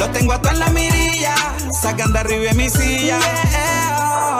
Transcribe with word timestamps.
Lo 0.00 0.08
tengo 0.12 0.32
a 0.32 0.40
en 0.50 0.58
la 0.58 0.68
mirilla, 0.68 1.34
sacan 1.80 2.12
de 2.12 2.18
arriba 2.18 2.52
mi 2.54 2.68
silla. 2.68 3.18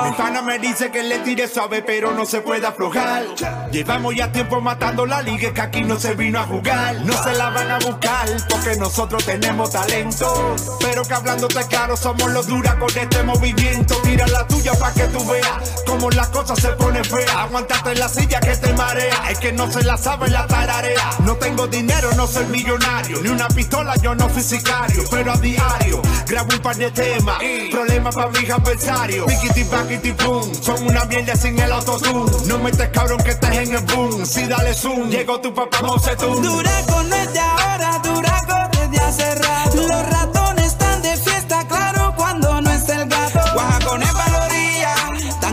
Mi 0.05 0.13
pana 0.13 0.43
me 0.43 0.59
dice 0.59 0.91
que 0.91 1.03
le 1.03 1.19
tire 1.19 1.47
suave, 1.47 1.83
pero 1.83 2.13
no 2.13 2.25
se 2.25 2.41
puede 2.41 2.67
aflojar. 2.67 3.25
Llevamos 3.71 4.15
ya 4.15 4.33
tiempo 4.33 4.61
matando 4.61 5.07
la 5.07 5.23
liga, 5.23 5.53
que 5.53 5.61
aquí 5.61 5.83
no 5.83 5.99
se 5.99 6.15
vino 6.15 6.41
a 6.41 6.45
jugar. 6.45 6.97
No 7.05 7.13
se 7.23 7.33
la 7.35 7.51
van 7.51 7.71
a 7.71 7.79
buscar, 7.79 8.29
porque 8.49 8.77
nosotros 8.77 9.25
tenemos 9.25 9.71
talento. 9.71 10.57
Pero 10.81 11.03
que 11.03 11.15
hablándote 11.15 11.65
claro, 11.67 11.97
somos 11.97 12.31
los 12.33 12.47
duras 12.47 12.75
con 12.77 12.89
este 12.97 13.23
movimiento. 13.23 13.95
Tira 14.03 14.27
la 14.29 14.47
tuya 14.47 14.73
para 14.75 14.95
que 14.95 15.05
tú 15.05 15.25
veas 15.27 15.75
cómo 15.87 16.11
las 16.11 16.29
cosas 16.29 16.59
se 16.59 16.69
ponen 16.71 17.05
feas. 17.05 17.35
Aguantate 17.35 17.93
en 17.93 18.01
la 18.01 18.09
silla 18.09 18.41
que 18.41 18.57
te 18.57 18.73
marea. 18.73 19.31
Es 19.31 19.39
que 19.39 19.53
no 19.53 19.71
se 19.71 19.85
la 19.85 19.97
sabe 19.97 20.31
la 20.31 20.47
tararea. 20.47 21.11
No 21.25 21.37
tengo 21.37 21.67
dinero, 21.67 22.11
no 22.17 22.27
soy 22.27 22.47
millonario. 22.47 23.21
Ni 23.23 23.29
una 23.29 23.49
pistola, 23.49 23.95
yo 23.97 24.15
no 24.15 24.29
fui 24.29 24.43
sicario. 24.43 25.05
Pero 25.11 25.33
a 25.33 25.37
diario 25.37 26.03
grabo 26.27 26.55
un 26.55 26.61
par 26.61 26.77
de 26.77 26.91
temas. 27.01 27.39
Problemas 27.71 28.15
para 28.15 28.31
mis 28.31 28.51
adversarios. 28.51 29.27
Piquiti, 29.27 29.65
paquiti, 29.65 30.13
pum. 30.13 30.43
Son 30.61 30.87
una 30.87 31.05
mierda 31.07 31.35
sin 31.37 31.59
el 31.59 31.73
autotune. 31.73 32.31
No 32.47 32.59
metes 32.59 32.89
cabrón 32.89 33.19
que 33.23 33.31
estés 33.31 33.57
en 33.57 33.75
el 33.75 33.85
boom. 33.85 34.27
Si 34.27 34.47
dale 34.47 34.75
zoom, 34.75 35.09
llegó 35.09 35.41
tu 35.41 35.53
papá, 35.55 35.81
no 35.83 35.99
sé 35.99 36.17
tú. 36.17 36.27
Duraco 36.41 37.03
no 37.05 37.17
es 37.17 37.33
de 37.33 37.41
ahora, 37.41 38.01
Duraco 38.03 38.55
desde 38.79 39.05
hace 39.05 39.35
rato. 39.37 39.70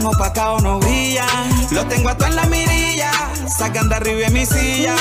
Tan 0.08 0.16
opacados 0.16 0.64
no 0.64 0.80
brillan. 0.80 1.68
Lo 1.72 1.86
tengo 1.86 2.10
a 2.10 2.18
en 2.26 2.36
la 2.36 2.44
mirilla, 2.46 3.12
sacan 3.58 3.90
de 3.90 3.96
arriba 3.96 4.28
en 4.28 4.34
mi 4.34 4.46
silla. 4.46 4.96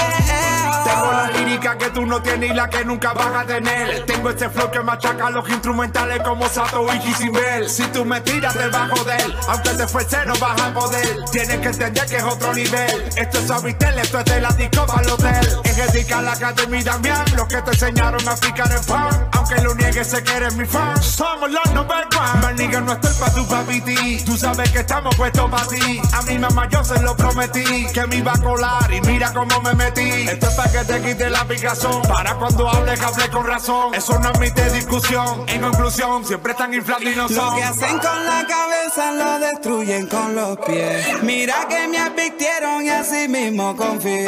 Tengo 0.85 1.13
la 1.13 1.31
lírica 1.31 1.77
que 1.77 1.91
tú 1.91 2.07
no 2.07 2.23
tienes 2.23 2.51
y 2.51 2.55
la 2.55 2.69
que 2.69 2.85
nunca 2.85 3.13
vas 3.13 3.35
a 3.35 3.45
tener. 3.45 4.07
Tengo 4.07 4.31
este 4.31 4.49
flow 4.49 4.71
que 4.71 4.81
machaca 4.81 5.31
los 5.31 5.49
instrumentales 5.49 6.23
como 6.23 6.49
Sato 6.49 6.87
y 6.95 6.99
Kissimmel. 7.01 7.69
Si 7.69 7.83
tú 7.89 8.05
me 8.05 8.21
tiras 8.21 8.55
vas 8.55 8.75
a 8.75 8.97
joder, 8.97 9.37
aunque 9.49 9.71
te 9.71 9.87
fuese 9.89 10.25
no 10.27 10.35
vas 10.39 10.61
a 10.61 10.73
poder. 10.73 11.25
Tienes 11.33 11.59
que 11.59 11.69
entender 11.69 12.07
que 12.07 12.17
es 12.17 12.23
otro 12.23 12.55
nivel. 12.55 13.09
Esto 13.17 13.39
es 13.39 13.51
Avitel, 13.51 13.99
esto 13.99 14.19
es 14.21 14.25
de 14.25 14.41
la 14.41 14.51
disco 14.51 14.87
el 15.01 15.11
hotel. 15.11 15.61
Es 15.65 15.77
dedicar 15.77 16.23
la 16.23 16.33
academia 16.33 16.85
Damián, 16.85 17.25
los 17.37 17.49
que 17.49 17.61
te 17.63 17.71
enseñaron 17.71 18.29
a 18.29 18.37
picar 18.37 18.71
en 18.71 18.85
pan. 18.85 19.29
Aunque 19.33 19.61
lo 19.63 19.75
niegues, 19.75 20.07
sé 20.07 20.23
que 20.23 20.35
eres 20.35 20.55
mi 20.55 20.65
fan. 20.65 21.03
Somos 21.03 21.51
los 21.51 21.75
number 21.75 22.07
one. 22.17 22.41
Maniga, 22.43 22.81
no 22.81 22.93
estoy 22.93 23.13
pa' 23.15 23.31
tu 23.33 23.47
papiti. 23.47 24.23
Tú 24.25 24.37
sabes 24.37 24.71
que 24.71 24.81
estamos 24.97 25.17
puestos 25.17 25.51
para 25.51 25.67
ti. 25.67 26.01
A 26.13 26.23
mi 26.23 26.39
mamá 26.39 26.69
yo 26.71 26.83
se 26.83 27.01
lo 27.03 27.15
prometí, 27.17 27.87
que 27.93 28.07
me 28.07 28.17
iba 28.17 28.33
a 28.33 28.39
colar 28.41 28.93
y 28.93 29.01
mira 29.03 29.33
cómo 29.33 29.61
me 29.61 29.75
metí. 29.75 30.09
Esto 30.29 30.49
es 30.49 30.55
para 30.55 30.73
que 30.73 30.85
te 30.85 31.03
quite 31.03 31.29
la 31.31 31.45
picazón. 31.47 32.03
Para 32.03 32.35
cuando 32.37 32.69
hables, 32.69 33.01
hable 33.03 33.29
con 33.31 33.47
razón. 33.47 33.95
Eso 33.95 34.19
no 34.19 34.29
admite 34.31 34.71
discusión. 34.71 35.45
En 35.49 35.61
conclusión, 35.61 36.25
siempre 36.25 36.53
están 36.53 36.73
inflados 36.73 37.05
y 37.05 37.15
no 37.15 37.29
Lo 37.29 37.29
son. 37.29 37.57
que 37.57 37.65
hacen 37.65 37.99
con 37.99 38.27
la 38.27 38.47
cabeza 38.47 39.13
lo 39.13 39.39
destruyen 39.39 40.07
con 40.07 40.35
los 40.35 40.57
pies. 40.67 41.23
Mira 41.23 41.67
que 41.69 41.89
me 41.89 41.99
advirtieron 41.99 42.85
y 42.85 42.89
así 42.91 43.29
mismo 43.29 43.77
confié. 43.77 44.27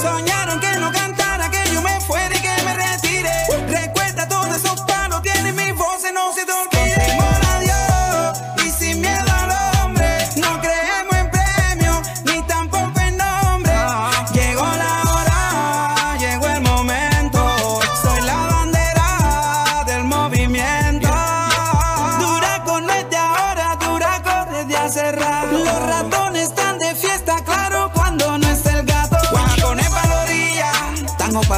Soñaron 0.00 0.60
que 0.60 0.72
no 0.78 0.92
cantara, 0.92 1.50
que 1.50 1.62
yo 1.72 1.80
me 1.80 1.98
fuera 2.02 2.34
y 2.36 2.40
que 2.40 2.62
me 2.64 2.74
retire. 2.74 3.30
Recuerda 3.68 4.28
todos 4.28 4.54
esos 4.56 4.80
palos, 4.82 5.22
tienen 5.22 5.56
mi 5.56 5.72
voz 5.72 6.04
y 6.08 6.12
no 6.12 6.32
se 6.34 6.44
te 6.44 6.52
olvide. 6.52 7.33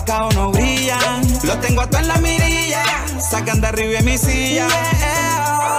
Opacados 0.07 0.35
no 0.35 0.51
brillan. 0.53 1.21
Los 1.43 1.61
tengo 1.61 1.83
a 1.83 1.89
en 1.99 2.09
la 2.09 2.17
mirilla, 2.17 2.85
sacan 3.19 3.61
de 3.61 3.67
arriba 3.67 3.99
en 3.99 4.05
mi 4.05 4.19
silla. 4.19 4.69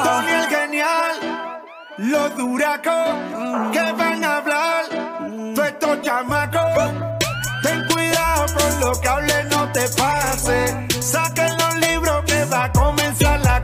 Tony 0.03 0.31
el 0.31 0.47
genial, 0.47 1.61
los 1.97 2.35
duracos 2.35 3.07
que 3.71 3.91
van 3.93 4.23
a 4.23 4.37
hablar, 4.37 4.85
todos 5.55 5.67
estos 5.67 6.01
chamacos. 6.01 6.91
Ten 7.63 7.85
cuidado 7.87 8.45
con 8.53 8.79
lo 8.79 9.01
que 9.01 9.07
hable, 9.07 9.43
no 9.45 9.71
te 9.71 9.87
pase. 9.89 10.87
Saquen 11.01 11.57
los 11.57 11.75
libros 11.75 12.23
que 12.25 12.45
va 12.45 12.65
a 12.65 12.71
comenzar 12.71 13.39
la 13.41 13.63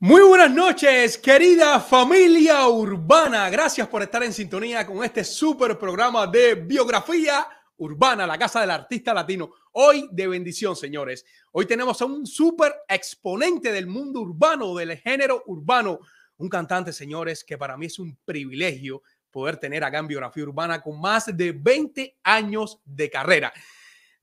Muy 0.00 0.22
buenas 0.22 0.52
noches, 0.52 1.18
querida 1.18 1.80
familia 1.80 2.68
urbana. 2.68 3.50
Gracias 3.50 3.88
por 3.88 4.00
estar 4.00 4.22
en 4.22 4.32
sintonía 4.32 4.86
con 4.86 5.02
este 5.02 5.24
super 5.24 5.76
programa 5.76 6.24
de 6.28 6.54
biografía 6.54 7.44
urbana, 7.78 8.24
la 8.24 8.38
casa 8.38 8.60
del 8.60 8.70
artista 8.70 9.12
latino. 9.12 9.50
Hoy 9.72 10.08
de 10.12 10.28
bendición, 10.28 10.76
señores. 10.76 11.24
Hoy 11.50 11.66
tenemos 11.66 12.00
a 12.00 12.04
un 12.04 12.28
super 12.28 12.76
exponente 12.88 13.72
del 13.72 13.88
mundo 13.88 14.20
urbano, 14.20 14.72
del 14.76 14.96
género 14.98 15.42
urbano. 15.48 15.98
Un 16.36 16.48
cantante, 16.48 16.92
señores, 16.92 17.42
que 17.42 17.58
para 17.58 17.76
mí 17.76 17.86
es 17.86 17.98
un 17.98 18.16
privilegio 18.24 19.02
poder 19.32 19.56
tener 19.56 19.82
acá 19.82 19.98
en 19.98 20.06
biografía 20.06 20.44
urbana 20.44 20.80
con 20.80 21.00
más 21.00 21.36
de 21.36 21.50
20 21.50 22.18
años 22.22 22.80
de 22.84 23.10
carrera. 23.10 23.52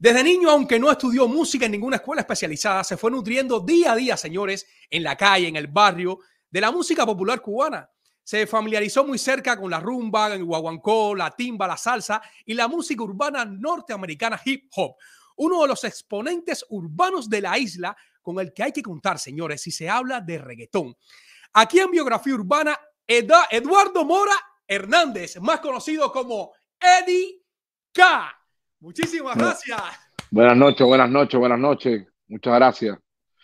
Desde 0.05 0.23
niño, 0.23 0.51
aunque 0.51 0.77
no 0.77 0.91
estudió 0.91 1.27
música 1.27 1.65
en 1.65 1.71
ninguna 1.71 1.95
escuela 1.95 2.21
especializada, 2.21 2.83
se 2.83 2.95
fue 2.95 3.09
nutriendo 3.09 3.59
día 3.59 3.93
a 3.93 3.95
día, 3.95 4.15
señores, 4.15 4.67
en 4.87 5.01
la 5.01 5.17
calle, 5.17 5.47
en 5.47 5.55
el 5.55 5.65
barrio, 5.65 6.19
de 6.47 6.61
la 6.61 6.69
música 6.69 7.07
popular 7.07 7.41
cubana. 7.41 7.89
Se 8.23 8.45
familiarizó 8.45 9.03
muy 9.03 9.17
cerca 9.17 9.59
con 9.59 9.71
la 9.71 9.79
rumba, 9.79 10.31
el 10.31 10.43
guaguancó, 10.43 11.15
la 11.15 11.31
timba, 11.31 11.65
la 11.65 11.75
salsa 11.75 12.21
y 12.45 12.53
la 12.53 12.67
música 12.67 13.01
urbana 13.01 13.45
norteamericana 13.45 14.39
hip 14.45 14.69
hop. 14.75 14.95
Uno 15.37 15.63
de 15.63 15.69
los 15.69 15.83
exponentes 15.83 16.63
urbanos 16.69 17.27
de 17.27 17.41
la 17.41 17.57
isla 17.57 17.97
con 18.21 18.39
el 18.39 18.53
que 18.53 18.61
hay 18.61 18.71
que 18.71 18.83
contar, 18.83 19.17
señores, 19.17 19.63
si 19.63 19.71
se 19.71 19.89
habla 19.89 20.21
de 20.21 20.37
reggaetón. 20.37 20.95
Aquí 21.53 21.79
en 21.79 21.89
Biografía 21.89 22.35
Urbana, 22.35 22.79
Eduardo 23.07 24.05
Mora 24.05 24.35
Hernández, 24.67 25.37
más 25.41 25.61
conocido 25.61 26.11
como 26.11 26.51
Eddie 26.79 27.41
K. 27.91 28.44
Muchísimas 28.79 29.35
gracias. 29.35 29.81
Buenas 30.31 30.57
noches, 30.57 30.85
buenas 30.85 31.09
noches, 31.09 31.39
buenas 31.39 31.59
noches. 31.59 32.07
Muchas 32.27 32.55
gracias. 32.55 32.97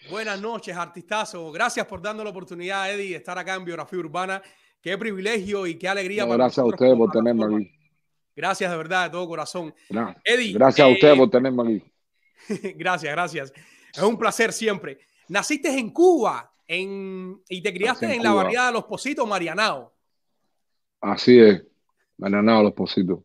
Buenas 0.09 0.41
noches, 0.41 0.75
artistazo. 0.75 1.51
Gracias 1.51 1.85
por 1.85 2.01
darnos 2.01 2.23
la 2.23 2.31
oportunidad, 2.31 2.91
Eddie, 2.91 3.11
de 3.11 3.15
estar 3.17 3.37
acá 3.37 3.55
en 3.55 3.65
Biografía 3.65 3.99
Urbana. 3.99 4.41
Qué 4.81 4.97
privilegio 4.97 5.67
y 5.67 5.75
qué 5.75 5.87
alegría. 5.87 6.23
No, 6.23 6.29
para 6.29 6.45
gracias 6.45 6.63
a 6.63 6.65
ustedes 6.65 6.97
por 6.97 7.11
tenerme 7.11 7.45
aquí. 7.45 7.71
Gracias 8.35 8.71
de 8.71 8.77
verdad, 8.77 9.05
de 9.05 9.09
todo 9.11 9.27
corazón. 9.27 9.73
Eddie. 10.23 10.53
Gracias 10.53 10.85
a 10.85 10.89
eh, 10.89 10.93
ustedes 10.93 11.17
por 11.17 11.29
tenerme 11.29 11.63
aquí. 11.63 12.73
gracias, 12.77 13.11
gracias. 13.13 13.53
Es 13.93 14.01
un 14.01 14.17
placer 14.17 14.51
siempre. 14.51 14.99
Naciste 15.27 15.69
en 15.77 15.91
Cuba 15.91 16.51
en, 16.67 17.41
y 17.47 17.61
te 17.61 17.73
criaste 17.73 18.07
Nací 18.07 18.15
en 18.15 18.21
en, 18.21 18.27
la 18.27 18.33
barriada 18.33 18.67
de 18.67 18.73
Los 18.73 18.85
Positos, 18.85 19.27
Marianao. 19.27 19.93
Así 21.01 21.39
es. 21.39 21.63
Mañana 22.17 22.61
los 22.61 22.73
positos. 22.73 23.19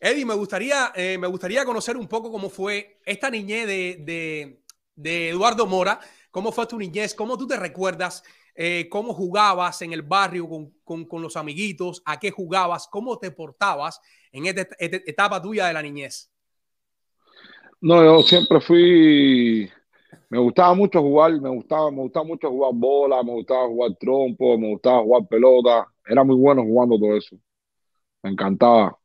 Eddie, 0.00 0.24
me 0.24 0.34
gustaría, 0.34 0.92
eh, 0.94 1.18
me 1.18 1.26
gustaría 1.26 1.64
conocer 1.64 1.96
un 1.96 2.08
poco 2.08 2.32
cómo 2.32 2.48
fue 2.48 3.00
esta 3.04 3.30
niñez 3.30 3.66
de, 3.66 3.96
de- 4.00 4.62
de 4.96 5.30
Eduardo 5.30 5.66
Mora, 5.66 6.00
¿Cómo 6.30 6.52
fue 6.52 6.66
tu 6.66 6.78
niñez? 6.78 7.14
¿Cómo 7.14 7.36
tú 7.36 7.46
te 7.46 7.56
recuerdas? 7.56 8.22
Eh, 8.54 8.88
¿Cómo 8.88 9.14
jugabas 9.14 9.82
en 9.82 9.92
el 9.92 10.02
barrio 10.02 10.48
con, 10.84 11.22
los 11.22 11.36
amiguitos? 11.36 12.02
¿A 12.04 12.20
qué 12.20 12.30
jugabas? 12.30 12.86
¿Cómo 12.88 13.18
te 13.18 13.30
portabas 13.32 14.00
en 14.30 14.46
esta, 14.46 14.62
esta 14.78 14.96
etapa 15.06 15.42
tuya 15.42 15.66
de 15.66 15.72
la 15.72 15.82
niñez? 15.82 16.30
No, 17.80 18.04
yo 18.04 18.22
siempre 18.22 18.60
fui 18.60 19.68
me 20.30 20.38
gustaba 20.38 20.74
mucho 20.74 21.00
jugar, 21.02 21.32
me 21.40 21.48
gustaba, 21.50 21.90
me 21.90 22.02
gustaba 22.02 22.26
mucho 22.26 22.50
jugar 22.50 22.72
bola, 22.74 23.22
me 23.24 23.32
gustaba 23.32 23.66
jugar 23.66 23.96
trompo, 23.98 24.58
me 24.58 24.70
gustaba 24.70 25.02
jugar 25.02 25.26
pelota. 25.28 25.88
Era 26.06 26.24
muy 26.24 26.36
bueno 26.36 26.62
jugando 26.62 26.98
todo 26.98 27.16
eso. 27.16 27.36
Me 28.22 28.30
encantaba. 28.32 28.99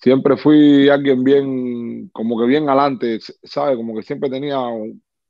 Siempre 0.00 0.36
fui 0.36 0.88
alguien 0.88 1.24
bien, 1.24 2.08
como 2.10 2.38
que 2.38 2.46
bien 2.46 2.68
adelante, 2.68 3.18
¿sabes? 3.42 3.76
Como 3.76 3.96
que 3.96 4.02
siempre 4.02 4.30
tenía, 4.30 4.58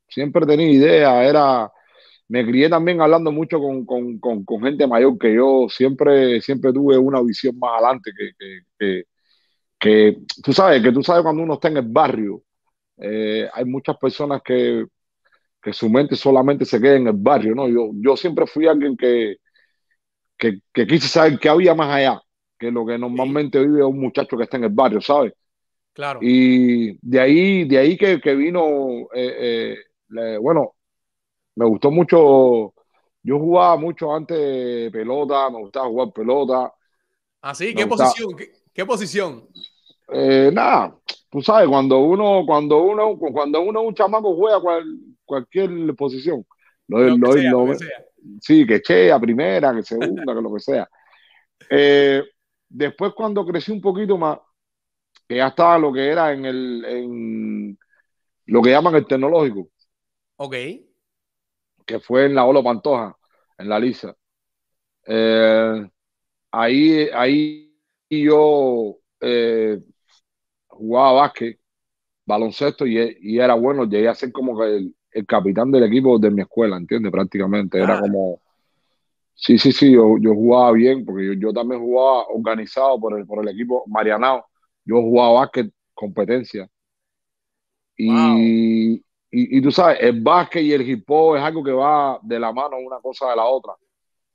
siempre 0.08 0.46
tenía 0.46 0.70
idea, 0.70 1.24
era, 1.24 1.72
me 2.28 2.44
crié 2.46 2.68
también 2.68 3.00
hablando 3.00 3.32
mucho 3.32 3.60
con, 3.60 3.86
con, 3.86 4.18
con, 4.18 4.62
gente 4.62 4.86
mayor 4.86 5.18
que 5.18 5.34
yo, 5.34 5.68
siempre, 5.70 6.40
siempre 6.42 6.72
tuve 6.72 6.98
una 6.98 7.22
visión 7.22 7.58
más 7.58 7.72
adelante 7.74 8.12
que, 8.16 8.32
que, 8.78 9.04
que, 9.78 10.18
tú 10.42 10.52
sabes, 10.52 10.82
que 10.82 10.92
tú 10.92 11.02
sabes 11.02 11.22
cuando 11.22 11.42
uno 11.42 11.54
está 11.54 11.68
en 11.68 11.78
el 11.78 11.88
barrio, 11.88 12.42
eh, 12.98 13.48
hay 13.52 13.64
muchas 13.64 13.96
personas 13.98 14.42
que, 14.44 14.86
que, 15.62 15.72
su 15.72 15.88
mente 15.90 16.16
solamente 16.16 16.64
se 16.66 16.80
queda 16.80 16.96
en 16.96 17.08
el 17.08 17.16
barrio, 17.16 17.54
¿no? 17.54 17.68
Yo, 17.68 17.90
yo 17.94 18.16
siempre 18.16 18.46
fui 18.46 18.66
alguien 18.66 18.96
que, 18.96 19.36
que 20.38 20.86
quise 20.86 21.08
saber 21.08 21.38
qué 21.38 21.48
había 21.48 21.74
más 21.74 21.90
allá 21.94 22.20
que 22.58 22.70
lo 22.70 22.84
que 22.84 22.99
normalmente 22.99 23.58
vive 23.60 23.84
un 23.84 24.00
muchacho 24.00 24.37
que 24.37 24.44
está 24.44 24.56
en 24.56 24.64
el 24.64 24.70
barrio, 24.70 25.00
¿sabes? 25.00 25.32
Claro. 25.93 26.20
Y 26.22 26.99
de 27.00 27.20
ahí, 27.20 27.64
de 27.64 27.78
ahí 27.78 27.96
que, 27.96 28.20
que 28.20 28.34
vino, 28.34 29.08
eh, 29.14 29.76
eh, 30.16 30.38
bueno, 30.40 30.75
me 31.56 31.66
gustó 31.66 31.90
mucho, 31.90 32.75
yo 33.22 33.38
jugaba 33.38 33.76
mucho 33.76 34.14
antes 34.14 34.90
pelota, 34.93 35.50
me 35.50 35.58
gustaba 35.58 35.88
jugar 35.88 36.12
pelota. 36.12 36.72
¿Ah, 37.43 37.55
sí? 37.55 37.75
¿Qué 37.75 37.87
posición? 37.87 38.37
¿Qué, 38.72 38.87
posición? 38.87 39.49
nada, 40.52 40.96
tú 41.31 41.43
sabes, 41.43 41.69
cuando 41.69 41.99
uno, 41.99 42.44
cuando 42.46 42.82
uno, 42.82 43.19
cuando 43.19 43.61
uno 43.61 43.82
es 43.82 43.88
un 43.88 43.94
chamaco 43.94 44.34
juega 44.34 44.61
cualquier 45.25 45.94
posición. 45.94 46.44
Lo, 46.87 46.99
que 46.99 47.75
sea, 47.75 47.88
Sí, 48.40 48.66
que 48.66 48.81
chea, 48.81 49.19
primera, 49.19 49.75
que 49.75 49.82
segunda, 49.82 50.34
que 50.34 50.40
lo 50.40 50.52
que 50.54 50.61
sea. 50.61 50.88
Eh, 51.70 52.22
después, 52.68 53.12
cuando 53.14 53.44
crecí 53.46 53.72
un 53.72 53.80
poquito 53.80 54.16
más, 54.18 54.38
que 55.26 55.36
ya 55.36 55.48
estaba 55.48 55.78
lo 55.78 55.92
que 55.92 56.06
era 56.06 56.32
en 56.32 56.44
el, 56.44 56.84
en 56.84 57.78
lo 58.46 58.62
que 58.62 58.70
llaman 58.70 58.94
el 58.94 59.06
tecnológico. 59.06 59.68
Ok. 60.36 60.54
Que 61.84 62.00
fue 62.00 62.26
en 62.26 62.34
la 62.34 62.44
Olo 62.44 62.62
Pantoja, 62.62 63.16
en 63.58 63.68
la 63.68 63.78
Lisa. 63.78 64.14
Eh, 65.06 65.88
ahí, 66.50 67.08
ahí 67.12 67.74
yo 68.10 68.98
eh, 69.20 69.80
jugaba 70.66 71.12
básquet, 71.12 71.58
baloncesto 72.24 72.86
y, 72.86 73.38
era 73.38 73.54
bueno. 73.54 73.84
Llegué 73.84 74.08
a 74.08 74.14
ser 74.14 74.32
como 74.32 74.58
que 74.58 74.92
el, 75.10 75.26
capitán 75.26 75.70
del 75.70 75.84
equipo 75.84 76.18
de 76.18 76.30
mi 76.30 76.42
escuela, 76.42 76.76
¿entiendes? 76.76 77.10
Prácticamente. 77.12 77.78
Era 77.78 77.98
ah. 77.98 78.00
como. 78.00 78.40
Sí, 79.40 79.56
sí, 79.56 79.70
sí, 79.70 79.93
yo, 79.93 80.17
yo 80.19 80.35
jugaba 80.35 80.73
bien, 80.73 81.05
porque 81.05 81.37
yo, 81.38 81.52
también 81.52 81.81
jugaba 81.81 82.26
organizado 82.26 82.99
por 82.99 83.17
el, 83.17 83.25
por 83.25 83.40
el 83.40 83.55
equipo 83.55 83.85
Marianao. 83.87 84.44
Yo 84.85 84.96
jugaba 84.96 85.40
básquet, 85.40 85.73
competencia. 85.94 86.69
Y, 87.96 89.00
y, 89.31 89.62
tú 89.62 89.70
sabes, 89.70 89.99
el 90.00 90.20
básquet 90.20 90.64
y 90.64 90.73
el 90.73 90.88
hip 90.88 91.08
hop 91.08 91.37
es 91.37 91.43
algo 91.43 91.62
que 91.62 91.70
va 91.70 92.19
de 92.20 92.38
la 92.40 92.52
mano 92.52 92.79
una 92.79 92.99
cosa 92.99 93.31
de 93.31 93.37
la 93.37 93.44
otra. 93.44 93.75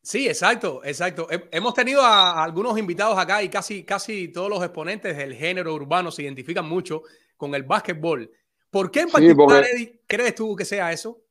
Sí, 0.02 0.26
exacto, 0.26 0.82
exacto. 0.86 1.28
Hemos 1.52 1.74
tenido 1.74 2.02
a, 2.02 2.42
algunos 2.42 2.78
invitados 2.80 3.18
acá 3.18 3.44
y 3.44 3.50
casi, 3.50 3.84
casi 3.84 4.30
todos 4.30 4.50
los 4.50 4.64
exponentes 4.64 5.18
del 5.18 5.34
género 5.34 5.74
urbano 5.74 6.12
se 6.12 6.24
identifican 6.24 6.68
mucho 6.68 7.04
con 7.36 7.54
el 7.56 7.64
básquetbol. 7.64 8.32
¿Por 8.70 8.90
qué 8.90 9.02
en 9.02 9.10
particular, 9.10 9.66
crees 10.08 10.36
tú 10.36 10.56
que 10.56 10.64
sea 10.64 10.94
eso? 10.94 11.22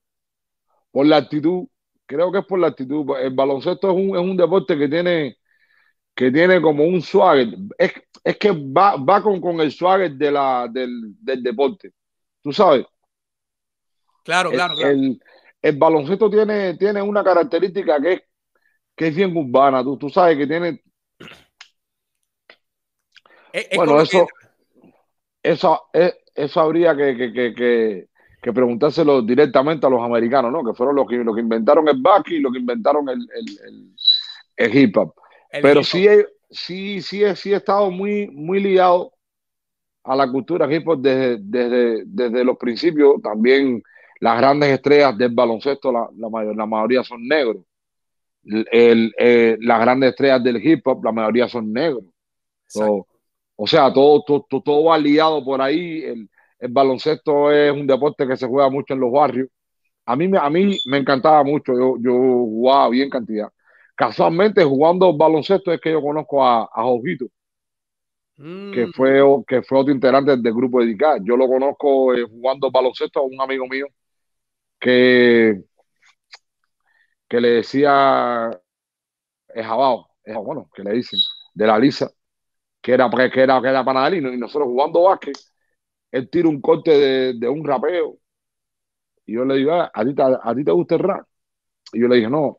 Por 0.90 1.06
la 1.06 1.16
actitud, 1.16 1.66
creo 2.12 2.30
que 2.30 2.38
es 2.40 2.46
por 2.46 2.58
la 2.58 2.68
actitud. 2.68 3.06
El 3.18 3.34
baloncesto 3.34 3.90
es 3.90 3.94
un, 3.94 4.16
es 4.16 4.22
un 4.22 4.36
deporte 4.36 4.76
que 4.78 4.88
tiene, 4.88 5.38
que 6.14 6.30
tiene 6.30 6.60
como 6.60 6.84
un 6.84 7.00
swagger. 7.02 7.48
Es, 7.78 7.92
es 8.24 8.36
que 8.36 8.50
va, 8.50 8.96
va 8.96 9.22
con, 9.22 9.40
con, 9.40 9.60
el 9.60 9.72
swagger 9.72 10.12
de 10.12 10.30
la, 10.30 10.68
del, 10.70 11.14
del, 11.20 11.42
deporte. 11.42 11.92
¿Tú 12.42 12.52
sabes? 12.52 12.86
Claro, 14.24 14.50
claro, 14.50 14.74
claro. 14.74 14.90
El, 14.90 15.20
el 15.60 15.76
baloncesto 15.76 16.30
tiene, 16.30 16.76
tiene 16.76 17.02
una 17.02 17.24
característica 17.24 18.00
que 18.00 18.12
es 18.12 18.22
que 18.96 19.08
es 19.08 19.16
bien 19.16 19.36
urbana, 19.36 19.82
tú, 19.82 19.96
tú 19.96 20.10
sabes 20.10 20.36
que 20.36 20.46
tiene... 20.46 20.82
bueno, 23.74 24.00
eso, 24.00 24.26
eso, 25.42 25.88
eh, 25.92 26.14
eso 26.34 26.60
habría 26.60 26.96
que, 26.96 27.16
que, 27.16 27.54
que, 27.54 28.08
que, 28.42 28.52
preguntárselo 28.52 29.22
directamente 29.22 29.86
a 29.86 29.90
los 29.90 30.02
americanos, 30.02 30.52
¿no? 30.52 30.64
Que 30.64 30.74
fueron 30.74 30.96
los 30.96 31.06
que, 31.06 31.16
los 31.16 31.34
que 31.34 31.40
inventaron 31.40 31.88
el 31.88 32.02
back 32.02 32.30
y 32.30 32.40
los 32.40 32.52
que 32.52 32.58
inventaron 32.58 33.08
el, 33.08 33.18
el, 33.34 33.94
el, 34.56 34.76
hip 34.76 34.96
hop. 34.96 35.14
Pero 35.62 35.84
sí, 35.84 36.06
sí, 36.50 37.00
sí, 37.00 37.22
sí 37.36 37.52
he 37.52 37.56
estado 37.56 37.90
muy, 37.90 38.28
muy 38.28 38.60
ligado 38.60 39.12
a 40.04 40.16
la 40.16 40.30
cultura 40.30 40.72
hip 40.72 40.86
hop 40.88 41.00
desde, 41.00 41.38
desde, 41.40 42.02
desde 42.06 42.44
los 42.44 42.56
principios. 42.58 43.22
También 43.22 43.82
las 44.20 44.38
grandes 44.38 44.70
estrellas 44.70 45.16
del 45.16 45.32
baloncesto, 45.32 45.92
la, 45.92 46.08
la, 46.16 46.44
la 46.54 46.66
mayoría 46.66 47.04
son 47.04 47.26
negros 47.26 47.64
el, 48.44 49.14
eh, 49.18 49.56
las 49.60 49.80
grandes 49.80 50.10
estrellas 50.10 50.42
del 50.42 50.64
hip 50.64 50.86
hop, 50.86 51.04
la 51.04 51.12
mayoría 51.12 51.48
son 51.48 51.72
negros. 51.72 52.04
o 53.56 53.66
sea, 53.66 53.92
todo, 53.92 54.22
todo, 54.24 54.46
todo, 54.48 54.84
va 54.84 54.98
liado 54.98 55.44
por 55.44 55.60
ahí. 55.60 56.02
El, 56.02 56.30
el, 56.62 56.72
baloncesto 56.72 57.50
es 57.52 57.72
un 57.72 57.86
deporte 57.86 58.26
que 58.26 58.36
se 58.36 58.46
juega 58.46 58.70
mucho 58.70 58.94
en 58.94 59.00
los 59.00 59.12
barrios. 59.12 59.48
A 60.06 60.16
mí, 60.16 60.30
a 60.38 60.50
mí 60.50 60.78
me 60.86 60.98
encantaba 60.98 61.44
mucho, 61.44 61.72
yo, 61.74 61.96
yo 62.00 62.12
jugaba 62.12 62.88
bien 62.90 63.10
cantidad. 63.10 63.48
Casualmente, 63.94 64.64
jugando 64.64 65.16
baloncesto 65.16 65.72
es 65.72 65.80
que 65.80 65.92
yo 65.92 66.02
conozco 66.02 66.44
a, 66.44 66.62
a 66.64 66.82
Jojito, 66.82 67.26
que, 68.36 68.86
mm. 68.86 68.92
fue, 68.94 69.20
que 69.46 69.62
fue 69.62 69.78
otro 69.78 69.92
integrante 69.92 70.36
del 70.36 70.54
grupo 70.54 70.80
de 70.80 70.96
Yo 71.22 71.36
lo 71.36 71.46
conozco 71.46 72.14
eh, 72.14 72.24
jugando 72.24 72.70
baloncesto 72.70 73.20
a 73.20 73.22
un 73.22 73.40
amigo 73.40 73.66
mío 73.68 73.86
que 74.80 75.62
que 77.32 77.40
le 77.40 77.48
decía 77.48 78.50
es 79.54 79.66
jabao, 79.66 80.10
es, 80.22 80.36
bueno, 80.36 80.68
que 80.74 80.82
le 80.82 80.92
dicen, 80.92 81.18
de 81.54 81.66
la 81.66 81.78
lisa, 81.78 82.10
que 82.82 82.92
era, 82.92 83.08
que 83.10 83.40
era, 83.40 83.62
que 83.62 83.68
era 83.68 84.10
y 84.10 84.20
nosotros 84.36 84.68
jugando 84.68 85.04
básquet, 85.04 85.38
él 86.12 86.30
tira 86.30 86.48
un 86.48 86.60
corte 86.60 87.34
de, 87.34 87.48
un 87.48 87.64
rapeo, 87.64 88.18
y 89.26 89.34
yo 89.34 89.44
le 89.44 89.56
digo, 89.56 89.72
ah, 89.72 89.90
¿a 89.92 90.04
ti, 90.04 90.14
a, 90.18 90.54
ti 90.54 90.64
te 90.64 90.72
gusta 90.72 90.96
el 90.96 91.00
rap? 91.02 91.26
Y 91.92 92.00
yo 92.00 92.08
le 92.08 92.16
dije, 92.16 92.30
no. 92.30 92.58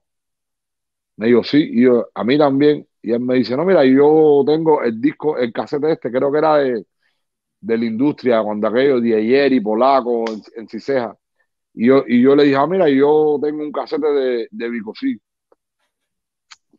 Me 1.17 1.27
dijo, 1.27 1.43
sí, 1.43 1.69
y 1.71 1.83
yo, 1.83 2.07
a 2.13 2.23
mí 2.23 2.37
también. 2.37 2.87
Y 3.01 3.11
él 3.11 3.19
me 3.19 3.35
dice, 3.35 3.55
no, 3.57 3.65
mira, 3.65 3.85
yo 3.85 4.43
tengo 4.45 4.81
el 4.83 4.99
disco, 5.01 5.37
el 5.37 5.51
cassette 5.53 5.85
este, 5.85 6.11
creo 6.11 6.31
que 6.31 6.37
era 6.37 6.57
de, 6.57 6.85
de 7.61 7.77
la 7.77 7.85
industria, 7.85 8.43
cuando 8.43 8.67
aquello 8.67 8.99
de 9.01 9.15
ayer 9.15 9.53
y 9.53 9.61
Polaco 9.61 10.25
en, 10.29 10.41
en 10.57 10.67
Ciseja. 10.67 11.17
Y 11.73 11.87
yo, 11.87 12.03
y 12.07 12.21
yo 12.21 12.35
le 12.35 12.43
dije, 12.43 12.55
ah, 12.55 12.67
mira, 12.67 12.89
yo 12.89 13.39
tengo 13.41 13.63
un 13.63 13.71
casete 13.71 14.07
de, 14.07 14.47
de 14.51 14.69
Bicosí. 14.69 15.19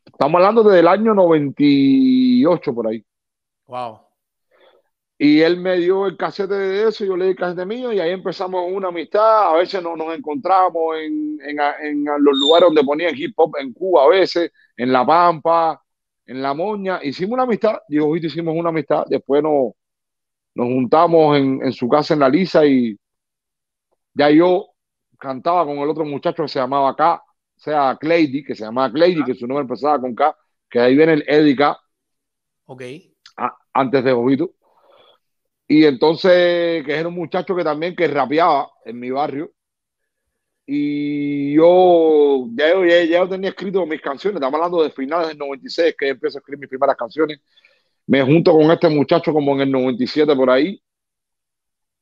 Estamos 0.04 0.38
hablando 0.38 0.62
desde 0.62 0.80
el 0.80 0.88
año 0.88 1.14
98 1.14 2.74
por 2.74 2.86
ahí. 2.86 3.04
Wow. 3.66 4.03
Y 5.24 5.40
él 5.40 5.56
me 5.56 5.78
dio 5.78 6.06
el 6.06 6.18
casete 6.18 6.52
de 6.52 6.86
eso, 6.86 7.02
yo 7.02 7.16
le 7.16 7.24
di 7.24 7.30
el 7.30 7.36
casete 7.36 7.64
mío 7.64 7.90
y 7.90 7.98
ahí 7.98 8.10
empezamos 8.10 8.70
una 8.70 8.88
amistad. 8.88 9.54
A 9.54 9.56
veces 9.56 9.82
nos, 9.82 9.96
nos 9.96 10.14
encontramos 10.14 10.98
en, 10.98 11.38
en, 11.40 11.58
en, 11.58 12.04
los 12.04 12.38
lugares 12.38 12.66
donde 12.66 12.84
ponían 12.84 13.14
hip 13.16 13.32
hop 13.36 13.54
en 13.58 13.72
Cuba, 13.72 14.04
a 14.04 14.08
veces, 14.08 14.52
en 14.76 14.92
La 14.92 15.06
Pampa, 15.06 15.82
en 16.26 16.42
La 16.42 16.52
Moña. 16.52 17.00
Hicimos 17.02 17.32
una 17.32 17.44
amistad, 17.44 17.78
digo, 17.88 18.14
hicimos 18.14 18.54
una 18.54 18.68
amistad. 18.68 19.04
Después 19.08 19.42
nos, 19.42 19.72
nos 20.56 20.66
juntamos 20.66 21.38
en, 21.38 21.60
en 21.64 21.72
su 21.72 21.88
casa 21.88 22.12
en 22.12 22.20
La 22.20 22.28
Lisa 22.28 22.66
y 22.66 22.94
ya 24.12 24.28
yo 24.28 24.74
cantaba 25.18 25.64
con 25.64 25.78
el 25.78 25.88
otro 25.88 26.04
muchacho 26.04 26.42
que 26.42 26.48
se 26.50 26.58
llamaba 26.58 26.94
K, 26.94 27.14
o 27.14 27.60
sea, 27.60 27.96
Cleidy, 27.98 28.44
que 28.44 28.54
se 28.54 28.64
llamaba 28.64 28.92
Cleidy, 28.92 29.24
que 29.24 29.34
su 29.34 29.46
nombre 29.46 29.62
empezaba 29.62 29.98
con 29.98 30.14
K, 30.14 30.36
que 30.68 30.80
ahí 30.80 30.94
viene 30.94 31.14
el 31.14 31.24
Eddie 31.26 31.56
K. 31.56 31.80
Ok. 32.66 32.82
antes 33.72 34.04
de 34.04 34.12
Jovito. 34.12 34.50
Y 35.66 35.84
entonces, 35.84 36.84
que 36.84 36.92
era 36.94 37.08
un 37.08 37.14
muchacho 37.14 37.56
que 37.56 37.64
también 37.64 37.96
que 37.96 38.06
rapeaba 38.08 38.70
en 38.84 38.98
mi 39.00 39.10
barrio. 39.10 39.52
Y 40.66 41.54
yo 41.54 42.46
ya, 42.54 42.68
ya, 42.86 43.04
yo 43.04 43.28
tenía 43.28 43.50
escrito 43.50 43.84
mis 43.86 44.00
canciones, 44.00 44.36
estamos 44.36 44.54
hablando 44.54 44.82
de 44.82 44.90
finales 44.90 45.28
del 45.28 45.38
96, 45.38 45.94
que 45.98 46.08
empiezo 46.08 46.38
a 46.38 46.40
escribir 46.40 46.60
mis 46.60 46.70
primeras 46.70 46.96
canciones. 46.96 47.40
Me 48.06 48.22
junto 48.22 48.52
con 48.52 48.70
este 48.70 48.88
muchacho 48.88 49.32
como 49.32 49.54
en 49.54 49.62
el 49.62 49.70
97 49.70 50.34
por 50.34 50.50
ahí 50.50 50.80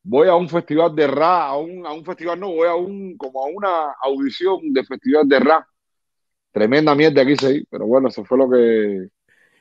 voy 0.03 0.29
a 0.29 0.35
un 0.35 0.49
festival 0.49 0.95
de 0.95 1.07
rap, 1.07 1.51
a 1.51 1.57
un, 1.57 1.87
a 1.87 1.93
un 1.93 2.05
festival, 2.05 2.39
no, 2.39 2.53
voy 2.53 2.69
a 2.69 2.75
un, 2.75 3.17
como 3.17 3.45
a 3.45 3.47
una 3.47 3.93
audición 4.03 4.73
de 4.73 4.85
festival 4.85 5.29
de 5.29 5.39
rap. 5.39 5.65
Tremenda 6.51 6.95
mierda 6.95 7.23
hice 7.23 7.47
ahí, 7.47 7.65
pero 7.71 7.87
bueno, 7.87 8.09
eso 8.09 8.25
fue 8.25 8.39
lo 8.39 8.51
que, 8.51 9.09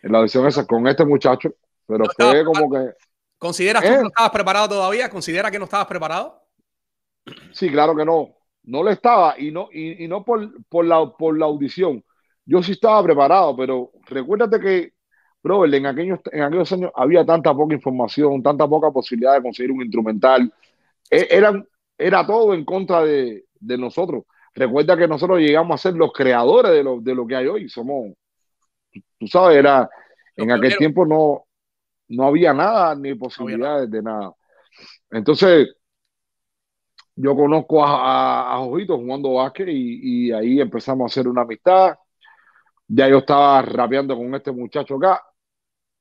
en 0.02 0.12
la 0.12 0.20
audición 0.20 0.46
esa 0.48 0.66
con 0.66 0.88
este 0.88 1.06
muchacho, 1.06 1.54
pero 1.86 2.06
fue 2.18 2.44
como 2.44 2.72
que... 2.72 2.92
¿Consideras 3.42 3.82
tú 3.82 3.88
que 3.90 3.96
¿Eh? 3.96 4.02
no 4.04 4.10
estabas 4.10 4.30
preparado 4.30 4.70
todavía? 4.70 5.10
¿Considera 5.10 5.50
que 5.50 5.58
no 5.58 5.66
estabas 5.66 5.88
preparado? 5.88 6.44
Sí, 7.52 7.72
claro 7.72 7.96
que 7.96 8.06
no. 8.06 8.36
No 8.62 8.84
lo 8.84 8.92
estaba 8.92 9.34
y 9.40 9.50
no, 9.50 9.68
y, 9.74 10.08
no 10.08 10.24
por, 10.24 10.64
por, 10.66 10.86
la, 10.86 11.12
por 11.18 11.36
la 11.36 11.48
audición. 11.48 12.04
Yo 12.46 12.62
sí 12.62 12.74
estaba 12.74 13.02
preparado, 13.02 13.58
pero 13.58 13.94
recuérdate 14.06 14.60
que, 14.60 14.94
bro, 15.42 15.66
en 15.66 15.88
aquellos, 15.88 16.20
en 16.32 16.44
aquellos 16.44 16.72
años 16.72 16.92
había 16.94 17.26
tanta 17.26 17.52
poca 17.56 17.74
información, 17.74 18.44
tanta 18.44 18.68
poca 18.68 18.92
posibilidad 18.92 19.34
de 19.34 19.42
conseguir 19.42 19.72
un 19.72 19.82
instrumental. 19.82 20.54
E, 21.10 21.28
eran, 21.32 21.68
era 21.98 22.24
todo 22.28 22.54
en 22.54 22.64
contra 22.64 23.02
de, 23.02 23.46
de, 23.60 23.78
nosotros. 23.80 24.26
Recuerda 24.54 24.96
que 24.96 25.08
nosotros 25.08 25.40
llegamos 25.40 25.74
a 25.74 25.82
ser 25.82 25.96
los 25.96 26.14
creadores 26.14 26.74
de 26.74 26.84
lo, 26.84 27.02
de 27.02 27.16
lo 27.16 27.26
que 27.26 27.38
hay 27.38 27.48
hoy. 27.48 27.70
Somos, 27.70 28.14
tú 29.18 29.26
sabes, 29.26 29.58
era, 29.58 29.90
en 30.36 30.52
aquel 30.52 30.78
tiempo 30.78 31.08
no, 31.08 31.46
no 32.12 32.26
había 32.28 32.54
nada 32.54 32.96
ni 32.96 33.16
posibilidades 33.16 33.90
de 33.90 34.02
nada. 34.02 34.34
Entonces, 35.12 35.70
yo 37.16 37.36
conozco 37.36 37.84
a, 37.86 38.56
a, 38.56 38.58
Jojito 38.60 38.98
jugando 38.98 39.34
básquet 39.34 39.68
y, 39.70 40.28
y, 40.28 40.32
ahí 40.32 40.60
empezamos 40.62 41.04
a 41.06 41.12
hacer 41.12 41.28
una 41.28 41.42
amistad. 41.42 41.96
Ya 42.88 43.10
yo 43.10 43.20
estaba 43.20 43.62
rapeando 43.62 44.16
con 44.18 44.34
este 44.36 44.52
muchacho 44.52 44.96
acá. 44.96 45.24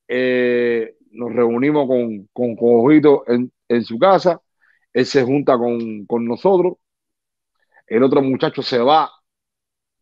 Eh, 0.09 0.97
nos 1.13 1.33
reunimos 1.33 1.87
con, 1.89 2.29
con, 2.33 2.57
Jojito 2.57 3.25
en, 3.29 3.53
en, 3.69 3.85
su 3.85 3.99
casa. 3.99 4.41
Él 4.93 5.07
se 5.07 5.23
junta 5.25 5.57
con, 5.59 6.07
con 6.07 6.25
nosotros. 6.27 6.75
El 7.87 8.03
otro 8.03 8.23
muchacho 8.23 8.63
se 8.63 8.79
va 8.79 9.11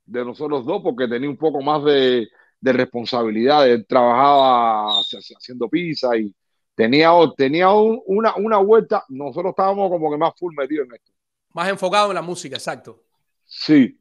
de 0.07 0.25
nosotros 0.25 0.65
dos 0.67 0.83
porque 0.83 1.09
tenía 1.09 1.29
un 1.29 1.37
poco 1.37 1.63
más 1.63 1.85
de, 1.85 2.29
de 2.61 2.73
responsabilidad. 2.73 3.69
Él 3.69 3.87
trabajaba 3.87 5.01
haciendo 5.01 5.69
pizza 5.69 6.17
y 6.17 6.35
tenía, 6.75 7.11
tenía 7.37 7.71
una, 7.73 8.35
una 8.37 8.59
vuelta. 8.59 9.05
Nosotros 9.09 9.51
estábamos 9.51 9.91
como 9.91 10.11
que 10.11 10.17
más 10.17 10.33
full 10.39 10.55
metidos 10.57 10.87
en 10.89 10.95
esto. 10.95 11.13
Más 11.55 11.69
enfocado 11.69 12.11
en 12.11 12.15
la 12.15 12.23
música, 12.23 12.57
exacto. 12.57 13.03
Sí. 13.45 13.99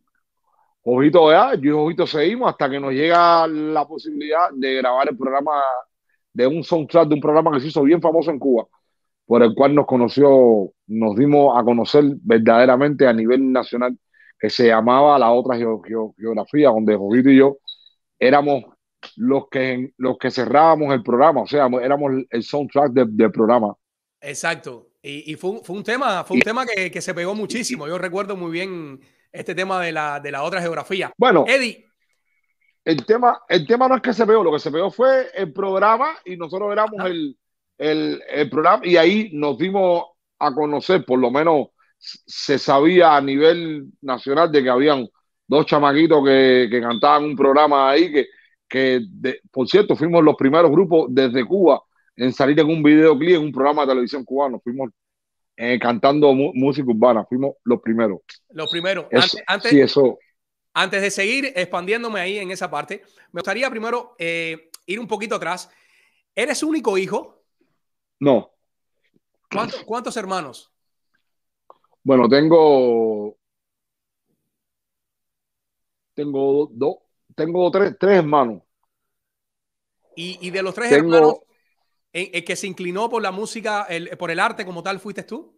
Ojito 0.83 1.31
ya, 1.31 1.53
yo 1.55 1.61
y 1.61 1.69
Ojito 1.71 2.07
seguimos 2.07 2.49
hasta 2.49 2.69
que 2.69 2.79
nos 2.79 2.93
llega 2.93 3.45
la 3.47 3.85
posibilidad 3.85 4.51
de 4.53 4.75
grabar 4.75 5.09
el 5.09 5.17
programa 5.17 5.61
de 6.31 6.47
un 6.47 6.63
soundtrack 6.63 7.09
de 7.09 7.15
un 7.15 7.21
programa 7.21 7.51
que 7.51 7.59
se 7.59 7.67
hizo 7.67 7.83
bien 7.83 8.01
famoso 8.01 8.31
en 8.31 8.39
Cuba, 8.39 8.67
por 9.25 9.43
el 9.43 9.53
cual 9.53 9.75
nos 9.75 9.85
conoció, 9.85 10.71
nos 10.85 11.15
dimos 11.17 11.59
a 11.59 11.63
conocer 11.63 12.05
verdaderamente 12.21 13.05
a 13.05 13.11
nivel 13.11 13.51
nacional, 13.51 13.97
que 14.39 14.49
se 14.49 14.67
llamaba 14.67 15.19
La 15.19 15.31
Otra 15.31 15.57
Geografía, 15.57 16.69
donde 16.69 16.95
Ojito 16.95 17.31
y 17.31 17.37
yo 17.37 17.57
éramos 18.19 18.63
los 19.15 19.47
que, 19.49 19.91
los 19.97 20.17
que 20.17 20.31
cerrábamos 20.31 20.93
el 20.93 21.03
programa, 21.03 21.41
o 21.41 21.47
sea, 21.47 21.67
éramos 21.81 22.11
el 22.29 22.43
soundtrack 22.43 22.91
del 22.91 23.31
programa. 23.31 23.75
Exacto. 24.21 24.89
Y, 25.01 25.35
fue, 25.35 25.51
un, 25.51 25.63
fue, 25.63 25.77
un, 25.77 25.83
tema, 25.83 26.23
fue 26.25 26.35
un 26.35 26.41
tema 26.41 26.65
que, 26.65 26.91
que, 26.91 27.01
se 27.01 27.13
pegó 27.13 27.33
muchísimo. 27.33 27.87
Yo 27.87 27.97
recuerdo 27.97 28.35
muy 28.35 28.51
bien 28.51 28.99
este 29.31 29.55
tema 29.55 29.81
de 29.81 29.93
la, 29.93 30.19
de 30.19 30.31
la 30.31 30.43
otra 30.43 30.61
geografía. 30.61 31.13
Bueno, 31.17 31.45
Eddie. 31.47 31.85
El 32.83 33.05
tema, 33.05 33.41
el 33.47 33.65
tema 33.65 33.87
no 33.87 33.95
es 33.95 34.01
que 34.01 34.13
se 34.13 34.25
pegó, 34.25 34.43
lo 34.43 34.51
que 34.51 34.59
se 34.59 34.71
pegó 34.71 34.91
fue 34.91 35.29
el 35.33 35.53
programa 35.53 36.17
y 36.25 36.35
nosotros 36.35 36.71
éramos 36.71 37.05
el, 37.05 37.37
el, 37.77 38.21
el, 38.29 38.49
programa 38.49 38.85
y 38.85 38.97
ahí 38.97 39.29
nos 39.33 39.57
dimos 39.57 40.03
a 40.39 40.53
conocer, 40.53 41.05
por 41.05 41.19
lo 41.19 41.29
menos 41.29 41.67
se 41.97 42.57
sabía 42.59 43.15
a 43.15 43.21
nivel 43.21 43.87
nacional 44.01 44.51
de 44.51 44.63
que 44.63 44.69
habían 44.69 45.07
dos 45.47 45.65
chamaquitos 45.65 46.23
que, 46.25 46.67
que 46.69 46.81
cantaban 46.81 47.23
un 47.23 47.35
programa 47.35 47.89
ahí, 47.89 48.11
que, 48.11 48.27
que 48.67 49.01
por 49.51 49.67
cierto, 49.67 49.95
fuimos 49.95 50.23
los 50.23 50.35
primeros 50.35 50.69
grupos 50.69 51.07
desde 51.09 51.45
Cuba 51.45 51.81
en 52.15 52.33
salir 52.33 52.59
en 52.59 52.67
un 52.67 52.83
videoclip 52.83 53.35
en 53.35 53.43
un 53.43 53.51
programa 53.51 53.83
de 53.83 53.89
televisión 53.89 54.25
cubano. 54.25 54.59
Fuimos 54.59 54.89
eh, 55.55 55.79
cantando 55.79 56.33
música 56.33 56.89
urbana, 56.89 57.25
fuimos 57.25 57.55
los 57.63 57.81
primeros. 57.81 58.19
Los 58.49 58.69
primeros. 58.69 59.05
antes, 59.45 59.73
eso. 59.73 60.19
antes 60.73 61.01
de 61.01 61.11
seguir 61.11 61.53
expandiéndome 61.55 62.19
ahí 62.19 62.39
en 62.39 62.51
esa 62.51 62.69
parte, 62.69 63.03
me 63.31 63.39
gustaría 63.39 63.69
primero 63.69 64.15
eh, 64.17 64.69
ir 64.85 64.99
un 64.99 65.07
poquito 65.07 65.35
atrás. 65.35 65.69
¿Eres 66.35 66.61
único 66.61 66.97
hijo? 66.97 67.43
No. 68.19 68.51
¿Cuántos, 69.49 69.83
¿Cuántos 69.83 70.17
hermanos? 70.17 70.71
Bueno, 72.03 72.27
tengo 72.27 73.37
tengo 76.17 76.67
dos, 76.71 76.95
tengo 77.35 77.69
tres, 77.69 77.95
tres 77.99 78.17
hermanos. 78.17 78.63
Y, 80.15 80.39
y, 80.41 80.49
de 80.49 80.63
los 80.63 80.73
tres 80.73 80.91
hermanos, 80.91 81.35
¿el, 82.11 82.43
que 82.43 82.55
se 82.55 82.65
inclinó 82.65 83.07
por 83.07 83.21
la 83.21 83.31
música, 83.31 83.83
el, 83.83 84.09
por 84.17 84.31
el 84.31 84.39
arte 84.39 84.65
como 84.65 84.81
tal, 84.81 84.99
fuiste 84.99 85.21
tú? 85.21 85.55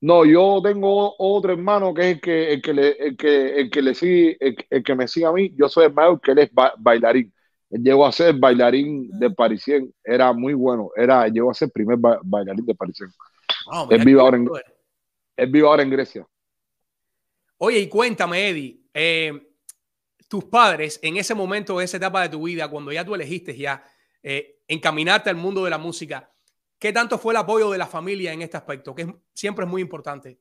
No, 0.00 0.24
yo 0.24 0.62
tengo 0.64 1.14
otro 1.18 1.52
hermano 1.52 1.92
que 1.92 2.02
es 2.02 2.14
el 2.14 2.20
que, 2.22 2.52
el 2.54 2.62
que, 2.62 2.72
le, 2.72 2.90
el 2.92 3.16
que, 3.18 3.60
el 3.60 3.70
que 3.70 3.82
le 3.82 3.94
sigue, 3.94 4.38
el, 4.40 4.82
que 4.82 4.94
me 4.94 5.06
sigue 5.06 5.26
a 5.26 5.32
mí. 5.32 5.54
Yo 5.54 5.68
soy 5.68 5.84
el 5.84 5.92
mayor, 5.92 6.18
que 6.22 6.30
él 6.30 6.38
es 6.38 6.50
bailarín. 6.78 7.30
Él 7.68 7.82
llegó 7.82 8.06
a 8.06 8.12
ser 8.12 8.34
bailarín 8.38 9.10
de 9.10 9.30
Parisien. 9.30 9.92
Era 10.02 10.32
muy 10.32 10.54
bueno. 10.54 10.90
Era, 10.96 11.28
llegó 11.28 11.50
a 11.50 11.54
ser 11.54 11.70
primer 11.70 11.98
bailarín 11.98 12.64
de 12.64 12.74
Parisien. 12.74 13.10
él, 13.90 14.04
vive 14.06 14.22
ahora 14.22 14.38
en, 14.38 14.48
él 15.36 15.50
vive 15.50 15.66
ahora 15.66 15.82
en 15.82 15.90
Grecia. 15.90 16.26
Oye, 17.58 17.80
y 17.80 17.88
cuéntame, 17.90 18.48
Eddie, 18.48 18.80
eh, 18.94 19.49
tus 20.30 20.44
padres 20.44 21.00
en 21.02 21.16
ese 21.16 21.34
momento, 21.34 21.80
en 21.80 21.84
esa 21.84 21.96
etapa 21.96 22.22
de 22.22 22.28
tu 22.28 22.44
vida, 22.44 22.70
cuando 22.70 22.92
ya 22.92 23.04
tú 23.04 23.16
elegiste 23.16 23.56
ya 23.56 23.82
eh, 24.22 24.60
encaminarte 24.68 25.28
al 25.28 25.34
mundo 25.34 25.64
de 25.64 25.70
la 25.70 25.76
música, 25.76 26.30
¿qué 26.78 26.92
tanto 26.92 27.18
fue 27.18 27.32
el 27.32 27.38
apoyo 27.38 27.68
de 27.68 27.78
la 27.78 27.88
familia 27.88 28.32
en 28.32 28.40
este 28.40 28.56
aspecto? 28.56 28.94
Que 28.94 29.12
siempre 29.34 29.64
es 29.64 29.70
muy 29.70 29.82
importante. 29.82 30.38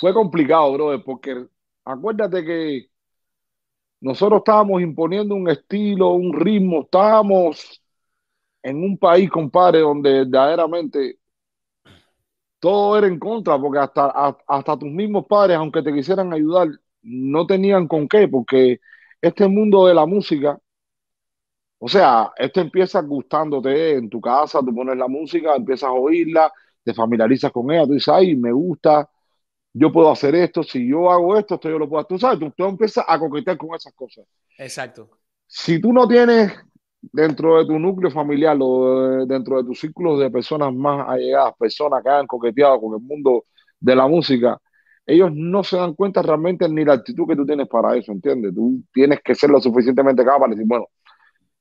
Fue 0.00 0.12
complicado, 0.12 0.72
brother, 0.72 1.04
porque 1.04 1.46
acuérdate 1.84 2.44
que 2.44 2.90
nosotros 4.00 4.38
estábamos 4.38 4.82
imponiendo 4.82 5.36
un 5.36 5.48
estilo, 5.50 6.10
un 6.10 6.32
ritmo, 6.32 6.80
estábamos 6.82 7.80
en 8.60 8.82
un 8.82 8.98
país, 8.98 9.30
compadre, 9.30 9.82
donde 9.82 10.24
verdaderamente 10.24 11.20
todo 12.58 12.98
era 12.98 13.06
en 13.06 13.20
contra, 13.20 13.56
porque 13.56 13.78
hasta, 13.78 14.36
hasta 14.48 14.76
tus 14.76 14.90
mismos 14.90 15.26
padres, 15.28 15.58
aunque 15.58 15.80
te 15.80 15.94
quisieran 15.94 16.32
ayudar, 16.32 16.70
no 17.02 17.46
tenían 17.46 17.86
con 17.86 18.08
qué, 18.08 18.26
porque 18.26 18.80
este 19.20 19.48
mundo 19.48 19.86
de 19.86 19.94
la 19.94 20.06
música, 20.06 20.58
o 21.78 21.88
sea, 21.88 22.32
esto 22.36 22.60
empieza 22.60 23.00
gustándote 23.02 23.92
en 23.92 24.08
tu 24.08 24.20
casa, 24.20 24.60
tú 24.60 24.74
pones 24.74 24.96
la 24.96 25.08
música, 25.08 25.54
empiezas 25.54 25.88
a 25.90 25.92
oírla, 25.92 26.52
te 26.82 26.94
familiarizas 26.94 27.52
con 27.52 27.70
ella, 27.70 27.86
tú 27.86 27.92
dices, 27.92 28.08
ay, 28.08 28.34
me 28.36 28.52
gusta, 28.52 29.08
yo 29.74 29.92
puedo 29.92 30.10
hacer 30.10 30.34
esto, 30.34 30.62
si 30.62 30.88
yo 30.88 31.10
hago 31.10 31.36
esto, 31.36 31.56
esto 31.56 31.68
yo 31.68 31.78
lo 31.78 31.88
puedo 31.88 32.00
hacer. 32.00 32.08
Tú 32.08 32.18
sabes, 32.18 32.54
tú, 32.56 32.64
empiezas 32.64 33.04
a 33.06 33.18
coquetear 33.18 33.58
con 33.58 33.74
esas 33.74 33.92
cosas. 33.92 34.24
Exacto. 34.56 35.10
Si 35.46 35.80
tú 35.80 35.92
no 35.92 36.08
tienes 36.08 36.52
dentro 37.00 37.58
de 37.58 37.66
tu 37.66 37.78
núcleo 37.78 38.10
familiar 38.10 38.56
o 38.58 39.26
dentro 39.26 39.58
de 39.58 39.64
tus 39.64 39.80
círculos 39.80 40.18
de 40.18 40.30
personas 40.30 40.72
más 40.74 41.06
allegadas, 41.06 41.54
personas 41.58 42.02
que 42.02 42.08
hayan 42.08 42.26
coqueteado 42.26 42.80
con 42.80 42.94
el 42.94 43.06
mundo 43.06 43.44
de 43.78 43.94
la 43.94 44.08
música, 44.08 44.58
ellos 45.06 45.30
no 45.32 45.62
se 45.64 45.76
dan 45.76 45.94
cuenta 45.94 46.22
realmente 46.22 46.68
ni 46.68 46.84
la 46.84 46.94
actitud 46.94 47.26
que 47.28 47.36
tú 47.36 47.46
tienes 47.46 47.68
para 47.68 47.96
eso, 47.96 48.12
¿entiendes? 48.12 48.54
Tú 48.54 48.82
tienes 48.92 49.20
que 49.22 49.34
ser 49.34 49.50
lo 49.50 49.60
suficientemente 49.60 50.24
capaz 50.24 50.40
para 50.40 50.50
decir, 50.50 50.66
bueno, 50.66 50.86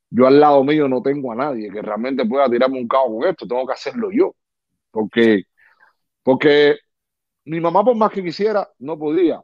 yo 0.09 0.27
al 0.27 0.39
lado 0.39 0.63
mío 0.63 0.87
no 0.87 1.01
tengo 1.01 1.31
a 1.31 1.35
nadie 1.35 1.71
que 1.71 1.81
realmente 1.81 2.25
pueda 2.25 2.49
tirarme 2.49 2.79
un 2.79 2.87
cabo 2.87 3.19
con 3.19 3.29
esto, 3.29 3.47
tengo 3.47 3.65
que 3.67 3.73
hacerlo 3.73 4.09
yo. 4.11 4.35
Porque, 4.91 5.43
porque 6.23 6.77
mi 7.45 7.59
mamá, 7.61 7.83
por 7.85 7.95
más 7.95 8.11
que 8.11 8.23
quisiera, 8.23 8.69
no 8.79 8.97
podía. 8.99 9.43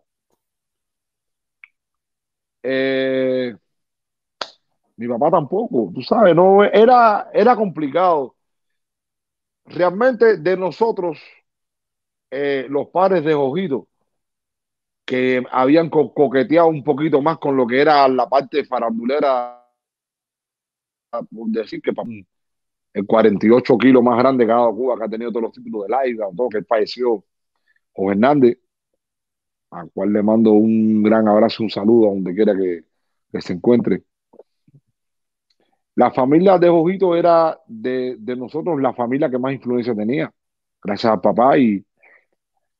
Eh, 2.63 3.55
mi 4.98 5.08
papá 5.08 5.31
tampoco, 5.31 5.91
tú 5.93 6.01
sabes, 6.01 6.36
no 6.36 6.63
era, 6.63 7.29
era 7.34 7.55
complicado. 7.55 8.36
Realmente 9.65 10.38
de 10.38 10.55
nosotros, 10.58 11.20
eh, 12.29 12.65
los 12.70 12.88
padres 12.89 13.24
de 13.24 13.34
Ojito, 13.34 13.88
que 15.12 15.44
habían 15.51 15.89
coqueteado 15.89 16.70
un 16.70 16.86
poquito 16.86 17.22
más 17.22 17.38
con 17.38 17.58
lo 17.58 17.68
que 17.68 17.82
era 17.82 18.08
la 18.08 18.30
parte 18.30 18.63
farandulera, 18.63 19.62
por 21.12 21.50
decir 21.50 21.82
que 21.82 21.91
para 21.91 22.08
el 22.94 23.06
48 23.06 23.77
kilos 23.77 24.01
más 24.01 24.18
grande 24.18 24.46
que 24.46 24.53
ha 24.53 24.56
dado 24.56 24.74
Cuba, 24.74 24.98
que 24.98 25.03
ha 25.03 25.10
tenido 25.10 25.30
todos 25.30 25.44
los 25.44 25.51
títulos 25.51 25.84
de 25.84 25.89
la 25.89 26.00
todo 26.34 26.48
que 26.48 26.63
falleció 26.63 27.25
Juan 27.91 28.13
Hernández, 28.20 28.60
al 29.72 29.91
cual 29.91 30.13
le 30.13 30.24
mando 30.24 30.53
un 30.53 31.03
gran 31.03 31.27
abrazo, 31.27 31.63
un 31.63 31.70
saludo 31.70 32.08
a 32.08 32.13
donde 32.13 32.34
quiera 32.34 32.56
que, 32.56 32.86
se 33.41 33.51
encuentre. 33.51 34.03
La 35.96 36.12
familia 36.12 36.58
de 36.58 36.70
Ojito 36.70 37.18
era 37.18 37.60
de, 37.68 38.15
de, 38.18 38.36
nosotros 38.38 38.82
la 38.82 38.94
familia 38.94 39.30
que 39.30 39.38
más 39.38 39.51
influencia 39.51 39.94
tenía. 39.94 40.34
gracias 40.82 41.12
al 41.12 41.20
papá 41.20 41.58
y, 41.58 41.86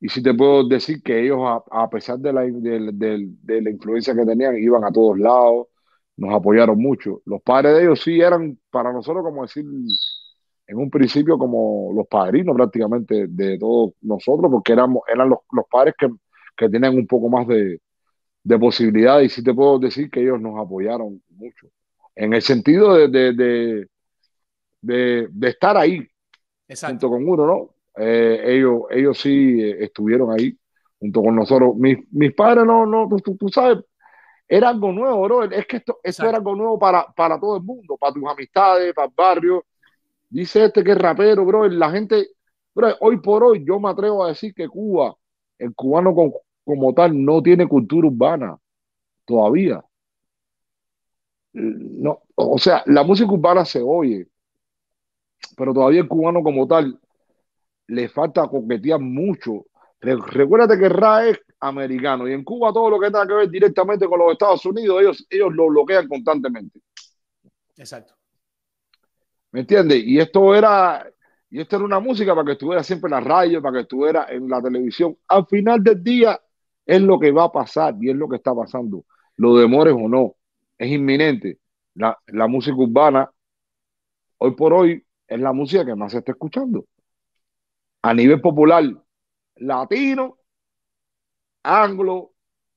y 0.02 0.10
sí 0.10 0.24
te 0.24 0.34
puedo 0.34 0.68
decir 0.68 1.04
que 1.04 1.22
ellos, 1.24 1.40
a, 1.70 1.90
pesar 1.90 2.18
de 2.18 2.34
la, 2.34 2.42
de, 2.42 3.62
la 3.62 3.70
influencia 3.70 4.16
que 4.16 4.26
tenían, 4.26 4.58
iban 4.58 4.84
a 4.84 4.92
todos 4.92 5.20
lados, 5.20 5.68
nos 6.18 6.34
apoyaron 6.34 6.80
mucho. 6.80 7.22
Los 7.26 7.42
padres 7.44 7.76
de 7.76 7.84
ellos 7.84 8.02
sí 8.02 8.20
eran 8.20 8.58
para 8.72 8.92
nosotros, 8.92 9.24
como 9.24 9.44
decir, 9.44 9.64
en 10.66 10.78
un 10.78 10.90
principio 10.90 11.38
como 11.38 11.92
los 11.94 12.08
padrinos 12.08 12.56
prácticamente 12.56 13.28
de 13.28 13.60
todos 13.60 13.94
nosotros, 14.02 14.50
porque 14.52 14.74
éramos, 14.74 15.04
eran 15.08 15.30
los, 15.30 15.40
los 15.52 15.66
padres 15.70 15.94
que, 15.98 16.10
que 16.58 16.68
tenían 16.68 16.96
un 16.96 17.06
poco 17.06 17.30
más 17.30 17.48
de, 17.48 17.80
de 18.44 18.60
posibilidades 18.60 19.32
y 19.32 19.36
sí 19.36 19.44
te 19.44 19.54
puedo 19.54 19.78
decir 19.78 20.10
que 20.10 20.22
ellos 20.22 20.42
nos 20.42 20.60
apoyaron 20.60 21.22
mucho. 21.30 21.68
En 22.16 22.34
el 22.34 22.42
sentido 22.42 22.96
de, 22.96 23.08
de, 23.08 23.88
de, 24.82 25.28
de 25.32 25.48
estar 25.48 25.78
ahí 25.78 26.08
junto 26.68 27.10
con 27.10 27.28
uno, 27.28 27.46
¿no? 27.46 27.81
Eh, 27.98 28.42
ellos, 28.46 28.84
ellos 28.90 29.18
sí 29.18 29.62
eh, 29.62 29.84
estuvieron 29.84 30.32
ahí 30.32 30.58
junto 31.00 31.22
con 31.22 31.36
nosotros. 31.36 31.76
Mis, 31.76 31.98
mis 32.12 32.34
padres 32.34 32.66
no, 32.66 32.86
no, 32.86 33.08
tú, 33.24 33.36
tú, 33.36 33.50
sabes, 33.50 33.80
era 34.48 34.70
algo 34.70 34.92
nuevo, 34.92 35.22
bro. 35.24 35.44
Es 35.44 35.66
que 35.66 35.78
esto, 35.78 36.00
esto 36.04 36.28
era 36.28 36.38
algo 36.38 36.56
nuevo 36.56 36.80
para, 36.80 37.06
para 37.14 37.40
todo 37.40 37.58
el 37.58 37.64
mundo, 37.64 37.98
para 37.98 38.14
tus 38.14 38.24
amistades, 38.30 38.94
para 38.94 39.08
el 39.08 39.14
barrio. 39.16 39.66
Dice 40.30 40.66
este 40.66 40.84
que 40.84 40.92
es 40.92 40.98
rapero, 40.98 41.46
bro. 41.46 41.68
La 41.68 41.92
gente, 41.92 42.28
bro, 42.74 42.96
hoy 43.02 43.18
por 43.20 43.44
hoy 43.44 43.64
yo 43.66 43.80
me 43.80 43.90
atrevo 43.90 44.24
a 44.24 44.30
decir 44.30 44.54
que 44.54 44.68
Cuba, 44.68 45.16
el 45.58 45.76
cubano 45.76 46.14
como 46.64 46.94
tal, 46.94 47.24
no 47.24 47.42
tiene 47.42 47.68
cultura 47.68 48.08
urbana 48.08 48.58
todavía. 49.26 49.84
No, 51.54 52.22
o 52.36 52.58
sea, 52.58 52.82
la 52.86 53.04
música 53.04 53.32
urbana 53.32 53.66
se 53.66 53.82
oye, 53.82 54.28
pero 55.58 55.74
todavía 55.74 56.02
el 56.02 56.08
cubano 56.08 56.42
como 56.44 56.66
tal 56.68 56.98
le 57.92 58.08
falta 58.08 58.48
coquetear 58.48 59.00
mucho. 59.00 59.66
Recuérdate 60.00 60.80
que 60.80 60.90
Ra 60.90 61.28
es 61.28 61.40
americano 61.60 62.28
y 62.28 62.34
en 62.34 62.44
Cuba 62.44 62.74
todo 62.74 62.90
lo 62.90 63.00
que 63.00 63.08
tenga 63.08 63.28
que 63.28 63.34
ver 63.34 63.50
directamente 63.50 64.08
con 64.08 64.18
los 64.18 64.32
Estados 64.32 64.66
Unidos, 64.66 65.02
ellos, 65.02 65.28
ellos 65.30 65.54
lo 65.54 65.68
bloquean 65.68 66.08
constantemente. 66.08 66.80
Exacto. 67.78 68.16
¿Me 69.52 69.60
entiendes? 69.60 70.02
Y 70.06 70.20
esto 70.20 70.56
era, 70.56 71.06
y 71.50 71.60
esto 71.60 71.76
era 71.76 71.86
una 71.86 72.00
música 72.00 72.34
para 72.34 72.46
que 72.46 72.54
estuviera 72.54 72.82
siempre 72.82 73.10
en 73.10 73.12
la 73.12 73.20
radio, 73.20 73.62
para 73.62 73.74
que 73.74 73.82
estuviera 73.82 74.26
en 74.30 74.50
la 74.50 74.62
televisión. 74.62 75.18
Al 75.28 75.46
final 75.46 75.84
del 75.84 76.02
día 76.02 76.40
es 76.86 77.02
lo 77.02 77.20
que 77.20 77.32
va 77.32 77.46
a 77.46 77.52
pasar 77.52 77.96
y 78.00 78.10
es 78.10 78.16
lo 78.16 78.30
que 78.30 78.38
está 78.38 78.56
pasando. 78.56 79.04
Lo 79.36 79.58
demores 79.58 79.94
o 79.94 80.08
no, 80.08 80.36
es 80.78 80.90
inminente. 80.90 81.60
La, 81.96 82.18
la 82.28 82.48
música 82.48 82.78
urbana, 82.78 83.30
hoy 84.38 84.52
por 84.56 84.74
hoy, 84.74 85.06
es 85.28 85.40
la 85.40 85.52
música 85.52 85.86
que 85.86 85.96
más 85.96 86.14
se 86.14 86.20
está 86.20 86.32
escuchando 86.32 86.86
a 88.02 88.14
nivel 88.14 88.42
popular 88.42 88.84
latino, 89.58 90.38
anglo, 91.64 92.32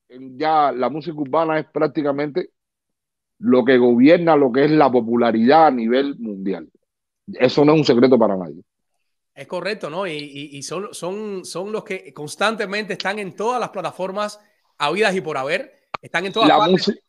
ya 0.09 0.71
la 0.71 0.89
música 0.89 1.17
urbana 1.17 1.59
es 1.59 1.65
prácticamente 1.65 2.51
lo 3.39 3.65
que 3.65 3.77
gobierna 3.77 4.35
lo 4.35 4.51
que 4.51 4.65
es 4.65 4.71
la 4.71 4.91
popularidad 4.91 5.67
a 5.67 5.71
nivel 5.71 6.17
mundial. 6.19 6.69
Eso 7.27 7.65
no 7.65 7.73
es 7.73 7.79
un 7.79 7.85
secreto 7.85 8.17
para 8.17 8.37
nadie. 8.37 8.61
Es 9.33 9.47
correcto, 9.47 9.89
¿no? 9.89 10.07
Y, 10.07 10.61
son, 10.63 10.93
son, 10.93 11.43
son 11.43 11.71
los 11.71 11.83
que 11.83 12.13
constantemente 12.13 12.93
están 12.93 13.19
en 13.19 13.35
todas 13.35 13.59
las 13.59 13.69
plataformas 13.69 14.39
habidas 14.77 15.13
y 15.13 15.21
por 15.21 15.37
haber. 15.37 15.73
Están 16.01 16.25
en 16.25 16.31
todas 16.31 16.47
la 16.47 16.57
partes. 16.57 16.99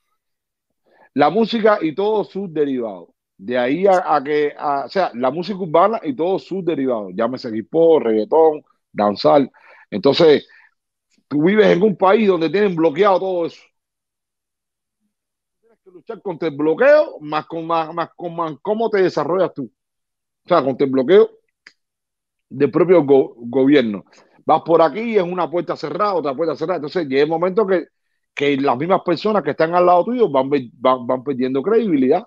La 1.15 1.31
música 1.31 1.79
y 1.81 1.95
todos 1.95 2.31
sus 2.31 2.53
derivados. 2.53 3.11
De 3.39 3.59
ahí 3.59 3.87
a, 3.87 4.23
que, 4.25 4.55
o 4.59 4.89
sea, 4.89 5.11
la 5.15 5.31
música 5.31 5.59
urbana 5.59 6.01
y 6.03 6.15
todos 6.17 6.45
sus 6.45 6.65
derivados, 6.65 7.13
llámese 7.15 7.55
hip 7.57 7.69
hop, 7.73 8.03
reggaetón, 8.05 8.63
danzar. 8.93 9.51
Entonces, 9.91 10.49
tú 11.29 11.45
vives 11.45 11.69
en 11.69 11.83
un 11.83 11.97
país 11.97 12.29
donde 12.29 12.51
tienen 12.51 12.77
bloqueado 12.77 13.21
todo 13.21 13.47
eso. 13.47 13.63
Tienes 15.61 15.79
que 15.85 15.91
luchar 15.91 16.23
contra 16.23 16.49
el 16.49 16.57
bloqueo, 16.57 17.19
más 17.21 17.47
con, 17.47 17.67
más, 17.67 17.93
más 17.95 18.11
con 18.17 18.57
cómo 18.63 18.89
te 18.91 19.03
desarrollas 19.03 19.53
tú. 19.55 19.65
O 20.45 20.49
sea, 20.49 20.63
contra 20.65 20.87
el 20.87 20.93
bloqueo 20.93 21.31
del 22.49 22.71
propio 22.71 23.05
gobierno. 23.05 24.05
Vas 24.45 24.63
por 24.65 24.81
aquí 24.83 25.01
y 25.01 25.17
es 25.17 25.23
una 25.23 25.51
puerta 25.51 25.77
cerrada, 25.77 26.15
otra 26.15 26.35
puerta 26.35 26.55
cerrada. 26.57 26.77
Entonces, 26.77 27.07
llega 27.09 27.23
el 27.23 27.29
momento 27.29 27.67
que, 27.67 27.87
que 28.35 28.57
las 28.57 28.77
mismas 28.77 29.03
personas 29.03 29.43
que 29.43 29.51
están 29.51 29.75
al 29.75 29.87
lado 29.87 30.05
tuyo 30.05 30.29
van, 30.31 30.49
van, 30.51 31.07
van 31.07 31.25
perdiendo 31.25 31.63
credibilidad. 31.63 32.25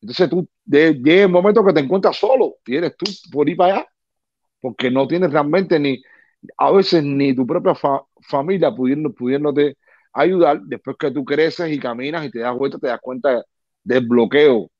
Entonces 0.00 0.30
tú 0.30 0.48
llega 0.64 1.24
el 1.24 1.28
momento 1.28 1.64
que 1.64 1.72
te 1.72 1.80
encuentras 1.80 2.16
solo, 2.16 2.56
tienes 2.64 2.96
tú 2.96 3.06
por 3.32 3.48
ir 3.48 3.56
para 3.56 3.74
allá, 3.74 3.88
porque 4.60 4.90
no 4.90 5.06
tienes 5.08 5.32
realmente 5.32 5.78
ni, 5.78 6.00
a 6.56 6.70
veces 6.70 7.02
ni 7.02 7.34
tu 7.34 7.46
propia 7.46 7.74
familia 8.22 8.74
pudiendo, 8.74 9.12
pudiéndote 9.12 9.76
ayudar, 10.12 10.60
después 10.62 10.96
que 10.98 11.10
tú 11.10 11.24
creces 11.24 11.70
y 11.72 11.78
caminas 11.78 12.24
y 12.24 12.30
te 12.30 12.40
das 12.40 12.56
vuelta, 12.56 12.78
te 12.78 12.88
das 12.88 13.00
cuenta 13.00 13.44
del 13.82 14.06
bloqueo 14.06 14.70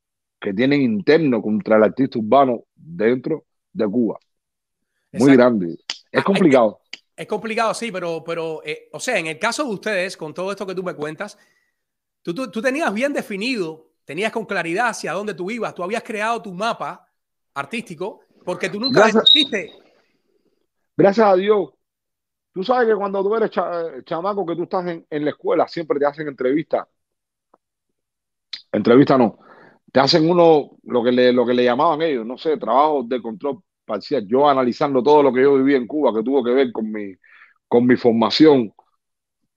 que 0.41 0.55
tienen 0.55 0.83
interno 0.83 1.43
contra 1.43 1.77
el 1.77 1.85
artista 1.85 2.19
urbano 2.19 2.65
dentro 2.75 3.45
de 3.73 3.87
Cuba. 3.87 4.19
Muy 5.13 5.35
grande. 5.35 5.79
Es 6.13 6.21
ah, 6.21 6.23
complicado. 6.23 6.81
Es, 7.17 7.27
complicado, 7.27 7.75
sí, 7.75 7.91
pero, 7.91 8.23
pero 8.25 8.63
eh, 8.65 8.89
o 8.93 9.01
sea, 9.01 9.19
en 9.19 9.27
el 9.27 9.39
caso 9.39 9.65
de 9.65 9.71
ustedes, 9.71 10.17
con 10.17 10.33
todo 10.33 10.53
esto 10.53 10.67
que 10.67 10.75
tú 10.75 10.83
me 10.83 10.95
cuentas, 10.95 11.37
tú, 12.23 12.33
tú, 12.33 12.51
tú 12.51 12.63
tenías 12.63 12.93
bien 12.95 13.13
definido 13.13 13.88
tenías 14.09 14.33
con 14.33 14.47
claridad 14.47 14.89
hacia 14.89 15.13
dónde 15.13 15.35
tú 15.35 15.51
ibas, 15.51 15.75
tú 15.75 15.83
habías 15.83 16.03
creado 16.03 16.41
tu 16.41 16.55
mapa 16.55 17.07
artístico, 17.53 18.21
porque 18.43 18.71
tú 18.71 18.81
nunca 18.81 19.01
gracias, 19.01 19.23
Gracias 20.97 21.27
a 21.27 21.37
Dios. 21.37 21.75
Tú 22.51 22.65
sabes 22.65 22.89
que 22.89 22.95
cuando 22.95 23.23
tú 23.23 23.35
eres 23.37 23.51
chamaco, 24.07 24.47
que 24.47 24.57
tú 24.57 24.63
estás 24.63 24.87
en, 24.87 25.25
la 25.25 25.31
escuela, 25.31 25.69
siempre 25.69 25.99
te 25.99 26.07
hacen 26.07 26.27
entrevista. 26.27 26.89
Entrevista 28.73 29.19
no. 29.19 29.41
Te 29.93 30.01
hacen 30.01 30.29
uno, 30.29 30.71
lo 30.85 31.05
que 31.05 31.13
le, 31.13 31.31
lo 31.31 31.45
que 31.45 31.53
le 31.53 31.65
llamaban 31.65 32.01
ellos, 32.01 32.25
no 32.25 32.39
sé, 32.39 32.57
trabajo 32.57 33.03
de 33.03 33.21
control 33.21 33.59
parcial. 33.85 34.27
Yo 34.27 34.49
analizando 34.49 35.03
todo 35.03 35.23
lo 35.23 35.35
que 35.35 35.43
yo 35.43 35.57
viví 35.57 35.75
en 35.75 35.87
Cuba, 35.87 36.15
que 36.15 36.23
tuvo 36.23 36.43
que 36.43 36.53
ver 36.53 36.73
con 36.73 36.91
mi, 36.91 37.13
con 37.69 37.87
mi 37.87 37.97
formación 37.97 38.73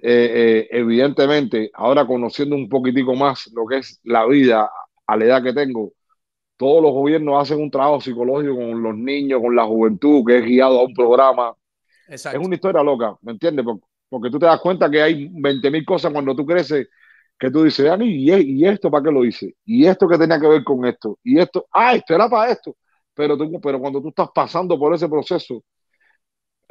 eh, 0.03 0.31
eh, 0.33 0.67
evidentemente, 0.71 1.69
ahora 1.73 2.07
conociendo 2.07 2.55
un 2.55 2.67
poquitico 2.67 3.15
más 3.15 3.51
lo 3.53 3.67
que 3.67 3.77
es 3.77 3.99
la 4.03 4.25
vida 4.25 4.69
a 5.05 5.17
la 5.17 5.25
edad 5.25 5.43
que 5.43 5.53
tengo, 5.53 5.93
todos 6.57 6.81
los 6.81 6.91
gobiernos 6.91 7.41
hacen 7.41 7.61
un 7.61 7.69
trabajo 7.69 8.01
psicológico 8.01 8.55
con 8.55 8.81
los 8.81 8.95
niños, 8.95 9.41
con 9.41 9.55
la 9.55 9.65
juventud, 9.65 10.23
que 10.25 10.39
es 10.39 10.45
guiado 10.45 10.79
a 10.79 10.85
un 10.85 10.93
programa. 10.93 11.55
Es 12.07 12.25
una 12.25 12.55
historia 12.55 12.83
loca, 12.83 13.15
¿me 13.21 13.33
entiendes? 13.33 13.65
Porque, 14.09 14.29
tú 14.29 14.39
te 14.39 14.45
das 14.45 14.59
cuenta 14.59 14.89
que 14.89 15.01
hay 15.01 15.29
20 15.31 15.71
mil 15.71 15.85
cosas 15.85 16.11
cuando 16.11 16.35
tú 16.35 16.45
creces 16.45 16.89
que 17.39 17.49
tú 17.49 17.63
dices, 17.63 17.91
¿y, 18.01 18.31
¿y 18.31 18.65
esto 18.67 18.91
para 18.91 19.03
qué 19.03 19.11
lo 19.11 19.25
hice? 19.25 19.55
¿Y 19.65 19.85
esto 19.85 20.07
que 20.07 20.17
tenía 20.17 20.39
que 20.39 20.47
ver 20.47 20.63
con 20.63 20.85
esto? 20.85 21.17
¿Y 21.23 21.39
esto? 21.39 21.65
Ah, 21.71 21.95
esto 21.95 22.13
era 22.13 22.29
para 22.29 22.51
esto. 22.51 22.75
Pero, 23.13 23.37
tú, 23.37 23.59
pero 23.59 23.79
cuando 23.79 24.01
tú 24.01 24.09
estás 24.09 24.29
pasando 24.33 24.77
por 24.77 24.93
ese 24.93 25.09
proceso, 25.09 25.63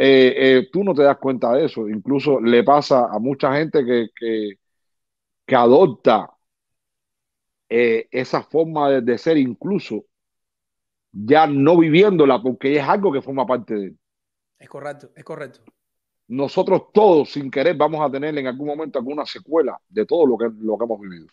eh, 0.03 0.57
eh, 0.59 0.69
tú 0.73 0.83
no 0.83 0.95
te 0.95 1.03
das 1.03 1.19
cuenta 1.19 1.53
de 1.53 1.67
eso. 1.67 1.87
Incluso 1.87 2.41
le 2.41 2.65
pasa 2.65 3.05
a 3.13 3.19
mucha 3.19 3.55
gente 3.55 3.85
que, 3.85 4.09
que, 5.47 5.55
adopta 5.55 6.31
eh, 7.69 8.09
esa 8.11 8.43
forma 8.43 9.03
de, 9.03 9.19
ser, 9.19 9.37
incluso 9.37 10.07
ya 11.13 11.47
no 11.47 11.77
viviéndola, 11.77 12.41
porque 12.41 12.77
es 12.77 12.83
algo 12.83 13.13
que 13.13 13.21
forma 13.21 13.47
parte 13.47 13.75
de 13.75 13.87
él. 13.89 13.99
Es 14.59 14.71
correcto, 14.71 15.11
es 15.15 15.25
correcto. 15.25 15.61
Nosotros 16.29 16.93
todos, 16.95 17.33
sin 17.33 17.51
querer, 17.51 17.77
vamos 17.77 18.01
a 18.01 18.11
tener 18.11 18.39
en 18.39 18.47
algún 18.47 18.69
momento 18.69 18.99
alguna 18.99 19.27
secuela 19.27 19.79
de 19.87 20.07
todo 20.07 20.27
lo 20.27 20.39
que, 20.39 20.49
lo 20.61 20.79
que 20.79 20.85
hemos 20.85 21.01
vivido. 21.01 21.27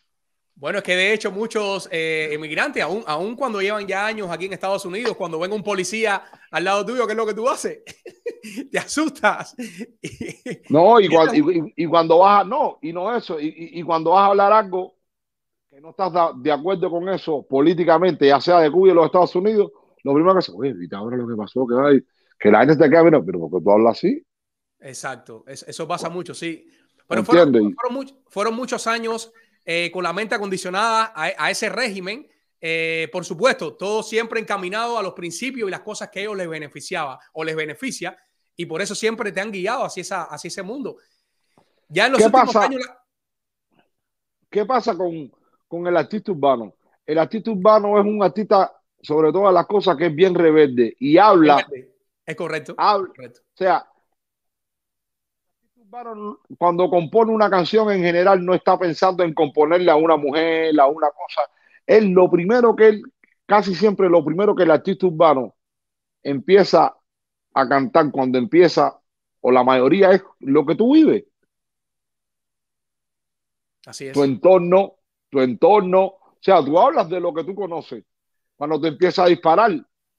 Bueno, 0.60 0.80
es 0.80 0.84
que 0.84 0.96
de 0.96 1.14
hecho 1.14 1.32
muchos 1.32 1.88
eh, 1.92 2.30
emigrantes, 2.32 2.82
aún, 2.82 3.04
aún 3.06 3.36
cuando 3.36 3.62
llevan 3.62 3.86
ya 3.86 4.08
años 4.08 4.28
aquí 4.32 4.46
en 4.46 4.54
Estados 4.54 4.84
Unidos, 4.86 5.16
cuando 5.16 5.38
ven 5.38 5.52
un 5.52 5.62
policía 5.62 6.24
al 6.50 6.64
lado 6.64 6.84
tuyo, 6.84 7.06
¿qué 7.06 7.14
es 7.14 7.18
lo 7.18 7.28
que 7.28 7.36
tú 7.36 7.48
haces? 7.48 7.84
Te 8.72 8.80
asustas. 8.80 9.56
no, 10.70 11.00
y, 11.00 11.10
cuando, 11.88 12.18
vas 12.18 12.42
a, 12.42 12.44
no, 12.44 12.80
y 12.82 12.92
no 12.92 13.16
eso, 13.16 13.38
y, 13.40 13.84
cuando 13.84 14.12
vas 14.12 14.24
a 14.24 14.26
hablar 14.26 14.52
algo 14.52 14.96
que 15.70 15.80
no 15.80 15.92
estás 15.92 16.12
de 16.38 16.52
acuerdo 16.52 16.90
con 16.90 17.08
eso 17.08 17.46
políticamente, 17.48 18.26
ya 18.26 18.42
sea 18.42 18.60
de 18.60 18.72
Cuba 18.72 18.90
y 18.90 18.94
los 18.96 19.06
Estados 19.06 19.36
Unidos, 19.36 19.72
lo 20.02 20.14
primero 20.16 20.38
que 20.38 20.42
se, 20.42 20.52
oye, 20.54 20.74
ahora 20.92 21.18
lo 21.18 21.28
que 21.28 21.36
pasó, 21.36 21.68
que, 21.68 21.76
hay, 21.76 22.02
que 22.40 22.50
la 22.50 22.66
gente 22.66 22.78
te 22.78 22.90
queda, 22.90 23.04
mira, 23.04 23.22
pero 23.24 23.48
porque 23.48 23.64
tú 23.64 23.72
hablas 23.72 23.98
así. 23.98 24.26
Exacto, 24.80 25.44
eso 25.46 25.88
pasa 25.88 26.10
mucho, 26.10 26.34
sí. 26.34 26.68
Pero 27.08 27.24
fueron, 27.24 27.78
fueron 28.28 28.56
muchos 28.56 28.88
años 28.88 29.32
eh, 29.70 29.92
con 29.92 30.02
la 30.02 30.14
mente 30.14 30.34
acondicionada 30.34 31.12
a, 31.14 31.52
ese 31.52 31.68
régimen. 31.68 32.26
Eh, 32.62 33.10
por 33.12 33.26
supuesto, 33.26 33.76
todo 33.76 34.02
siempre 34.02 34.40
encaminado 34.40 34.98
a 34.98 35.04
los 35.04 35.12
principios 35.12 35.68
y 35.68 35.72
las 35.72 35.82
cosas 35.82 36.08
que 36.10 36.20
a 36.20 36.22
ellos 36.22 36.38
les 36.38 36.48
beneficiaba 36.48 37.20
o 37.34 37.44
les 37.44 37.54
beneficia, 37.54 38.18
y 38.56 38.66
por 38.66 38.82
eso 38.82 38.96
siempre 38.96 39.30
te 39.34 39.42
han 39.42 39.52
guiado 39.52 39.84
hacia, 39.84 40.00
esa, 40.00 40.24
hacia 40.24 40.48
ese 40.48 40.64
mundo. 40.64 40.96
Ya 41.90 42.06
en 42.06 42.14
los 42.14 42.24
¿Qué 42.24 42.30
pasa? 42.30 42.64
años. 42.64 42.82
¿Qué 44.50 44.66
pasa 44.66 44.96
con, 44.96 45.34
con 45.68 45.86
el 45.86 45.98
artista 45.98 46.32
urbano? 46.32 46.74
El 47.06 47.18
artista 47.18 47.52
urbano 47.52 48.00
es 48.00 48.06
un 48.06 48.24
artista, 48.24 48.74
sobre 49.02 49.34
todas 49.34 49.54
las 49.54 49.68
cosas, 49.68 49.98
que 49.98 50.06
es 50.06 50.16
bien 50.16 50.34
rebelde 50.34 50.96
y 50.98 51.18
habla, 51.18 51.68
Es 52.26 52.36
correcto. 52.38 52.74
correcto. 52.78 53.42
O 53.54 53.58
sea, 53.58 53.86
cuando 56.58 56.90
compone 56.90 57.32
una 57.32 57.50
canción 57.50 57.92
en 57.92 58.02
general 58.02 58.44
no 58.44 58.54
está 58.54 58.78
pensando 58.78 59.24
en 59.24 59.34
componerle 59.34 59.92
a 59.92 59.96
una 59.96 60.18
mujer, 60.18 60.80
a 60.80 60.88
una 60.88 61.10
cosa. 61.12 61.50
Él 61.86 62.10
lo 62.10 62.30
primero 62.30 62.76
que 62.76 62.88
él, 62.88 63.04
casi 63.46 63.74
siempre 63.76 64.10
lo 64.10 64.24
primero 64.24 64.56
que 64.56 64.64
el 64.64 64.72
artista 64.72 65.08
urbano 65.08 65.56
empieza 66.24 66.96
a 67.54 67.70
cantar 67.70 68.12
cuando 68.12 68.38
empieza, 68.38 69.00
o 69.42 69.52
la 69.52 69.64
mayoría 69.64 70.12
es 70.12 70.24
lo 70.40 70.66
que 70.66 70.76
tú 70.76 70.94
vives. 70.94 71.26
Así 73.86 74.08
es. 74.08 74.14
Tu 74.14 74.24
entorno, 74.24 74.96
tu 75.30 75.40
entorno. 75.40 76.04
O 76.04 76.38
sea, 76.42 76.64
tú 76.64 76.78
hablas 76.78 77.10
de 77.10 77.20
lo 77.20 77.34
que 77.34 77.44
tú 77.44 77.56
conoces. 77.56 78.04
Cuando 78.56 78.80
te 78.82 78.90
empieza 78.90 79.24
a 79.24 79.28
disparar, 79.28 79.72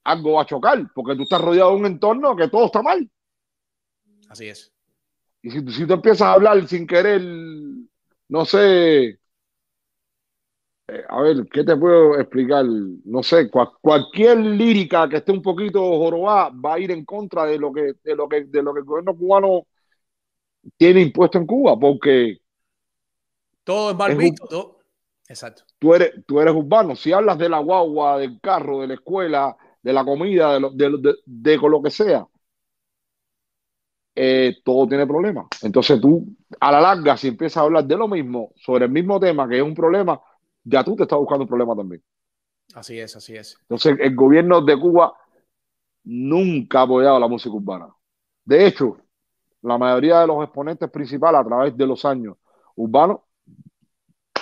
algo 0.03 0.33
va 0.33 0.41
a 0.41 0.45
chocar, 0.45 0.91
porque 0.93 1.15
tú 1.15 1.23
estás 1.23 1.41
rodeado 1.41 1.71
de 1.71 1.77
un 1.77 1.85
entorno 1.85 2.35
que 2.35 2.47
todo 2.47 2.65
está 2.65 2.81
mal. 2.81 3.09
Así 4.27 4.47
es. 4.47 4.73
Y 5.41 5.51
si, 5.51 5.59
si 5.71 5.87
tú 5.87 5.93
empiezas 5.93 6.23
a 6.23 6.33
hablar 6.33 6.67
sin 6.67 6.85
querer, 6.87 7.21
no 8.29 8.45
sé, 8.45 9.19
eh, 10.87 11.03
a 11.07 11.21
ver, 11.21 11.47
¿qué 11.51 11.63
te 11.63 11.75
puedo 11.75 12.19
explicar? 12.19 12.65
No 12.65 13.23
sé, 13.23 13.49
cualquier 13.81 14.37
lírica 14.39 15.07
que 15.07 15.17
esté 15.17 15.31
un 15.31 15.41
poquito 15.41 15.79
jorobada 15.81 16.49
va 16.49 16.75
a 16.75 16.79
ir 16.79 16.91
en 16.91 17.05
contra 17.05 17.45
de 17.45 17.59
lo 17.59 17.71
que, 17.71 17.93
de 18.03 18.15
lo 18.15 18.27
que, 18.27 18.45
de 18.45 18.63
lo 18.63 18.73
que 18.73 18.79
el 18.79 18.85
gobierno 18.85 19.15
cubano 19.15 19.67
tiene 20.77 21.01
impuesto 21.01 21.37
en 21.37 21.45
Cuba, 21.45 21.77
porque 21.79 22.39
todo 23.63 23.91
es 23.91 23.97
mal 23.97 24.15
visto, 24.15 24.79
Exacto. 25.27 25.63
Tú 25.77 25.93
eres, 25.93 26.25
tú 26.25 26.41
eres 26.41 26.53
urbano. 26.53 26.95
Si 26.95 27.13
hablas 27.13 27.37
de 27.37 27.47
la 27.49 27.59
guagua, 27.59 28.17
del 28.17 28.39
carro, 28.41 28.81
de 28.81 28.87
la 28.87 28.93
escuela, 28.95 29.55
de 29.81 29.93
la 29.93 30.03
comida, 30.03 30.53
de 30.53 30.59
lo, 30.59 30.71
de, 30.71 30.89
de, 30.99 31.15
de 31.25 31.57
lo 31.57 31.81
que 31.81 31.91
sea, 31.91 32.27
eh, 34.21 34.57
todo 34.65 34.85
tiene 34.85 35.07
problemas. 35.07 35.47
Entonces 35.61 36.01
tú, 36.01 36.27
a 36.59 36.73
la 36.73 36.81
larga, 36.81 37.15
si 37.15 37.29
empiezas 37.29 37.55
a 37.55 37.61
hablar 37.61 37.85
de 37.85 37.95
lo 37.95 38.09
mismo, 38.09 38.51
sobre 38.57 38.83
el 38.83 38.91
mismo 38.91 39.17
tema, 39.17 39.47
que 39.47 39.55
es 39.55 39.63
un 39.63 39.73
problema, 39.73 40.19
ya 40.61 40.83
tú 40.83 40.93
te 40.97 41.03
estás 41.03 41.17
buscando 41.17 41.43
un 41.43 41.47
problema 41.47 41.73
también. 41.73 42.03
Así 42.73 42.99
es, 42.99 43.15
así 43.15 43.37
es. 43.37 43.57
Entonces 43.61 43.97
el 43.97 44.13
gobierno 44.15 44.59
de 44.59 44.77
Cuba 44.77 45.13
nunca 46.03 46.81
ha 46.81 46.83
apoyado 46.83 47.17
la 47.17 47.29
música 47.29 47.55
urbana. 47.55 47.87
De 48.43 48.67
hecho, 48.67 48.97
la 49.61 49.77
mayoría 49.77 50.19
de 50.19 50.27
los 50.27 50.43
exponentes 50.43 50.89
principales 50.91 51.39
a 51.39 51.45
través 51.45 51.77
de 51.77 51.87
los 51.87 52.03
años 52.03 52.35
urbanos 52.75 53.21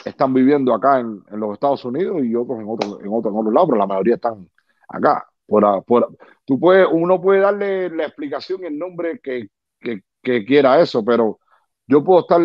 están 0.06 0.34
viviendo 0.34 0.74
acá 0.74 1.00
en, 1.00 1.24
los 1.34 1.54
Estados 1.54 1.86
Unidos 1.86 2.24
y 2.24 2.34
otros 2.34 2.60
en 2.60 2.68
otros 2.68 3.00
en 3.02 3.14
otros 3.14 3.32
en 3.32 3.40
otros 3.40 3.54
lados, 3.54 3.70
pero 3.70 3.78
la 3.78 3.88
mayoría 3.88 4.16
están 4.16 4.50
acá. 4.90 5.28
Por, 5.46 5.84
por, 5.86 6.18
tú 6.46 6.60
puedes, 6.60 6.88
uno 6.92 7.22
puede 7.22 7.42
darle 7.42 7.90
la 7.92 8.06
explicación 8.06 8.66
el 8.66 8.78
nombre 8.78 9.20
que, 9.20 9.50
que, 9.80 10.02
quiera 10.46 10.82
eso, 10.82 11.06
pero 11.06 11.40
yo 11.88 12.04
puedo 12.04 12.22
estar 12.22 12.42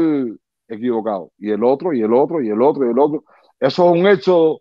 equivocado. 0.68 1.32
Y 1.38 1.50
el 1.50 1.64
otro, 1.64 1.92
y 1.92 2.00
el 2.02 2.12
otro, 2.12 2.40
y 2.40 2.48
el 2.48 2.62
otro, 2.62 2.86
y 2.86 2.90
el 2.90 2.98
otro. 2.98 3.24
Eso 3.58 3.94
es 3.94 4.00
un 4.00 4.06
hecho. 4.06 4.60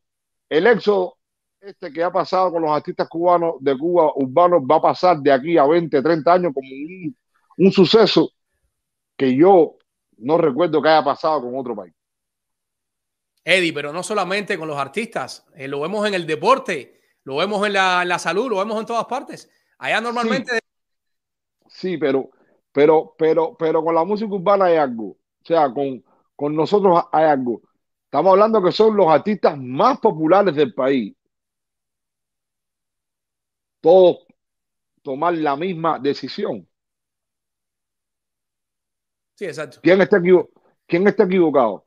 El 0.49 0.67
hecho 0.67 1.15
este 1.61 1.93
que 1.93 2.03
ha 2.03 2.11
pasado 2.11 2.51
con 2.51 2.63
los 2.63 2.71
artistas 2.71 3.07
cubanos 3.07 3.55
de 3.59 3.77
Cuba 3.77 4.11
urbanos 4.15 4.63
va 4.63 4.77
a 4.77 4.81
pasar 4.81 5.19
de 5.19 5.31
aquí 5.31 5.57
a 5.57 5.65
20, 5.65 6.01
30 6.01 6.33
años 6.33 6.53
como 6.53 6.67
un, 6.67 7.15
un 7.57 7.71
suceso 7.71 8.31
que 9.15 9.35
yo 9.35 9.75
no 10.17 10.37
recuerdo 10.37 10.81
que 10.81 10.89
haya 10.89 11.03
pasado 11.03 11.41
con 11.41 11.55
otro 11.55 11.75
país. 11.75 11.93
Eddie, 13.43 13.73
pero 13.73 13.91
no 13.91 14.03
solamente 14.03 14.57
con 14.57 14.67
los 14.67 14.77
artistas, 14.77 15.47
eh, 15.55 15.67
lo 15.67 15.81
vemos 15.81 16.07
en 16.07 16.13
el 16.13 16.27
deporte, 16.27 17.01
lo 17.23 17.37
vemos 17.37 17.65
en 17.65 17.73
la, 17.73 18.05
la, 18.05 18.19
salud, 18.19 18.49
lo 18.49 18.57
vemos 18.57 18.79
en 18.79 18.85
todas 18.85 19.05
partes. 19.05 19.49
Allá 19.79 20.01
normalmente. 20.01 20.59
Sí, 21.67 21.97
pero 21.97 22.29
pero, 22.71 23.15
pero, 23.17 23.55
pero 23.57 23.83
con 23.83 23.95
la 23.95 24.03
música 24.03 24.33
urbana 24.33 24.65
hay 24.65 24.77
algo. 24.77 25.05
O 25.05 25.45
sea, 25.45 25.71
con, 25.73 26.03
con 26.35 26.55
nosotros 26.55 27.03
hay 27.11 27.25
algo. 27.25 27.61
Estamos 28.05 28.31
hablando 28.31 28.61
que 28.63 28.71
son 28.71 28.95
los 28.95 29.07
artistas 29.07 29.57
más 29.57 29.99
populares 29.99 30.55
del 30.55 30.73
país. 30.73 31.15
Todos 33.79 34.19
tomar 35.01 35.33
la 35.33 35.55
misma 35.55 35.99
decisión. 35.99 36.67
Sí, 39.35 39.45
exacto. 39.45 39.79
¿Quién 39.81 40.01
está, 40.01 40.21
¿Quién 40.85 41.07
está 41.07 41.23
equivocado? 41.23 41.85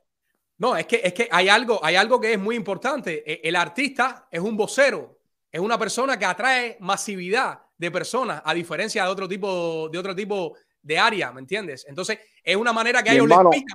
No, 0.58 0.76
es 0.76 0.86
que, 0.86 1.00
es 1.04 1.12
que 1.12 1.28
hay, 1.30 1.48
algo, 1.48 1.78
hay 1.84 1.96
algo 1.96 2.20
que 2.20 2.32
es 2.32 2.38
muy 2.38 2.56
importante. 2.56 3.22
E, 3.30 3.48
el 3.48 3.56
artista 3.56 4.28
es 4.30 4.40
un 4.40 4.56
vocero, 4.56 5.18
es 5.50 5.60
una 5.60 5.78
persona 5.78 6.18
que 6.18 6.24
atrae 6.24 6.76
masividad 6.80 7.60
de 7.76 7.90
personas, 7.90 8.42
a 8.44 8.54
diferencia 8.54 9.04
de 9.04 9.10
otro 9.10 9.28
tipo, 9.28 9.88
de 9.88 9.98
otro 9.98 10.14
tipo 10.14 10.56
de 10.84 10.98
área, 10.98 11.32
¿me 11.32 11.40
entiendes? 11.40 11.84
Entonces, 11.88 12.20
es 12.44 12.56
una 12.56 12.72
manera 12.72 13.02
que 13.02 13.10
a 13.10 13.14
ellos 13.14 13.28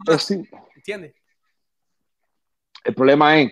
les 0.07 0.31
¿entiendes? 0.75 1.15
El 2.83 2.93
problema 2.93 3.39
es, 3.41 3.51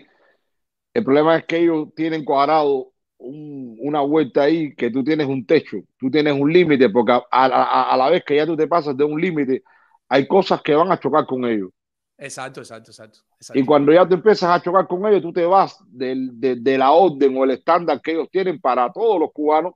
el 0.94 1.04
problema 1.04 1.36
es 1.36 1.44
que 1.44 1.58
ellos 1.58 1.88
tienen 1.94 2.24
cuadrado 2.24 2.92
una 3.18 4.00
vuelta 4.00 4.42
ahí, 4.42 4.74
que 4.76 4.90
tú 4.90 5.02
tienes 5.02 5.26
un 5.26 5.44
techo, 5.44 5.78
tú 5.98 6.08
tienes 6.08 6.40
un 6.40 6.52
límite, 6.52 6.88
porque 6.88 7.20
a, 7.30 7.96
la 7.96 8.10
vez 8.10 8.24
que 8.24 8.36
ya 8.36 8.46
tú 8.46 8.56
te 8.56 8.68
pasas 8.68 8.96
de 8.96 9.02
un 9.02 9.20
límite, 9.20 9.64
hay 10.08 10.26
cosas 10.26 10.62
que 10.62 10.74
van 10.74 10.90
a 10.92 11.00
chocar 11.00 11.26
con 11.26 11.44
ellos. 11.44 11.70
Exacto, 12.16 12.60
exacto, 12.60 12.90
exacto, 12.90 13.20
Y 13.54 13.64
cuando 13.64 13.92
ya 13.92 14.08
tú 14.08 14.14
empiezas 14.14 14.50
a 14.50 14.62
chocar 14.62 14.86
con 14.86 15.04
ellos, 15.06 15.22
tú 15.22 15.32
te 15.32 15.44
vas 15.44 15.78
de, 15.88 16.56
de, 16.56 16.78
la 16.78 16.92
orden 16.92 17.36
o 17.36 17.44
el 17.44 17.52
estándar 17.52 18.00
que 18.00 18.12
ellos 18.12 18.28
tienen 18.30 18.60
para 18.60 18.92
todos 18.92 19.20
los 19.20 19.32
cubanos, 19.32 19.74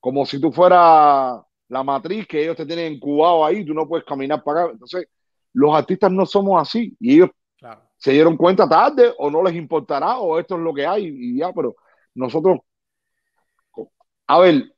como 0.00 0.24
si 0.24 0.40
tú 0.40 0.52
fueras 0.52 1.40
la 1.68 1.82
matriz 1.82 2.26
que 2.26 2.42
ellos 2.42 2.56
te 2.56 2.66
tienen 2.66 2.94
incubado 2.94 3.44
ahí, 3.44 3.64
tú 3.64 3.74
no 3.74 3.88
puedes 3.88 4.04
caminar 4.04 4.42
para 4.42 4.62
acá. 4.62 4.72
Entonces, 4.72 5.08
los 5.52 5.74
artistas 5.74 6.10
no 6.10 6.26
somos 6.26 6.60
así 6.60 6.96
y 7.00 7.14
ellos 7.16 7.30
se 7.96 8.12
dieron 8.12 8.36
cuenta 8.36 8.68
tarde 8.68 9.12
o 9.18 9.30
no 9.30 9.42
les 9.42 9.54
importará 9.54 10.18
o 10.18 10.38
esto 10.38 10.56
es 10.56 10.60
lo 10.60 10.74
que 10.74 10.86
hay 10.86 11.06
y 11.06 11.38
ya, 11.38 11.52
pero 11.52 11.76
nosotros, 12.14 12.58
a 14.26 14.38
ver, 14.40 14.74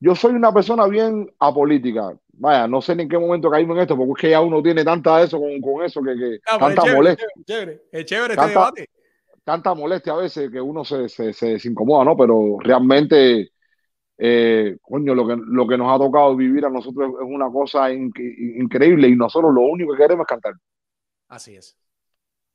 yo 0.00 0.14
soy 0.14 0.32
una 0.32 0.52
persona 0.52 0.86
bien 0.86 1.32
apolítica. 1.38 2.16
Vaya, 2.34 2.66
no 2.66 2.80
sé 2.80 2.96
ni 2.96 3.04
en 3.04 3.08
qué 3.08 3.18
momento 3.18 3.50
caímos 3.50 3.76
en 3.76 3.82
esto, 3.82 3.96
porque 3.96 4.12
es 4.12 4.20
que 4.20 4.30
ya 4.30 4.40
uno 4.40 4.62
tiene 4.62 4.84
tanta 4.84 5.22
eso 5.22 5.38
con, 5.38 5.60
con 5.60 5.84
eso 5.84 6.02
que, 6.02 6.16
que 6.16 6.38
tanta 6.58 6.92
molestia. 6.92 7.26
Chévere, 7.44 7.82
es 7.92 8.04
chévere 8.04 8.34
este 8.34 8.48
debate. 8.48 8.90
Tanta 9.44 9.74
molestia 9.74 10.14
a 10.14 10.16
veces 10.16 10.50
que 10.50 10.60
uno 10.60 10.84
se, 10.84 11.08
se, 11.08 11.32
se, 11.32 11.58
se 11.58 11.68
incomoda, 11.68 12.04
¿no? 12.04 12.16
Pero 12.16 12.56
realmente 12.60 13.51
eh, 14.24 14.78
coño, 14.80 15.16
lo 15.16 15.26
que, 15.26 15.34
lo 15.36 15.66
que 15.66 15.76
nos 15.76 15.92
ha 15.92 15.98
tocado 15.98 16.36
vivir 16.36 16.64
a 16.64 16.70
nosotros 16.70 17.14
es 17.20 17.26
una 17.26 17.50
cosa 17.50 17.92
increíble 17.92 19.08
y 19.08 19.16
nosotros 19.16 19.52
lo 19.52 19.62
único 19.62 19.92
que 19.92 19.98
queremos 19.98 20.22
es 20.22 20.28
cantar. 20.28 20.54
Así 21.26 21.56
es. 21.56 21.76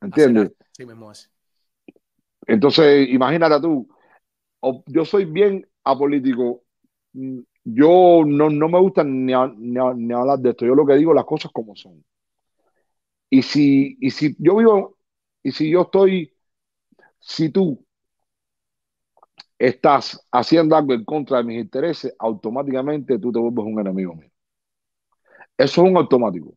¿Entiendes? 0.00 0.52
Sí, 0.72 0.86
mismo 0.86 1.12
es. 1.12 1.30
Entonces, 2.46 3.06
imagínate 3.10 3.60
tú, 3.60 3.86
yo 4.86 5.04
soy 5.04 5.26
bien 5.26 5.68
apolítico. 5.84 6.62
Mm, 7.12 7.40
yo 7.64 8.22
no, 8.24 8.48
me 8.48 8.80
gusta 8.80 9.04
ni, 9.04 9.34
ni, 9.58 10.14
hablar 10.14 10.38
de 10.38 10.50
esto. 10.50 10.64
Yo 10.64 10.74
lo 10.74 10.86
que 10.86 10.94
digo, 10.94 11.12
las 11.12 11.26
cosas 11.26 11.52
como 11.52 11.76
son. 11.76 12.02
Y 13.28 13.42
si, 13.42 13.98
y 14.00 14.10
si 14.10 14.34
yo 14.38 14.56
vivo, 14.56 14.96
y 15.42 15.52
si 15.52 15.70
yo 15.70 15.82
estoy, 15.82 16.32
si 17.20 17.50
tú 17.50 17.86
estás 19.58 20.26
haciendo 20.32 20.76
algo 20.76 20.94
en 20.94 21.04
contra 21.04 21.38
de 21.38 21.44
mis 21.44 21.60
intereses, 21.60 22.14
automáticamente 22.18 23.18
tú 23.18 23.32
te 23.32 23.38
vuelves 23.38 23.64
un 23.66 23.80
enemigo 23.80 24.14
mío. 24.14 24.30
Eso 25.56 25.82
es 25.84 25.90
un 25.90 25.96
automático. 25.96 26.54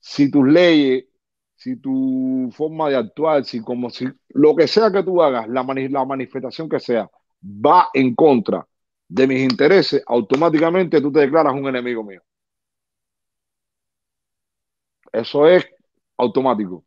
Si 0.00 0.30
tus 0.30 0.46
leyes, 0.48 1.06
si 1.56 1.76
tu 1.76 2.50
forma 2.52 2.88
de 2.90 2.96
actuar, 2.96 3.44
si 3.44 3.60
como 3.62 3.90
si 3.90 4.06
lo 4.30 4.56
que 4.56 4.68
sea 4.68 4.90
que 4.92 5.02
tú 5.02 5.22
hagas, 5.22 5.48
la, 5.48 5.64
la 5.64 6.04
manifestación 6.04 6.68
que 6.68 6.80
sea, 6.80 7.10
va 7.44 7.88
en 7.94 8.14
contra 8.14 8.66
de 9.08 9.26
mis 9.26 9.40
intereses, 9.42 10.02
automáticamente 10.06 11.00
tú 11.00 11.12
te 11.12 11.20
declaras 11.20 11.54
un 11.54 11.66
enemigo 11.68 12.04
mío. 12.04 12.22
Eso 15.12 15.46
es 15.46 15.66
automático 16.16 16.82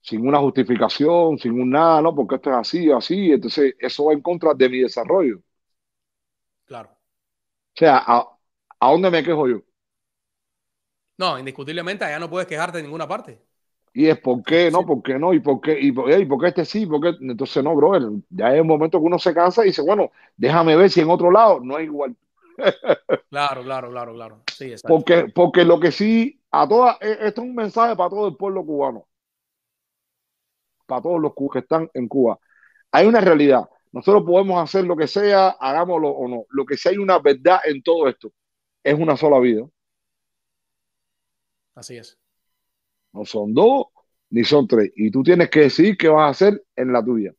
sin 0.00 0.26
una 0.26 0.38
justificación, 0.38 1.38
sin 1.38 1.60
un 1.60 1.70
nada, 1.70 2.00
¿no? 2.02 2.14
Porque 2.14 2.36
esto 2.36 2.50
es 2.50 2.56
así, 2.56 2.90
así, 2.90 3.32
entonces 3.32 3.74
eso 3.78 4.06
va 4.06 4.12
en 4.12 4.22
contra 4.22 4.54
de 4.54 4.68
mi 4.68 4.80
desarrollo. 4.80 5.40
Claro. 6.64 6.90
O 6.90 7.78
sea, 7.78 8.02
¿a, 8.06 8.26
dónde 8.80 9.10
me 9.10 9.22
quejo 9.22 9.48
yo? 9.48 9.60
No, 11.18 11.38
indiscutiblemente 11.38 12.04
allá 12.04 12.18
no 12.18 12.30
puedes 12.30 12.48
quejarte 12.48 12.78
de 12.78 12.84
ninguna 12.84 13.06
parte. 13.06 13.42
Y 13.92 14.06
es 14.06 14.18
por 14.20 14.42
qué, 14.42 14.70
¿no? 14.70 14.86
¿Por 14.86 15.02
qué 15.02 15.18
no? 15.18 15.34
¿Y 15.34 15.40
por 15.40 15.60
qué? 15.60 15.78
¿Y 15.78 15.92
por, 15.92 16.10
y 16.10 16.24
por 16.24 16.40
qué 16.40 16.48
este 16.48 16.64
sí? 16.64 16.86
¿Por 16.86 17.00
qué? 17.00 17.08
Entonces, 17.20 17.62
no, 17.62 17.74
brother, 17.74 18.08
ya 18.30 18.54
es 18.54 18.60
un 18.60 18.68
momento 18.68 18.98
que 18.98 19.04
uno 19.04 19.18
se 19.18 19.34
cansa 19.34 19.64
y 19.64 19.68
dice, 19.68 19.82
bueno, 19.82 20.12
déjame 20.36 20.76
ver 20.76 20.88
si 20.90 21.00
en 21.00 21.10
otro 21.10 21.30
lado 21.30 21.60
no 21.60 21.76
es 21.76 21.84
igual. 21.84 22.16
claro, 23.30 23.62
claro, 23.64 23.90
claro, 23.90 24.14
claro. 24.14 24.42
Sí, 24.54 24.74
Porque, 24.86 25.26
porque 25.34 25.64
lo 25.64 25.80
que 25.80 25.90
sí, 25.90 26.40
a 26.52 26.68
todas, 26.68 26.96
e, 27.02 27.12
esto 27.26 27.42
es 27.42 27.48
un 27.48 27.54
mensaje 27.54 27.96
para 27.96 28.10
todo 28.10 28.28
el 28.28 28.36
pueblo 28.36 28.64
cubano 28.64 29.06
para 30.90 31.02
todos 31.02 31.20
los 31.20 31.32
que 31.52 31.60
están 31.60 31.88
en 31.94 32.08
Cuba. 32.08 32.38
Hay 32.90 33.06
una 33.06 33.20
realidad. 33.20 33.62
Nosotros 33.92 34.24
podemos 34.26 34.62
hacer 34.62 34.84
lo 34.84 34.96
que 34.96 35.06
sea, 35.06 35.50
hagámoslo 35.50 36.10
o 36.10 36.28
no. 36.28 36.44
Lo 36.50 36.66
que 36.66 36.76
sí 36.76 36.88
hay 36.88 36.98
una 36.98 37.20
verdad 37.20 37.60
en 37.64 37.82
todo 37.82 38.08
esto 38.08 38.32
es 38.82 38.98
una 38.98 39.16
sola 39.16 39.38
vida. 39.38 39.64
Así 41.76 41.96
es. 41.96 42.18
No 43.12 43.24
son 43.24 43.54
dos 43.54 43.86
ni 44.30 44.44
son 44.44 44.66
tres. 44.66 44.92
Y 44.96 45.10
tú 45.10 45.22
tienes 45.22 45.48
que 45.48 45.60
decidir 45.60 45.96
qué 45.96 46.08
vas 46.08 46.26
a 46.26 46.30
hacer 46.30 46.64
en 46.74 46.92
la 46.92 47.04
tuya. 47.04 47.32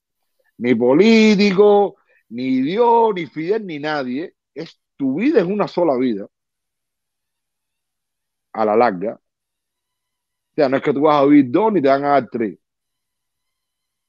Ni 0.58 0.76
político, 0.76 1.98
ni 2.30 2.62
Dios, 2.62 3.14
ni 3.16 3.26
Fidel, 3.28 3.66
ni 3.66 3.80
nadie. 3.80 4.36
Es, 4.54 4.80
tu 4.96 5.16
vida 5.16 5.42
es 5.42 5.48
una 5.48 5.68
sola 5.68 5.98
vida. 5.98 6.28
A 8.54 8.66
la 8.66 8.76
larga. 8.78 9.20
O 10.52 10.54
sea, 10.56 10.70
no 10.70 10.78
es 10.78 10.84
que 10.84 10.94
tú 10.94 11.02
vas 11.02 11.22
a 11.22 11.26
vivir 11.26 11.50
dos 11.50 11.74
ni 11.74 11.82
te 11.82 11.88
van 11.90 12.06
a 12.06 12.10
dar 12.10 12.30
tres. 12.30 12.58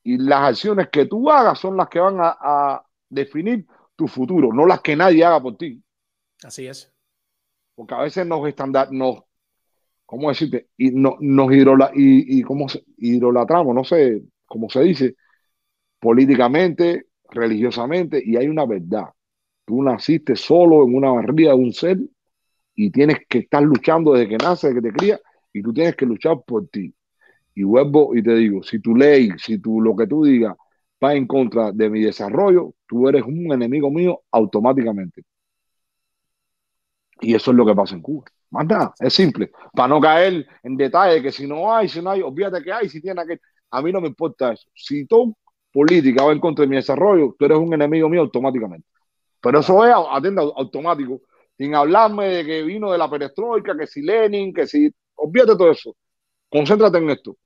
Y 0.04 0.18
las 0.18 0.50
acciones 0.50 0.88
que 0.90 1.06
tú 1.06 1.30
hagas 1.30 1.58
son 1.58 1.76
las 1.76 1.88
que 1.88 2.00
van 2.00 2.16
a, 2.20 2.82
definir 3.08 3.66
tu 3.94 4.08
futuro, 4.08 4.54
no 4.54 4.64
las 4.64 4.80
que 4.80 4.96
nadie 4.96 5.22
haga 5.22 5.40
por 5.40 5.58
ti. 5.58 5.82
Así 6.42 6.66
es. 6.66 6.90
Porque 7.74 7.94
a 7.94 8.00
veces 8.00 8.26
nos 8.26 8.48
estandar, 8.48 8.90
nos, 8.90 9.18
¿cómo 10.06 10.30
decirte? 10.30 10.68
Y 10.78 10.92
no, 10.92 11.18
nos 11.20 11.52
hidrola, 11.52 11.90
y, 11.94 12.38
y 12.38 12.42
cómo 12.42 12.70
se, 12.70 12.82
hidrolatramos, 12.96 13.74
no 13.74 13.84
sé 13.84 14.22
cómo 14.46 14.70
se 14.70 14.80
dice, 14.80 15.16
políticamente, 15.98 17.06
religiosamente, 17.30 18.22
y 18.24 18.36
hay 18.36 18.48
una 18.48 18.66
verdad. 18.66 19.06
Tú 19.64 19.82
naciste 19.82 20.36
solo 20.36 20.84
en 20.84 20.94
una 20.94 21.10
barriga 21.10 21.52
de 21.52 21.58
un 21.58 21.72
ser 21.72 21.98
y 22.74 22.90
tienes 22.90 23.18
que 23.28 23.38
estar 23.38 23.62
luchando 23.62 24.12
desde 24.12 24.28
que 24.28 24.38
nace, 24.38 24.68
desde 24.68 24.80
que 24.80 24.88
te 24.88 24.94
cría, 24.94 25.20
y 25.52 25.62
tú 25.62 25.72
tienes 25.72 25.96
que 25.96 26.06
luchar 26.06 26.42
por 26.46 26.68
ti. 26.68 26.94
Y 27.54 27.64
vuelvo 27.64 28.14
y 28.16 28.22
te 28.22 28.34
digo, 28.34 28.62
si 28.62 28.80
tu 28.80 28.96
ley, 28.96 29.30
si 29.38 29.58
tú 29.58 29.80
lo 29.80 29.94
que 29.96 30.06
tú 30.06 30.24
digas 30.24 30.56
va 31.02 31.14
en 31.14 31.26
contra 31.26 31.72
de 31.72 31.90
mi 31.90 32.00
desarrollo, 32.02 32.74
tú 32.86 33.08
eres 33.08 33.22
un 33.22 33.52
enemigo 33.52 33.90
mío 33.90 34.22
automáticamente. 34.30 35.24
Y 37.20 37.34
eso 37.34 37.50
es 37.50 37.56
lo 37.56 37.66
que 37.66 37.74
pasa 37.74 37.94
en 37.94 38.02
Cuba. 38.02 38.24
Más 38.50 38.66
nada, 38.66 38.94
es 38.98 39.14
simple. 39.14 39.50
Para 39.72 39.88
no 39.88 40.00
caer 40.00 40.46
en 40.62 40.76
detalle 40.76 41.22
que 41.22 41.32
si 41.32 41.46
no 41.46 41.74
hay, 41.74 41.88
si 41.88 42.02
no 42.02 42.10
hay, 42.10 42.22
olvídate 42.22 42.62
que 42.62 42.72
hay, 42.72 42.88
si 42.88 43.00
tiene 43.00 43.24
que. 43.26 43.38
A 43.70 43.82
mí 43.82 43.92
no 43.92 44.00
me 44.00 44.08
importa 44.08 44.52
eso. 44.52 44.68
Si 44.74 45.06
tu 45.06 45.34
política 45.72 46.24
va 46.24 46.32
en 46.32 46.40
contra 46.40 46.64
de 46.64 46.68
mi 46.68 46.76
desarrollo, 46.76 47.34
tú 47.38 47.44
eres 47.46 47.58
un 47.58 47.72
enemigo 47.72 48.08
mío 48.08 48.22
automáticamente. 48.22 48.86
Pero 49.40 49.60
eso 49.60 49.84
es, 49.86 49.94
atenda, 50.10 50.42
automático. 50.42 51.22
Sin 51.56 51.74
hablarme 51.74 52.26
de 52.28 52.44
que 52.44 52.62
vino 52.62 52.92
de 52.92 52.98
la 52.98 53.10
perestroika, 53.10 53.76
que 53.76 53.86
si 53.86 54.02
Lenin, 54.02 54.52
que 54.52 54.66
si. 54.66 54.92
Olvídate 55.16 55.56
todo 55.56 55.70
eso. 55.70 55.96
Concéntrate 56.50 56.98
en 56.98 57.10
esto 57.10 57.36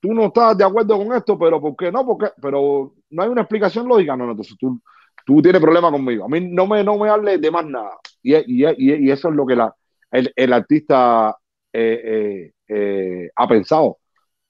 tú 0.00 0.14
no 0.14 0.26
estás 0.26 0.56
de 0.56 0.64
acuerdo 0.64 0.96
con 0.96 1.14
esto, 1.14 1.38
pero 1.38 1.60
¿por 1.60 1.76
qué 1.76 1.92
no? 1.92 2.04
Porque, 2.04 2.28
pero 2.40 2.94
no 3.10 3.22
hay 3.22 3.28
una 3.28 3.42
explicación 3.42 3.86
lógica. 3.86 4.16
No, 4.16 4.24
no, 4.24 4.32
entonces 4.32 4.56
tú, 4.58 4.80
tú 5.24 5.42
tienes 5.42 5.60
problema 5.60 5.90
conmigo. 5.90 6.24
A 6.24 6.28
mí 6.28 6.40
no 6.40 6.66
me, 6.66 6.82
no 6.82 6.98
me 6.98 7.10
hables 7.10 7.40
de 7.40 7.50
más 7.50 7.66
nada. 7.66 7.98
Y, 8.22 8.34
y, 8.34 8.66
y, 8.76 9.10
eso 9.10 9.28
es 9.28 9.34
lo 9.34 9.46
que 9.46 9.56
la, 9.56 9.74
el, 10.10 10.32
el 10.34 10.52
artista 10.52 11.36
eh, 11.72 12.00
eh, 12.04 12.52
eh, 12.68 13.30
ha 13.36 13.48
pensado. 13.48 13.98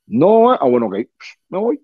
No, 0.06 0.52
ah, 0.52 0.68
bueno, 0.68 0.86
ok, 0.86 0.96
me 1.48 1.58
voy. 1.58 1.80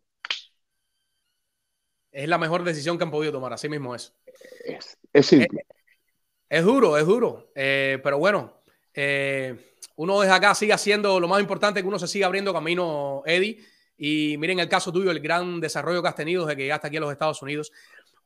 Es 2.10 2.28
la 2.28 2.38
mejor 2.38 2.64
decisión 2.64 2.96
que 2.96 3.04
han 3.04 3.10
podido 3.10 3.32
tomar, 3.32 3.52
así 3.52 3.68
mismo 3.68 3.94
es. 3.94 4.14
Es, 4.64 4.98
es 5.12 5.26
simple. 5.26 5.66
Es, 6.48 6.64
duro, 6.64 6.96
es 6.96 7.06
duro. 7.06 7.50
pero 7.54 8.18
bueno, 8.18 8.62
uno 9.96 10.20
desde 10.20 10.34
acá 10.34 10.54
sigue 10.54 10.72
haciendo 10.72 11.18
lo 11.18 11.28
más 11.28 11.40
importante 11.40 11.80
que 11.80 11.88
uno 11.88 11.98
se 11.98 12.06
siga 12.06 12.26
abriendo 12.26 12.52
camino, 12.52 13.22
Eddie. 13.26 13.58
Y 13.98 14.36
miren 14.38 14.60
el 14.60 14.68
caso 14.68 14.92
tuyo, 14.92 15.10
el 15.10 15.20
gran 15.20 15.58
desarrollo 15.58 16.02
que 16.02 16.08
has 16.08 16.14
tenido 16.14 16.44
desde 16.44 16.56
que 16.56 16.62
llegaste 16.64 16.86
aquí 16.86 16.98
a 16.98 17.00
los 17.00 17.12
Estados 17.12 17.40
Unidos. 17.42 17.72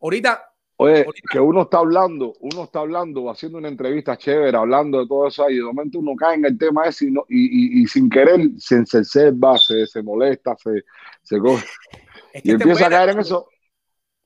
Ahorita. 0.00 0.46
Oye, 0.76 1.06
que 1.30 1.38
uno 1.38 1.62
está 1.62 1.78
hablando, 1.78 2.32
uno 2.40 2.64
está 2.64 2.80
hablando, 2.80 3.30
haciendo 3.30 3.58
una 3.58 3.68
entrevista 3.68 4.16
chévere, 4.16 4.56
hablando 4.56 5.00
de 5.00 5.06
todo 5.06 5.28
eso, 5.28 5.48
y 5.50 5.56
de 5.56 5.62
momento 5.62 5.98
uno 5.98 6.16
cae 6.16 6.36
en 6.36 6.46
el 6.46 6.56
tema 6.56 6.86
ese 6.86 7.04
y, 7.04 7.08
y, 7.28 7.82
y, 7.82 7.86
sin 7.86 8.08
querer 8.08 8.48
se 8.56 8.76
encerceba, 8.76 9.58
se, 9.58 9.86
se 9.86 10.02
molesta, 10.02 10.56
se, 10.56 10.84
se 11.22 11.36
y 12.42 12.50
empieza 12.52 12.86
a 12.86 12.90
caer 12.90 13.10
en 13.10 13.18
eso. 13.18 13.46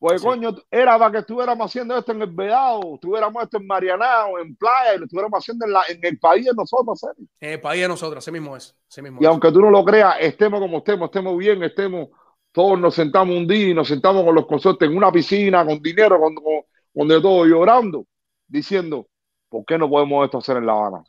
Pues 0.07 0.21
coño, 0.21 0.55
era 0.71 0.99
para 0.99 1.13
que 1.13 1.19
estuviéramos 1.21 1.65
haciendo 1.65 1.97
esto 1.97 2.13
en 2.13 2.21
el 2.21 2.31
Vedado, 2.31 2.97
estuviéramos 2.97 3.43
esto 3.43 3.57
en 3.57 3.67
Marianao, 3.67 4.39
en 4.39 4.55
playa, 4.55 4.95
y 4.95 4.99
lo 4.99 5.07
estuviéramos 5.07 5.39
haciendo 5.39 5.65
en, 5.65 5.73
la, 5.73 5.83
en 5.89 5.99
el 6.03 6.19
país 6.19 6.45
de 6.45 6.53
nosotros. 6.53 7.01
En 7.41 7.53
el 7.53 7.61
país 7.63 7.81
de 7.81 7.89
nosotros, 7.89 8.23
así 8.23 8.31
mismo 8.31 8.55
es. 8.55 8.77
mismo 8.99 9.19
y 9.23 9.25
aunque 9.25 9.51
tú 9.51 9.63
no 9.63 9.71
lo 9.71 9.83
creas, 9.83 10.17
estemos 10.21 10.61
como 10.61 10.79
estemos, 10.79 11.07
estemos 11.07 11.39
bien, 11.39 11.63
estemos, 11.63 12.11
todos 12.53 12.79
nos 12.79 12.95
sentamos 12.95 13.35
un 13.35 13.47
día 13.47 13.69
y 13.69 13.75
nos 13.75 13.89
sentamos 13.89 14.25
con 14.25 14.35
los 14.35 14.45
consortes 14.47 14.91
en 14.91 14.95
una 14.95 15.11
piscina, 15.11 15.65
con 15.65 15.81
dinero, 15.81 16.21
con, 16.21 16.35
con, 16.35 17.09
de 17.09 17.23
todo, 17.23 17.47
llorando, 17.47 18.07
diciendo, 18.47 19.09
¿por 19.49 19.65
qué 19.65 19.79
no 19.79 19.89
podemos 19.89 20.23
esto 20.27 20.37
hacer 20.37 20.59
en 20.59 20.67
La 20.67 20.73
Habana? 20.73 21.03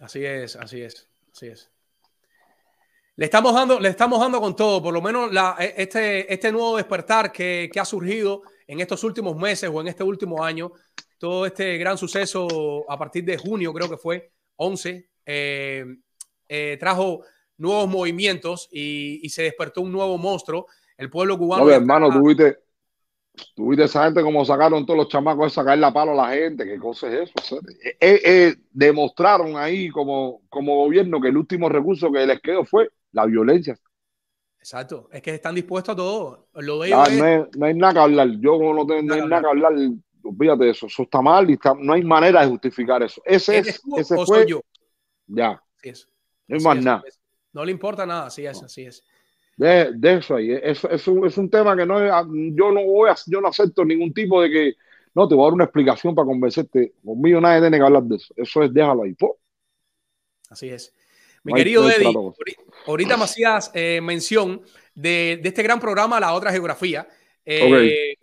Así 0.00 0.24
es, 0.24 0.56
así 0.56 0.82
es, 0.82 1.08
así 1.30 1.46
es. 1.46 1.75
Le 3.18 3.24
estamos 3.24 3.54
dando, 3.54 3.80
le 3.80 3.88
estamos 3.88 4.20
dando 4.20 4.40
con 4.40 4.54
todo, 4.54 4.82
por 4.82 4.92
lo 4.92 5.00
menos 5.00 5.32
la, 5.32 5.56
e, 5.58 5.74
este, 5.78 6.32
este 6.32 6.52
nuevo 6.52 6.76
despertar 6.76 7.32
que, 7.32 7.70
que, 7.72 7.80
ha 7.80 7.84
surgido 7.84 8.42
en 8.66 8.80
estos 8.80 9.02
últimos 9.04 9.36
meses 9.36 9.70
o 9.72 9.80
en 9.80 9.88
este 9.88 10.04
último 10.04 10.44
año, 10.44 10.70
todo 11.18 11.46
este 11.46 11.78
gran 11.78 11.96
suceso 11.96 12.84
a 12.90 12.98
partir 12.98 13.24
de 13.24 13.38
junio, 13.38 13.72
creo 13.72 13.88
que 13.88 13.96
fue 13.96 14.32
11, 14.56 15.08
eh, 15.24 15.84
eh, 16.46 16.76
trajo 16.78 17.22
nuevos 17.56 17.88
movimientos 17.88 18.68
y, 18.70 19.20
y, 19.22 19.30
se 19.30 19.44
despertó 19.44 19.80
un 19.80 19.92
nuevo 19.92 20.18
monstruo. 20.18 20.66
El 20.98 21.10
pueblo 21.10 21.36
cubano. 21.36 21.64
No, 21.64 21.70
hermano, 21.70 22.10
tuviste, 22.10 22.58
tuviste 23.54 23.84
esa 23.84 24.04
gente 24.04 24.22
como 24.22 24.44
sacaron 24.44 24.86
todos 24.86 24.98
los 24.98 25.08
chamacos 25.08 25.46
de 25.46 25.54
sacar 25.54 25.76
la 25.78 25.92
palo 25.92 26.12
a 26.12 26.28
la 26.28 26.34
gente, 26.34 26.64
qué 26.64 26.78
cosa 26.78 27.08
es 27.08 27.30
eso. 27.34 27.60
Eh, 28.00 28.54
demostraron 28.70 29.56
ahí 29.56 29.88
como, 29.90 30.42
como 30.48 30.76
gobierno 30.76 31.20
que 31.20 31.28
el 31.28 31.36
último 31.36 31.68
recurso 31.68 32.10
que 32.10 32.26
les 32.26 32.40
quedó 32.40 32.64
fue 32.64 32.90
la 33.12 33.26
violencia. 33.26 33.78
Exacto, 34.58 35.08
es 35.12 35.22
que 35.22 35.34
están 35.34 35.54
dispuestos 35.54 35.92
a 35.92 35.96
todo. 35.96 36.48
Lo 36.54 36.84
no, 36.84 37.02
hay, 37.02 37.74
nada 37.74 37.92
que 37.92 37.98
hablar. 38.00 38.28
Yo 38.40 38.52
como 38.58 38.74
no, 38.74 38.86
tengo, 38.86 39.02
no 39.02 39.14
hay 39.14 39.20
nada 39.28 39.42
que 39.42 39.48
hablar, 39.48 39.72
olvídate 40.24 40.64
de 40.64 40.70
eso. 40.70 40.86
Eso 40.86 41.04
está 41.04 41.22
mal 41.22 41.48
y 41.48 41.58
no 41.80 41.92
hay 41.92 42.02
manera 42.02 42.40
de 42.42 42.48
justificar 42.48 43.02
eso. 43.02 43.22
Ese 43.24 43.58
es, 43.58 43.80
ese 43.96 44.16
fue. 44.24 44.46
yo? 44.46 44.60
Ya. 45.28 45.62
No 46.48 46.56
hay 46.56 46.62
más 46.64 46.82
nada. 46.82 47.04
No 47.52 47.64
le 47.64 47.72
importa 47.72 48.04
nada, 48.04 48.26
así 48.26 48.44
es, 48.44 48.62
así 48.62 48.86
es. 48.86 49.04
De, 49.56 49.92
de, 49.94 50.14
eso 50.14 50.34
ahí. 50.34 50.50
Eso, 50.62 50.90
es 50.90 51.38
un 51.38 51.48
tema 51.48 51.76
que 51.76 51.86
no 51.86 51.98
yo 52.54 52.72
no 52.72 52.84
voy 52.84 53.08
a, 53.08 53.16
yo 53.26 53.40
no 53.40 53.48
acepto 53.48 53.84
ningún 53.84 54.12
tipo 54.12 54.42
de 54.42 54.50
que 54.50 54.74
no 55.14 55.26
te 55.26 55.34
voy 55.34 55.44
a 55.44 55.46
dar 55.46 55.54
una 55.54 55.64
explicación 55.64 56.14
para 56.14 56.26
convencerte. 56.26 56.92
Conmigo 57.04 57.40
nadie 57.40 57.60
tiene 57.60 57.78
que 57.78 57.84
hablar 57.84 58.02
de 58.02 58.16
eso. 58.16 58.34
Eso 58.36 58.62
es 58.62 58.74
déjalo 58.74 59.04
ahí. 59.04 59.16
Así 60.50 60.68
es. 60.68 60.92
Mi 61.46 61.54
querido 61.54 61.88
Eddie, 61.88 62.12
ahorita 62.86 63.16
me 63.16 63.22
hacías 63.22 63.70
eh, 63.72 64.00
mención 64.02 64.62
de, 64.94 65.40
este 65.44 65.62
gran 65.62 65.78
programa, 65.78 66.18
La 66.18 66.32
Otra 66.32 66.50
Geografía. 66.50 67.06
Eh, 67.44 68.16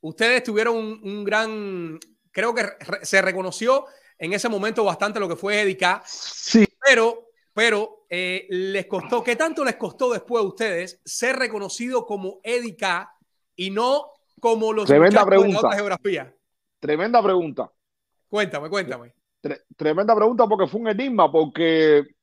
ustedes 0.00 0.44
tuvieron 0.44 0.76
un, 0.76 1.24
gran, 1.24 1.98
creo 2.30 2.54
que 2.54 2.64
se 3.02 3.20
reconoció 3.20 3.86
en 4.16 4.32
ese 4.32 4.48
momento 4.48 4.84
bastante 4.84 5.18
lo 5.18 5.28
que 5.28 5.34
fue 5.34 5.60
Edica. 5.60 6.02
Sí. 6.06 6.64
Pero, 6.84 7.30
pero 7.52 8.06
eh, 8.08 8.46
les 8.48 8.86
costó, 8.86 9.24
¿qué 9.24 9.34
tanto 9.34 9.64
les 9.64 9.74
costó 9.74 10.12
después 10.12 10.44
a 10.44 10.46
ustedes 10.46 11.00
ser 11.04 11.34
reconocido 11.34 12.06
como 12.06 12.38
Edica 12.44 13.12
y 13.56 13.70
no 13.70 14.12
como 14.38 14.72
los 14.72 14.86
Tremenda 14.86 15.26
pregunta. 15.26 15.48
de 15.48 15.52
la 15.52 15.58
otra 15.58 15.76
geografía? 15.76 16.34
Tremenda 16.78 17.20
pregunta. 17.20 17.72
Cuéntame, 18.28 18.68
cuéntame. 18.68 19.14
tremenda 19.76 20.14
pregunta 20.14 20.46
porque 20.46 20.68
fue 20.68 20.80
un 20.80 20.88
enigma, 20.88 21.32
porque 21.32 22.17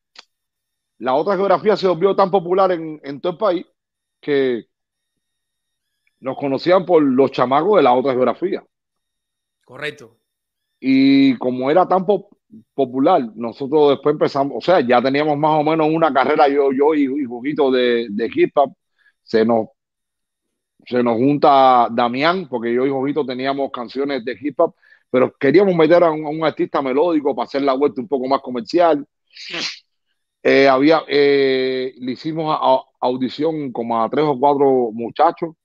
la 0.99 1.13
otra 1.15 1.36
geografía 1.36 1.75
se 1.75 1.88
volvió 1.88 2.15
tan 2.15 2.31
popular 2.31 2.71
en, 2.71 3.19
todo 3.19 3.34
el 3.34 3.38
país 3.38 3.65
que 4.21 4.65
nos 6.19 6.38
conocían 6.38 6.86
por 6.86 7.01
los 7.03 7.31
chamacos 7.31 7.77
de 7.77 7.84
la 7.84 7.93
otra 7.93 8.13
geografía. 8.13 8.63
Correcto. 9.63 10.17
Y 10.79 11.38
como 11.38 11.69
era 11.69 11.88
tan 11.88 12.05
popular, 12.73 13.21
nosotros 13.36 13.89
después 13.91 14.13
empezamos, 14.13 14.53
o 14.58 14.62
sea, 14.62 14.79
ya 14.79 15.01
teníamos 15.01 15.38
más 15.38 15.60
o 15.60 15.63
menos 15.63 15.88
una 15.91 16.13
carrera, 16.13 16.47
yo, 16.47 16.71
yo 16.71 16.93
y, 16.93 17.03
y 17.03 17.71
de, 17.71 18.08
de 18.10 18.31
hip 18.34 18.51
hop, 18.55 18.73
se 19.23 19.43
nos, 19.43 19.67
se 20.86 21.01
nos 21.03 21.17
junta 21.17 21.88
Damián, 21.91 22.47
porque 22.47 22.73
yo 22.73 22.86
y 22.86 22.89
Jojito 22.89 23.25
teníamos 23.25 23.71
canciones 23.71 24.23
de 24.23 24.38
hip 24.39 24.60
hop, 24.60 24.75
pero 25.10 25.36
queríamos 25.38 25.75
meter 25.75 26.03
a 26.03 26.12
un, 26.12 26.25
a 26.25 26.29
un 26.29 26.43
artista 26.43 26.81
melódico 26.81 27.36
para 27.36 27.45
hacer 27.45 27.62
la 27.63 27.73
vuelta 27.73 28.01
un 28.01 28.08
poco 28.08 28.27
más 28.27 28.41
comercial. 28.41 29.05
Eh, 30.47 30.67
había, 30.67 31.01
eh, 31.08 31.95
le 31.97 32.12
hicimos 32.12 32.55
audición 32.99 33.71
como 33.71 34.03
a 34.03 34.08
tres 34.12 34.25
o 34.25 34.39
cuatro 34.39 34.91
muchachos. 34.93 35.55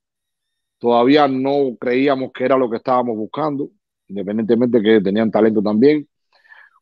Todavía 0.79 1.29
no 1.29 1.77
creíamos 1.79 2.33
que 2.33 2.45
era 2.45 2.57
lo 2.57 2.71
que 2.71 2.79
estábamos 2.79 3.15
buscando, 3.17 3.69
independientemente 4.09 4.83
que 4.83 5.03
tenían 5.03 5.31
talento 5.31 5.63
también. 5.63 6.09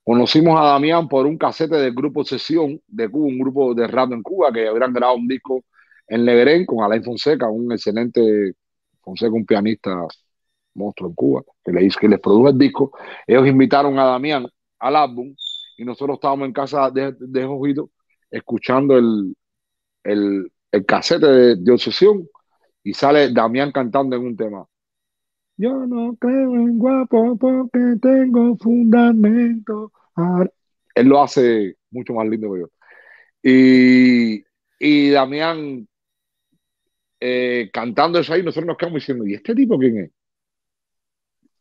Conocimos 0.04 0.60
a 0.60 0.64
Damián 0.66 1.08
por 1.08 1.26
un 1.26 1.36
casete 1.38 1.76
del 1.76 1.92
grupo 1.94 2.24
Sesión 2.24 2.80
de 2.86 3.08
Cuba, 3.10 3.26
un 3.26 3.38
grupo 3.40 3.74
de 3.74 3.88
rap 3.88 4.12
en 4.12 4.22
Cuba 4.22 4.52
que 4.52 4.68
habían 4.68 4.92
grabado 4.92 5.18
un 5.18 5.26
disco 5.26 5.64
en 6.06 6.24
Legrén 6.24 6.66
con 6.66 6.84
Alain 6.84 7.02
Fonseca, 7.02 7.48
un 7.50 7.72
excelente 7.72 8.52
Fonseca, 9.02 9.32
un 9.32 9.44
pianista 9.44 10.06
monstruo 10.74 11.10
en 11.10 11.14
Cuba, 11.16 11.42
que 11.64 11.72
le 11.72 11.84
hizo, 11.84 11.98
que 11.98 12.08
les 12.08 12.20
produjo 12.20 12.50
el 12.50 12.58
disco. 12.58 12.92
Ellos 13.26 13.48
invitaron 13.48 13.98
a 13.98 14.04
Damián 14.04 14.46
al 14.78 14.96
álbum 14.96 15.34
y 15.78 15.84
nosotros 15.84 16.16
estábamos 16.16 16.46
en 16.46 16.52
casa 16.52 16.90
de, 16.90 17.14
de 17.18 17.44
Jojito 17.44 17.90
escuchando 18.30 18.98
el, 18.98 19.34
el, 20.02 20.52
el 20.72 20.84
casete 20.84 21.26
de, 21.56 21.72
Obsesión 21.72 22.28
y 22.82 22.92
sale 22.92 23.32
Damián 23.32 23.70
cantando 23.70 24.16
en 24.16 24.26
un 24.26 24.36
tema. 24.36 24.66
Yo 25.56 25.86
no 25.86 26.16
creo 26.16 26.54
en 26.54 26.78
guapo 26.78 27.36
porque 27.38 27.94
tengo 28.02 28.56
fundamento. 28.56 29.92
Él 30.94 31.06
lo 31.06 31.22
hace 31.22 31.76
mucho 31.90 32.12
más 32.12 32.28
lindo 32.28 32.52
que 32.52 32.60
yo. 32.60 32.68
Y, 33.40 34.44
y 34.80 35.10
Damián 35.10 35.86
eh, 37.20 37.70
cantando 37.72 38.18
eso 38.18 38.32
ahí, 38.32 38.42
nosotros 38.42 38.66
nos 38.66 38.76
quedamos 38.76 39.00
diciendo, 39.00 39.26
¿y 39.26 39.34
este 39.34 39.54
tipo 39.54 39.78
quién 39.78 39.98
es? 39.98 40.10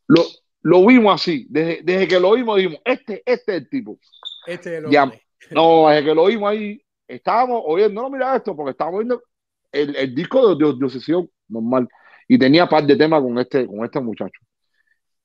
Lo, 0.08 0.24
lo 0.62 0.86
vimos 0.86 1.16
así, 1.16 1.46
desde, 1.50 1.82
desde, 1.84 2.08
que 2.08 2.20
lo 2.20 2.34
vimos 2.34 2.58
dijimos, 2.58 2.80
este, 2.84 3.24
este 3.26 3.56
es 3.56 3.62
el 3.62 3.70
tipo. 3.70 4.00
Este 4.46 4.78
es 4.78 4.84
el 4.84 4.92
ya, 4.92 5.12
No, 5.52 5.88
desde 5.90 6.06
que 6.06 6.16
lo 6.16 6.26
vimos 6.26 6.50
ahí, 6.50 6.82
estábamos 7.08 7.62
oyendo, 7.66 8.02
no, 8.02 8.10
mira 8.10 8.36
esto, 8.36 8.56
porque 8.56 8.72
estábamos 8.72 9.00
viendo 9.00 9.24
el, 9.72 9.96
el 9.96 10.16
disco 10.16 10.56
de, 10.56 10.66
de, 10.66 10.74
de 10.74 10.86
Obsesión 10.86 11.30
normal 11.48 11.88
y 12.28 12.38
tenía 12.38 12.68
par 12.68 12.86
de 12.86 12.96
temas 12.96 13.22
con 13.22 13.38
este, 13.40 13.66
con 13.66 13.84
este 13.86 14.00
muchacho. 14.00 14.42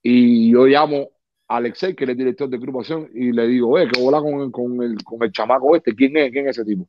Y 0.02 0.52
yo 0.52 0.66
llamo 0.66 1.10
a 1.48 1.56
Alexei, 1.56 1.94
que 1.94 2.04
es 2.04 2.10
el 2.10 2.16
director 2.16 2.48
de 2.48 2.56
agrupación, 2.56 3.08
y 3.12 3.32
le 3.32 3.46
digo, 3.46 3.78
eh, 3.78 3.88
que 3.88 4.00
hola 4.00 4.20
con, 4.20 4.50
con, 4.50 4.82
el, 4.82 5.02
con 5.02 5.22
el 5.22 5.32
chamaco 5.32 5.76
este, 5.76 5.94
¿quién 5.94 6.16
es? 6.16 6.30
¿Quién 6.30 6.48
es 6.48 6.58
ese 6.58 6.64
tipo? 6.64 6.88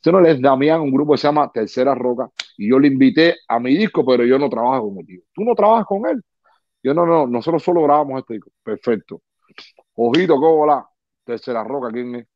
Ese 0.00 0.12
no 0.12 0.24
es 0.26 0.40
Damián, 0.40 0.80
un 0.80 0.92
grupo 0.92 1.12
que 1.12 1.18
se 1.18 1.28
llama 1.28 1.50
Tercera 1.52 1.94
Roca, 1.94 2.28
y 2.56 2.68
yo 2.70 2.78
le 2.78 2.88
invité 2.88 3.36
a 3.48 3.60
mi 3.60 3.76
disco, 3.76 4.04
pero 4.04 4.24
yo 4.24 4.38
no 4.38 4.48
trabajo 4.48 4.88
con 4.88 4.98
el 4.98 5.06
tío. 5.06 5.20
¿Tú 5.32 5.44
no 5.44 5.54
trabajas 5.54 5.86
con 5.86 6.06
él? 6.08 6.22
Yo 6.82 6.94
no, 6.94 7.06
no, 7.06 7.26
nosotros 7.26 7.62
solo 7.62 7.82
grabamos 7.82 8.20
este 8.20 8.34
disco. 8.34 8.50
Perfecto. 8.62 9.22
Ojito, 9.96 10.34
¿cómo 10.36 10.62
hola? 10.62 10.86
Tercera 11.24 11.64
Roca, 11.64 11.90
¿quién 11.92 12.16
es? 12.16 12.26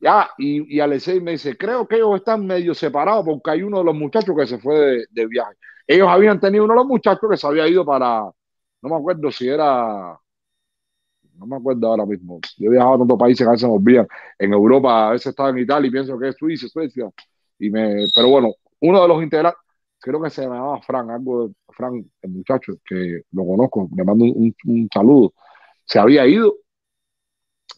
Ya, 0.00 0.30
y, 0.38 0.76
y 0.76 0.80
Alexei 0.80 1.20
me 1.20 1.32
dice, 1.32 1.56
creo 1.56 1.86
que 1.88 1.96
ellos 1.96 2.16
están 2.16 2.46
medio 2.46 2.74
separados 2.74 3.24
porque 3.24 3.50
hay 3.52 3.62
uno 3.62 3.78
de 3.78 3.84
los 3.84 3.94
muchachos 3.96 4.36
que 4.36 4.46
se 4.46 4.58
fue 4.58 4.76
de, 4.76 5.06
de 5.10 5.26
viaje. 5.26 5.54
Ellos 5.86 6.08
habían 6.08 6.40
tenido 6.40 6.64
uno 6.64 6.74
de 6.74 6.80
los 6.80 6.86
muchachos 6.88 7.30
que 7.30 7.36
se 7.36 7.46
había 7.46 7.68
ido 7.68 7.84
para, 7.86 8.20
no 8.22 8.88
me 8.90 8.96
acuerdo 8.96 9.30
si 9.32 9.48
era, 9.48 10.18
no 11.34 11.46
me 11.46 11.56
acuerdo 11.56 11.86
ahora 11.88 12.06
mismo. 12.06 12.40
Yo 12.58 12.68
he 12.68 12.72
viajado 12.72 12.94
a 12.94 12.98
tantos 12.98 13.18
países 13.18 13.44
que 13.44 13.48
a 13.48 13.52
veces 13.52 13.68
me 13.68 13.74
olvidan. 13.74 14.06
En 14.38 14.52
Europa, 14.52 15.08
a 15.08 15.12
veces 15.12 15.28
estaba 15.28 15.50
en 15.50 15.58
Italia 15.58 15.88
y 15.88 15.90
pienso 15.90 16.18
que 16.18 16.28
es 16.28 16.36
Suiza, 16.36 16.68
Suecia. 16.68 17.10
Y 17.58 17.70
me, 17.70 18.06
pero 18.14 18.28
bueno, 18.28 18.52
uno 18.80 19.02
de 19.02 19.08
los 19.08 19.22
integrantes, 19.22 19.60
creo 20.02 20.20
que 20.22 20.30
se 20.30 20.42
llamaba 20.42 20.80
Fran, 20.82 21.10
algo 21.10 21.48
de 21.48 21.54
Fran, 21.68 22.04
el 22.22 22.30
muchacho, 22.30 22.74
que 22.84 23.22
lo 23.32 23.46
conozco, 23.46 23.88
le 23.96 24.04
mando 24.04 24.24
un, 24.24 24.54
un 24.66 24.88
saludo. 24.92 25.34
Se 25.84 25.98
había 25.98 26.26
ido, 26.26 26.54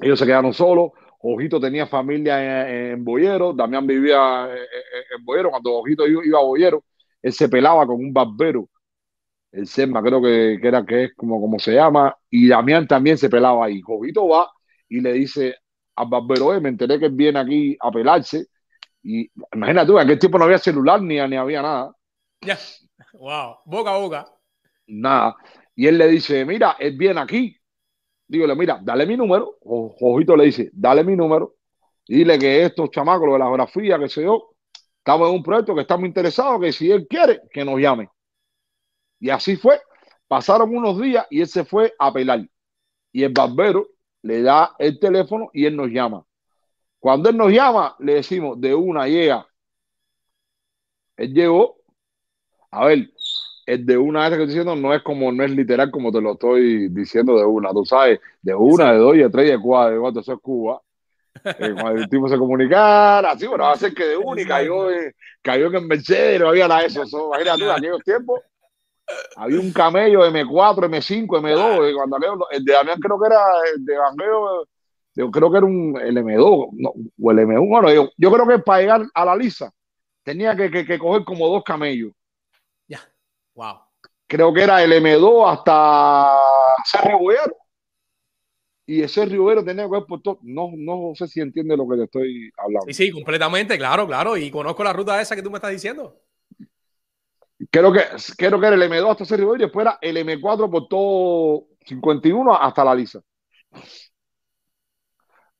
ellos 0.01 0.19
se 0.19 0.27
quedaron 0.27 0.53
solos. 0.55 0.93
Ojito 1.27 1.61
tenía 1.61 1.87
familia 1.87 2.91
en, 2.93 3.05
Boyero, 3.05 3.53
Damián 3.55 3.87
vivía 3.87 4.49
en, 4.51 5.19
en 5.19 5.25
Boyero. 5.25 5.51
Cuando 5.51 5.75
Ojito 5.75 6.07
iba 6.07 6.39
a 6.39 6.43
Boyero, 6.43 6.85
él 7.23 7.33
se 7.33 7.49
pelaba 7.49 7.87
con 7.87 7.97
un 7.97 8.13
barbero, 8.13 8.69
el 9.55 9.67
Selma 9.67 10.03
creo 10.03 10.21
que, 10.21 10.59
que, 10.61 10.69
era 10.69 10.85
que 10.85 11.05
es 11.05 11.15
como, 11.15 11.41
como 11.41 11.59
se 11.59 11.75
llama, 11.75 12.17
y 12.29 12.49
Damián 12.49 12.87
también 12.89 13.17
se 13.17 13.31
pelaba 13.31 13.67
ahí. 13.67 13.81
Jovito 13.81 14.29
va 14.29 14.51
y 14.89 15.01
le 15.01 15.13
dice 15.13 15.55
al 15.97 16.09
barbero, 16.09 16.55
eh, 16.55 16.61
me 16.61 16.71
enteré 16.71 16.99
que 16.99 17.09
viene 17.09 17.39
aquí 17.39 17.77
a 17.81 17.91
pelarse, 17.91 18.47
y 19.03 19.31
imagínate 19.55 19.93
en 19.93 19.99
aquel 19.99 20.19
tiempo 20.19 20.39
no 20.39 20.45
había 20.45 20.59
celular 20.59 21.01
ni, 21.03 21.17
ni 21.29 21.37
había 21.37 21.63
nada. 21.63 21.95
Ya, 22.45 22.59
wow, 23.15 23.57
boca 23.65 23.95
a 23.95 23.99
boca. 23.99 24.27
Nada. 24.87 25.37
Y 25.75 25.87
él 25.87 25.99
le 25.99 26.09
dice, 26.09 26.45
mira, 26.45 26.77
él 26.79 26.97
viene 26.97 27.21
aquí. 27.21 27.57
Dígole, 28.27 28.55
mira, 28.55 28.79
dale 28.83 29.07
mi 29.07 29.17
número. 29.17 29.59
Jojito 29.63 30.37
le 30.37 30.45
dice, 30.45 30.71
dale 30.73 31.05
mi 31.05 31.17
número. 31.17 31.57
Dile 32.07 32.39
que 32.39 32.65
estos 32.65 32.91
chamacos, 32.91 33.27
lo 33.27 33.33
de 33.35 33.39
la 33.39 33.47
geografía, 33.47 33.99
que 33.99 34.09
sé 34.09 34.23
yo, 34.23 34.55
estamos 34.99 35.29
en 35.29 35.37
un 35.37 35.43
proyecto 35.43 35.75
que 35.75 35.83
estamos 35.83 36.07
interesados, 36.07 36.61
que 36.61 36.73
si 36.73 36.91
él 36.91 37.07
quiere, 37.09 37.41
que 37.51 37.65
nos 37.65 37.81
llame. 37.81 38.09
Y 39.21 39.31
así 39.31 39.57
fue. 39.57 39.81
Pasaron 40.29 40.75
unos 40.77 41.01
días 41.01 41.27
y 41.31 41.41
él 41.41 41.49
se 41.49 41.65
fue 41.65 41.95
a 41.99 42.13
pelar. 42.13 42.47
Y 43.13 43.23
el 43.23 43.33
barbero 43.33 43.89
le 44.23 44.43
da 44.43 44.75
el 44.79 44.99
teléfono 44.99 45.51
y 45.53 45.67
él 45.67 45.77
nos 45.77 45.89
llama. 45.89 46.25
Cuando 46.99 47.29
él 47.29 47.37
nos 47.37 47.53
llama, 47.53 47.95
le 47.99 48.15
decimos, 48.15 48.61
de 48.61 48.75
una 48.75 49.07
llega. 49.07 49.47
Él 51.17 51.33
llegó. 51.35 51.84
A 52.75 52.87
ver, 52.87 53.09
el 53.67 53.87
de 53.87 53.97
una 53.97 54.21
vez 54.21 54.31
que 54.31 54.35
estoy 54.35 54.47
diciendo 54.47 54.77
no 54.77 54.93
es 54.93 55.03
como, 55.03 55.31
no 55.33 55.45
es 55.45 55.51
literal 55.51 55.91
como 55.91 56.11
te 56.11 56.21
lo 56.21 56.33
estoy 56.33 56.89
diciendo 56.89 57.37
de 57.39 57.45
una. 57.45 57.71
Tú 57.71 57.85
sabes, 57.85 58.21
de 58.43 58.55
una, 58.55 58.93
de 58.93 58.99
dos, 58.99 59.17
de 59.17 59.31
tres, 59.31 59.51
de 59.51 59.61
cuatro, 59.61 59.95
de 59.95 60.01
cuatro, 60.01 60.21
eso 60.21 60.33
es 60.33 60.41
Cuba. 60.41 60.81
Eh, 61.45 61.75
cuando 61.75 62.01
el 62.01 62.09
tipo 62.09 62.29
se 62.29 62.39
comunicara, 62.39 63.33
así, 63.33 63.47
bueno, 63.47 63.65
va 63.65 63.73
a 63.73 63.77
ser 63.77 63.93
que 63.93 64.05
de 64.05 64.17
una 64.17 64.41
y 64.41 64.47
cayó, 64.47 64.91
eh, 64.91 65.15
cayó 65.43 65.67
en 65.67 65.75
el 65.75 65.87
Mercedes, 65.87 66.41
no 66.41 66.49
había 66.49 66.69
nada 66.69 66.81
de 66.81 66.87
eso. 66.87 67.03
eso 67.03 67.27
imagínate 67.27 67.59
tú, 67.59 67.65
en 67.65 67.71
aquellos 67.71 68.03
tiempos 68.05 68.41
había 69.37 69.61
un 69.61 69.73
camello 69.73 70.25
M4, 70.25 70.89
M5, 70.89 71.27
M2, 71.27 71.91
y 71.91 71.95
cuando 71.95 72.17
aquello, 72.17 72.51
el 72.51 72.65
de 72.65 72.73
Damián 72.73 73.01
creo 73.01 73.21
que 73.21 73.27
era 73.27 73.41
el 73.75 73.85
de 73.85 73.99
Bangueo, 73.99 74.67
yo 75.15 75.31
creo 75.31 75.51
que 75.51 75.59
era 75.59 75.67
un, 75.67 76.01
el 76.01 76.17
M2 76.17 76.69
no, 76.73 76.93
o 77.21 77.31
el 77.31 77.39
M1. 77.39 77.69
Bueno, 77.69 77.93
yo, 77.93 78.11
yo, 78.17 78.33
creo 78.33 78.47
que 78.47 78.59
para 78.61 78.81
llegar 78.81 79.03
a 79.13 79.25
la 79.25 79.37
lisa 79.37 79.71
tenía 80.23 80.57
que, 80.57 80.71
que, 80.71 80.85
que 80.85 80.99
coger 80.99 81.25
como 81.25 81.49
dos 81.49 81.63
camellos. 81.63 82.13
Wow. 83.55 83.81
Creo 84.27 84.53
que 84.53 84.63
era 84.63 84.83
el 84.83 84.93
M2 84.93 85.53
hasta 85.53 86.39
Cerro 86.85 87.19
Boyero 87.19 87.57
y 88.87 89.03
ese 89.03 89.25
Rivero 89.25 89.65
tenía 89.65 89.85
que 89.85 89.91
ver 89.91 90.05
por 90.07 90.21
todo. 90.21 90.39
No, 90.43 90.71
no 90.77 91.13
sé 91.15 91.27
si 91.27 91.41
entiende 91.41 91.77
lo 91.77 91.89
que 91.89 91.97
te 91.97 92.05
estoy 92.05 92.51
hablando. 92.57 92.87
Sí, 92.87 92.95
sí, 92.95 93.11
completamente, 93.11 93.79
claro, 93.79 94.07
claro. 94.07 94.37
Y 94.37 94.51
conozco 94.51 94.85
la 94.85 94.93
ruta 94.93 95.21
esa 95.21 95.35
que 95.35 95.43
tú 95.43 95.51
me 95.51 95.57
estás 95.57 95.71
diciendo. 95.71 96.21
Creo 97.71 97.93
que, 97.93 98.01
creo 98.37 98.61
que 98.61 98.67
era 98.67 98.77
el 98.77 98.83
M2 98.83 99.11
hasta 99.11 99.25
ese 99.25 99.37
Rivero 99.39 99.57
y 99.57 99.61
después 99.61 99.87
era 99.87 99.99
el 100.03 100.17
M4 100.19 100.71
por 100.71 100.89
todo 100.89 101.69
51 101.87 102.55
hasta 102.55 102.85
la 102.85 102.95
Lisa. 102.95 103.21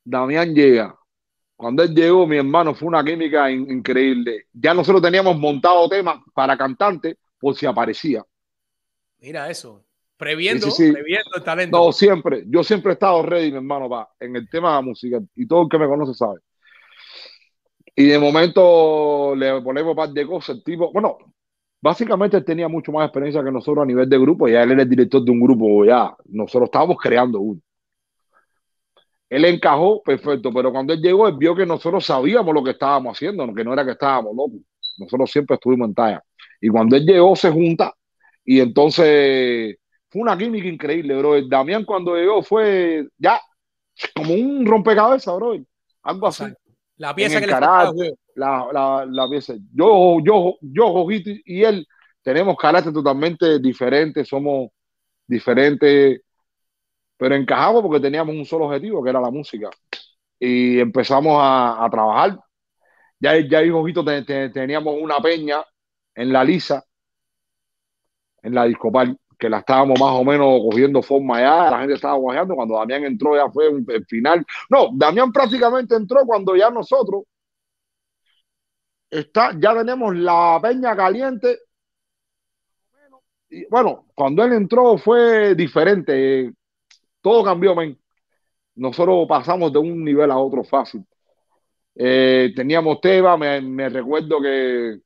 Damián 0.05 0.55
llega. 0.55 0.95
Cuando 1.57 1.83
él 1.83 1.95
llegó, 1.95 2.27
mi 2.27 2.37
hermano, 2.37 2.75
fue 2.75 2.89
una 2.89 3.03
química 3.03 3.51
in 3.51 3.71
increíble. 3.71 4.49
Ya 4.53 4.75
nosotros 4.75 5.01
teníamos 5.01 5.39
montado 5.39 5.89
temas 5.89 6.19
para 6.35 6.59
cantantes 6.59 7.17
por 7.45 7.55
si 7.55 7.67
aparecía. 7.67 8.25
Mira 9.19 9.51
eso. 9.51 9.85
Previendo, 10.17 10.71
sí, 10.71 10.73
sí, 10.73 10.87
sí. 10.87 10.93
previendo 10.93 11.31
el 11.37 11.43
talento. 11.43 11.77
No, 11.77 11.93
siempre. 11.93 12.45
Yo 12.47 12.65
siempre 12.65 12.93
he 12.93 12.95
estado 12.95 13.23
ready, 13.23 13.51
mi 13.51 13.59
hermano, 13.59 13.87
pa, 13.87 14.09
en 14.19 14.35
el 14.35 14.49
tema 14.49 14.71
de 14.71 14.75
la 14.77 14.81
música. 14.81 15.21
Y 15.35 15.47
todo 15.47 15.65
el 15.65 15.69
que 15.69 15.79
me 15.79 15.87
conoce 15.87 16.15
sabe. 16.15 16.41
Y 17.95 18.07
de 18.07 18.19
momento 18.19 19.35
le 19.37 19.61
ponemos 19.61 19.91
un 19.91 19.97
par 19.97 20.09
de 20.09 20.27
cosas. 20.27 20.57
El 20.57 20.65
tipo, 20.65 20.91
bueno, 20.91 21.19
básicamente 21.83 22.39
él 22.39 22.45
tenía 22.47 22.67
mucho 22.67 22.91
más 22.93 23.05
experiencia 23.05 23.45
que 23.45 23.53
nosotros 23.53 23.83
a 23.83 23.87
nivel 23.87 24.09
de 24.09 24.19
grupo. 24.19 24.49
Ya 24.49 24.63
él 24.63 24.73
era 24.73 24.83
el 24.83 24.89
director 24.89 25.23
de 25.23 25.31
un 25.31 25.41
grupo, 25.41 25.85
ya. 25.85 26.17
Nosotros 26.31 26.69
estábamos 26.69 26.97
creando 26.99 27.41
uno. 27.41 27.61
Él 29.29 29.45
encajó 29.45 30.03
perfecto, 30.03 30.51
pero 30.51 30.73
cuando 30.73 30.95
él 30.95 31.01
llegó, 31.03 31.29
él 31.29 31.35
vio 31.37 31.55
que 31.55 31.67
nosotros 31.67 32.07
sabíamos 32.07 32.55
lo 32.55 32.65
que 32.65 32.71
estábamos 32.71 33.15
haciendo, 33.15 33.53
que 33.53 33.65
no 33.65 33.75
era 33.75 33.85
que 33.85 33.93
estábamos 33.93 34.35
locos. 34.35 34.61
Nosotros 34.97 35.31
siempre 35.31 35.55
estuvimos 35.57 35.89
en 35.89 35.95
talla. 35.95 36.25
Y 36.65 36.71
cuando 36.71 36.97
él 36.97 37.05
llegó, 37.05 37.37
se 37.37 37.51
junta 37.51 37.95
y 38.43 38.59
entonces 38.59 39.77
fue 40.09 40.23
una 40.23 40.39
química 40.39 40.67
increíble, 40.67 41.15
bro. 41.19 41.35
El 41.35 41.47
Damián 41.47 41.85
cuando 41.85 42.17
llegó 42.17 42.43
fue 42.43 43.07
ya 43.19 43.39
como 44.17 44.33
un 44.33 44.65
rompecabezas, 44.65 45.37
bro. 45.37 45.59
Algo 46.05 46.27
así. 46.27 46.45
La 46.97 47.15
pieza 47.15 47.39
que 47.39 47.49
carácter, 47.49 48.13
le 48.13 48.15
la, 48.37 48.67
la, 48.73 49.05
la, 49.05 49.29
pieza. 49.29 49.53
Yo, 49.75 50.21
yo, 50.25 50.55
yo, 50.63 50.91
Jojito 50.91 51.33
y 51.45 51.65
él 51.65 51.87
tenemos 52.23 52.57
carácter 52.57 52.95
totalmente 52.95 53.59
diferentes, 53.59 54.27
somos 54.27 54.71
diferentes, 55.27 56.23
pero 57.19 57.35
encajamos 57.35 57.83
porque 57.83 58.01
teníamos 58.01 58.35
un 58.35 58.47
solo 58.47 58.65
objetivo, 58.65 59.05
que 59.05 59.11
era 59.11 59.21
la 59.21 59.31
música. 59.31 59.69
Y 60.41 60.81
empezamos 60.81 61.37
a, 61.39 61.85
a 61.85 61.91
trabajar. 61.91 62.39
Ya, 63.21 63.39
ya 63.39 63.63
y 63.63 63.69
Jojito 63.69 64.03
te, 64.03 64.23
te, 64.23 64.49
teníamos 64.49 64.97
una 64.99 65.21
peña 65.21 65.63
en 66.15 66.33
la 66.33 66.45
Lisa, 66.45 66.85
en 68.43 68.55
la 68.55 68.65
Discopal 68.65 69.19
que 69.39 69.49
la 69.49 69.59
estábamos 69.59 69.99
más 70.01 70.13
o 70.13 70.25
menos 70.25 70.61
cogiendo 70.63 71.03
forma 71.03 71.41
ya, 71.41 71.71
la 71.71 71.81
gente 71.81 71.95
estaba 71.95 72.15
guayando, 72.15 72.55
cuando 72.55 72.79
Damián 72.79 73.05
entró 73.05 73.37
ya 73.37 73.51
fue 73.51 73.69
el 73.69 74.07
final. 74.07 74.45
No, 74.71 74.91
Damián 74.95 75.33
prácticamente 75.33 75.95
entró 75.95 76.25
cuando 76.25 76.57
ya 76.57 76.71
nosotros 76.71 77.25
está, 79.11 79.53
ya 79.59 79.75
tenemos 79.75 80.15
la 80.17 80.59
peña 80.63 80.97
caliente. 80.97 81.59
Y 83.51 83.67
bueno, 83.67 84.07
cuando 84.15 84.45
él 84.45 84.53
entró 84.53 84.99
fue 84.99 85.55
diferente, 85.55 86.53
todo 87.21 87.45
cambió, 87.45 87.75
men. 87.75 87.99
Nosotros 88.77 89.27
pasamos 89.29 89.73
de 89.73 89.79
un 89.79 90.05
nivel 90.05 90.31
a 90.31 90.39
otro 90.39 90.65
fácil. 90.65 91.05
Eh, 91.95 92.53
teníamos 92.57 93.01
Teba, 93.01 93.37
me, 93.37 93.61
me 93.61 93.89
recuerdo 93.89 94.41
que 94.41 94.99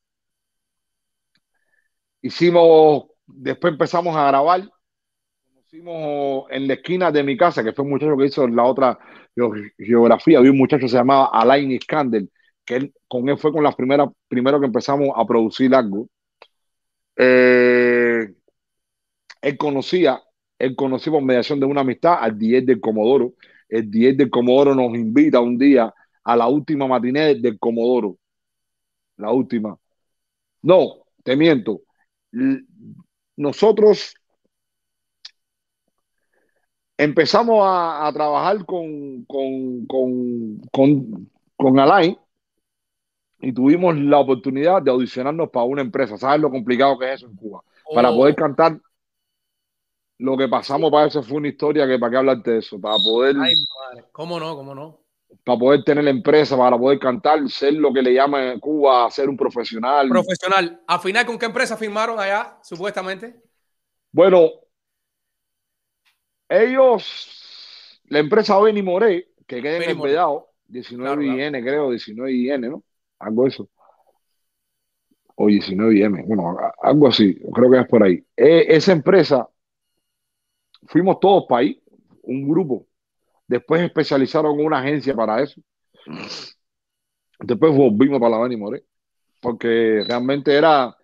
hicimos, 2.22 3.04
después 3.26 3.72
empezamos 3.72 4.16
a 4.16 4.28
grabar. 4.28 4.68
Conocimos 5.54 6.46
en 6.50 6.68
la 6.68 6.74
esquina 6.74 7.10
de 7.12 7.22
mi 7.22 7.36
casa, 7.36 7.62
que 7.62 7.72
fue 7.72 7.84
un 7.84 7.90
muchacho 7.90 8.16
que 8.16 8.26
hizo 8.26 8.46
la 8.48 8.64
otra 8.64 8.98
geografía. 9.76 10.38
Había 10.38 10.50
un 10.50 10.58
muchacho 10.58 10.82
que 10.82 10.88
se 10.88 10.96
llamaba 10.96 11.30
Alain 11.32 11.70
Iskander, 11.70 12.24
que 12.64 12.92
con 13.06 13.28
él 13.28 13.38
fue 13.38 13.52
con 13.52 13.62
las 13.64 13.74
primeras, 13.76 14.08
primero 14.28 14.60
que 14.60 14.66
empezamos 14.66 15.10
a 15.14 15.26
producir 15.26 15.74
algo. 15.74 16.08
Eh, 17.16 18.34
él 19.42 19.56
conocía, 19.58 20.22
él 20.58 20.76
conoció 20.76 21.12
por 21.12 21.22
mediación 21.22 21.60
de 21.60 21.66
una 21.66 21.82
amistad 21.82 22.18
al 22.20 22.38
10 22.38 22.66
del 22.66 22.80
Comodoro. 22.80 23.34
El 23.68 23.90
10 23.90 24.16
del 24.16 24.30
Comodoro 24.30 24.74
nos 24.74 24.94
invita 24.94 25.40
un 25.40 25.58
día 25.58 25.92
a 26.24 26.36
la 26.36 26.48
última 26.48 26.86
matiné 26.86 27.34
del 27.36 27.58
Comodoro. 27.58 28.18
La 29.16 29.32
última. 29.32 29.78
No, 30.62 31.04
te 31.24 31.36
miento. 31.36 31.82
Nosotros 33.36 34.14
empezamos 36.96 37.60
a, 37.62 38.10
trabajar 38.12 38.64
con, 38.66 39.24
con, 39.24 39.86
con, 39.86 40.60
con, 40.72 41.30
con 41.56 41.78
Alain 41.78 42.18
y 43.40 43.52
tuvimos 43.52 43.96
la 43.96 44.18
oportunidad 44.18 44.82
de 44.82 44.90
audicionarnos 44.90 45.50
para 45.50 45.64
una 45.64 45.82
empresa. 45.82 46.18
¿Sabes 46.18 46.40
lo 46.40 46.50
complicado 46.50 46.98
que 46.98 47.12
es 47.12 47.20
eso 47.20 47.26
en 47.26 47.36
Cuba? 47.36 47.62
Para 47.94 48.10
poder 48.10 48.34
oh. 48.34 48.36
cantar 48.36 48.80
lo 50.18 50.36
que 50.36 50.48
pasamos 50.48 50.90
para 50.90 51.06
eso 51.06 51.22
fue 51.22 51.36
una 51.36 51.48
historia 51.48 51.86
que 51.86 51.98
para 51.98 52.10
qué 52.10 52.16
hablarte 52.16 52.50
de 52.50 52.58
eso, 52.58 52.80
para 52.80 52.96
poder... 52.96 53.36
¿Cómo 54.10 54.40
no? 54.40 54.56
¿Cómo 54.56 54.74
no? 54.74 55.00
Para 55.44 55.58
poder 55.58 55.84
tener 55.84 56.04
la 56.04 56.10
empresa, 56.10 56.56
para 56.56 56.78
poder 56.78 56.98
cantar, 56.98 57.48
ser 57.48 57.74
lo 57.74 57.92
que 57.92 58.02
le 58.02 58.14
llaman 58.14 58.44
en 58.44 58.60
Cuba, 58.60 59.10
ser 59.10 59.28
un 59.28 59.36
profesional. 59.36 60.08
Profesional. 60.08 60.82
¿Al 60.86 61.00
final 61.00 61.26
con 61.26 61.38
qué 61.38 61.46
empresa 61.46 61.76
firmaron 61.76 62.18
allá, 62.18 62.58
supuestamente? 62.62 63.34
Bueno, 64.12 64.50
ellos, 66.48 68.00
la 68.06 68.18
empresa 68.20 68.58
Benny 68.58 68.82
Moré, 68.82 69.28
que 69.46 69.62
queda 69.62 69.76
en 69.76 69.90
el 69.90 69.98
Vedado, 69.98 70.48
19 70.66 71.26
IN, 71.26 71.52
creo, 71.62 71.90
19 71.90 72.32
IN, 72.32 72.60
¿no? 72.62 72.82
Algo 73.18 73.46
eso. 73.46 73.68
O 75.34 75.46
19 75.46 75.98
IM, 75.98 76.26
bueno, 76.26 76.56
algo 76.82 77.08
así, 77.08 77.38
creo 77.54 77.70
que 77.70 77.78
es 77.78 77.86
por 77.86 78.02
ahí. 78.02 78.24
E, 78.36 78.66
esa 78.68 78.92
empresa 78.92 79.48
fuimos 80.86 81.20
todos 81.20 81.44
para 81.48 81.60
ahí, 81.60 81.80
un 82.22 82.48
grupo. 82.48 82.87
Después 83.48 83.82
especializaron 83.82 84.60
una 84.60 84.78
agencia 84.80 85.14
para 85.14 85.42
eso. 85.42 85.60
Después 87.40 87.74
volvimos 87.74 88.20
para 88.20 88.36
la 88.36 88.42
Beni 88.42 88.56
More, 88.56 88.84
porque 89.40 90.04
realmente 90.06 90.54
era. 90.54 90.94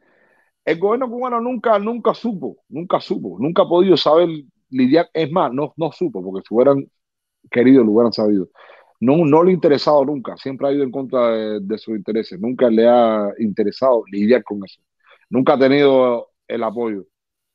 El 0.64 0.78
gobierno 0.78 1.10
cubano 1.10 1.40
nunca, 1.40 1.78
nunca 1.78 2.14
supo, 2.14 2.58
nunca 2.68 3.00
supo, 3.00 3.36
nunca 3.40 3.62
ha 3.62 3.68
podido 3.68 3.96
saber 3.96 4.28
lidiar. 4.70 5.10
Es 5.12 5.30
más, 5.30 5.52
no, 5.52 5.74
no 5.76 5.92
supo, 5.92 6.22
porque 6.24 6.46
si 6.46 6.54
hubieran 6.54 6.86
querido, 7.50 7.84
lo 7.84 7.92
hubieran 7.92 8.12
sabido. 8.12 8.48
No, 9.00 9.24
no 9.26 9.42
le 9.44 9.50
ha 9.52 9.54
interesado 9.54 10.04
nunca, 10.04 10.36
siempre 10.36 10.68
ha 10.68 10.72
ido 10.72 10.84
en 10.84 10.90
contra 10.90 11.28
de, 11.30 11.60
de 11.60 11.78
sus 11.78 11.96
intereses, 11.96 12.40
nunca 12.40 12.70
le 12.70 12.88
ha 12.88 13.30
interesado 13.38 14.04
lidiar 14.10 14.44
con 14.44 14.64
eso. 14.64 14.80
Nunca 15.30 15.54
ha 15.54 15.58
tenido 15.58 16.30
el 16.48 16.62
apoyo. 16.62 17.06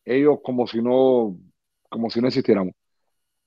Ellos 0.05 0.39
como 0.43 0.67
si 0.67 0.81
no, 0.81 1.37
como 1.89 2.09
si 2.09 2.21
no 2.21 2.27
existiéramos. 2.27 2.73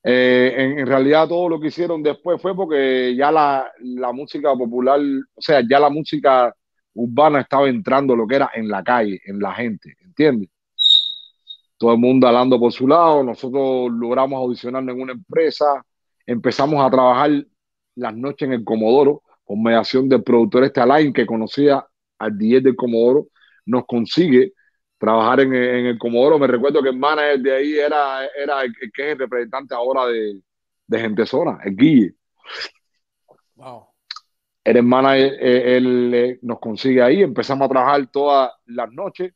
Eh, 0.05 0.53
en, 0.57 0.85
realidad 0.85 1.29
todo 1.29 1.47
lo 1.47 1.59
que 1.59 1.67
hicieron 1.67 2.03
después 2.03 2.41
fue 2.41 2.53
porque 2.53 3.15
ya 3.15 3.31
la, 3.31 3.71
música 4.13 4.53
popular, 4.53 4.99
o 5.33 5.41
sea, 5.41 5.61
ya 5.67 5.79
la 5.79 5.89
música 5.89 6.53
urbana 6.93 7.41
estaba 7.41 7.69
entrando 7.69 8.15
lo 8.15 8.27
que 8.27 8.35
era 8.35 8.51
en 8.53 8.67
la 8.67 8.83
calle, 8.83 9.21
en 9.25 9.39
la 9.39 9.53
gente, 9.53 9.95
¿entiendes? 10.01 10.49
Todo 11.77 11.93
el 11.93 11.99
mundo 11.99 12.27
hablando 12.27 12.59
por 12.59 12.71
su 12.71 12.87
lado, 12.87 13.23
nosotros 13.23 13.91
logramos 13.91 14.37
audicionar 14.37 14.83
en 14.83 15.01
una 15.01 15.13
empresa, 15.13 15.65
empezamos 16.25 16.85
a 16.85 16.89
trabajar 16.89 17.31
las 17.95 18.15
noches 18.15 18.47
en 18.47 18.53
el 18.53 18.63
Comodoro, 18.63 19.21
con 19.45 19.61
mediación 19.61 20.09
del 20.09 20.23
productor 20.23 20.65
este 20.65 20.81
Alain, 20.81 21.13
que 21.13 21.25
conocía 21.25 21.85
al 22.19 22.37
10 22.37 22.63
del 22.63 22.75
Comodoro, 22.75 23.27
nos 23.65 23.85
consigue 23.85 24.53
trabajar 25.03 25.41
en, 25.41 25.53
el 25.53 25.97
Comodoro. 25.97 26.39
Me 26.39 26.47
recuerdo 26.47 26.81
que 26.81 26.89
el 26.89 26.97
manager 26.97 27.39
de 27.39 27.53
ahí 27.53 27.77
era, 27.77 28.25
era 28.27 28.61
el, 28.61 28.73
que 28.73 29.05
es 29.05 29.11
el 29.13 29.19
representante 29.19 29.75
ahora 29.75 30.05
de, 30.05 30.39
de 30.87 30.99
Gente 30.99 31.25
Zona, 31.25 31.59
el 31.65 31.75
Guille. 31.75 32.15
Wow. 33.55 33.87
El 34.63 34.77
eh, 34.77 35.77
él, 35.77 36.13
eh, 36.13 36.39
nos 36.41 36.59
consigue 36.59 37.01
ahí, 37.01 37.21
empezamos 37.21 37.65
a 37.65 37.69
trabajar 37.69 38.07
todas 38.11 38.51
las 38.67 38.89
noches. 38.93 39.33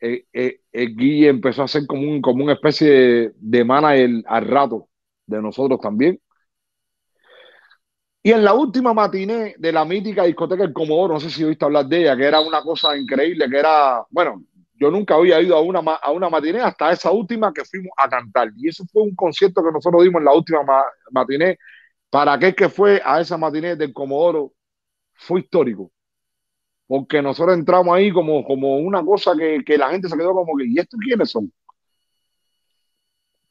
Eh, 0.00 0.60
el 0.70 0.96
Guille 0.96 1.30
empezó 1.30 1.64
a 1.64 1.68
ser 1.68 1.84
como, 1.86 2.02
un, 2.02 2.22
como 2.22 2.44
una 2.44 2.52
especie 2.52 2.88
de, 2.88 3.32
de 3.34 3.64
manager 3.64 4.22
al 4.26 4.46
rato 4.46 4.88
de 5.26 5.42
nosotros 5.42 5.80
también. 5.80 6.20
Y 8.22 8.30
en 8.30 8.44
la 8.44 8.54
última 8.54 8.94
matiné 8.94 9.56
de 9.58 9.72
la 9.72 9.84
mítica 9.84 10.24
discoteca 10.24 10.62
El 10.62 10.72
Comodoro, 10.72 11.14
no 11.14 11.20
sé 11.20 11.30
si 11.30 11.42
oíste 11.42 11.64
hablar 11.64 11.86
de 11.86 12.02
ella, 12.02 12.16
que 12.16 12.24
era 12.24 12.40
una 12.40 12.62
cosa 12.62 12.96
increíble, 12.96 13.48
que 13.50 13.58
era, 13.58 14.04
bueno, 14.10 14.44
yo 14.78 14.90
nunca 14.90 15.14
había 15.14 15.40
ido 15.40 15.56
a 15.56 15.60
una, 15.60 15.80
a 15.80 16.10
una 16.12 16.28
matiné 16.28 16.60
hasta 16.60 16.92
esa 16.92 17.10
última 17.10 17.52
que 17.52 17.64
fuimos 17.64 17.92
a 17.96 18.08
cantar. 18.08 18.50
Y 18.56 18.68
eso 18.68 18.84
fue 18.92 19.02
un 19.02 19.14
concierto 19.14 19.62
que 19.64 19.72
nosotros 19.72 20.02
dimos 20.02 20.20
en 20.20 20.26
la 20.26 20.34
última 20.34 20.60
matiné. 21.10 21.58
Para 22.10 22.34
aquel 22.34 22.54
que 22.54 22.68
fue 22.68 23.00
a 23.04 23.20
esa 23.20 23.36
matiné 23.38 23.76
del 23.76 23.92
Comodoro, 23.92 24.52
fue 25.14 25.40
histórico. 25.40 25.90
Porque 26.86 27.22
nosotros 27.22 27.56
entramos 27.56 27.94
ahí 27.96 28.12
como, 28.12 28.44
como 28.44 28.78
una 28.78 29.04
cosa 29.04 29.32
que, 29.36 29.62
que 29.64 29.78
la 29.78 29.90
gente 29.90 30.08
se 30.08 30.16
quedó 30.16 30.34
como 30.34 30.56
que, 30.56 30.66
¿y 30.66 30.78
estos 30.78 31.00
quiénes 31.00 31.30
son? 31.30 31.52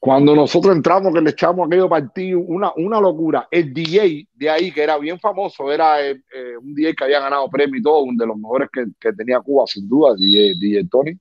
Cuando 0.06 0.36
nosotros 0.36 0.76
entramos, 0.76 1.12
que 1.12 1.20
le 1.20 1.30
echamos 1.30 1.66
aquello 1.66 1.88
partido, 1.88 2.38
una, 2.38 2.70
una 2.76 3.00
locura. 3.00 3.48
El 3.50 3.74
DJ 3.74 4.28
de 4.34 4.48
ahí, 4.48 4.70
que 4.70 4.84
era 4.84 4.98
bien 4.98 5.18
famoso, 5.18 5.72
era 5.72 6.00
eh, 6.00 6.22
eh, 6.32 6.56
un 6.56 6.76
DJ 6.76 6.94
que 6.94 7.02
había 7.02 7.18
ganado 7.18 7.50
premio 7.50 7.80
y 7.80 7.82
todo, 7.82 8.04
uno 8.04 8.16
de 8.16 8.24
los 8.24 8.36
mejores 8.36 8.68
que, 8.72 8.84
que 9.00 9.12
tenía 9.14 9.40
Cuba, 9.40 9.64
sin 9.66 9.88
duda, 9.88 10.14
DJ, 10.14 10.54
DJ 10.60 10.86
Tony. 10.88 11.18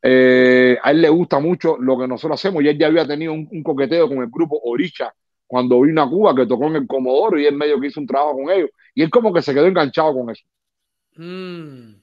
Eh, 0.00 0.78
a 0.82 0.92
él 0.92 1.02
le 1.02 1.10
gusta 1.10 1.38
mucho 1.40 1.76
lo 1.76 1.98
que 1.98 2.08
nosotros 2.08 2.40
hacemos 2.40 2.62
y 2.62 2.68
él 2.68 2.78
ya 2.78 2.86
había 2.86 3.06
tenido 3.06 3.34
un, 3.34 3.62
coqueteo 3.62 4.08
con 4.08 4.22
el 4.22 4.30
grupo 4.30 4.58
Oricha 4.64 5.12
cuando 5.46 5.82
vino 5.82 6.00
a 6.00 6.08
Cuba, 6.08 6.34
que 6.34 6.46
tocó 6.46 6.68
en 6.68 6.76
el 6.76 6.86
Comodoro 6.86 7.38
y 7.38 7.44
él 7.44 7.54
medio 7.54 7.78
que 7.78 7.88
hizo 7.88 8.00
un 8.00 8.06
trabajo 8.06 8.36
con 8.36 8.50
ellos. 8.50 8.70
Y 8.94 9.02
él 9.02 9.10
como 9.10 9.30
que 9.30 9.42
se 9.42 9.52
quedó 9.52 9.66
enganchado 9.66 10.14
con 10.14 10.30
eso. 10.30 10.46
Mm. 11.16 12.00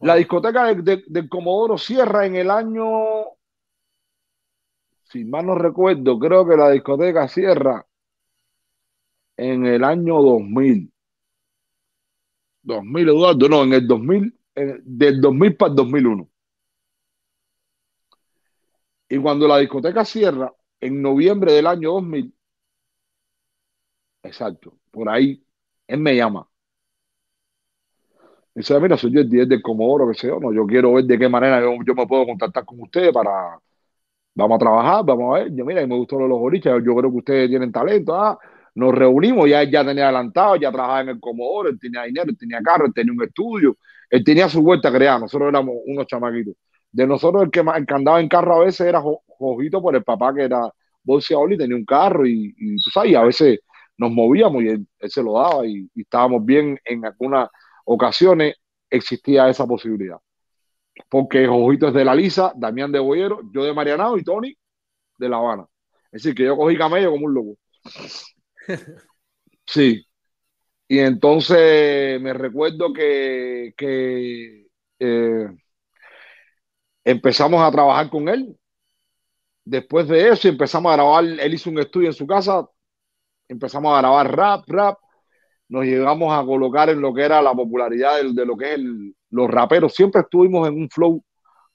La 0.00 0.16
discoteca 0.16 0.74
del 0.74 1.28
Comodoro 1.28 1.78
cierra 1.78 2.26
en 2.26 2.34
el 2.34 2.50
año 2.50 3.35
si 5.10 5.24
mal 5.24 5.46
no 5.46 5.54
recuerdo, 5.54 6.18
creo 6.18 6.46
que 6.46 6.56
la 6.56 6.70
discoteca 6.70 7.28
cierra 7.28 7.86
en 9.36 9.66
el 9.66 9.84
año 9.84 10.20
2000. 10.22 10.92
2000, 12.62 13.08
Eduardo, 13.08 13.48
no, 13.48 13.62
en 13.64 13.72
el 13.74 13.86
2000, 13.86 14.38
del 14.54 15.20
2000 15.20 15.56
para 15.56 15.70
el 15.70 15.76
2001. 15.76 16.28
Y 19.08 19.18
cuando 19.18 19.46
la 19.48 19.58
discoteca 19.58 20.04
cierra, 20.04 20.52
en 20.80 21.00
noviembre 21.02 21.52
del 21.52 21.66
año 21.66 21.92
2000, 21.92 22.34
exacto, 24.22 24.78
por 24.90 25.08
ahí, 25.08 25.42
él 25.86 26.00
me 26.00 26.16
llama. 26.16 26.48
Dice, 28.54 28.80
mira, 28.80 28.96
soy 28.96 29.12
yo 29.12 29.20
el 29.20 29.28
10 29.28 29.48
del 29.48 29.62
Comodoro, 29.62 30.08
que 30.08 30.14
sé 30.14 30.28
yo, 30.28 30.40
no, 30.40 30.52
yo 30.52 30.66
quiero 30.66 30.94
ver 30.94 31.04
de 31.04 31.18
qué 31.18 31.28
manera 31.28 31.60
yo, 31.60 31.72
yo 31.86 31.94
me 31.94 32.06
puedo 32.06 32.24
contactar 32.26 32.64
con 32.64 32.80
ustedes 32.80 33.12
para, 33.12 33.60
vamos 34.36 34.56
a 34.56 34.58
trabajar, 34.58 35.04
vamos 35.04 35.34
a 35.34 35.38
ver. 35.40 35.54
Yo, 35.54 35.64
mira, 35.64 35.84
me 35.86 35.96
gustó 35.96 36.18
los 36.18 36.38
boliches, 36.38 36.72
yo 36.84 36.94
creo 36.94 37.10
que 37.10 37.18
ustedes 37.18 37.48
tienen 37.48 37.72
talento. 37.72 38.14
Ah, 38.14 38.38
nos 38.74 38.94
reunimos, 38.94 39.48
ya 39.48 39.62
él 39.62 39.70
ya 39.70 39.84
tenía 39.84 40.04
adelantado, 40.04 40.56
ya 40.56 40.70
trabajaba 40.70 41.00
en 41.00 41.08
el 41.10 41.20
Comodoro, 41.20 41.70
él 41.70 41.78
tenía 41.80 42.02
dinero, 42.04 42.26
él 42.30 42.36
tenía 42.38 42.60
carro, 42.62 42.86
él 42.86 42.92
tenía 42.94 43.12
un 43.12 43.22
estudio, 43.22 43.76
él 44.10 44.22
tenía 44.24 44.48
su 44.48 44.62
vuelta 44.62 44.92
creada, 44.92 45.20
nosotros 45.20 45.48
éramos 45.48 45.76
unos 45.86 46.06
chamaquitos. 46.06 46.54
De 46.92 47.06
nosotros 47.06 47.42
el 47.44 47.50
que, 47.50 47.60
el 47.60 47.86
que 47.86 47.94
andaba 47.94 48.20
en 48.20 48.28
carro 48.28 48.56
a 48.56 48.64
veces 48.64 48.86
era 48.86 49.00
Jojito 49.00 49.82
por 49.82 49.96
el 49.96 50.04
papá 50.04 50.34
que 50.34 50.42
era 50.42 50.70
bolseador 51.02 51.52
y 51.52 51.58
tenía 51.58 51.76
un 51.76 51.84
carro 51.84 52.26
y, 52.26 52.52
tú 52.82 52.90
sabes, 52.90 53.16
a 53.16 53.24
veces 53.24 53.60
nos 53.98 54.10
movíamos 54.12 54.62
y 54.62 54.68
él, 54.68 54.86
se 55.00 55.22
lo 55.22 55.34
daba 55.34 55.66
y, 55.66 55.88
y 55.94 56.02
estábamos 56.02 56.44
bien 56.44 56.78
en 56.84 57.04
algunas 57.06 57.48
ocasiones 57.84 58.56
existía 58.90 59.48
esa 59.48 59.66
posibilidad 59.66 60.18
porque 61.08 61.46
Jojito 61.46 61.88
es 61.88 61.94
de 61.94 62.04
la 62.04 62.14
Lisa, 62.14 62.52
Damián 62.56 62.92
de 62.92 62.98
Boyero, 62.98 63.40
yo 63.52 63.64
de 63.64 63.74
Marianao 63.74 64.18
y 64.18 64.24
Tony 64.24 64.56
de 65.18 65.28
La 65.28 65.38
Habana. 65.38 65.66
Es 66.12 66.22
decir, 66.22 66.34
que 66.34 66.44
yo 66.44 66.56
cogí 66.56 66.76
camello 66.76 67.10
como 67.10 67.26
un 67.26 67.34
loco. 67.34 67.58
Sí. 69.68 70.06
Y 70.88 70.98
entonces 71.00 72.20
me 72.20 72.32
recuerdo 72.32 72.92
que, 72.92 73.74
eh, 74.98 75.48
empezamos 77.04 77.60
a 77.62 77.70
trabajar 77.70 78.08
con 78.10 78.28
él. 78.28 78.56
Después 79.64 80.06
de 80.08 80.28
eso 80.28 80.48
empezamos 80.48 80.92
a 80.92 80.96
grabar, 80.96 81.24
él 81.24 81.54
hizo 81.54 81.70
un 81.70 81.80
estudio 81.80 82.08
en 82.08 82.14
su 82.14 82.26
casa, 82.26 82.64
empezamos 83.48 83.92
a 83.94 83.98
grabar 83.98 84.36
rap, 84.36 84.64
rap, 84.68 84.98
nos 85.68 85.84
llegamos 85.84 86.32
a 86.32 86.44
colocar 86.44 86.90
en 86.90 87.00
lo 87.00 87.12
que 87.12 87.22
era 87.22 87.42
la 87.42 87.54
popularidad 87.54 88.22
de, 88.22 88.32
de 88.32 88.46
lo 88.46 88.56
que 88.56 88.66
es 88.66 88.74
el, 88.78 89.14
los 89.30 89.50
raperos 89.50 89.94
siempre 89.94 90.22
estuvimos 90.22 90.68
en 90.68 90.74
un 90.74 90.88
flow 90.90 91.22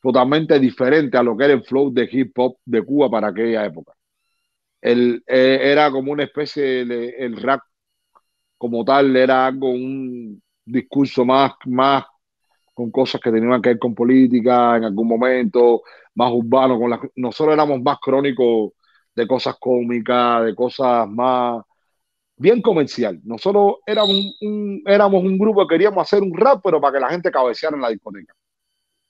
totalmente 0.01 0.59
diferente 0.59 1.17
a 1.17 1.23
lo 1.23 1.37
que 1.37 1.45
era 1.45 1.53
el 1.53 1.63
flow 1.63 1.93
de 1.93 2.09
hip 2.11 2.37
hop 2.37 2.57
de 2.65 2.83
Cuba 2.83 3.09
para 3.09 3.29
aquella 3.29 3.65
época. 3.65 3.93
El, 4.81 5.23
eh, 5.27 5.59
era 5.61 5.91
como 5.91 6.11
una 6.11 6.23
especie 6.23 6.85
de 6.85 7.09
el 7.19 7.37
rap 7.41 7.61
como 8.57 8.83
tal, 8.85 9.15
era 9.15 9.47
algo, 9.47 9.69
un 9.69 10.41
discurso 10.65 11.25
más, 11.25 11.53
más 11.65 12.05
con 12.73 12.91
cosas 12.91 13.21
que 13.21 13.31
tenían 13.31 13.61
que 13.61 13.69
ver 13.69 13.79
con 13.79 13.95
política 13.95 14.77
en 14.77 14.85
algún 14.85 15.07
momento, 15.07 15.83
más 16.15 16.31
urbano. 16.31 16.79
Con 16.79 17.11
nosotros 17.15 17.53
éramos 17.53 17.81
más 17.81 17.97
crónicos 18.01 18.71
de 19.15 19.27
cosas 19.27 19.55
cómicas, 19.59 20.45
de 20.45 20.55
cosas 20.55 21.07
más 21.09 21.63
bien 22.41 22.61
comercial. 22.61 23.21
Nosotros 23.23 23.75
éramos 23.85 24.37
un, 24.41 24.83
éramos 24.85 25.23
un 25.23 25.37
grupo 25.37 25.67
que 25.67 25.75
queríamos 25.75 26.01
hacer 26.01 26.21
un 26.23 26.35
rap, 26.35 26.61
pero 26.63 26.81
para 26.81 26.93
que 26.93 26.99
la 26.99 27.09
gente 27.09 27.31
cabeceara 27.31 27.75
en 27.75 27.81
la 27.81 27.89
discoteca. 27.89 28.33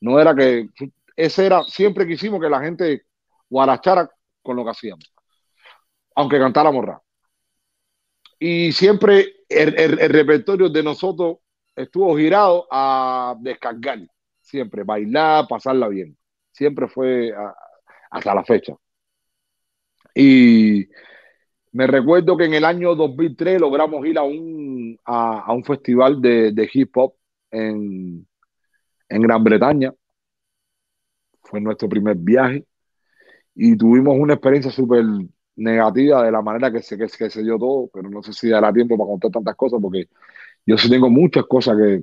No 0.01 0.19
era 0.19 0.35
que, 0.35 0.67
ese 1.15 1.45
era, 1.45 1.63
siempre 1.63 2.07
quisimos 2.07 2.41
que 2.41 2.49
la 2.49 2.61
gente 2.61 3.03
guarachara 3.49 4.09
con 4.41 4.55
lo 4.55 4.63
que 4.63 4.71
hacíamos, 4.71 5.13
aunque 6.15 6.39
cantáramos 6.39 6.85
rap. 6.85 7.01
Y 8.37 8.71
siempre 8.71 9.43
el, 9.47 9.79
el 9.79 10.09
repertorio 10.09 10.67
de 10.69 10.83
nosotros 10.83 11.37
estuvo 11.75 12.17
girado 12.17 12.67
a 12.71 13.35
descargar, 13.39 13.99
siempre, 14.41 14.83
bailar, 14.83 15.47
pasarla 15.47 15.87
bien. 15.87 16.17
Siempre 16.51 16.87
fue 16.87 17.33
hasta 18.09 18.35
la 18.35 18.43
fecha. 18.43 18.75
Y 20.13 20.89
me 21.73 21.87
recuerdo 21.87 22.37
que 22.37 22.45
en 22.45 22.53
el 22.53 22.65
año 22.65 22.95
2003 22.95 23.59
logramos 23.61 24.05
ir 24.05 24.17
a 24.17 24.23
un, 24.23 24.99
a, 25.05 25.53
un 25.53 25.63
festival 25.63 26.21
de, 26.21 26.51
de, 26.51 26.69
hip 26.73 26.95
hop 26.97 27.15
en, 27.51 28.27
en 29.09 29.21
Gran 29.21 29.43
Bretaña. 29.43 29.93
Fue 31.43 31.61
nuestro 31.61 31.89
primer 31.89 32.17
viaje 32.17 32.65
y 33.55 33.75
tuvimos 33.77 34.15
una 34.17 34.33
experiencia 34.35 34.71
súper 34.71 35.03
negativa 35.55 36.23
de 36.23 36.31
la 36.31 36.41
manera 36.41 36.71
que 36.71 36.81
se, 36.81 36.97
que 36.97 37.09
se 37.09 37.43
dio 37.43 37.57
todo, 37.57 37.89
pero 37.93 38.09
no 38.09 38.23
sé 38.23 38.33
si 38.33 38.49
dará 38.49 38.71
tiempo 38.73 38.97
para 38.97 39.09
contar 39.09 39.31
tantas 39.31 39.55
cosas 39.55 39.79
porque 39.81 40.09
yo 40.65 40.77
sí 40.77 40.89
tengo 40.89 41.09
muchas 41.09 41.45
cosas 41.45 41.77
que, 41.77 42.01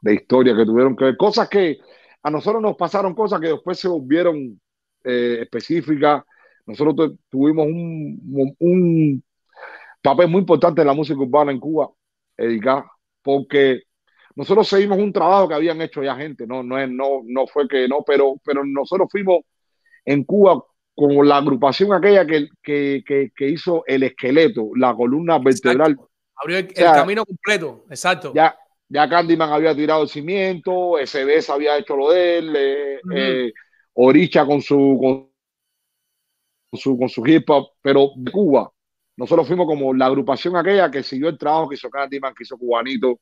de 0.00 0.14
historia 0.14 0.56
que 0.56 0.64
tuvieron 0.64 0.96
que 0.96 1.04
ver, 1.06 1.16
cosas 1.16 1.48
que 1.48 1.78
a 2.22 2.30
nosotros 2.30 2.62
nos 2.62 2.76
pasaron 2.76 3.14
cosas 3.14 3.40
que 3.40 3.48
después 3.48 3.78
se 3.78 3.88
volvieron 3.88 4.60
eh, 5.04 5.38
específicas. 5.42 6.24
Nosotros 6.66 7.12
tuvimos 7.28 7.66
un, 7.66 8.54
un, 8.58 9.24
papel 10.00 10.28
muy 10.28 10.40
importante 10.40 10.80
en 10.80 10.86
la 10.86 10.94
música 10.94 11.18
urbana 11.18 11.52
en 11.52 11.60
Cuba, 11.60 11.90
Edgar, 12.36 12.84
porque 13.22 13.82
nosotros 14.34 14.66
seguimos 14.66 14.98
un 14.98 15.12
trabajo 15.12 15.48
que 15.48 15.54
habían 15.54 15.80
hecho 15.80 16.02
ya 16.02 16.16
gente, 16.16 16.46
no, 16.46 16.62
no, 16.62 16.84
no, 16.86 17.22
no 17.24 17.46
fue 17.46 17.68
que 17.68 17.86
no, 17.86 18.02
pero, 18.04 18.34
pero 18.44 18.64
nosotros 18.64 19.08
fuimos 19.10 19.40
en 20.04 20.24
Cuba 20.24 20.62
como 20.94 21.22
la 21.22 21.38
agrupación 21.38 21.92
aquella 21.92 22.26
que, 22.26 22.48
que, 22.62 23.02
que, 23.34 23.48
hizo 23.48 23.84
el 23.86 24.02
esqueleto, 24.02 24.70
la 24.76 24.94
columna 24.94 25.38
vertebral. 25.38 25.96
Abrió 26.36 26.58
el, 26.58 26.72
camino 26.74 27.24
completo, 27.24 27.84
exacto. 27.88 28.32
Ya, 28.34 28.56
ya 28.88 29.08
Candyman 29.08 29.52
había 29.52 29.74
tirado 29.74 30.02
el 30.02 30.08
cimiento, 30.08 30.96
SBS 31.02 31.50
había 31.50 31.78
hecho 31.78 31.96
lo 31.96 32.10
de 32.10 32.38
él, 32.38 32.56
eh, 32.56 33.00
eh, 33.14 33.52
Oricha 33.94 34.44
con 34.44 34.60
su, 34.60 34.98
con 35.00 35.31
su, 36.72 36.98
con 36.98 37.08
su 37.08 37.26
hip 37.26 37.48
hop, 37.50 37.70
pero 37.80 38.10
de 38.16 38.30
Cuba. 38.30 38.70
Nosotros 39.16 39.46
fuimos 39.46 39.66
como 39.66 39.92
la 39.92 40.06
agrupación 40.06 40.56
aquella 40.56 40.90
que 40.90 41.02
siguió 41.02 41.28
el 41.28 41.38
trabajo 41.38 41.68
que 41.68 41.74
hizo 41.74 41.90
Candyman, 41.90 42.34
que 42.34 42.44
hizo 42.44 42.56
Cubanito, 42.56 43.20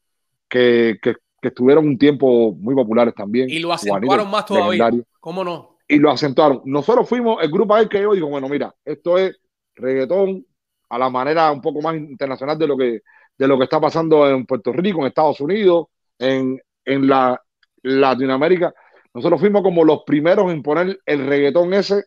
que, 0.49 0.99
que, 1.03 1.17
estuvieron 1.43 1.87
un 1.87 1.99
tiempo 1.99 2.53
muy 2.53 2.75
populares 2.75 3.15
también. 3.15 3.49
Y 3.49 3.61
lo 3.61 3.73
acentuaron 3.73 4.31
más 4.31 4.45
todavía. 4.45 4.91
¿Cómo 5.19 5.43
no? 5.43 5.79
Y 5.89 5.99
lo 5.99 6.11
acentuaron. 6.11 6.63
Nosotros 6.65 7.09
fuimos 7.09 7.43
el 7.43 7.51
grupo 7.51 7.75
ahí 7.75 7.89
que 7.89 8.01
yo 8.01 8.13
digo, 8.13 8.29
bueno, 8.29 8.49
mira, 8.49 8.75
esto 8.85 9.19
es 9.19 9.37
reggaetón, 9.75 10.45
a 10.91 10.99
la 10.99 11.09
manera 11.09 11.51
un 11.51 11.61
poco 11.61 11.81
más 11.81 11.97
internacional 11.97 12.59
de 12.59 12.67
lo 12.67 12.77
que, 12.77 13.01
de 13.37 13.49
lo 13.49 13.57
que 13.57 13.65
está 13.65 13.81
pasando 13.81 14.29
en 14.29 14.45
Puerto 14.45 14.73
Rico, 14.73 15.01
en 15.01 15.07
Estados 15.07 15.41
Unidos, 15.41 15.87
en, 16.19 16.61
en 16.85 17.09
la 17.09 17.41
Latinoamérica. 17.83 18.73
Nosotros 19.15 19.41
fuimos 19.41 19.63
como 19.63 19.85
los 19.85 20.03
primeros 20.05 20.53
en 20.53 20.63
poner 20.63 21.01
el 21.07 21.27
reggaetón 21.27 21.73
ese 21.75 22.05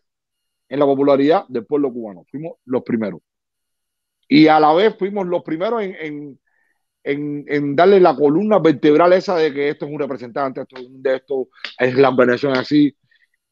en 0.74 0.80
la 0.80 0.86
popularidad 0.86 1.44
del 1.48 1.64
pueblo 1.64 1.92
cubano. 1.92 2.24
Fuimos 2.28 2.54
los 2.64 2.82
primeros. 2.82 3.20
Y 4.28 4.48
a 4.48 4.58
la 4.58 4.74
vez 4.74 4.96
fuimos 4.98 5.24
los 5.24 5.44
primeros 5.44 5.82
en, 5.84 6.40
en, 7.04 7.44
en, 7.46 7.76
darle 7.76 8.00
la 8.00 8.16
columna 8.16 8.58
vertebral 8.58 9.12
esa 9.12 9.36
de 9.36 9.54
que 9.54 9.68
esto 9.68 9.86
es 9.86 9.92
un 9.92 10.00
representante, 10.00 10.62
esto 10.62 10.76
es 10.80 10.86
de 10.90 11.14
esto, 11.14 11.48
es 11.78 11.94
la 11.94 12.10
Venezuela 12.10 12.58
así, 12.58 12.92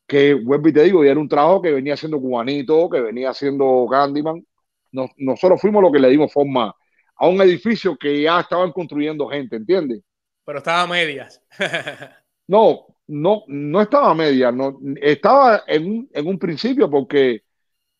que 0.05 0.35
vuelvo 0.35 0.68
y 0.68 0.73
te 0.73 0.83
digo, 0.83 1.05
y 1.05 1.09
era 1.09 1.20
un 1.20 1.29
trabajo 1.29 1.62
que 1.62 1.70
venía 1.70 1.95
haciendo 1.95 2.20
Cubanito, 2.20 2.91
que 2.91 3.01
venía 3.01 3.31
haciendo 3.31 3.87
Candyman, 3.89 4.45
nosotros 5.16 5.61
fuimos 5.61 5.81
los 5.81 5.93
que 5.93 6.01
le 6.01 6.11
dimos 6.11 6.33
forma 6.33 6.75
a 7.14 7.29
un 7.29 7.41
edificio 7.41 7.97
que 7.97 8.23
ya 8.23 8.41
estaban 8.41 8.73
construyendo 8.73 9.29
gente, 9.29 9.55
¿entiendes? 9.55 10.01
Pero 10.45 10.59
estaba 10.59 10.83
a 10.83 10.87
medias. 10.89 11.41
no, 12.49 12.91
no, 13.09 13.45
no 13.49 13.81
estaba 13.83 14.11
a 14.11 14.15
medias, 14.15 14.55
no, 14.55 14.79
estaba 15.01 15.63
en 15.67 16.09
un, 16.15 16.39
principio 16.39 16.91
porque 16.91 17.43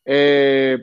eh, 0.05 0.77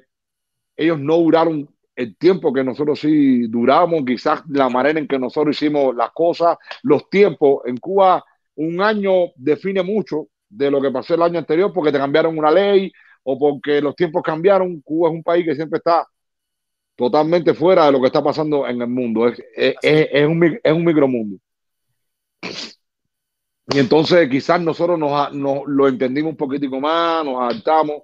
ellos 0.76 0.98
no 1.00 1.16
duraron 1.16 1.68
el 1.96 2.16
tiempo 2.16 2.52
que 2.52 2.64
nosotros 2.64 3.00
sí 3.00 3.46
duramos, 3.48 4.04
quizás 4.06 4.42
la 4.48 4.68
manera 4.68 4.98
en 4.98 5.08
que 5.08 5.18
nosotros 5.18 5.56
hicimos 5.56 5.94
las 5.94 6.12
cosas, 6.12 6.56
los 6.82 7.10
tiempos. 7.10 7.62
En 7.66 7.76
Cuba, 7.76 8.24
un 8.56 8.80
año 8.80 9.32
define 9.36 9.82
mucho 9.82 10.28
de 10.48 10.70
lo 10.70 10.80
que 10.80 10.90
pasó 10.90 11.14
el 11.14 11.22
año 11.22 11.38
anterior 11.38 11.72
porque 11.72 11.92
te 11.92 11.98
cambiaron 11.98 12.38
una 12.38 12.50
ley, 12.50 12.92
o 13.22 13.38
porque 13.38 13.80
los 13.80 13.94
tiempos 13.96 14.22
cambiaron. 14.22 14.80
Cuba 14.80 15.08
es 15.08 15.14
un 15.14 15.22
país 15.22 15.44
que 15.44 15.54
siempre 15.54 15.78
está 15.78 16.06
totalmente 16.96 17.54
fuera 17.54 17.86
de 17.86 17.92
lo 17.92 18.00
que 18.00 18.06
está 18.06 18.22
pasando 18.22 18.66
en 18.66 18.80
el 18.82 18.88
mundo. 18.88 19.28
Es, 19.28 19.42
es, 19.82 20.26
un, 20.26 20.58
es 20.62 20.72
un 20.72 20.84
micromundo. 20.84 21.38
Y 23.72 23.78
entonces 23.78 24.28
quizás 24.28 24.60
nosotros 24.60 24.98
nos, 24.98 25.32
lo 25.66 25.88
entendimos 25.88 26.32
un 26.32 26.36
poquitico 26.36 26.80
más, 26.80 27.24
nos 27.24 27.40
adaptamos. 27.40 28.02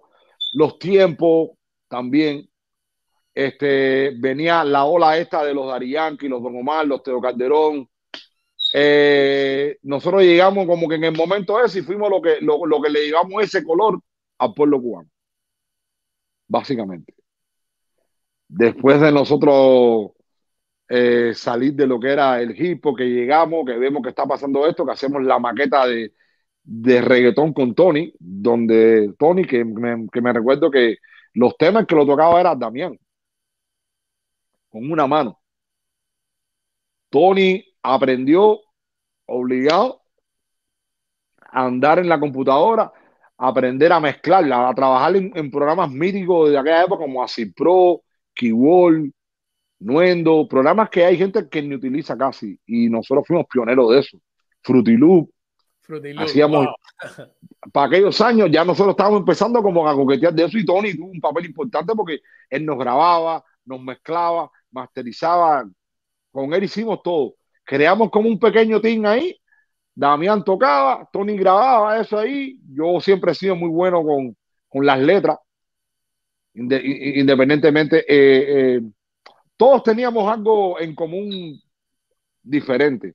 Los 0.54 0.78
tiempos 0.78 1.50
también. 1.88 2.48
Este, 3.34 4.12
venía 4.16 4.64
la 4.64 4.84
ola 4.84 5.18
esta 5.18 5.44
de 5.44 5.52
los 5.52 5.66
Dari 5.66 5.92
los 5.92 6.42
Don 6.42 6.56
Omar, 6.56 6.86
los 6.86 7.02
Teo 7.02 7.20
Calderón. 7.20 7.88
Eh, 8.72 9.76
nosotros 9.82 10.22
llegamos 10.22 10.66
como 10.66 10.88
que 10.88 10.94
en 10.94 11.04
el 11.04 11.16
momento 11.16 11.62
ese 11.62 11.80
y 11.80 11.82
fuimos 11.82 12.10
lo 12.10 12.22
que, 12.22 12.40
lo, 12.40 12.64
lo 12.64 12.80
que 12.80 12.88
le 12.88 13.06
llevamos 13.06 13.42
ese 13.42 13.62
color 13.62 14.00
al 14.38 14.54
pueblo 14.54 14.80
cubano, 14.80 15.08
básicamente. 16.48 17.14
Después 18.48 19.00
de 19.00 19.12
nosotros 19.12 20.12
eh, 20.88 21.32
salir 21.34 21.74
de 21.74 21.86
lo 21.86 21.98
que 22.00 22.12
era 22.12 22.40
el 22.40 22.60
hipo, 22.60 22.94
que 22.94 23.04
llegamos, 23.04 23.64
que 23.66 23.76
vemos 23.78 24.02
que 24.02 24.10
está 24.10 24.26
pasando 24.26 24.66
esto, 24.66 24.84
que 24.86 24.92
hacemos 24.92 25.22
la 25.22 25.38
maqueta 25.38 25.86
de, 25.86 26.12
de 26.62 27.00
reggaetón 27.02 27.52
con 27.52 27.74
Tony, 27.74 28.12
donde 28.18 29.14
Tony, 29.18 29.44
que 29.44 29.64
me, 29.64 30.06
que 30.12 30.20
me 30.20 30.32
recuerdo 30.32 30.70
que 30.70 30.96
los 31.34 31.56
temas 31.56 31.86
que 31.86 31.94
lo 31.94 32.06
tocaba 32.06 32.40
era 32.40 32.54
Damián, 32.54 32.98
con 34.68 34.90
una 34.90 35.06
mano. 35.06 35.40
Tony 37.10 37.64
aprendió 37.82 38.60
obligado 39.26 40.02
a 41.40 41.66
andar 41.66 41.98
en 41.98 42.08
la 42.08 42.20
computadora 42.20 42.92
aprender 43.38 43.92
a 43.92 44.00
mezclarla, 44.00 44.68
a 44.68 44.74
trabajar 44.74 45.16
en, 45.16 45.50
programas 45.50 45.90
míticos 45.90 46.50
de 46.50 46.58
aquella 46.58 46.84
época 46.84 47.04
como 47.04 47.22
Así 47.22 47.46
Pro, 47.46 48.02
Nuendo, 49.78 50.46
programas 50.48 50.88
que 50.90 51.04
hay 51.04 51.18
gente 51.18 51.48
que 51.48 51.62
ni 51.62 51.74
utiliza 51.74 52.16
casi 52.16 52.58
y 52.66 52.88
nosotros 52.88 53.26
fuimos 53.26 53.46
pioneros 53.46 53.90
de 53.90 53.98
eso. 54.00 54.18
Fruity 54.62 54.96
Loop. 54.96 55.30
Hacíamos, 56.18 56.66
para 57.72 57.86
aquellos 57.86 58.20
años 58.20 58.50
ya 58.50 58.64
nosotros 58.64 58.94
estábamos 58.94 59.20
empezando 59.20 59.62
como 59.62 59.88
a 59.88 59.94
coquetear 59.94 60.34
de 60.34 60.44
eso 60.44 60.58
y 60.58 60.64
Tony 60.64 60.96
tuvo 60.96 61.10
un 61.10 61.20
papel 61.20 61.46
importante 61.46 61.92
porque 61.94 62.20
él 62.50 62.66
nos 62.66 62.76
grababa, 62.76 63.44
nos 63.64 63.80
mezclaba, 63.80 64.50
masterizaba, 64.70 65.68
con 66.32 66.52
él 66.52 66.64
hicimos 66.64 67.02
todo. 67.02 67.34
Creamos 67.64 68.10
como 68.10 68.28
un 68.28 68.38
pequeño 68.38 68.80
team 68.80 69.04
ahí 69.04 69.38
Damián 69.96 70.44
tocaba, 70.44 71.08
Tony 71.10 71.38
grababa 71.38 71.98
eso 71.98 72.18
ahí. 72.18 72.60
Yo 72.70 73.00
siempre 73.00 73.32
he 73.32 73.34
sido 73.34 73.56
muy 73.56 73.70
bueno 73.70 74.04
con, 74.04 74.36
las 74.84 75.00
letras, 75.00 75.38
independientemente. 76.52 78.00
Eh, 78.00 78.76
eh, 78.76 78.80
todos 79.56 79.82
teníamos 79.82 80.30
algo 80.30 80.78
en 80.80 80.94
común 80.94 81.60
diferente. 82.42 83.14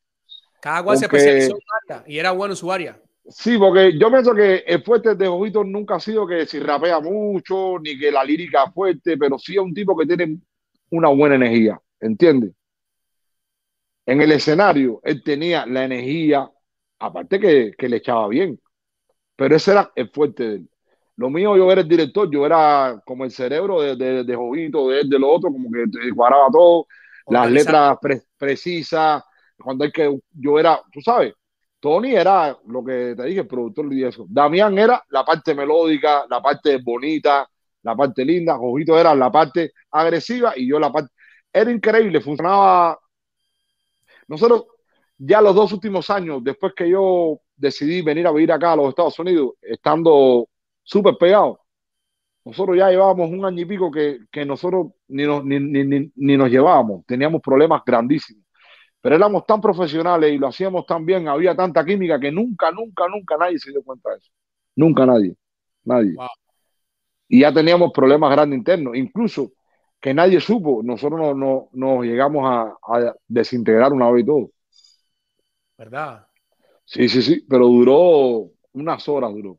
Cada 0.62 0.84
cual 0.84 0.98
se 0.98 1.06
especializó 1.06 1.56
en 1.56 1.62
área 1.90 2.04
y 2.08 2.20
era 2.20 2.32
bueno 2.32 2.54
en 2.54 2.58
su 2.58 2.72
área. 2.72 3.00
Sí, 3.30 3.58
porque 3.58 3.98
yo 3.98 4.10
pienso 4.10 4.34
que 4.34 4.58
el 4.68 4.84
fuerte 4.84 5.16
de 5.16 5.28
Ojito 5.28 5.64
nunca 5.64 5.96
ha 5.96 6.00
sido 6.00 6.26
que 6.28 6.46
si 6.46 6.60
rapea 6.60 7.00
mucho, 7.00 7.80
ni 7.80 7.98
que 7.98 8.12
la 8.12 8.24
lírica 8.24 8.72
fuerte, 8.72 9.18
pero 9.18 9.38
sí 9.38 9.54
es 9.54 9.60
un 9.60 9.74
tipo 9.74 9.96
que 9.96 10.06
tiene 10.06 10.40
una 10.90 11.10
buena 11.10 11.36
energía, 11.36 11.80
¿entiendes? 12.00 12.52
En 14.06 14.22
el 14.22 14.32
escenario, 14.32 15.00
él 15.04 15.24
tenía 15.24 15.66
la 15.66 15.86
energía, 15.86 16.50
aparte 17.00 17.40
que, 17.40 17.88
le 17.88 17.98
echaba 17.98 18.28
bien. 18.28 18.60
Pero 19.36 19.56
ese 19.56 19.72
era 19.72 19.92
el 19.96 20.10
fuerte 20.10 20.44
de 20.44 20.56
él. 20.56 20.70
Lo 21.22 21.30
mío, 21.30 21.56
yo 21.56 21.72
era 21.72 21.82
el 21.82 21.88
director, 21.88 22.28
yo 22.32 22.48
era 22.48 23.00
como 23.06 23.26
el 23.26 23.32
cerebro 23.32 23.80
de, 23.80 23.96
de, 23.96 24.24
de 24.24 24.36
Jovito, 24.36 24.90
de 24.90 25.02
él, 25.02 25.10
de 25.10 25.20
lo 25.20 25.30
otro, 25.30 25.52
como 25.52 25.70
que 25.70 25.86
cuadraba 26.16 26.48
todo, 26.52 26.88
las 27.28 27.52
letras 27.52 28.00
precisas, 28.36 29.24
cuando 29.56 29.84
hay 29.84 29.92
que, 29.92 30.20
yo 30.32 30.58
era, 30.58 30.82
tú 30.92 31.00
sabes, 31.00 31.36
Tony 31.80 32.16
era 32.16 32.58
lo 32.66 32.84
que 32.84 33.14
te 33.16 33.24
dije, 33.26 33.42
el 33.42 33.48
productor 33.48 33.94
y 33.94 34.04
eso. 34.04 34.26
Damián 34.30 34.76
era 34.80 35.04
la 35.10 35.24
parte 35.24 35.54
melódica, 35.54 36.26
la 36.28 36.42
parte 36.42 36.78
bonita, 36.78 37.48
la 37.84 37.96
parte 37.96 38.26
linda. 38.26 38.58
Jojito 38.58 38.98
era 39.00 39.14
la 39.14 39.32
parte 39.32 39.74
agresiva 39.92 40.54
y 40.56 40.68
yo 40.68 40.80
la 40.80 40.92
parte. 40.92 41.12
Era 41.54 41.72
increíble, 41.72 42.22
funcionaba. 42.22 43.00
Nosotros, 44.28 44.66
ya 45.18 45.40
los 45.40 45.54
dos 45.54 45.72
últimos 45.72 46.10
años, 46.10 46.44
después 46.44 46.74
que 46.76 46.90
yo 46.90 47.40
decidí 47.56 48.02
venir 48.02 48.26
a 48.26 48.32
vivir 48.32 48.52
acá 48.52 48.74
a 48.74 48.76
los 48.76 48.90
Estados 48.90 49.18
Unidos, 49.20 49.54
estando 49.62 50.48
súper 50.92 51.16
pegado, 51.20 51.60
nosotros 52.46 52.78
ya 52.78 52.90
llevábamos 52.90 53.30
un 53.30 53.46
año 53.46 53.62
y 53.62 53.66
pico 53.66 53.92
que, 53.92 54.46
nosotros 54.46 54.88
ni 55.08 55.24
nos, 55.24 55.46
ni, 55.46 55.60
ni 55.60 56.38
nos 56.38 56.50
llevábamos, 56.50 57.06
teníamos 57.06 57.42
problemas 57.42 57.82
grandísimos 57.86 58.44
pero 59.02 59.16
éramos 59.16 59.46
tan 59.46 59.60
profesionales 59.60 60.32
y 60.32 60.38
lo 60.38 60.48
hacíamos 60.48 60.86
tan 60.86 61.06
bien, 61.06 61.28
había 61.28 61.56
tanta 61.56 61.84
química 61.84 62.20
que 62.20 62.32
nunca, 62.32 62.72
nunca, 62.72 63.08
nunca 63.08 63.36
nadie 63.36 63.58
se 63.58 63.72
dio 63.72 63.84
cuenta 63.84 64.12
de 64.12 64.18
eso. 64.18 64.32
Nunca 64.76 65.06
nadie, 65.08 65.36
nadie. 65.84 66.16
Y 67.28 67.42
ya 67.42 67.52
teníamos 67.52 67.92
problemas 67.92 68.32
grandes 68.32 68.60
internos, 68.60 68.96
incluso 68.96 69.54
que 70.00 70.14
nadie 70.14 70.40
supo, 70.40 70.82
nosotros 70.84 71.20
nos 71.20 71.36
no, 71.36 71.70
no 71.74 72.04
llegamos 72.04 72.44
a, 72.46 73.16
desintegrar 73.28 73.92
una 73.92 74.10
vez 74.12 74.24
y 74.24 74.26
todo. 74.26 74.52
¿Verdad? 75.78 76.28
Sí, 76.86 77.10
sí, 77.10 77.22
sí, 77.24 77.46
pero 77.50 77.68
duró 77.68 78.52
unas 78.74 79.10
horas, 79.10 79.32
duró. 79.34 79.58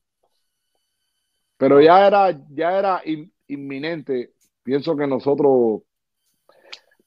Pero 1.62 1.80
ya 1.80 2.08
era, 2.08 2.36
ya 2.50 2.76
era 2.76 3.02
inminente. 3.46 4.32
Pienso 4.64 4.96
que 4.96 5.06
nosotros 5.06 5.82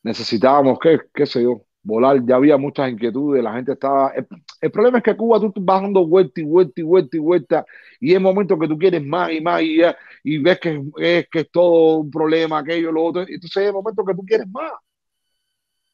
necesitábamos, 0.02 0.80
qué, 0.80 0.98
qué 1.14 1.26
sé 1.26 1.44
yo, 1.44 1.64
volar, 1.84 2.26
ya 2.26 2.38
había 2.38 2.56
muchas 2.56 2.90
inquietudes, 2.90 3.44
la 3.44 3.54
gente 3.54 3.74
estaba... 3.74 4.14
El, 4.62 4.72
problema 4.72 5.00
es 5.00 5.04
que 5.04 5.18
Cuba 5.18 5.42
tú 5.42 5.52
vas 5.58 5.82
dando 5.82 6.08
vuelta 6.08 6.40
y 6.40 6.46
vuelta 6.46 6.80
y 6.80 6.84
vuelta 6.86 7.18
y 7.18 7.20
vuelta 7.20 7.66
y 8.00 8.14
es 8.14 8.22
momento 8.22 8.58
que 8.58 8.70
tú 8.70 8.78
quieres 8.78 9.06
más 9.06 9.30
y 9.30 9.42
más 9.42 9.62
y, 9.62 9.82
y 10.24 10.38
ves 10.38 10.58
que 10.62 10.82
es, 11.00 11.28
que 11.30 11.40
es 11.42 11.52
todo 11.52 11.98
un 11.98 12.10
problema, 12.10 12.60
aquello, 12.60 12.94
lo 12.94 13.04
otro, 13.04 13.24
entonces 13.24 13.58
es 13.58 13.68
el 13.68 13.74
momento 13.74 14.06
que 14.06 14.16
tú 14.16 14.22
quieres 14.26 14.48
más, 14.48 14.72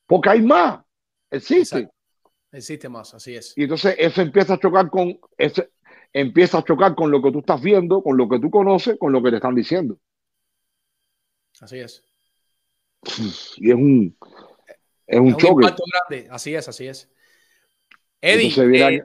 porque 0.05 0.29
hay 0.29 0.41
más, 0.43 0.81
existe. 1.31 1.89
Existe 2.51 2.89
más, 2.89 3.11
así 3.15 3.33
es. 3.33 3.57
Y 3.57 3.63
entonces 3.63 3.95
eso 3.97 4.21
empieza 4.21 4.53
a 4.53 4.59
chocar 4.59 4.87
con, 4.91 5.17
ese, 5.35 5.71
empieza 6.13 6.57
a 6.57 6.63
chocar 6.63 6.95
con 6.95 7.11
lo 7.11 7.21
que 7.21 7.31
tú 7.31 7.39
estás 7.39 7.61
viendo, 7.61 8.03
con 8.03 8.17
lo 8.17 8.27
que 8.27 8.39
tú 8.39 8.49
conoces, 8.49 8.97
con 8.97 9.11
lo 9.11 9.21
que 9.21 9.29
te 9.29 9.37
están 9.37 9.55
diciendo. 9.55 9.97
Así 11.59 11.79
es. 11.79 12.03
Y 13.57 13.69
es 13.69 13.75
un, 13.75 14.17
es 15.07 15.19
un, 15.19 15.35
choque. 15.37 15.67
grande. 15.67 16.27
Así 16.31 16.53
es, 16.55 16.67
así 16.67 16.87
es. 16.87 17.09
Eddie, 18.19 18.97
eh, 18.97 19.03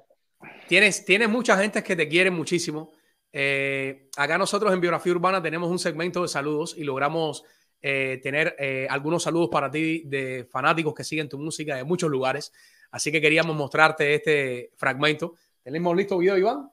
tienes, 0.69 1.05
tienes 1.05 1.29
mucha 1.29 1.57
gente 1.57 1.83
que 1.83 1.97
te 1.97 2.09
quiere 2.09 2.31
muchísimo. 2.31 2.93
Eh, 3.33 4.09
acá 4.17 4.39
nosotros 4.39 4.73
en 4.73 4.81
Biografía 4.81 5.13
Urbana 5.13 5.43
tenemos 5.43 5.71
un 5.71 5.79
segmento 5.79 6.23
de 6.23 6.29
saludos 6.29 6.75
y 6.77 6.85
logramos 6.85 7.45
eh, 7.81 8.21
tener 8.23 8.57
algunos 8.89 9.23
saludos 9.23 9.49
para 9.51 9.71
ti 9.71 10.03
de 10.07 10.47
fanáticos 10.51 10.95
que 10.95 11.05
siguen 11.05 11.29
tu 11.29 11.39
música 11.39 11.77
de 11.77 11.85
muchos 11.85 12.11
lugares. 12.11 12.53
Así 12.91 13.11
que 13.11 13.21
queríamos 13.21 13.57
mostrarte 13.57 14.15
este 14.15 14.73
fragmento. 14.77 15.35
¿Tenemos 15.63 15.97
listo 15.97 16.19
video, 16.19 16.37
Iván? 16.37 16.71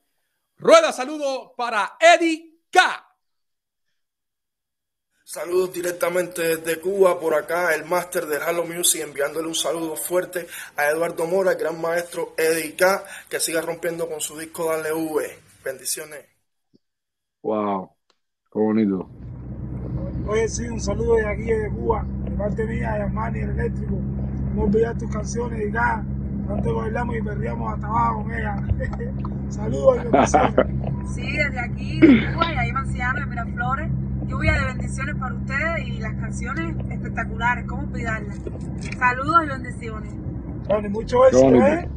Rueda 0.57 0.91
saludo 0.91 1.53
para 1.55 1.97
Eddie 1.99 2.61
K. 2.71 3.09
Saludos 5.25 5.73
directamente 5.73 6.57
desde 6.57 6.79
Cuba, 6.79 7.19
por 7.19 7.33
acá 7.33 7.73
el 7.73 7.85
máster 7.85 8.27
de 8.27 8.37
Halo 8.37 8.65
Music, 8.65 9.01
enviándole 9.01 9.47
un 9.47 9.55
saludo 9.55 9.95
fuerte 9.95 10.47
a 10.75 10.89
Eduardo 10.89 11.25
Mora, 11.25 11.53
el 11.53 11.57
gran 11.57 11.81
maestro 11.81 12.35
Eddie 12.37 12.75
K, 12.75 13.03
que 13.27 13.39
siga 13.39 13.61
rompiendo 13.61 14.07
con 14.07 14.21
su 14.21 14.37
disco 14.37 14.69
Dale 14.69 14.93
V. 14.93 15.39
Bendiciones. 15.65 16.25
Wow, 17.41 17.89
qué 18.51 18.59
bonito. 18.59 19.09
Oye, 20.27 20.47
sí, 20.47 20.67
un 20.67 20.79
saludo 20.79 21.15
de 21.15 21.27
aquí 21.27 21.45
de 21.45 21.69
Cuba, 21.69 22.05
de 22.05 22.31
parte 22.31 22.65
mía, 22.65 22.91
de 22.91 23.01
Armani, 23.01 23.39
el 23.39 23.49
eléctrico. 23.49 23.95
No 24.53 24.63
olvidar 24.65 24.97
tus 24.97 25.11
canciones 25.11 25.67
y 25.67 25.71
ya, 25.71 26.05
antes 26.49 26.73
bailamos 26.73 27.15
y 27.15 27.21
perdíamos 27.21 27.73
hasta 27.73 27.87
abajo 27.87 28.23
con 28.23 28.33
ella. 28.33 28.55
Saludos 29.49 29.97
y 29.97 30.07
bendiciones. 30.07 30.55
Sí, 31.13 31.31
desde 31.31 31.59
aquí, 31.59 31.99
de 31.99 32.33
Cuba, 32.33 32.53
y 32.53 32.57
ahí 32.57 32.71
Manciano, 32.71 33.19
de 33.19 33.25
Miraflores 33.25 33.89
lluvia 34.27 34.53
de 34.53 34.65
bendiciones 34.65 35.15
para 35.19 35.35
ustedes 35.35 35.87
y 35.87 35.99
las 35.99 36.13
canciones 36.15 36.75
espectaculares, 36.91 37.65
cómo 37.67 37.89
cuidarlas. 37.91 38.37
Saludos 38.97 39.43
y 39.43 39.47
bendiciones. 39.47 40.13
Bueno, 40.67 40.89
mucho 40.89 41.27
éxito, 41.27 41.55
¿eh? 41.55 41.89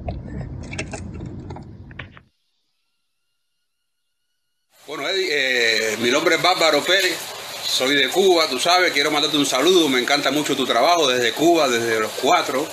Bueno, 4.87 5.09
Eddie, 5.09 5.29
eh, 5.31 5.97
mi 6.01 6.11
nombre 6.11 6.37
es 6.37 6.43
Bárbaro 6.43 6.81
Pérez, 6.85 7.19
soy 7.65 7.97
de 7.97 8.09
Cuba, 8.09 8.45
tú 8.49 8.59
sabes, 8.59 8.93
quiero 8.93 9.11
mandarte 9.11 9.37
un 9.37 9.47
saludo, 9.47 9.89
me 9.89 10.01
encanta 10.01 10.31
mucho 10.31 10.55
tu 10.55 10.65
trabajo 10.65 11.09
desde 11.09 11.33
Cuba, 11.33 11.69
desde 11.69 11.99
los 11.99 12.13
cuatro, 12.23 12.65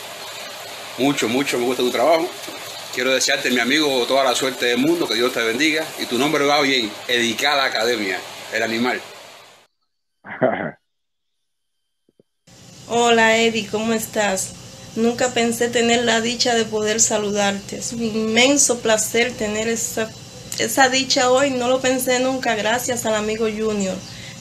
mucho, 0.97 1.27
mucho 1.27 1.57
me 1.57 1.65
gusta 1.65 1.83
tu 1.83 1.91
trabajo. 1.91 2.27
Quiero 2.93 3.13
desearte, 3.13 3.49
mi 3.49 3.59
amigo, 3.59 4.05
toda 4.05 4.23
la 4.23 4.35
suerte 4.35 4.67
del 4.67 4.77
mundo, 4.77 5.07
que 5.07 5.15
Dios 5.15 5.33
te 5.33 5.41
bendiga. 5.41 5.83
Y 5.99 6.05
tu 6.05 6.17
nombre 6.17 6.45
va 6.45 6.61
bien, 6.61 6.91
Edicada 7.07 7.65
Academia, 7.65 8.19
el 8.53 8.61
animal. 8.61 9.01
Hola 12.87 13.37
Eddie, 13.37 13.67
¿cómo 13.67 13.93
estás? 13.93 14.53
Nunca 14.95 15.29
pensé 15.29 15.69
tener 15.69 16.03
la 16.03 16.21
dicha 16.21 16.53
de 16.53 16.65
poder 16.65 16.99
saludarte. 16.99 17.77
Es 17.77 17.93
un 17.93 18.03
inmenso 18.03 18.79
placer 18.79 19.31
tener 19.31 19.67
esa, 19.67 20.11
esa 20.59 20.89
dicha 20.89 21.31
hoy. 21.31 21.49
No 21.49 21.67
lo 21.67 21.81
pensé 21.81 22.19
nunca, 22.19 22.53
gracias 22.53 23.07
al 23.07 23.15
amigo 23.15 23.45
Junior. 23.45 23.95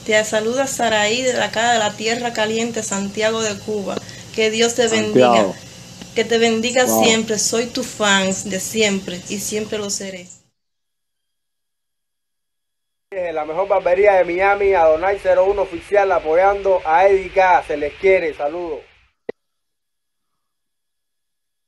Te 0.05 0.23
saluda 0.25 0.67
Saraí 0.67 1.23
de 1.23 1.41
acá 1.41 1.71
de 1.73 1.79
la 1.79 1.93
Tierra 1.93 2.33
Caliente, 2.33 2.83
Santiago 2.83 3.41
de 3.41 3.57
Cuba. 3.57 3.95
Que 4.35 4.51
Dios 4.51 4.75
te 4.75 4.87
bendiga. 4.87 5.47
Que 6.15 6.23
te 6.23 6.37
bendiga 6.37 6.87
siempre. 6.87 7.39
Soy 7.39 7.67
tu 7.67 7.83
fan 7.83 8.27
de 8.45 8.59
siempre 8.59 9.21
y 9.29 9.39
siempre 9.39 9.77
lo 9.77 9.89
seré. 9.89 10.27
La 13.33 13.45
mejor 13.45 13.67
barbería 13.67 14.13
de 14.13 14.25
Miami, 14.25 14.73
Adonai 14.73 15.19
01 15.23 15.61
oficial 15.61 16.11
apoyando 16.11 16.79
a 16.85 17.07
Eddie 17.07 17.31
Se 17.67 17.77
les 17.77 17.93
quiere, 17.95 18.33
saludos. 18.33 18.79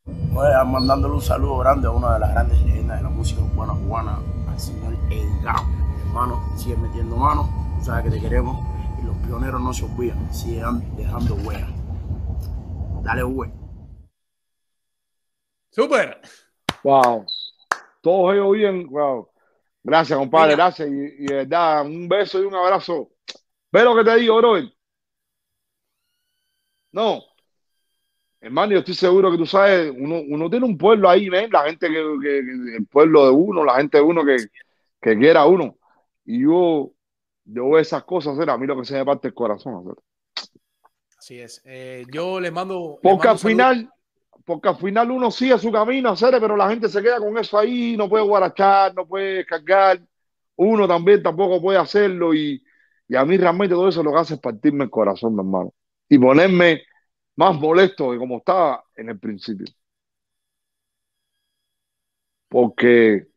A 0.08 0.64
mandándole 0.64 1.16
un 1.16 1.22
saludo 1.22 1.60
grande 1.60 1.88
a 1.88 1.92
una 1.92 2.16
de 2.16 2.20
las 2.20 2.32
grandes 2.32 2.60
leyendas 2.62 2.98
de 2.98 3.04
la 3.04 3.10
música 3.10 3.42
urbana 3.42 3.74
cubana, 3.74 4.20
al 4.50 4.60
señor 4.60 4.94
Eddie 5.10 5.26
Hermano, 6.08 6.42
sigue 6.58 6.76
metiendo 6.78 7.16
mano, 7.16 7.50
sabes 7.82 8.06
que 8.06 8.12
te 8.12 8.20
queremos 8.20 8.58
y 9.02 9.06
los 9.06 9.16
pioneros 9.18 9.62
no 9.62 9.74
se 9.74 9.86
olvidan, 9.86 10.34
sigan 10.34 10.84
dejando 10.98 11.36
huella. 11.36 11.68
Dale, 13.04 13.24
güey. 13.24 13.65
Super. 15.76 16.22
Wow. 16.84 17.26
Todos 18.00 18.34
ellos 18.34 18.52
bien, 18.54 18.88
wow. 18.88 19.30
Gracias, 19.84 20.18
compadre, 20.18 20.56
gracias. 20.56 20.88
Y, 20.88 21.26
de 21.26 21.36
verdad, 21.36 21.86
un 21.86 22.08
beso 22.08 22.42
y 22.42 22.46
un 22.46 22.56
abrazo. 22.56 23.12
Ve 23.74 23.84
lo 23.84 23.94
que 23.94 24.06
te 24.06 24.16
digo, 24.16 24.38
bro. 24.38 24.56
No. 26.94 27.22
Hermano, 28.40 28.72
yo 28.72 28.80
estoy 28.80 28.94
seguro 28.94 29.30
que 29.30 29.38
tú 29.38 29.46
sabes, 29.46 29.92
uno, 29.98 30.22
uno 30.26 30.50
tiene 30.50 30.66
un 30.66 30.78
pueblo 30.78 31.10
ahí, 31.10 31.28
¿ven? 31.28 31.50
La 31.52 31.66
gente 31.66 31.90
que, 31.90 32.00
el 32.00 32.88
pueblo 32.90 33.26
de 33.26 33.32
uno, 33.32 33.66
la 33.66 33.76
gente 33.76 33.98
de 33.98 34.04
uno 34.04 34.24
que, 34.24 34.38
que 35.02 35.18
quiera 35.18 35.42
a 35.42 35.48
uno. 35.48 35.78
Y 36.24 36.44
yo, 36.44 36.94
yo 37.44 37.70
veo 37.70 37.80
esas 37.80 38.06
cosas, 38.06 38.40
a 38.40 38.58
mí 38.58 38.66
lo 38.66 38.80
que 38.80 38.86
se 38.86 38.94
me 38.94 39.04
parte 39.04 39.28
el 39.28 39.34
corazón. 39.34 39.94
Así 41.18 41.38
es. 41.38 41.62
Eh, 41.66 42.06
yo 42.14 42.40
les 42.40 42.54
mando. 42.54 42.98
Porque 43.04 43.28
al 43.28 43.40
final, 43.40 43.92
porque 44.46 44.70
al 44.70 44.78
final 44.78 45.12
uno 45.12 45.32
sigue 45.32 45.58
su 45.58 45.72
camino, 45.72 46.12
hacer, 46.12 46.40
pero 46.40 46.56
la 46.56 46.70
gente 46.70 46.88
se 46.90 47.02
queda 47.02 47.20
con 47.20 47.38
eso 47.38 47.58
ahí, 47.58 47.98
no 47.98 48.08
puede 48.10 48.24
guarachar, 48.24 48.94
no 48.96 49.08
puede 49.08 49.46
cargar, 49.46 50.02
uno 50.58 50.88
también 50.88 51.24
tampoco 51.24 51.62
puede 51.62 51.80
hacerlo 51.80 52.34
y, 52.34 52.64
a 53.16 53.26
mí 53.26 53.38
realmente 53.38 53.76
todo 53.76 53.90
eso 53.90 54.04
lo 54.04 54.12
que 54.14 54.20
hace 54.20 54.34
es 54.36 54.40
partirme 54.40 54.86
el 54.86 54.90
corazón, 54.90 55.36
mi 55.36 55.42
hermano, 55.42 55.74
y 56.10 56.18
ponerme 56.20 56.84
más 57.36 57.56
molesto 57.60 58.12
que 58.12 58.18
como 58.18 58.38
estaba 58.38 58.84
en 58.96 59.10
el 59.10 59.20
principio. 59.20 59.68
Porque, 62.50 63.28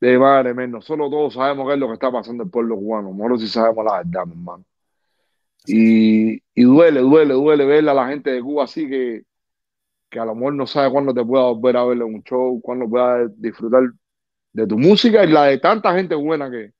de 0.00 0.18
madre 0.18 0.54
menos, 0.54 0.84
solo 0.84 1.10
todos 1.10 1.34
sabemos 1.34 1.66
qué 1.66 1.74
es 1.74 1.80
lo 1.80 1.88
que 1.88 1.94
está 1.94 2.10
pasando 2.12 2.42
en 2.42 2.46
el 2.46 2.50
pueblo 2.52 2.76
cubano, 2.76 3.12
no 3.12 3.38
si 3.38 3.48
sabemos 3.48 3.84
la 3.84 3.98
verdad, 3.98 4.26
mi 4.26 4.32
hermano. 4.32 4.64
Y, 5.66 6.40
duele, 6.54 7.00
duele, 7.00 7.34
duele 7.34 7.64
ver 7.64 7.88
a 7.88 7.94
la 7.94 8.08
gente 8.08 8.30
de 8.30 8.42
Cuba 8.42 8.64
así 8.64 8.88
que, 8.88 9.22
que 10.10 10.18
a 10.18 10.24
lo 10.24 10.34
mejor 10.34 10.54
no 10.54 10.66
sabe 10.66 10.90
cuándo 10.90 11.14
te 11.14 11.24
pueda 11.24 11.44
volver 11.44 11.76
a 11.76 11.84
ver 11.84 11.96
en 11.96 12.02
un 12.02 12.22
show, 12.22 12.60
cuándo 12.60 12.88
pueda 12.88 13.26
disfrutar 13.36 13.82
de 14.52 14.66
tu 14.66 14.78
música 14.78 15.24
y 15.24 15.28
la 15.28 15.46
de 15.46 15.58
tanta 15.58 15.94
gente 15.94 16.14
buena 16.14 16.50
que 16.50 16.72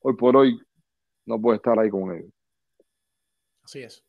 hoy 0.00 0.16
por 0.16 0.36
hoy 0.36 0.60
no 1.26 1.40
puede 1.40 1.56
estar 1.56 1.78
ahí 1.78 1.90
con 1.90 2.14
ellos. 2.14 2.30
Así 3.62 3.82
es. 3.82 4.02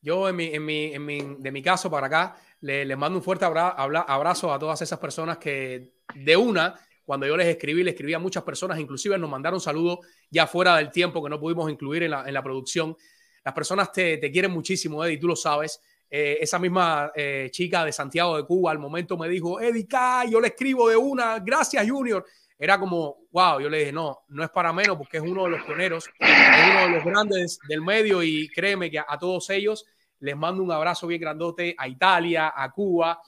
Yo, 0.00 0.28
en 0.28 0.36
mi, 0.36 0.46
en 0.46 0.64
mi, 0.64 0.92
en 0.92 1.06
mi, 1.06 1.36
de 1.38 1.50
mi 1.50 1.62
caso 1.62 1.90
para 1.90 2.08
acá, 2.08 2.36
les 2.60 2.86
le 2.86 2.96
mando 2.96 3.18
un 3.18 3.22
fuerte 3.22 3.44
abrazo 3.44 4.52
a 4.52 4.58
todas 4.58 4.82
esas 4.82 4.98
personas 4.98 5.38
que 5.38 5.94
de 6.14 6.36
una, 6.36 6.74
cuando 7.04 7.26
yo 7.26 7.36
les 7.36 7.46
escribí, 7.46 7.82
le 7.82 7.90
escribí 7.90 8.12
a 8.14 8.18
muchas 8.18 8.42
personas, 8.42 8.78
inclusive 8.78 9.16
nos 9.16 9.30
mandaron 9.30 9.60
saludos 9.60 10.00
ya 10.30 10.46
fuera 10.46 10.76
del 10.76 10.90
tiempo 10.90 11.22
que 11.22 11.30
no 11.30 11.40
pudimos 11.40 11.70
incluir 11.70 12.02
en 12.02 12.10
la, 12.10 12.26
en 12.26 12.34
la 12.34 12.42
producción. 12.42 12.96
Las 13.44 13.54
personas 13.54 13.92
te, 13.92 14.16
te, 14.16 14.30
quieren 14.30 14.50
muchísimo, 14.50 15.04
Eddie, 15.04 15.18
tú 15.18 15.28
lo 15.28 15.36
sabes. 15.36 15.80
Eh, 16.10 16.38
esa 16.40 16.58
misma 16.58 17.12
eh, 17.14 17.48
chica 17.50 17.84
de 17.84 17.92
Santiago 17.92 18.36
de 18.36 18.44
Cuba 18.44 18.70
al 18.70 18.78
momento 18.78 19.16
me 19.18 19.28
dijo, 19.28 19.60
Eddie 19.60 19.88
yo 20.30 20.40
le 20.40 20.48
escribo 20.48 20.88
de 20.88 20.96
una, 20.96 21.38
gracias 21.40 21.88
Junior. 21.88 22.24
Era 22.56 22.78
como, 22.78 23.26
wow, 23.32 23.60
yo 23.60 23.68
le 23.68 23.78
dije, 23.78 23.92
no, 23.92 24.20
no 24.28 24.44
es 24.44 24.50
para 24.50 24.72
menos 24.72 24.96
porque 24.96 25.16
es 25.16 25.22
uno 25.24 25.44
de 25.44 25.50
los 25.50 25.62
pioneros, 25.64 26.08
es 26.18 26.70
uno 26.70 26.80
de 26.82 26.88
los 26.90 27.04
grandes 27.04 27.58
del 27.68 27.82
medio 27.82 28.22
y 28.22 28.48
créeme 28.48 28.90
que 28.90 29.00
a, 29.00 29.06
a 29.08 29.18
todos 29.18 29.50
ellos 29.50 29.84
les 30.20 30.36
mando 30.36 30.62
un 30.62 30.70
abrazo 30.70 31.06
bien 31.06 31.20
grandote 31.20 31.74
a 31.76 31.88
Italia, 31.88 32.52
a 32.56 32.70
Cuba. 32.70 33.20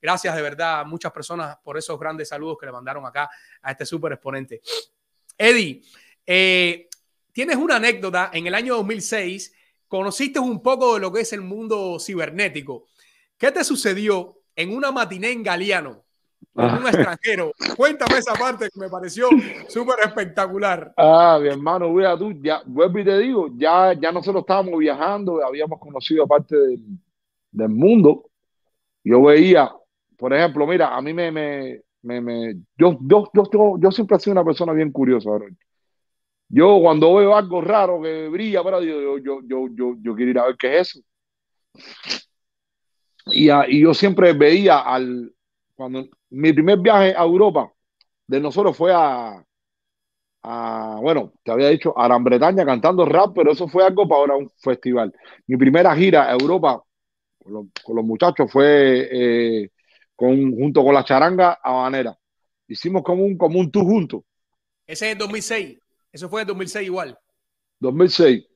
Gracias 0.00 0.34
de 0.34 0.42
verdad 0.42 0.80
a 0.80 0.84
muchas 0.84 1.12
personas 1.12 1.56
por 1.62 1.78
esos 1.78 1.98
grandes 1.98 2.28
saludos 2.28 2.58
que 2.58 2.66
le 2.66 2.72
mandaron 2.72 3.06
acá 3.06 3.30
a 3.62 3.70
este 3.70 3.86
súper 3.86 4.12
exponente. 4.14 4.60
Eddie, 5.38 5.80
eh, 6.26 6.88
tienes 7.32 7.56
una 7.56 7.76
anécdota 7.76 8.30
en 8.32 8.48
el 8.48 8.54
año 8.54 8.74
2006 8.76 9.54
conociste 9.92 10.40
un 10.40 10.62
poco 10.62 10.94
de 10.94 11.00
lo 11.00 11.12
que 11.12 11.20
es 11.20 11.34
el 11.34 11.42
mundo 11.42 11.98
cibernético. 12.00 12.86
¿Qué 13.36 13.52
te 13.52 13.62
sucedió 13.62 14.38
en 14.56 14.74
una 14.74 14.90
matiné 14.90 15.32
en 15.32 15.42
Galeano 15.42 16.02
con 16.54 16.64
un 16.64 16.86
extranjero? 16.86 17.52
Cuéntame 17.76 18.16
esa 18.16 18.32
parte 18.32 18.70
que 18.72 18.80
me 18.80 18.88
pareció 18.88 19.28
súper 19.68 19.96
espectacular. 20.02 20.94
Ah, 20.96 21.38
mi 21.42 21.48
hermano, 21.48 21.92
vea 21.92 22.16
tú, 22.16 22.32
ya, 22.42 22.62
vuelvo 22.64 23.00
y 23.00 23.04
te 23.04 23.18
digo, 23.18 23.48
ya, 23.54 23.92
ya 23.92 24.10
nosotros 24.10 24.44
estábamos 24.44 24.78
viajando, 24.78 25.46
habíamos 25.46 25.78
conocido 25.78 26.26
parte 26.26 26.56
del, 26.56 26.80
del 27.50 27.68
mundo. 27.68 28.30
Yo 29.04 29.22
veía, 29.22 29.70
por 30.16 30.32
ejemplo, 30.32 30.66
mira, 30.66 30.96
a 30.96 31.02
mí 31.02 31.12
me, 31.12 31.30
me, 31.30 31.82
me, 32.00 32.18
me 32.22 32.54
yo, 32.78 32.96
yo, 33.02 33.30
yo, 33.34 33.76
yo, 33.78 33.90
siempre 33.90 34.16
he 34.16 34.20
sido 34.20 34.32
una 34.32 34.44
persona 34.44 34.72
bien 34.72 34.90
curiosa, 34.90 35.32
¿verdad? 35.32 35.48
Yo 36.54 36.80
cuando 36.82 37.14
veo 37.14 37.34
algo 37.34 37.62
raro 37.62 38.02
que 38.02 38.28
brilla, 38.28 38.62
pero 38.62 38.82
yo, 38.82 39.18
yo, 39.18 39.40
yo, 39.42 39.68
yo, 39.74 39.94
yo 40.02 40.14
quiero 40.14 40.30
ir 40.30 40.38
a 40.38 40.46
ver 40.48 40.56
qué 40.58 40.78
es 40.78 40.88
eso. 40.88 41.00
Y, 43.28 43.48
a, 43.48 43.64
y 43.66 43.80
yo 43.80 43.94
siempre 43.94 44.34
veía 44.34 44.80
al, 44.80 45.32
cuando 45.74 46.06
mi 46.28 46.52
primer 46.52 46.78
viaje 46.78 47.14
a 47.16 47.22
Europa 47.22 47.72
de 48.26 48.38
nosotros 48.38 48.76
fue 48.76 48.92
a, 48.92 49.42
a, 50.42 50.98
bueno, 51.00 51.32
te 51.42 51.52
había 51.52 51.70
dicho, 51.70 51.98
a 51.98 52.06
Gran 52.06 52.22
Bretaña 52.22 52.66
cantando 52.66 53.06
rap, 53.06 53.32
pero 53.34 53.52
eso 53.52 53.66
fue 53.66 53.86
algo 53.86 54.06
para 54.06 54.36
un 54.36 54.50
festival. 54.58 55.10
Mi 55.46 55.56
primera 55.56 55.96
gira 55.96 56.28
a 56.28 56.32
Europa 56.32 56.82
con 57.42 57.96
los, 57.96 58.04
muchachos 58.04 58.52
fue 58.52 59.08
eh, 59.10 59.70
con, 60.14 60.54
junto 60.54 60.84
con 60.84 60.92
la 60.92 61.02
charanga 61.02 61.58
habanera. 61.62 62.14
Hicimos 62.68 63.02
como 63.02 63.24
un, 63.24 63.38
como 63.38 63.58
un 63.58 63.70
tour 63.70 63.86
juntos. 63.86 64.20
Ese 64.86 65.06
es 65.06 65.12
el 65.12 65.18
2006. 65.18 65.81
Eso 66.12 66.28
fue 66.28 66.42
en 66.42 66.48
2006 66.48 66.86
igual. 66.86 67.18
2006. 67.80 68.46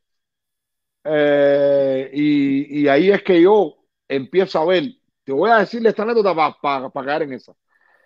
Eh, 1.04 2.10
y, 2.12 2.82
y, 2.82 2.88
ahí 2.88 3.10
es 3.10 3.22
que 3.22 3.40
yo 3.40 3.76
empiezo 4.08 4.58
a 4.58 4.66
ver, 4.66 4.84
te 5.24 5.32
voy 5.32 5.50
a 5.50 5.58
decirle 5.58 5.88
esta 5.88 6.02
anécdota 6.02 6.34
para 6.34 6.90
pa, 6.90 7.04
caer 7.04 7.22
en 7.22 7.34
esa. 7.34 7.52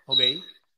Ok. 0.07 0.20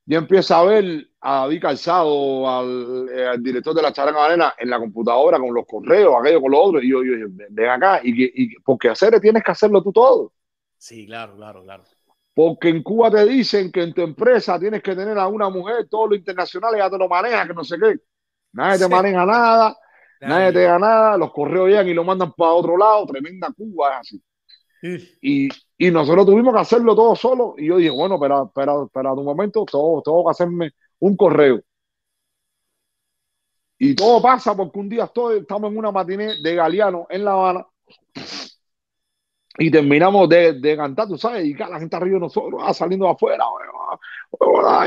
Yo 0.05 0.19
empiezo 0.19 0.55
a 0.55 0.65
ver 0.65 1.09
a 1.21 1.41
David 1.41 1.63
Calzado, 1.63 2.49
al, 2.49 3.09
eh, 3.09 3.27
al 3.27 3.43
director 3.43 3.75
de 3.75 3.83
la 3.83 3.93
Charanga 3.93 4.25
Arena, 4.25 4.55
en 4.59 4.71
la 4.71 4.79
computadora 4.79 5.39
con 5.39 5.55
los 5.55 5.67
correos, 5.67 6.15
aquello 6.19 6.41
con 6.41 6.51
lo 6.51 6.61
otro, 6.61 6.83
y 6.83 6.91
yo, 6.91 7.05
yo, 7.05 7.17
yo 7.17 7.27
ven 7.51 7.69
acá, 7.69 8.01
y, 8.03 8.45
y 8.45 8.55
porque 8.65 8.89
hacer 8.89 9.21
tienes 9.21 9.45
que 9.45 9.53
hacerlo 9.53 9.83
tú 9.83 9.93
todo. 9.93 10.33
Sí, 10.77 11.07
claro, 11.07 11.37
claro, 11.37 11.63
claro. 11.63 11.85
Porque 12.35 12.69
en 12.69 12.83
Cuba 12.83 13.11
te 13.11 13.25
dicen 13.27 13.71
que 13.71 13.83
en 13.83 13.93
tu 13.93 14.03
empresa 14.03 14.59
tienes 14.59 14.83
que 14.83 14.97
tener 14.97 15.19
a 15.19 15.29
una 15.29 15.49
mujer, 15.51 15.89
todo 15.89 16.09
lo 16.09 16.15
internacional 16.15 16.75
ya 16.77 16.91
te 16.91 16.99
lo 16.99 17.09
maneja, 17.09 17.47
que 17.47 17.55
no 17.55 17.63
sé 17.63 17.77
qué. 17.79 18.01
Nadie 18.53 18.79
te 18.79 18.85
sí. 18.85 18.91
maneja 18.91 19.25
nada, 19.25 19.77
nadie, 20.21 20.35
nadie 20.35 20.53
te 20.53 20.63
da 20.63 20.79
nada, 20.79 21.17
los 21.17 21.33
correos 21.33 21.69
llegan 21.69 21.89
y 21.89 21.95
lo 21.95 22.05
mandan 22.05 22.33
para 22.33 22.53
otro 22.53 22.77
lado, 22.77 23.07
tremenda 23.07 23.53
Cuba, 23.57 23.93
es 23.93 24.01
así. 24.01 24.23
Sí. 24.81 25.19
Y, 25.23 25.49
y, 25.79 25.91
nosotros 25.91 26.27
tuvimos 26.27 26.53
que 26.53 26.61
hacerlo 26.61 26.97
todo 26.97 27.15
solo. 27.15 27.55
Y 27.57 27.67
yo 27.67 27.77
dije, 27.77 27.91
bueno, 27.91 28.19
pero, 28.19 28.51
pero, 28.53 28.91
pero 28.93 29.15
un 29.15 29.25
momento, 29.25 29.65
todo, 29.65 30.03
tengo 30.03 30.25
que 30.25 30.31
hacerme 30.31 30.73
un 30.99 31.17
correo. 31.17 31.61
Y 33.79 33.95
todo 33.95 34.21
pasa 34.21 34.57
porque 34.57 34.79
un 34.79 34.89
día 34.89 35.05
estoy, 35.05 35.41
estamos 35.41 35.71
en 35.71 35.79
una 35.79 35.93
matiné 35.93 36.41
de 36.41 36.55
Galeano 36.55 37.07
en 37.11 37.25
La 37.25 37.33
Habana 37.33 37.67
y 39.59 39.71
terminamos 39.71 40.29
de, 40.29 40.55
de 40.55 40.77
cantar, 40.77 41.09
tú 41.09 41.19
sabes, 41.19 41.45
y 41.45 41.55
la 41.55 41.79
gente 41.79 41.97
arriba 41.97 42.15
de 42.15 42.21
nosotros, 42.21 42.63
ah, 42.65 42.73
saliendo 42.73 43.07
de 43.07 43.13
afuera, 43.13 43.45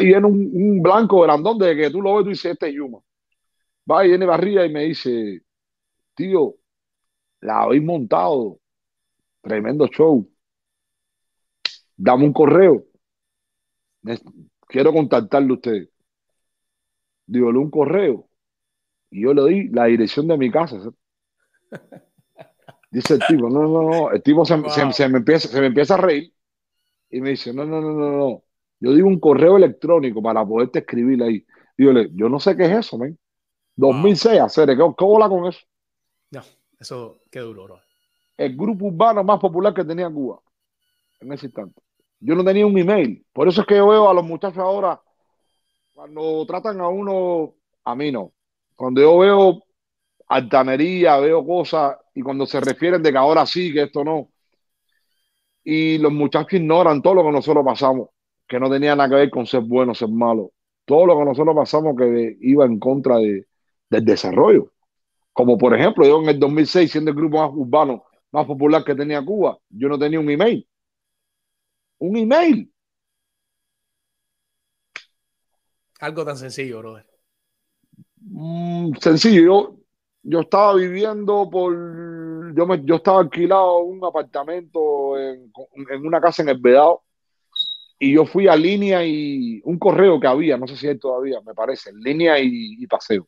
y 0.01 0.13
en 0.13 0.25
un, 0.25 0.49
un, 0.53 0.81
blanco 0.81 1.21
grandón 1.21 1.57
de 1.59 1.75
que 1.75 1.91
tú 1.91 2.01
lo 2.01 2.15
ves, 2.15 2.23
tú 2.23 2.29
dices, 2.29 2.51
este 2.53 2.69
es 2.69 2.75
Yuma. 2.75 2.99
Va 3.89 4.05
y 4.05 4.09
viene 4.09 4.25
Barría 4.25 4.65
y 4.65 4.71
me 4.71 4.83
dice, 4.83 5.43
tío, 6.15 6.55
la 7.41 7.63
habéis 7.63 7.83
montado, 7.83 8.59
tremendo 9.41 9.87
show. 9.87 10.27
Dame 11.97 12.25
un 12.25 12.33
correo. 12.33 12.85
Quiero 14.67 14.93
contactarle 14.93 15.51
a 15.51 15.53
usted. 15.53 15.89
Digo, 17.27 17.49
un 17.49 17.69
correo. 17.71 18.27
Y 19.11 19.23
yo 19.23 19.33
le 19.33 19.45
di 19.49 19.69
la 19.69 19.85
dirección 19.85 20.27
de 20.27 20.37
mi 20.37 20.51
casa. 20.51 20.77
Dice 22.91 23.15
el 23.15 23.19
tipo, 23.27 23.49
no, 23.49 23.63
no, 23.63 23.89
no. 23.89 24.11
El 24.11 24.21
tipo 24.23 24.45
se, 24.45 24.55
wow. 24.55 24.69
se, 24.69 24.91
se, 24.93 25.09
me 25.09 25.17
empieza, 25.17 25.47
se 25.49 25.59
me 25.59 25.67
empieza 25.67 25.95
a 25.95 25.97
reír 25.97 26.33
y 27.09 27.21
me 27.21 27.31
dice, 27.31 27.53
no, 27.53 27.65
no, 27.65 27.81
no, 27.81 27.93
no, 27.93 28.11
no. 28.11 28.43
Yo 28.79 28.93
digo 28.93 29.07
un 29.07 29.19
correo 29.19 29.57
electrónico 29.57 30.21
para 30.21 30.45
poderte 30.45 30.79
escribir 30.79 31.23
ahí. 31.23 31.45
Dígole, 31.77 32.09
yo 32.13 32.29
no 32.29 32.39
sé 32.39 32.55
qué 32.57 32.65
es 32.65 32.71
eso, 32.71 32.97
men. 32.97 33.17
2006, 33.75 34.35
wow. 34.35 34.45
hacer, 34.45 34.69
¿qué, 34.69 34.75
¿qué 34.75 35.05
bola 35.05 35.29
con 35.29 35.45
eso? 35.45 35.59
No, 36.31 36.41
eso, 36.79 37.19
qué 37.31 37.39
duro, 37.39 37.65
bro. 37.65 37.79
El 38.37 38.55
grupo 38.55 38.85
urbano 38.85 39.23
más 39.23 39.39
popular 39.39 39.73
que 39.73 39.85
tenía 39.85 40.09
Cuba 40.09 40.39
en 41.19 41.31
ese 41.33 41.47
instante. 41.47 41.81
Yo 42.19 42.35
no 42.35 42.43
tenía 42.43 42.65
un 42.65 42.77
email. 42.77 43.25
Por 43.31 43.47
eso 43.47 43.61
es 43.61 43.67
que 43.67 43.75
yo 43.75 43.87
veo 43.87 44.09
a 44.09 44.13
los 44.13 44.25
muchachos 44.25 44.59
ahora, 44.59 45.01
cuando 45.93 46.45
tratan 46.45 46.81
a 46.81 46.87
uno, 46.87 47.55
a 47.83 47.95
mí 47.95 48.11
no. 48.11 48.33
Cuando 48.75 49.01
yo 49.01 49.17
veo 49.19 49.63
altanería, 50.27 51.17
veo 51.17 51.45
cosas, 51.45 51.97
y 52.13 52.21
cuando 52.21 52.45
se 52.45 52.59
refieren 52.59 53.01
de 53.03 53.11
que 53.11 53.17
ahora 53.17 53.45
sí, 53.45 53.71
que 53.73 53.83
esto 53.83 54.03
no. 54.03 54.29
Y 55.63 55.97
los 55.97 56.11
muchachos 56.11 56.53
ignoran 56.53 57.01
todo 57.01 57.15
lo 57.15 57.23
que 57.23 57.31
nosotros 57.31 57.63
pasamos, 57.65 58.09
que 58.47 58.59
no 58.59 58.69
tenía 58.69 58.95
nada 58.95 59.09
que 59.09 59.15
ver 59.15 59.29
con 59.29 59.45
ser 59.45 59.61
bueno, 59.61 59.95
ser 59.95 60.09
malo. 60.09 60.51
Todo 60.85 61.05
lo 61.05 61.17
que 61.17 61.25
nosotros 61.25 61.55
pasamos 61.55 61.95
que 61.97 62.37
iba 62.41 62.65
en 62.65 62.79
contra 62.79 63.17
de, 63.17 63.47
del 63.89 64.05
desarrollo. 64.05 64.71
Como 65.33 65.57
por 65.57 65.75
ejemplo, 65.75 66.05
yo 66.05 66.21
en 66.21 66.29
el 66.29 66.39
2006, 66.39 66.91
siendo 66.91 67.11
el 67.11 67.17
grupo 67.17 67.37
más 67.37 67.51
urbano, 67.53 68.05
más 68.31 68.45
popular 68.45 68.83
que 68.83 68.95
tenía 68.95 69.23
Cuba, 69.23 69.57
yo 69.69 69.89
no 69.89 69.99
tenía 69.99 70.19
un 70.19 70.29
email. 70.29 70.67
Un 71.99 72.17
email. 72.17 72.71
Algo 75.99 76.25
tan 76.25 76.37
sencillo, 76.37 76.79
brother. 76.79 77.05
Mm, 78.17 78.93
sencillo. 78.99 79.41
Yo, 79.43 79.77
yo 80.23 80.39
estaba 80.41 80.75
viviendo 80.75 81.49
por. 81.49 81.73
Yo, 82.55 82.65
me, 82.65 82.83
yo 82.85 82.95
estaba 82.95 83.19
alquilado 83.19 83.79
un 83.79 84.03
apartamento 84.03 85.17
en, 85.19 85.51
en, 85.89 86.05
una 86.05 86.21
casa 86.21 86.41
en 86.43 86.49
el 86.49 86.59
Vedado. 86.59 87.03
Y 87.99 88.13
yo 88.13 88.25
fui 88.25 88.47
a 88.47 88.55
línea 88.55 89.05
y 89.05 89.61
un 89.63 89.79
correo 89.79 90.19
que 90.19 90.27
había, 90.27 90.57
no 90.57 90.67
sé 90.67 90.75
si 90.75 90.87
hay 90.87 90.99
todavía, 90.99 91.39
me 91.41 91.53
parece, 91.53 91.91
línea 91.93 92.37
y, 92.39 92.75
y 92.77 92.87
paseo. 92.87 93.27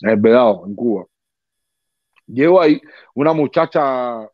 En 0.00 0.10
el 0.10 0.16
Vedado, 0.16 0.64
en 0.66 0.74
Cuba. 0.74 1.06
Llego 2.26 2.60
ahí, 2.60 2.80
una 3.14 3.32
muchacha 3.32 4.28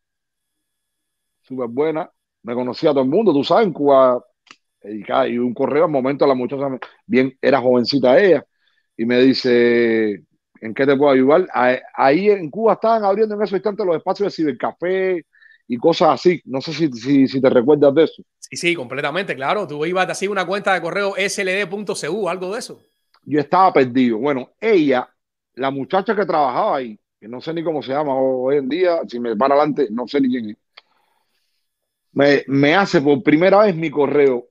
súper 1.43 1.69
buena, 1.69 2.11
me 2.43 2.55
conocía 2.55 2.91
a 2.91 2.93
todo 2.93 3.03
el 3.03 3.11
mundo, 3.11 3.33
tú 3.33 3.43
sabes, 3.43 3.67
en 3.67 3.73
Cuba, 3.73 4.25
y 4.85 5.39
un 5.39 5.53
correo, 5.53 5.85
al 5.85 5.91
momento 5.91 6.27
la 6.27 6.35
muchacha, 6.35 6.69
bien, 7.07 7.37
era 7.43 7.61
jovencita 7.61 8.19
ella, 8.19 8.45
y 8.97 9.05
me 9.05 9.21
dice, 9.21 10.23
¿en 10.61 10.75
qué 10.75 10.87
te 10.87 10.97
puedo 10.97 11.11
ayudar? 11.11 11.49
Ahí 11.95 12.31
en 12.31 12.51
Cuba 12.51 12.75
estaban 12.75 13.05
abriendo 13.05 13.35
en 13.35 13.43
esos 13.43 13.57
instantes 13.57 13.85
los 13.85 13.97
espacios 13.97 14.27
de 14.27 14.37
cibercafé 14.37 15.27
y 15.67 15.77
cosas 15.77 16.11
así, 16.11 16.41
no 16.45 16.61
sé 16.61 16.73
si, 16.73 17.27
si, 17.27 17.41
te 17.41 17.51
recuerdas 17.51 17.95
de 17.95 18.05
eso. 18.05 18.23
Sí, 18.39 18.57
sí, 18.57 18.75
completamente, 18.75 19.35
claro, 19.35 19.67
tú 19.67 19.85
ibas 19.85 20.09
así 20.09 20.29
una 20.29 20.47
cuenta 20.47 20.75
de 20.75 20.81
correo 20.81 21.15
sld.cu, 21.17 22.29
algo 22.29 22.53
de 22.53 22.59
eso. 22.59 22.81
Yo 23.31 23.41
estaba 23.41 23.73
perdido, 23.73 24.19
bueno, 24.19 24.51
ella, 24.61 25.09
la 25.55 25.71
muchacha 25.71 26.17
que 26.17 26.27
trabajaba 26.27 26.77
ahí, 26.79 26.99
que 27.21 27.29
no 27.29 27.41
sé 27.41 27.55
ni 27.55 27.63
cómo 27.63 27.83
se 27.83 27.93
llama 27.93 28.15
hoy 28.15 28.57
en 28.57 28.69
día, 28.69 29.01
si 29.09 29.21
me 29.21 29.37
para 29.37 29.55
adelante, 29.55 29.89
no 29.91 30.07
sé 30.09 30.21
ni 30.21 30.29
quién 30.31 30.51
es. 30.51 30.57
Me, 32.13 32.45
me, 32.49 32.75
hace 32.75 33.01
por 33.01 33.23
primera 33.23 33.61
vez 33.61 33.75
mi 33.77 33.89
correo 33.91 34.49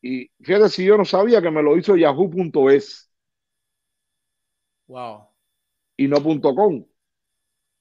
Y 0.00 0.30
fíjate 0.42 0.70
si 0.70 0.84
yo 0.84 0.96
no 0.96 1.04
sabía 1.04 1.42
que 1.42 1.50
me 1.50 1.62
lo 1.62 1.76
hizo 1.76 1.96
yahoo.es. 1.96 3.10
Wow. 4.86 5.28
Y 5.96 6.08
no 6.08 6.22
.com. 6.22 6.84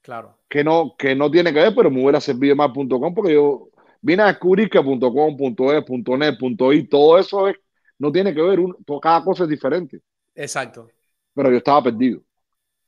Claro. 0.01 0.37
Que 0.49 0.63
no, 0.63 0.95
que 0.97 1.15
no 1.15 1.31
tiene 1.31 1.53
que 1.53 1.59
ver, 1.59 1.73
pero 1.75 1.91
me 1.91 2.01
hubiera 2.01 2.19
servido 2.21 2.55
más 2.55 2.71
.com 2.73 3.13
porque 3.13 3.33
yo 3.33 3.69
vine 4.01 4.23
a 4.23 4.27
descubrir 4.27 4.69
que 4.69 4.79
.com, 4.83 5.37
.es, 5.71 5.89
.net, 6.19 6.37
.i, 6.73 6.87
todo 6.87 7.17
eso 7.19 7.47
es, 7.47 7.55
no 7.99 8.11
tiene 8.11 8.33
que 8.33 8.41
ver, 8.41 8.59
cada 9.01 9.23
cosa 9.23 9.43
es 9.43 9.49
diferente. 9.49 10.01
Exacto. 10.35 10.89
Pero 11.33 11.51
yo 11.51 11.57
estaba 11.57 11.83
perdido. 11.83 12.21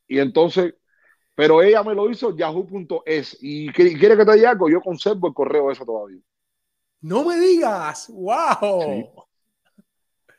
Y 0.08 0.20
entonces, 0.20 0.76
pero 1.36 1.62
ella 1.62 1.84
me 1.84 1.96
lo 1.96 2.10
hizo 2.10 2.36
yahoo.es. 2.36 3.38
Y 3.42 3.72
quiere 3.72 4.18
que 4.18 4.26
te 4.26 4.34
diga 4.36 4.52
algo, 4.52 4.70
yo 4.70 4.82
conservo 4.82 5.28
el 5.28 5.34
correo 5.34 5.72
eso 5.72 5.86
todavía. 5.86 6.22
No 7.02 7.26
me 7.26 7.38
digas, 7.38 8.10
wow. 8.14 9.14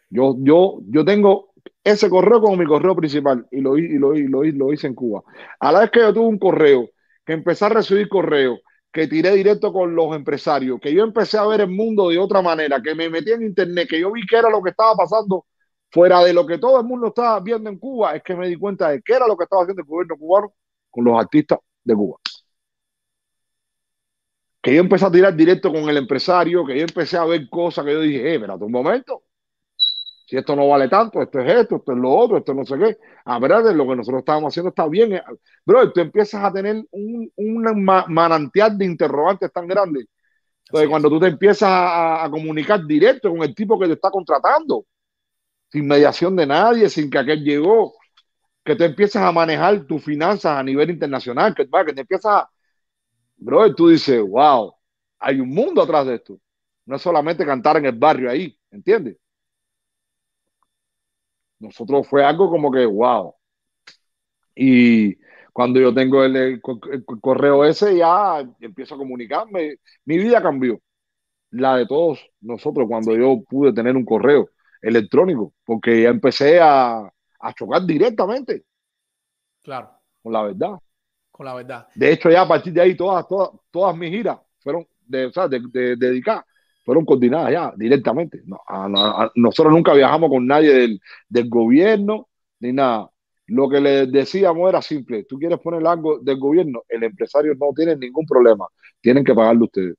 Yo, 0.08 0.36
yo, 0.38 0.78
yo 0.86 1.04
tengo 1.04 1.52
ese 1.82 2.08
correo 2.08 2.40
como 2.40 2.56
mi 2.56 2.66
correo 2.66 2.94
principal 2.96 3.46
y 3.50 3.60
lo, 3.60 3.76
y 3.76 3.98
lo, 3.98 4.14
lo, 4.14 4.42
lo 4.44 4.72
hice 4.72 4.86
en 4.86 4.94
Cuba. 4.94 5.22
A 5.60 5.72
la 5.72 5.80
vez 5.80 5.90
que 5.90 6.00
yo 6.00 6.14
tuve 6.14 6.26
un 6.26 6.38
correo, 6.38 6.88
que 7.26 7.32
empecé 7.32 7.64
a 7.66 7.70
recibir 7.70 8.08
correo, 8.08 8.60
que 8.92 9.08
tiré 9.08 9.32
directo 9.32 9.72
con 9.72 9.94
los 9.94 10.14
empresarios, 10.14 10.78
que 10.80 10.94
yo 10.94 11.02
empecé 11.02 11.36
a 11.36 11.46
ver 11.46 11.62
el 11.62 11.70
mundo 11.70 12.08
de 12.08 12.18
otra 12.18 12.40
manera, 12.40 12.80
que 12.80 12.94
me 12.94 13.10
metí 13.10 13.32
en 13.32 13.42
internet, 13.42 13.88
que 13.90 14.00
yo 14.00 14.12
vi 14.12 14.24
que 14.24 14.36
era 14.36 14.48
lo 14.48 14.62
que 14.62 14.70
estaba 14.70 14.94
pasando 14.94 15.46
fuera 15.94 16.24
de 16.24 16.32
lo 16.32 16.44
que 16.44 16.58
todo 16.58 16.80
el 16.80 16.86
mundo 16.86 17.06
estaba 17.08 17.38
viendo 17.38 17.70
en 17.70 17.78
Cuba, 17.78 18.16
es 18.16 18.22
que 18.24 18.34
me 18.34 18.48
di 18.48 18.56
cuenta 18.56 18.88
de 18.90 19.00
qué 19.00 19.14
era 19.14 19.28
lo 19.28 19.36
que 19.36 19.44
estaba 19.44 19.62
haciendo 19.62 19.82
el 19.82 19.88
gobierno 19.88 20.16
cubano 20.18 20.52
con 20.90 21.04
los 21.04 21.16
artistas 21.16 21.60
de 21.84 21.94
Cuba. 21.94 22.18
Que 24.60 24.74
yo 24.74 24.80
empecé 24.80 25.04
a 25.04 25.12
tirar 25.12 25.36
directo 25.36 25.70
con 25.70 25.88
el 25.88 25.96
empresario, 25.96 26.66
que 26.66 26.76
yo 26.76 26.82
empecé 26.82 27.16
a 27.16 27.24
ver 27.24 27.48
cosas 27.48 27.84
que 27.84 27.92
yo 27.92 28.00
dije, 28.00 28.28
eh, 28.28 28.34
espérate 28.34 28.64
un 28.64 28.72
momento, 28.72 29.22
si 30.26 30.36
esto 30.36 30.56
no 30.56 30.66
vale 30.68 30.88
tanto, 30.88 31.22
esto 31.22 31.38
es 31.40 31.54
esto, 31.60 31.76
esto 31.76 31.92
es 31.92 31.98
lo 31.98 32.10
otro, 32.10 32.38
esto 32.38 32.54
no 32.54 32.64
sé 32.64 32.76
qué. 32.76 32.98
A 33.26 33.38
ver, 33.38 33.52
lo 33.74 33.86
que 33.86 33.96
nosotros 33.96 34.20
estábamos 34.20 34.52
haciendo 34.52 34.70
está 34.70 34.88
bien. 34.88 35.20
Bro, 35.64 35.92
tú 35.92 36.00
empiezas 36.00 36.42
a 36.42 36.52
tener 36.52 36.84
un, 36.90 37.30
un 37.36 37.84
manantial 37.84 38.76
de 38.76 38.84
interrogantes 38.86 39.52
tan 39.52 39.68
grande. 39.68 40.06
Entonces, 40.66 40.88
cuando 40.88 41.08
tú 41.10 41.20
te 41.20 41.28
empiezas 41.28 41.68
a, 41.68 42.24
a, 42.24 42.30
comunicar 42.30 42.84
directo 42.84 43.30
con 43.30 43.42
el 43.42 43.54
tipo 43.54 43.78
que 43.78 43.86
te 43.86 43.92
está 43.92 44.10
contratando, 44.10 44.86
sin 45.74 45.88
mediación 45.88 46.36
de 46.36 46.46
nadie, 46.46 46.88
sin 46.88 47.10
que 47.10 47.18
aquel 47.18 47.42
llegó, 47.42 47.94
que 48.64 48.76
te 48.76 48.84
empiezas 48.84 49.24
a 49.24 49.32
manejar 49.32 49.84
tus 49.86 50.04
finanzas 50.04 50.56
a 50.56 50.62
nivel 50.62 50.90
internacional, 50.90 51.52
que, 51.52 51.66
que 51.68 51.92
te 51.92 52.02
empiezas 52.02 52.32
a... 52.32 52.50
Bro, 53.36 53.74
tú 53.74 53.88
dices, 53.88 54.22
wow, 54.22 54.72
hay 55.18 55.40
un 55.40 55.50
mundo 55.50 55.82
atrás 55.82 56.06
de 56.06 56.14
esto. 56.16 56.38
No 56.86 56.94
es 56.96 57.02
solamente 57.02 57.44
cantar 57.44 57.78
en 57.78 57.86
el 57.86 57.98
barrio 57.98 58.30
ahí, 58.30 58.56
¿entiendes? 58.70 59.16
nosotros 61.58 62.06
fue 62.08 62.24
algo 62.24 62.50
como 62.50 62.70
que, 62.70 62.86
wow. 62.86 63.34
Y 64.54 65.16
cuando 65.52 65.80
yo 65.80 65.92
tengo 65.92 66.24
el, 66.24 66.60
correo 67.20 67.64
ese, 67.64 67.96
ya 67.96 68.40
empiezo 68.60 68.94
a 68.94 68.98
comunicarme. 68.98 69.78
Mi 70.04 70.18
vida 70.18 70.42
cambió. 70.42 70.80
La 71.50 71.76
de 71.76 71.86
todos 71.86 72.20
nosotros 72.40 72.86
cuando 72.88 73.16
yo 73.16 73.42
pude 73.48 73.72
tener 73.72 73.96
un 73.96 74.04
correo 74.04 74.50
electrónico, 74.84 75.54
porque 75.64 76.02
ya 76.02 76.10
empecé 76.10 76.60
a, 76.60 76.98
a 77.40 77.52
chocar 77.54 77.84
directamente. 77.84 78.64
Claro. 79.62 79.90
Con 80.22 80.32
la 80.32 80.42
verdad. 80.42 80.78
Con 81.30 81.46
la 81.46 81.54
verdad. 81.54 81.88
De 81.94 82.12
hecho, 82.12 82.30
ya 82.30 82.42
a 82.42 82.48
partir 82.48 82.72
de 82.72 82.80
ahí, 82.82 82.96
todas, 82.96 83.26
todas, 83.26 83.50
todas 83.70 83.96
mis 83.96 84.10
giras 84.10 84.38
fueron 84.58 84.86
de, 85.06 85.26
o 85.26 85.32
sea, 85.32 85.48
de, 85.48 85.60
de, 85.70 85.96
dedicadas 85.96 86.44
fueron 86.84 87.04
coordinadas 87.04 87.50
ya 87.52 87.72
directamente. 87.76 88.42
nosotros 89.34 89.72
nunca 89.72 89.94
viajamos 89.94 90.30
con 90.30 90.46
nadie 90.46 90.72
del, 90.72 91.00
del, 91.28 91.48
gobierno 91.48 92.28
ni 92.60 92.72
nada. 92.72 93.10
Lo 93.46 93.68
que 93.68 93.80
le 93.80 94.06
decíamos 94.06 94.68
era 94.68 94.82
simple, 94.82 95.24
tú 95.24 95.38
quieres 95.38 95.60
poner 95.60 95.86
algo 95.86 96.18
del 96.18 96.38
gobierno, 96.38 96.82
el 96.88 97.02
empresario 97.04 97.54
no 97.54 97.72
tiene 97.74 97.96
ningún 97.96 98.26
problema, 98.26 98.66
tienen 99.00 99.24
que 99.24 99.34
pagarle 99.34 99.64
ustedes. 99.64 99.96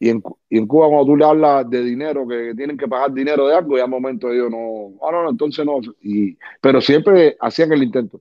Y, 0.00 0.10
en, 0.10 0.22
y 0.48 0.58
en 0.58 0.66
Cuba 0.66 0.88
cuando 0.88 1.06
tú 1.06 1.16
le 1.16 1.24
hablas 1.24 1.68
de 1.68 1.82
dinero, 1.82 2.26
que 2.26 2.54
tienen 2.54 2.76
que 2.76 2.86
pagar 2.86 3.12
dinero 3.12 3.48
de 3.48 3.56
algo, 3.56 3.76
ya 3.76 3.84
al 3.84 3.90
momento 3.90 4.30
ellos 4.30 4.50
no, 4.50 4.94
ah, 5.02 5.10
no, 5.10 5.24
no, 5.24 5.30
entonces 5.30 5.64
no. 5.64 5.80
Y, 6.00 6.36
pero 6.60 6.80
siempre 6.80 7.36
hacían 7.40 7.72
el 7.72 7.82
intento. 7.82 8.20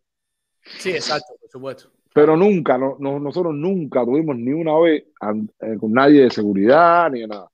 Sí, 0.79 0.91
exacto, 0.91 1.35
por 1.39 1.49
supuesto. 1.49 1.91
Pero 2.13 2.35
nunca, 2.35 2.77
no, 2.77 2.97
nosotros 2.97 3.53
nunca 3.53 4.03
tuvimos 4.03 4.35
ni 4.37 4.51
una 4.51 4.77
vez 4.79 5.03
eh, 5.03 5.77
con 5.79 5.93
nadie 5.93 6.23
de 6.23 6.31
seguridad 6.31 7.11
ni 7.11 7.21
de 7.21 7.27
nada. 7.27 7.51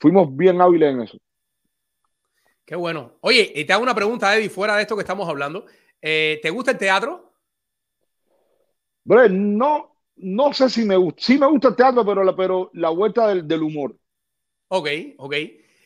Fuimos 0.00 0.34
bien 0.34 0.60
hábiles 0.60 0.94
en 0.94 1.00
eso. 1.02 1.18
Qué 2.64 2.74
bueno. 2.74 3.18
Oye, 3.20 3.52
y 3.54 3.64
te 3.64 3.72
hago 3.72 3.82
una 3.82 3.94
pregunta, 3.94 4.34
Eddie, 4.34 4.48
fuera 4.48 4.76
de 4.76 4.82
esto 4.82 4.94
que 4.94 5.02
estamos 5.02 5.28
hablando. 5.28 5.66
Eh, 6.00 6.38
¿Te 6.42 6.50
gusta 6.50 6.70
el 6.70 6.78
teatro? 6.78 7.32
Bro, 9.04 9.28
no, 9.30 9.97
no 10.20 10.52
sé 10.52 10.68
si 10.68 10.84
me 10.84 10.96
gusta. 10.96 11.22
Sí 11.22 11.38
me 11.38 11.46
gusta 11.46 11.68
el 11.68 11.76
teatro, 11.76 12.04
pero 12.04 12.24
la, 12.24 12.34
pero 12.34 12.70
la 12.74 12.90
vuelta 12.90 13.28
del, 13.28 13.46
del 13.46 13.62
humor. 13.62 13.96
Ok, 14.68 14.88
ok. 15.16 15.34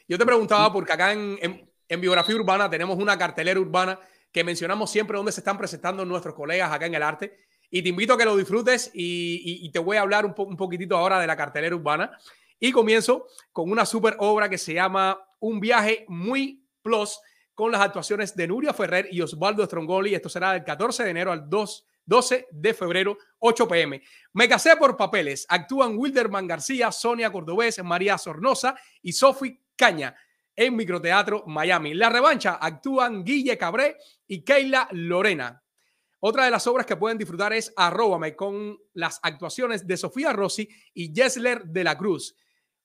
Yo 0.08 0.18
te 0.18 0.26
preguntaba 0.26 0.72
porque 0.72 0.92
acá 0.92 1.12
en, 1.12 1.38
en, 1.40 1.70
en, 1.88 2.00
Biografía 2.00 2.34
Urbana 2.34 2.68
tenemos 2.68 2.98
una 2.98 3.16
cartelera 3.16 3.60
urbana 3.60 3.98
que 4.32 4.44
mencionamos 4.44 4.90
siempre 4.90 5.16
donde 5.16 5.32
se 5.32 5.40
están 5.40 5.58
presentando 5.58 6.04
nuestros 6.04 6.34
colegas 6.34 6.72
acá 6.72 6.86
en 6.86 6.94
el 6.94 7.02
arte. 7.02 7.38
Y 7.70 7.82
te 7.82 7.88
invito 7.88 8.14
a 8.14 8.18
que 8.18 8.24
lo 8.24 8.36
disfrutes 8.36 8.90
y, 8.92 9.70
te 9.70 9.78
voy 9.78 9.96
a 9.96 10.02
hablar 10.02 10.26
un, 10.26 10.34
un, 10.36 10.56
poquitito 10.56 10.96
ahora 10.96 11.18
de 11.20 11.26
la 11.26 11.36
cartelera 11.36 11.74
urbana. 11.74 12.18
Y 12.60 12.72
comienzo 12.72 13.26
con 13.52 13.70
una 13.70 13.86
super 13.86 14.16
obra 14.18 14.48
que 14.48 14.58
se 14.58 14.74
llama 14.74 15.18
Un 15.40 15.58
viaje 15.58 16.04
muy 16.08 16.62
plus 16.82 17.18
con 17.54 17.72
las 17.72 17.80
actuaciones 17.80 18.34
de 18.34 18.48
Nuria 18.48 18.72
Ferrer 18.72 19.08
y 19.10 19.20
Osvaldo 19.20 19.64
Strongoli. 19.64 20.14
Esto 20.14 20.28
será 20.28 20.52
del 20.52 20.64
14 20.64 21.04
de 21.04 21.10
enero 21.10 21.32
al 21.32 21.48
2, 21.48 21.86
12 22.04 22.48
de 22.50 22.74
febrero, 22.74 23.18
8 23.38 23.68
pm. 23.68 24.02
Me 24.32 24.48
casé 24.48 24.76
por 24.76 24.96
papeles. 24.96 25.46
Actúan 25.48 25.96
Wilderman 25.96 26.46
García, 26.46 26.90
Sonia 26.92 27.30
Cordobés, 27.30 27.82
María 27.82 28.18
Sornosa 28.18 28.74
y 29.02 29.12
Sophie 29.12 29.60
Caña 29.76 30.14
en 30.54 30.76
Microteatro 30.76 31.44
Miami. 31.46 31.94
La 31.94 32.10
revancha 32.10 32.58
actúan 32.60 33.24
Guille 33.24 33.56
Cabré 33.56 33.96
y 34.26 34.42
Keila 34.42 34.88
Lorena. 34.92 35.62
Otra 36.20 36.44
de 36.44 36.52
las 36.52 36.66
obras 36.68 36.86
que 36.86 36.96
pueden 36.96 37.18
disfrutar 37.18 37.52
es 37.52 37.72
Arróbame 37.76 38.36
con 38.36 38.78
las 38.94 39.18
actuaciones 39.22 39.86
de 39.86 39.96
Sofía 39.96 40.32
Rossi 40.32 40.68
y 40.94 41.12
Jessler 41.12 41.64
de 41.64 41.82
la 41.82 41.98
Cruz. 41.98 42.36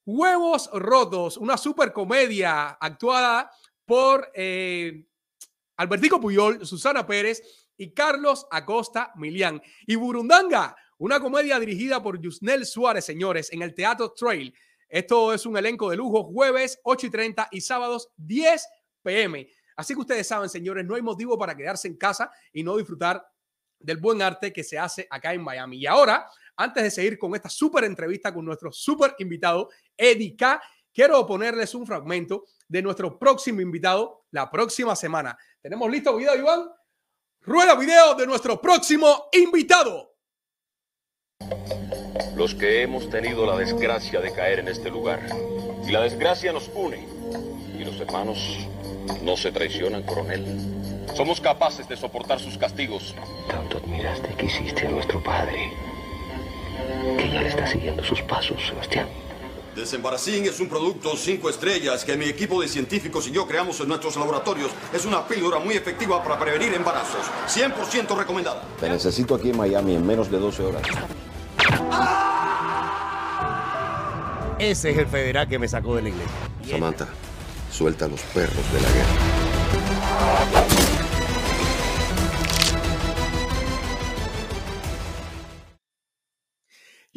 Huevos 0.05 0.70
Rotos, 0.74 1.38
una 1.38 1.57
super 1.57 1.93
comedia 1.93 2.70
actuada 2.70 3.51
por 3.86 4.32
eh, 4.34 5.05
Albertico 5.76 6.20
Puyol, 6.20 6.65
Susana 6.65 7.05
Pérez 7.05 7.66
y 7.78 7.93
Carlos 7.93 8.47
Acosta 8.51 9.11
Milián. 9.15 9.61
Y 9.86 9.95
Burundanga, 9.95 10.75
una 10.97 11.19
comedia 11.19 11.59
dirigida 11.59 12.01
por 12.01 12.19
Yusnel 12.19 12.65
Suárez, 12.65 13.05
señores, 13.05 13.51
en 13.53 13.61
el 13.61 13.73
Teatro 13.73 14.13
Trail. 14.13 14.53
Esto 14.89 15.34
es 15.34 15.45
un 15.45 15.57
elenco 15.57 15.89
de 15.89 15.97
lujo 15.97 16.23
jueves 16.23 16.80
8 16.84 17.07
y 17.07 17.09
30 17.09 17.47
y 17.51 17.61
sábados 17.61 18.09
10 18.17 18.67
pm. 19.03 19.47
Así 19.75 19.93
que 19.93 19.99
ustedes 19.99 20.28
saben, 20.28 20.49
señores, 20.49 20.86
no 20.86 20.95
hay 20.95 21.01
motivo 21.01 21.38
para 21.38 21.55
quedarse 21.55 21.88
en 21.88 21.97
casa 21.97 22.32
y 22.51 22.63
no 22.63 22.78
disfrutar 22.78 23.23
del 23.80 23.97
buen 23.97 24.21
arte 24.21 24.51
que 24.51 24.63
se 24.63 24.80
hace 24.80 25.07
acá 25.09 25.34
en 25.34 25.43
Miami. 25.43 25.78
Y 25.78 25.86
ahora, 25.86 26.28
antes 26.55 26.84
de 26.84 26.89
seguir 26.89 27.19
con 27.19 27.36
esta 27.36 27.49
súper 27.49 27.84
entrevista 27.84 28.34
con 28.34 28.43
nuestro 28.43 28.71
súper 28.71 29.15
invitado, 29.19 29.69
Eddie 29.95 30.36
K., 30.36 30.61
quiero 30.91 31.23
ponerles 31.28 31.75
un 31.75 31.86
fragmento 31.86 32.45
de 32.67 32.82
nuestro 32.82 33.19
próximo 33.19 33.61
invitado 33.61 34.25
la 34.32 34.49
próxima 34.49 34.95
semana. 34.95 35.38
¿Tenemos 35.61 35.91
listo 35.91 36.15
video, 36.15 36.36
Iván? 36.36 36.69
Rueda 37.48 37.76
video 37.76 38.14
de 38.16 38.28
nuestro 38.28 38.60
próximo 38.60 39.30
invitado. 39.32 40.18
Los 42.36 42.54
que 42.54 42.82
hemos 42.82 43.10
tenido 43.10 43.45
la 43.45 43.56
desgracia 43.56 44.20
de 44.20 44.34
caer 44.34 44.60
en 44.60 44.68
este 44.68 44.89
lugar. 44.89 45.22
Y 45.88 45.91
la 45.91 46.02
desgracia 46.02 46.52
nos 46.52 46.70
une. 46.76 47.08
Y 47.80 47.86
los 47.86 48.02
hermanos 48.02 48.68
no 49.24 49.38
se 49.38 49.54
traicionan, 49.54 50.04
coronel. 50.04 50.45
Somos 51.16 51.39
capaces 51.39 51.88
de 51.88 51.95
soportar 51.95 52.41
sus 52.41 52.58
castigos. 52.58 53.16
Tanto 53.50 53.78
admiraste 53.78 54.28
que 54.36 54.48
hiciste 54.48 54.86
a 54.86 54.91
nuestro 54.91 55.24
padre, 55.24 55.72
que 57.18 57.30
ya 57.30 57.43
le 57.43 57.48
está 57.48 57.66
siguiendo 57.66 58.04
sus 58.04 58.22
pasos, 58.24 58.62
Sebastián. 58.68 59.08
Desembaracín 59.78 60.43
es 60.45 60.59
un 60.59 60.67
producto 60.67 61.15
cinco 61.15 61.51
estrellas 61.51 62.03
que 62.03 62.17
mi 62.17 62.25
equipo 62.25 62.59
de 62.59 62.67
científicos 62.67 63.28
y 63.28 63.32
yo 63.32 63.47
creamos 63.47 63.80
en 63.80 63.88
nuestros 63.88 64.15
laboratorios. 64.15 64.71
Es 64.91 65.05
una 65.05 65.28
píldora 65.28 65.59
muy 65.59 65.75
efectiva 65.75 66.23
para 66.23 66.39
prevenir 66.39 66.73
embarazos. 66.73 67.28
100% 67.47 68.17
recomendada. 68.17 68.63
Te 68.80 68.89
necesito 68.89 69.36
aquí 69.36 69.51
en 69.51 69.57
Miami 69.57 69.93
en 69.93 70.05
menos 70.05 70.32
de 70.32 70.39
12 70.39 70.63
horas. 70.63 70.82
Ese 74.57 74.89
es 74.89 74.97
el 74.97 75.05
federal 75.05 75.47
que 75.47 75.59
me 75.59 75.67
sacó 75.67 75.95
de 75.95 76.01
la 76.01 76.09
iglesia. 76.09 76.36
Samantha, 76.67 77.07
suelta 77.71 78.05
a 78.05 78.07
los 78.07 78.21
perros 78.21 78.73
de 78.73 78.82
la 78.82 78.89
guerra. 78.89 80.86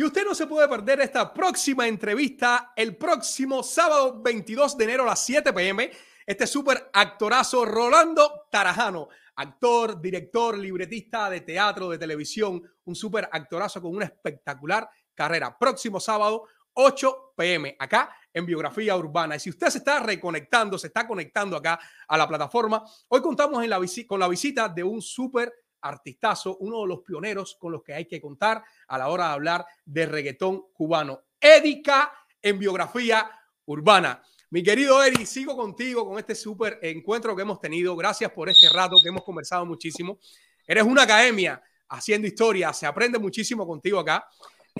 Y 0.00 0.02
usted 0.02 0.24
no 0.24 0.34
se 0.34 0.46
puede 0.46 0.66
perder 0.66 1.02
esta 1.02 1.30
próxima 1.30 1.86
entrevista 1.86 2.72
el 2.74 2.96
próximo 2.96 3.62
sábado 3.62 4.22
22 4.22 4.78
de 4.78 4.84
enero 4.84 5.02
a 5.02 5.08
las 5.08 5.22
7 5.26 5.52
pm. 5.52 5.90
Este 6.24 6.46
súper 6.46 6.88
actorazo 6.94 7.66
Rolando 7.66 8.46
Tarajano, 8.50 9.10
actor, 9.36 10.00
director, 10.00 10.56
libretista 10.56 11.28
de 11.28 11.42
teatro, 11.42 11.90
de 11.90 11.98
televisión, 11.98 12.62
un 12.84 12.94
súper 12.94 13.28
actorazo 13.30 13.82
con 13.82 13.94
una 13.94 14.06
espectacular 14.06 14.88
carrera. 15.14 15.58
Próximo 15.58 16.00
sábado, 16.00 16.46
8 16.72 17.34
pm, 17.36 17.76
acá 17.78 18.16
en 18.32 18.46
Biografía 18.46 18.96
Urbana. 18.96 19.36
Y 19.36 19.40
si 19.40 19.50
usted 19.50 19.68
se 19.68 19.78
está 19.78 20.00
reconectando, 20.00 20.78
se 20.78 20.86
está 20.86 21.06
conectando 21.06 21.58
acá 21.58 21.78
a 22.08 22.16
la 22.16 22.26
plataforma, 22.26 22.82
hoy 23.08 23.20
contamos 23.20 23.62
en 23.62 23.68
la 23.68 23.78
con 24.06 24.18
la 24.18 24.28
visita 24.28 24.66
de 24.66 24.82
un 24.82 25.02
súper 25.02 25.52
artistazo, 25.82 26.56
uno 26.58 26.82
de 26.82 26.88
los 26.88 27.00
pioneros 27.00 27.56
con 27.58 27.72
los 27.72 27.82
que 27.82 27.94
hay 27.94 28.06
que 28.06 28.20
contar 28.20 28.62
a 28.88 28.98
la 28.98 29.08
hora 29.08 29.28
de 29.28 29.32
hablar 29.32 29.66
de 29.84 30.06
reggaetón 30.06 30.64
cubano. 30.72 31.20
Edica 31.40 32.12
en 32.42 32.58
Biografía 32.58 33.30
Urbana. 33.66 34.22
Mi 34.50 34.62
querido 34.62 35.02
Eri, 35.02 35.26
sigo 35.26 35.56
contigo 35.56 36.06
con 36.06 36.18
este 36.18 36.34
súper 36.34 36.78
encuentro 36.82 37.36
que 37.36 37.42
hemos 37.42 37.60
tenido. 37.60 37.94
Gracias 37.94 38.32
por 38.32 38.48
este 38.48 38.68
rato 38.68 38.96
que 39.02 39.08
hemos 39.08 39.22
conversado 39.22 39.64
muchísimo. 39.64 40.18
Eres 40.66 40.84
una 40.84 41.02
academia 41.02 41.62
haciendo 41.88 42.26
historia, 42.26 42.72
se 42.72 42.86
aprende 42.86 43.18
muchísimo 43.18 43.66
contigo 43.66 43.98
acá. 44.00 44.26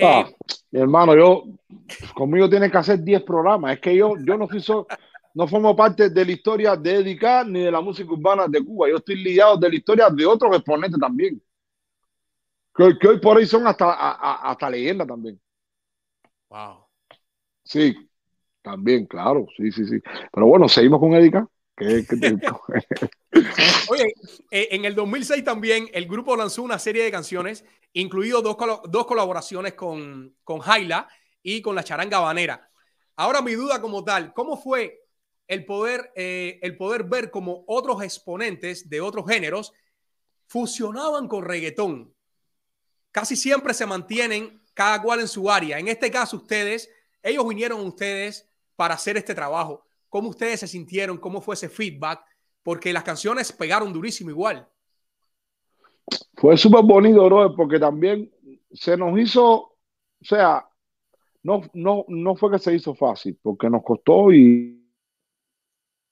Ah, 0.03 0.25
eh, 0.29 0.35
mi 0.71 0.81
hermano, 0.81 1.17
yo 1.17 1.45
conmigo 2.15 2.49
tienes 2.49 2.71
que 2.71 2.79
hacer 2.79 3.03
10 3.03 3.23
programas. 3.23 3.75
Es 3.75 3.81
que 3.81 3.95
yo, 3.97 4.15
yo 4.25 4.37
no 4.37 4.49
fui 4.49 4.61
no 5.35 5.47
formo 5.47 5.77
parte 5.77 6.11
de 6.11 6.25
la 6.25 6.33
historia 6.33 6.77
de 6.77 6.97
Edicar 6.97 7.47
ni 7.47 7.61
de 7.61 7.71
la 7.71 7.81
música 7.81 8.13
urbana 8.13 8.47
de 8.49 8.65
Cuba. 8.65 8.89
Yo 8.89 8.97
estoy 8.97 9.17
ligado 9.17 9.57
de 9.57 9.69
la 9.69 9.75
historia 9.75 10.11
de 10.11 10.27
otros 10.27 10.57
exponentes 10.57 10.99
también. 10.99 11.41
Que, 12.75 13.09
hoy 13.09 13.21
por 13.21 13.37
ahí 13.37 13.47
son 13.47 13.67
hasta, 13.67 13.93
hasta 13.93 14.71
leyenda 14.71 15.07
también. 15.07 15.41
Wow. 16.49 16.87
Sí, 17.63 18.11
también, 18.63 19.07
claro, 19.07 19.47
sí, 19.57 19.71
sí, 19.71 19.85
sí. 19.87 20.01
Pero 20.33 20.47
bueno, 20.47 20.69
seguimos 20.69 21.01
con 21.01 21.15
Edica. 21.15 21.49
Oye, 23.89 24.15
eh, 24.51 24.69
en 24.73 24.85
el 24.85 24.95
2006 24.95 25.43
también 25.45 25.89
el 25.95 26.07
grupo 26.07 26.37
lanzó 26.37 26.63
una 26.63 26.79
serie 26.79 27.03
de 27.03 27.11
canciones, 27.11 27.65
incluido 27.95 28.43
dos, 28.43 28.57
dos 28.91 29.07
colaboraciones 29.07 29.73
con, 29.73 30.37
con 30.45 30.59
Jaila 30.59 31.09
y 31.43 31.63
con 31.63 31.75
la 31.75 31.83
charanga 31.83 32.21
banera. 32.21 32.71
Ahora 33.17 33.41
mi 33.41 33.53
duda 33.53 33.81
como 33.81 34.05
tal, 34.05 34.35
¿cómo 34.35 34.59
fue 34.59 35.00
el 35.51 35.65
poder, 35.65 36.13
eh, 36.15 36.61
el 36.63 36.77
poder 36.77 37.03
ver 37.03 37.33
como 37.33 37.65
otros 37.67 38.05
exponentes 38.05 38.89
de 38.89 39.01
otros 39.01 39.27
géneros 39.29 39.73
fusionaban 40.47 41.27
con 41.27 41.45
reggaetón? 41.45 42.15
Casi 43.11 43.35
siempre 43.35 43.75
se 43.75 43.85
mantienen 43.85 44.63
cada 44.75 45.03
cual 45.03 45.19
en 45.19 45.27
su 45.27 45.51
área. 45.51 45.81
En 45.81 45.89
este 45.89 46.09
caso 46.09 46.37
ustedes, 46.37 46.89
ellos 47.21 47.47
vinieron 47.49 47.85
ustedes 47.85 48.49
para 48.77 48.95
hacer 48.95 49.17
este 49.17 49.35
trabajo. 49.35 49.85
¿Cómo 50.09 50.29
ustedes 50.29 50.61
se 50.61 50.69
sintieron? 50.69 51.19
¿Cómo 51.19 51.41
fue 51.41 51.57
ese 51.57 51.69
feedback? 51.69 52.21
Porque 52.63 52.93
las 52.93 53.03
canciones 53.03 53.51
pegaron 53.51 53.93
durísimo 53.93 54.31
igual. 54.31 54.69
Fue 56.37 56.57
súper 56.57 56.85
bonito, 56.85 57.25
bro, 57.25 57.57
porque 57.57 57.81
también 57.81 58.31
se 58.73 58.97
nos 58.97 59.19
hizo, 59.19 59.53
o 59.53 59.77
sea, 60.21 60.65
no, 61.43 61.63
no, 61.75 62.05
no 62.07 62.37
fue 62.37 62.53
que 62.53 62.61
se 62.61 62.73
hizo 62.73 62.95
fácil, 62.95 63.37
porque 63.43 63.69
nos 63.69 63.83
costó 63.83 64.33
y, 64.33 64.80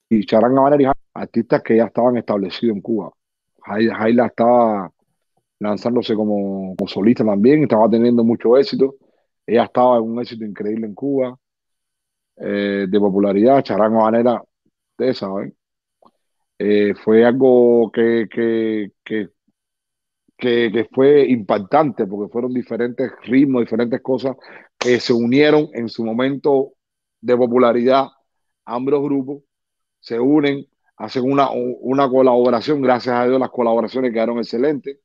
y 0.08 0.24
Charanga 0.24 0.62
Manera 0.62 0.94
artistas 1.14 1.62
que 1.62 1.76
ya 1.76 1.86
estaban 1.86 2.16
establecidos 2.16 2.76
en 2.76 2.82
Cuba. 2.82 3.12
Jaila 3.62 4.26
estaba 4.26 4.90
lanzándose 5.60 6.14
como, 6.14 6.74
como, 6.76 6.88
solista 6.88 7.24
también, 7.24 7.62
estaba 7.62 7.88
teniendo 7.90 8.24
mucho 8.24 8.56
éxito. 8.56 8.96
Ella 9.46 9.64
estaba 9.64 9.98
en 9.98 10.04
un 10.04 10.20
éxito 10.20 10.44
increíble 10.44 10.86
en 10.86 10.94
Cuba. 10.94 11.38
Eh, 12.36 12.86
de 12.88 13.00
popularidad, 13.00 13.62
Charango 13.64 14.02
Manera, 14.02 14.40
ustedes 14.92 15.18
saben, 15.18 15.56
eh, 16.58 16.94
fue 16.94 17.24
algo 17.24 17.90
que, 17.92 18.28
que, 18.30 18.92
que, 19.04 19.30
que, 20.36 20.88
fue 20.94 21.26
impactante 21.28 22.06
porque 22.06 22.30
fueron 22.32 22.52
diferentes 22.54 23.10
ritmos, 23.24 23.62
diferentes 23.62 24.00
cosas 24.02 24.36
que 24.78 25.00
se 25.00 25.12
unieron 25.12 25.68
en 25.72 25.88
su 25.88 26.04
momento 26.04 26.74
de 27.20 27.36
popularidad. 27.36 28.06
Ambos 28.64 29.02
grupos 29.02 29.42
se 30.08 30.18
unen, 30.18 30.66
hacen 30.96 31.30
una, 31.30 31.50
una 31.52 32.08
colaboración, 32.08 32.80
gracias 32.80 33.14
a 33.14 33.26
Dios 33.26 33.38
las 33.38 33.50
colaboraciones 33.50 34.10
quedaron 34.12 34.38
excelentes. 34.38 34.98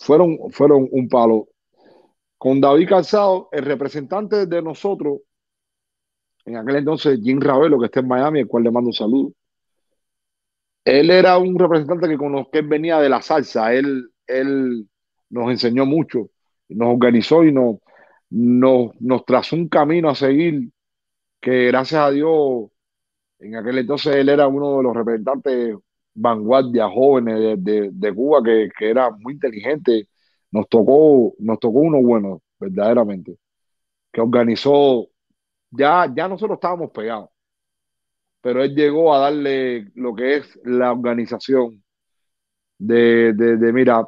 Fueron, 0.00 0.38
fueron 0.50 0.88
un 0.90 1.08
palo. 1.08 1.48
Con 2.36 2.60
David 2.60 2.88
Calzado, 2.88 3.48
el 3.52 3.64
representante 3.64 4.46
de 4.46 4.62
nosotros 4.62 5.20
en 6.44 6.56
aquel 6.56 6.76
entonces 6.76 7.20
Jim 7.22 7.40
Ravelo, 7.40 7.78
que 7.78 7.86
está 7.86 8.00
en 8.00 8.08
Miami, 8.08 8.40
el 8.40 8.48
cual 8.48 8.64
le 8.64 8.72
mando 8.72 8.88
un 8.88 8.94
saludo. 8.94 9.32
Él 10.84 11.10
era 11.10 11.38
un 11.38 11.56
representante 11.56 12.08
que 12.08 12.18
con 12.18 12.32
los 12.32 12.48
que 12.48 12.62
venía 12.62 12.98
de 12.98 13.08
la 13.08 13.22
salsa, 13.22 13.72
él, 13.72 14.10
él 14.26 14.88
nos 15.30 15.50
enseñó 15.52 15.86
mucho, 15.86 16.30
nos 16.68 16.88
organizó 16.88 17.44
y 17.44 17.52
nos, 17.52 17.76
nos, 18.30 19.00
nos 19.00 19.24
trazó 19.24 19.54
un 19.54 19.68
camino 19.68 20.10
a 20.10 20.16
seguir 20.16 20.70
que 21.40 21.66
gracias 21.66 22.00
a 22.02 22.10
Dios, 22.10 22.72
en 23.42 23.56
aquel 23.56 23.78
entonces 23.78 24.16
él 24.16 24.28
era 24.28 24.46
uno 24.46 24.78
de 24.78 24.82
los 24.84 24.94
representantes 24.96 25.76
vanguardia 26.14 26.88
jóvenes 26.88 27.62
de, 27.64 27.90
de, 27.92 28.14
Cuba 28.14 28.42
que, 28.42 28.68
que, 28.78 28.90
era 28.90 29.10
muy 29.10 29.34
inteligente. 29.34 30.08
Nos 30.50 30.68
tocó, 30.68 31.34
nos 31.38 31.58
tocó 31.58 31.78
uno 31.80 32.02
bueno, 32.02 32.42
verdaderamente, 32.60 33.38
que 34.12 34.20
organizó 34.20 35.08
ya, 35.70 36.12
ya 36.14 36.28
nosotros 36.28 36.56
estábamos 36.56 36.90
pegados, 36.90 37.30
pero 38.40 38.62
él 38.62 38.74
llegó 38.74 39.14
a 39.14 39.20
darle 39.20 39.90
lo 39.94 40.14
que 40.14 40.36
es 40.36 40.60
la 40.64 40.92
organización 40.92 41.82
de, 42.78 43.32
de, 43.32 43.72
mira, 43.72 44.06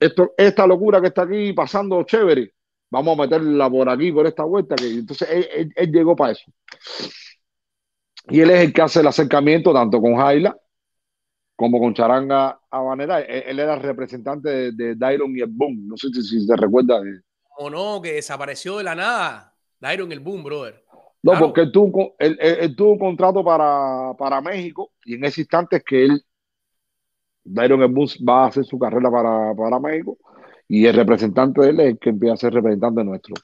esto, 0.00 0.32
esta 0.36 0.66
locura 0.66 1.00
que 1.00 1.08
está 1.08 1.22
aquí 1.22 1.52
pasando 1.52 2.02
chévere, 2.04 2.52
vamos 2.90 3.18
a 3.18 3.22
meterla 3.22 3.70
por 3.70 3.88
aquí, 3.88 4.10
por 4.12 4.26
esta 4.26 4.44
vuelta, 4.44 4.74
que 4.74 4.86
entonces 4.86 5.28
él, 5.76 5.92
llegó 5.92 6.16
para 6.16 6.32
eso. 6.32 6.50
Y 8.28 8.40
él 8.40 8.50
es 8.50 8.60
el 8.60 8.72
que 8.72 8.82
hace 8.82 9.00
el 9.00 9.06
acercamiento 9.06 9.72
tanto 9.72 10.00
con 10.00 10.16
Jaila 10.16 10.56
como 11.56 11.78
con 11.78 11.94
Charanga 11.94 12.60
Habanera. 12.70 13.20
Él, 13.20 13.58
era 13.58 13.74
el 13.74 13.82
representante 13.82 14.48
de, 14.48 14.72
de 14.72 14.94
Dairon 14.96 15.36
y 15.36 15.40
el 15.40 15.50
Boom. 15.50 15.86
No 15.86 15.96
sé 15.96 16.08
si, 16.08 16.22
si 16.22 16.46
te 16.46 16.56
recuerdas. 16.56 17.02
O 17.58 17.70
no, 17.70 18.00
que 18.02 18.14
desapareció 18.14 18.78
de 18.78 18.84
la 18.84 18.94
nada. 18.94 19.54
Dairon 19.78 20.10
y 20.10 20.14
el 20.14 20.20
Boom, 20.20 20.42
brother. 20.42 20.84
No, 21.24 21.38
porque 21.38 21.62
él 21.62 21.72
tuvo, 21.72 22.14
él, 22.18 22.76
tuvo, 22.76 22.92
un 22.92 22.98
contrato 22.98 23.42
para, 23.42 24.12
para, 24.18 24.42
México 24.42 24.92
y 25.06 25.14
en 25.14 25.24
ese 25.24 25.40
instante 25.40 25.76
es 25.76 25.82
que 25.82 26.04
él, 26.04 26.22
Byron 27.44 27.94
Bus 27.94 28.18
va 28.18 28.44
a 28.44 28.48
hacer 28.48 28.66
su 28.66 28.78
carrera 28.78 29.10
para, 29.10 29.54
para, 29.54 29.80
México 29.80 30.18
y 30.68 30.84
el 30.84 30.94
representante 30.94 31.62
de 31.62 31.70
él 31.70 31.80
es 31.80 31.86
el 31.86 31.98
que 31.98 32.10
empieza 32.10 32.34
a 32.34 32.36
ser 32.36 32.52
representante 32.52 33.02
nuestro. 33.04 33.34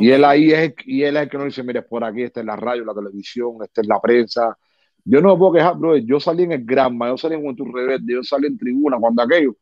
Y 0.00 0.10
él 0.10 0.24
ahí 0.24 0.52
es, 0.52 0.74
y 0.86 1.02
él 1.02 1.16
es 1.16 1.22
el 1.24 1.28
que 1.28 1.38
nos 1.38 1.46
dice, 1.46 1.62
mire, 1.62 1.82
por 1.82 2.04
aquí 2.04 2.22
está 2.22 2.40
en 2.40 2.46
la 2.46 2.56
radio, 2.56 2.84
la 2.84 2.94
televisión, 2.94 3.56
está 3.62 3.80
en 3.80 3.88
la 3.88 4.00
prensa. 4.00 4.56
Yo 5.04 5.20
no 5.20 5.32
me 5.32 5.38
puedo 5.38 5.52
quejar, 5.52 5.76
bro. 5.76 5.96
Yo 5.96 6.20
salí 6.20 6.44
en 6.44 6.52
el 6.52 6.64
Granma, 6.64 7.08
yo 7.08 7.16
salí 7.16 7.34
en 7.34 7.42
Juventud 7.42 7.66
Rebelde, 7.72 8.14
yo 8.14 8.22
salí 8.22 8.46
en 8.46 8.58
Tribuna, 8.58 8.98
cuando 8.98 9.22
aquello. 9.22 9.56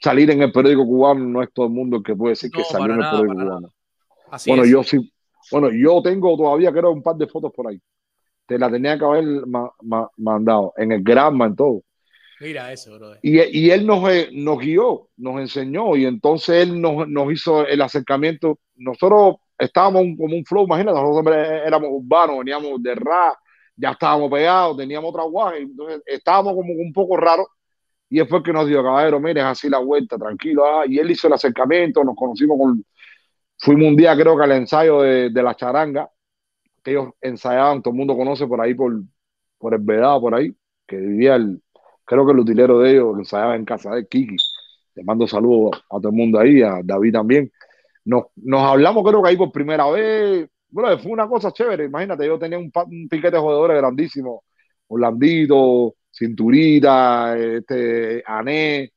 Salir 0.00 0.30
en 0.30 0.42
el 0.42 0.52
periódico 0.52 0.86
cubano 0.86 1.20
no 1.26 1.42
es 1.42 1.52
todo 1.52 1.66
el 1.66 1.72
mundo 1.72 1.98
el 1.98 2.02
que 2.02 2.16
puede 2.16 2.32
decir 2.32 2.50
que 2.50 2.64
salió 2.64 2.94
en 2.94 3.02
el 3.02 3.10
periódico 3.10 3.34
cubano. 3.34 3.72
bueno, 4.46 4.64
yo 4.64 4.82
sí, 4.82 5.12
bueno, 5.50 5.70
yo 5.70 6.00
tengo 6.02 6.36
todavía, 6.36 6.72
creo, 6.72 6.90
un 6.90 7.02
par 7.02 7.16
de 7.16 7.26
fotos 7.26 7.52
por 7.52 7.68
ahí. 7.68 7.80
Te 8.46 8.58
la 8.58 8.70
tenía 8.70 8.98
que 8.98 9.04
haber 9.04 9.24
mandado 10.16 10.72
en 10.76 10.92
el 10.92 11.02
Granma, 11.02 11.46
en 11.46 11.56
todo. 11.56 11.82
Mira 12.40 12.72
eso, 12.72 12.98
bro. 12.98 13.16
Y, 13.20 13.70
él 13.70 13.86
nos, 13.86 14.08
eh, 14.08 14.30
nos 14.32 14.58
guió, 14.58 15.10
nos 15.18 15.40
enseñó, 15.40 15.94
y 15.94 16.06
entonces 16.06 16.62
él 16.62 16.80
nos, 16.80 17.32
hizo 17.32 17.66
el 17.66 17.82
acercamiento. 17.82 18.58
Nosotros 18.76 19.36
estábamos 19.58 20.02
como 20.16 20.34
un 20.34 20.44
flow, 20.46 20.64
imagínate, 20.64 20.98
nosotros 20.98 21.36
éramos 21.36 21.90
urbanos, 21.92 22.38
veníamos 22.38 22.82
de 22.82 22.94
rap, 22.94 23.34
ya 23.76 23.90
estábamos 23.90 24.30
pegados, 24.30 24.78
teníamos 24.78 25.10
otra 25.10 25.24
guaje, 25.24 25.58
entonces 25.58 26.02
estábamos 26.06 26.54
como 26.54 26.72
un 26.72 26.92
poco 26.94 27.16
raros. 27.18 27.46
Y 28.08 28.18
después 28.18 28.42
que 28.42 28.54
nos 28.54 28.66
dijo, 28.66 28.82
caballero, 28.82 29.20
mire, 29.20 29.42
así 29.42 29.68
la 29.68 29.78
vuelta, 29.78 30.16
tranquilo. 30.16 30.64
Ah, 30.64 30.84
y 30.86 30.98
él 30.98 31.10
hizo 31.10 31.26
el 31.26 31.34
acercamiento, 31.34 32.02
nos 32.02 32.16
conocimos 32.16 32.58
con, 32.58 32.84
Fuimos 33.58 33.88
un 33.88 33.96
día, 33.96 34.16
creo 34.16 34.36
que 34.38 34.44
al 34.44 34.52
ensayo 34.52 35.02
de, 35.02 35.30
la 35.30 35.54
charanga, 35.54 36.10
que 36.82 36.92
ellos 36.92 37.10
ensayaban, 37.20 37.82
todo 37.82 37.92
el 37.92 37.98
mundo 37.98 38.16
conoce 38.16 38.46
por 38.46 38.60
ahí, 38.62 38.72
por, 38.72 39.02
por 39.58 39.74
el 39.74 39.80
Vedado, 39.82 40.20
por 40.22 40.34
ahí, 40.34 40.54
que 40.86 40.96
vivía 40.96 41.36
el, 41.36 41.60
creo 42.10 42.26
que 42.26 42.32
el 42.32 42.40
utilero 42.40 42.80
de 42.80 42.90
ellos, 42.90 43.16
ensayaba 43.18 43.54
en 43.54 43.64
casa 43.64 43.94
de 43.94 44.04
Kiki. 44.04 44.36
Le 44.96 45.04
mando 45.04 45.28
saludos 45.28 45.80
a 45.88 45.98
todo 45.98 46.08
el 46.08 46.16
mundo 46.16 46.40
ahí, 46.40 46.60
a 46.60 46.80
David 46.82 47.12
también. 47.12 47.52
Nos, 48.04 48.24
nos 48.34 48.62
hablamos, 48.62 49.04
creo 49.08 49.22
que 49.22 49.28
ahí 49.28 49.36
por 49.36 49.52
primera 49.52 49.88
vez. 49.88 50.50
Bueno, 50.70 50.98
fue 50.98 51.12
una 51.12 51.28
cosa 51.28 51.52
chévere. 51.52 51.84
Imagínate, 51.84 52.26
yo 52.26 52.36
tenía 52.36 52.58
un, 52.58 52.72
un 52.74 53.08
piquete 53.08 53.36
de 53.36 53.38
jugadores 53.38 53.76
grandísimo. 53.76 54.42
Orlandito, 54.88 55.94
Cinturita, 56.12 57.38
este, 57.38 58.24
Ané. 58.26 58.92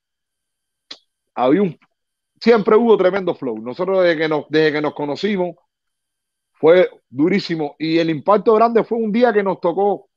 Había 1.35 1.61
un, 1.61 1.77
siempre 2.41 2.75
hubo 2.75 2.97
tremendo 2.97 3.35
flow. 3.35 3.59
Nosotros 3.59 4.03
desde 4.03 4.17
que 4.17 4.27
nos, 4.27 4.45
desde 4.49 4.71
que 4.71 4.81
nos 4.81 4.95
conocimos 4.95 5.55
fue 6.53 6.89
durísimo 7.11 7.75
y 7.77 7.99
el 7.99 8.09
impacto 8.09 8.55
grande 8.55 8.83
fue 8.83 8.97
un 8.97 9.11
día 9.11 9.31
que 9.31 9.43
nos 9.43 9.61
tocó 9.61 10.09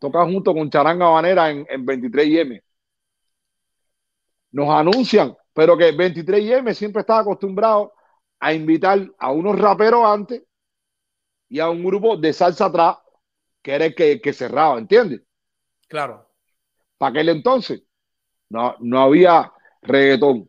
tocar 0.00 0.26
junto 0.26 0.54
con 0.54 0.70
Charanga 0.70 1.06
Banera 1.08 1.50
en, 1.50 1.66
en 1.68 1.86
23M. 1.86 2.62
Nos 4.52 4.68
anuncian, 4.70 5.36
pero 5.52 5.76
que 5.76 5.94
23M 5.94 6.72
siempre 6.74 7.00
estaba 7.00 7.20
acostumbrado 7.20 7.92
a 8.40 8.52
invitar 8.52 9.10
a 9.18 9.32
unos 9.32 9.58
raperos 9.58 10.04
antes 10.04 10.42
y 11.48 11.60
a 11.60 11.68
un 11.68 11.84
grupo 11.84 12.16
de 12.16 12.32
salsa 12.32 12.66
atrás, 12.66 12.98
que 13.62 13.74
era 13.74 13.86
el 13.86 13.94
que, 13.94 14.20
que 14.20 14.32
cerraba, 14.32 14.78
¿entiendes? 14.78 15.22
Claro. 15.88 16.28
Para 16.96 17.10
aquel 17.10 17.30
entonces 17.30 17.82
no, 18.48 18.76
no 18.80 19.00
había 19.00 19.52
reggaetón. 19.82 20.48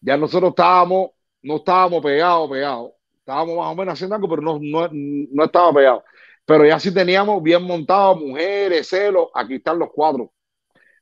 Ya 0.00 0.16
nosotros 0.16 0.50
estábamos, 0.50 1.10
no 1.42 1.56
estábamos 1.56 2.02
pegados, 2.02 2.50
pegados. 2.50 2.92
Estábamos 3.18 3.56
más 3.56 3.66
o 3.66 3.74
menos 3.76 3.94
haciendo 3.94 4.16
algo, 4.16 4.28
pero 4.28 4.42
no, 4.42 4.58
no, 4.60 4.88
no 4.90 5.44
estaba 5.44 5.72
pegado. 5.72 6.04
Pero 6.50 6.66
ya 6.66 6.80
sí 6.80 6.92
teníamos 6.92 7.40
bien 7.44 7.62
montado 7.62 8.16
mujeres, 8.16 8.88
celos, 8.88 9.28
aquí 9.32 9.54
están 9.54 9.78
los 9.78 9.90
cuatro. 9.92 10.32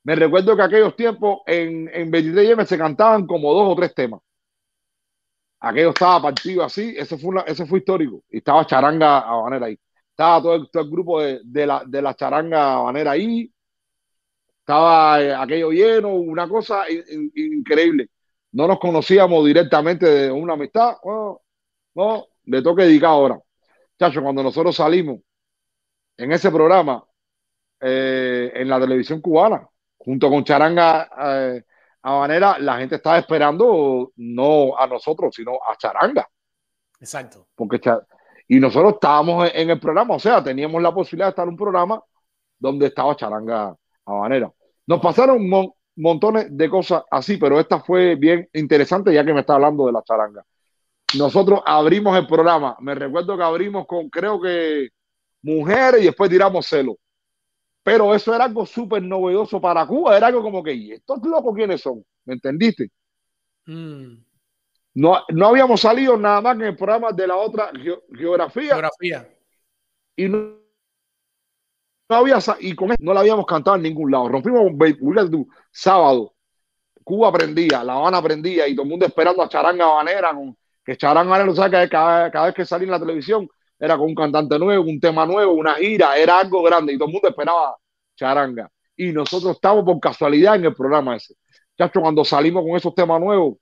Me 0.03 0.15
recuerdo 0.15 0.55
que 0.55 0.61
aquellos 0.61 0.95
tiempos 0.95 1.39
en, 1.47 1.89
en 1.91 2.13
23M 2.13 2.67
se 2.67 2.77
cantaban 2.77 3.27
como 3.27 3.55
dos 3.55 3.73
o 3.73 3.75
tres 3.75 3.95
temas. 3.95 4.21
Aquello 5.61 5.89
estaba 5.89 6.21
partido 6.21 6.63
así, 6.65 6.95
eso 6.99 7.17
fue, 7.17 7.31
una, 7.31 7.41
eso 7.43 7.65
fue 7.67 7.79
histórico. 7.79 8.23
Y 8.29 8.39
estaba 8.39 8.67
Charanga 8.67 9.21
Habanera 9.21 9.67
ahí. 9.69 9.79
Estaba 10.11 10.43
todo 10.43 10.55
el, 10.57 10.71
todo 10.71 10.83
el 10.83 10.91
grupo 10.91 11.23
de, 11.23 11.41
de, 11.43 11.67
la, 11.67 11.83
de 11.87 12.03
la 12.03 12.15
Charanga 12.15 12.75
Habanera 12.75 13.13
ahí. 13.13 13.51
Estaba 14.61 15.23
eh, 15.23 15.35
aquello 15.35 15.71
lleno, 15.71 16.15
una 16.15 16.47
cosa 16.47 16.85
in, 16.91 17.33
in, 17.35 17.53
increíble. 17.61 18.11
No 18.53 18.69
nos 18.69 18.79
conocíamos 18.79 19.47
directamente 19.47 20.05
de 20.05 20.31
una 20.31 20.53
amistad. 20.53 20.99
Bueno, 21.03 21.41
no, 21.95 22.27
le 22.45 22.61
toca 22.61 22.83
dedicar 22.83 23.13
ahora. 23.13 23.41
Chacho, 23.99 24.23
cuando 24.23 24.43
nosotros 24.43 24.77
salimos 24.77 25.21
en 26.19 26.33
ese 26.33 26.51
programa, 26.51 27.03
eh, 27.81 28.53
en 28.55 28.69
la 28.69 28.81
televisión 28.81 29.21
cubana, 29.21 29.67
junto 29.97 30.29
con 30.29 30.45
Charanga 30.45 31.09
eh, 31.19 31.65
Habanera, 32.03 32.59
la 32.59 32.79
gente 32.79 32.97
estaba 32.97 33.19
esperando 33.19 34.13
no 34.17 34.77
a 34.77 34.87
nosotros, 34.87 35.35
sino 35.35 35.53
a 35.55 35.77
Charanga. 35.77 36.29
Exacto. 37.01 37.47
Porque 37.55 37.81
y 38.49 38.59
nosotros 38.59 38.95
estábamos 38.95 39.51
en 39.55 39.71
el 39.71 39.79
programa, 39.79 40.17
o 40.17 40.19
sea, 40.19 40.43
teníamos 40.43 40.83
la 40.83 40.93
posibilidad 40.93 41.27
de 41.27 41.31
estar 41.31 41.45
en 41.45 41.51
un 41.51 41.57
programa 41.57 42.03
donde 42.59 42.87
estaba 42.87 43.15
Charanga 43.15 43.77
Habanera. 44.05 44.53
Nos 44.87 45.01
pasaron 45.01 45.49
mon 45.49 45.73
montones 45.99 46.47
de 46.57 46.71
cosas 46.71 47.03
así, 47.11 47.37
pero 47.37 47.59
esta 47.59 47.81
fue 47.81 48.15
bien 48.15 48.49
interesante 48.53 49.13
ya 49.13 49.25
que 49.25 49.35
me 49.35 49.41
está 49.41 49.55
hablando 49.55 49.87
de 49.87 49.93
la 49.93 50.03
charanga. 50.03 50.45
Nosotros 51.19 51.61
abrimos 51.67 52.17
el 52.17 52.27
programa, 52.27 52.77
me 52.81 52.95
recuerdo 52.95 53.37
que 53.37 53.43
abrimos 53.43 53.87
con 53.87 54.09
creo 54.09 54.41
que 54.41 54.91
mujeres 55.43 56.03
y 56.03 56.07
después 56.07 56.31
tiramos 56.31 56.67
celo. 56.67 56.97
Pero 57.83 58.15
eso 58.15 58.35
era 58.35 58.45
algo 58.45 58.67
súper 58.67 59.03
novedoso 59.03 59.61
para 59.61 59.87
Cuba, 59.87 60.17
era 60.17 60.27
algo 60.27 60.43
como 60.43 60.63
que, 60.63 60.75
¿y 60.75 60.93
estos 60.93 61.23
locos 61.23 61.55
quiénes 61.55 61.81
son? 61.81 62.05
¿Me 62.25 62.35
entendiste? 62.35 62.91
Mm. 63.67 64.15
No, 64.95 65.23
no 65.29 65.47
habíamos 65.47 65.81
salido 65.81 66.17
nada 66.17 66.41
más 66.41 66.57
que 66.57 66.65
en 66.65 66.69
el 66.71 66.77
programa 66.77 67.13
de 67.13 67.27
la 67.27 67.37
otra 67.37 67.71
ge 67.73 67.95
geografía. 68.15 68.75
Geografía. 68.75 69.29
Y 70.17 70.29
no, 70.29 70.59
no 72.09 72.17
había, 72.17 72.39
y 72.61 72.75
con 72.75 72.91
esto 72.91 73.05
no 73.05 73.15
la 73.15 73.21
habíamos 73.21 73.47
cantado 73.47 73.77
en 73.77 73.83
ningún 73.83 74.11
lado. 74.11 74.29
Rompimos 74.29 74.63
un 74.63 75.49
sábado. 75.71 76.35
Cuba 77.05 77.29
aprendía, 77.29 77.85
La 77.85 77.95
Habana 77.95 78.19
aprendía 78.19 78.69
y 78.69 78.75
todo 78.75 78.83
el 78.83 78.91
mundo 78.91 79.07
esperando 79.07 79.43
a 79.43 79.49
Charanga 79.49 79.85
Habanera, 79.85 80.33
que 80.85 80.97
Charanga 80.97 81.35
Habanera, 81.35 81.55
¿sabes? 81.55 81.71
Que 81.71 81.89
cada, 81.89 82.31
cada 82.31 82.47
vez 82.47 82.55
que 82.55 82.67
salía 82.67 82.87
en 82.87 82.91
la 82.91 83.01
televisión 83.01 83.49
era 83.79 83.97
con 83.97 84.07
un 84.07 84.15
cantante 84.15 84.59
nuevo, 84.59 84.85
un 84.85 85.01
tema 85.01 85.25
nuevo, 85.25 85.53
una 85.53 85.75
gira, 85.75 86.17
era 86.17 86.41
algo 86.41 86.63
grande 86.63 86.93
y 86.93 86.99
todo 86.99 87.09
el 87.09 87.13
mundo 87.13 87.29
esperaba 87.29 87.77
Charanga. 88.17 88.71
Y 88.97 89.13
nosotros 89.13 89.53
estábamos 89.53 89.85
por 89.85 90.01
casualidad 90.01 90.57
en 90.57 90.65
el 90.67 90.75
programa 90.75 91.17
ese. 91.17 91.35
Chacho, 91.77 92.01
cuando 92.01 92.25
salimos 92.25 92.65
con 92.65 92.77
esos 92.77 92.95
temas 92.95 93.21
nuevos, 93.21 93.57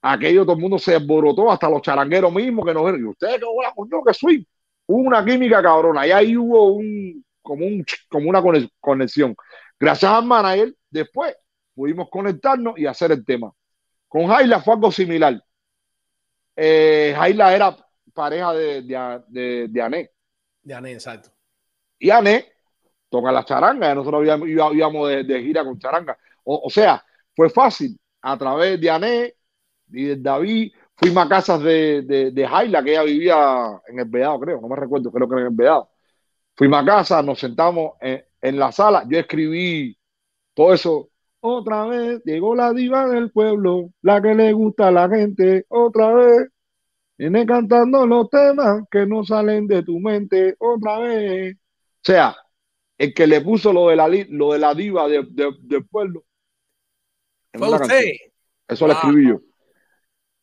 aquello 0.00 0.44
todo 0.44 0.54
el 0.54 0.62
mundo 0.62 0.78
se 0.78 0.92
desborotó, 0.92 1.50
hasta 1.50 1.68
los 1.68 1.82
charangueros 1.82 2.32
mismos 2.32 2.64
que 2.64 2.72
nos 2.72 2.84
dijeron, 2.84 3.00
¿y 3.00 3.08
ustedes 3.08 3.38
qué 3.38 3.44
hola, 3.44 3.74
yo 3.90 4.02
que 4.04 4.14
soy? 4.14 4.46
Una 4.86 5.24
química 5.24 5.62
cabrona 5.62 6.06
y 6.06 6.12
ahí 6.12 6.36
hubo 6.36 6.72
un, 6.72 7.24
como, 7.42 7.66
un, 7.66 7.84
como 8.08 8.30
una 8.30 8.42
conexión. 8.80 9.34
Gracias 9.78 10.10
al 10.10 10.24
manager, 10.26 10.74
después 10.90 11.36
pudimos 11.74 12.08
conectarnos 12.10 12.78
y 12.78 12.86
hacer 12.86 13.12
el 13.12 13.24
tema. 13.24 13.52
Con 14.08 14.26
Jaila 14.26 14.60
fue 14.60 14.74
algo 14.74 14.92
similar. 14.92 15.42
Eh, 16.56 17.14
Jaila 17.16 17.54
era 17.54 17.76
pareja 18.20 18.52
de, 18.52 18.82
de, 18.82 19.22
de, 19.28 19.68
de 19.68 19.82
Ané. 19.82 20.10
De 20.62 20.74
Ané, 20.74 20.92
exacto. 20.92 21.30
Y 21.98 22.10
Ané 22.10 22.52
toca 23.08 23.32
la 23.32 23.44
charanga, 23.44 23.94
nosotros 23.94 24.24
íbamos, 24.24 25.08
de, 25.08 25.24
de, 25.24 25.42
gira 25.42 25.64
con 25.64 25.78
charanga. 25.78 26.16
O, 26.44 26.62
o, 26.64 26.70
sea, 26.70 27.02
fue 27.34 27.48
fácil. 27.48 27.98
A 28.22 28.36
través 28.36 28.78
de 28.78 28.90
Ané 28.90 29.34
y 29.88 30.04
de 30.04 30.16
David, 30.16 30.72
fuimos 30.94 31.24
a 31.24 31.28
casas 31.28 31.62
de, 31.62 32.02
de, 32.02 32.30
de 32.30 32.46
Jaila, 32.46 32.84
que 32.84 32.90
ella 32.90 33.02
vivía 33.02 33.80
en 33.88 33.98
el 34.00 34.04
Vedado, 34.04 34.38
creo, 34.40 34.60
no 34.60 34.68
me 34.68 34.76
recuerdo, 34.76 35.10
creo 35.10 35.28
que 35.28 35.36
en 35.36 35.46
el 35.46 35.50
Vedado. 35.50 35.90
Fuimos 36.54 36.82
a 36.82 36.84
casa, 36.84 37.22
nos 37.22 37.38
sentamos 37.38 37.92
en, 38.00 38.22
en 38.42 38.58
la 38.58 38.70
sala, 38.70 39.04
yo 39.08 39.18
escribí 39.18 39.96
todo 40.54 40.74
eso. 40.74 41.08
Otra 41.40 41.86
vez 41.86 42.22
llegó 42.24 42.54
la 42.54 42.74
diva 42.74 43.08
del 43.08 43.30
pueblo, 43.30 43.90
la 44.02 44.20
que 44.20 44.34
le 44.34 44.52
gusta 44.52 44.88
a 44.88 44.90
la 44.90 45.08
gente, 45.08 45.64
otra 45.68 46.12
vez. 46.12 46.48
Viene 47.20 47.44
cantando 47.44 48.06
los 48.06 48.30
temas 48.30 48.84
que 48.90 49.04
no 49.04 49.22
salen 49.24 49.66
de 49.66 49.82
tu 49.82 50.00
mente, 50.00 50.56
otra 50.58 51.00
vez. 51.00 51.54
O 51.54 51.58
sea, 52.02 52.34
el 52.96 53.12
que 53.12 53.26
le 53.26 53.42
puso 53.42 53.74
lo 53.74 53.88
de 53.88 53.96
la, 53.96 54.08
lo 54.08 54.54
de 54.54 54.58
la 54.58 54.72
diva 54.72 55.06
de, 55.06 55.26
de, 55.28 55.50
del 55.60 55.86
pueblo. 55.86 56.24
Fue 57.52 57.68
usted. 57.68 58.12
Eso 58.66 58.86
lo 58.86 58.94
escribí 58.94 59.28
yo. 59.28 59.40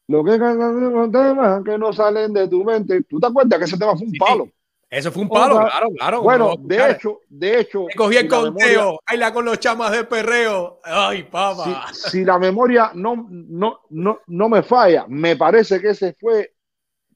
Lo 0.07 0.23
que 0.23 0.37
cantan 0.37 0.93
los 0.93 1.11
temas 1.11 1.63
que 1.65 1.79
no 1.79 1.91
salen 1.91 2.31
de 2.31 2.47
tu 2.47 2.63
mente. 2.63 3.01
¿Tú 3.09 3.19
te 3.19 3.25
acuerdas 3.25 3.57
que 3.57 3.65
ese 3.65 3.77
tema 3.79 3.97
fue 3.97 4.05
un 4.05 4.11
Sí, 4.11 4.19
palo? 4.19 4.47
Eso 4.87 5.11
fue 5.11 5.23
un 5.23 5.29
palo, 5.29 5.57
claro, 5.57 5.89
claro. 5.97 6.21
Bueno, 6.21 6.53
de 6.59 6.91
hecho, 6.91 7.21
de 7.27 7.59
hecho. 7.59 7.85
Me 7.87 7.95
cogí 7.95 8.17
el 8.17 8.21
si 8.21 8.27
conteo, 8.27 8.99
la 9.17 9.33
con 9.33 9.45
los 9.45 9.59
chamas 9.59 9.93
de 9.93 10.03
perreo. 10.03 10.79
Ay, 10.83 11.23
papá. 11.23 11.87
si, 11.91 12.11
si 12.11 12.23
la 12.23 12.37
memoria 12.37 12.91
no, 12.93 13.25
no, 13.31 13.79
no, 13.89 14.19
no 14.27 14.47
me 14.47 14.61
falla, 14.61 15.07
me 15.09 15.35
parece 15.35 15.81
que 15.81 15.89
ese 15.89 16.15
fue, 16.19 16.53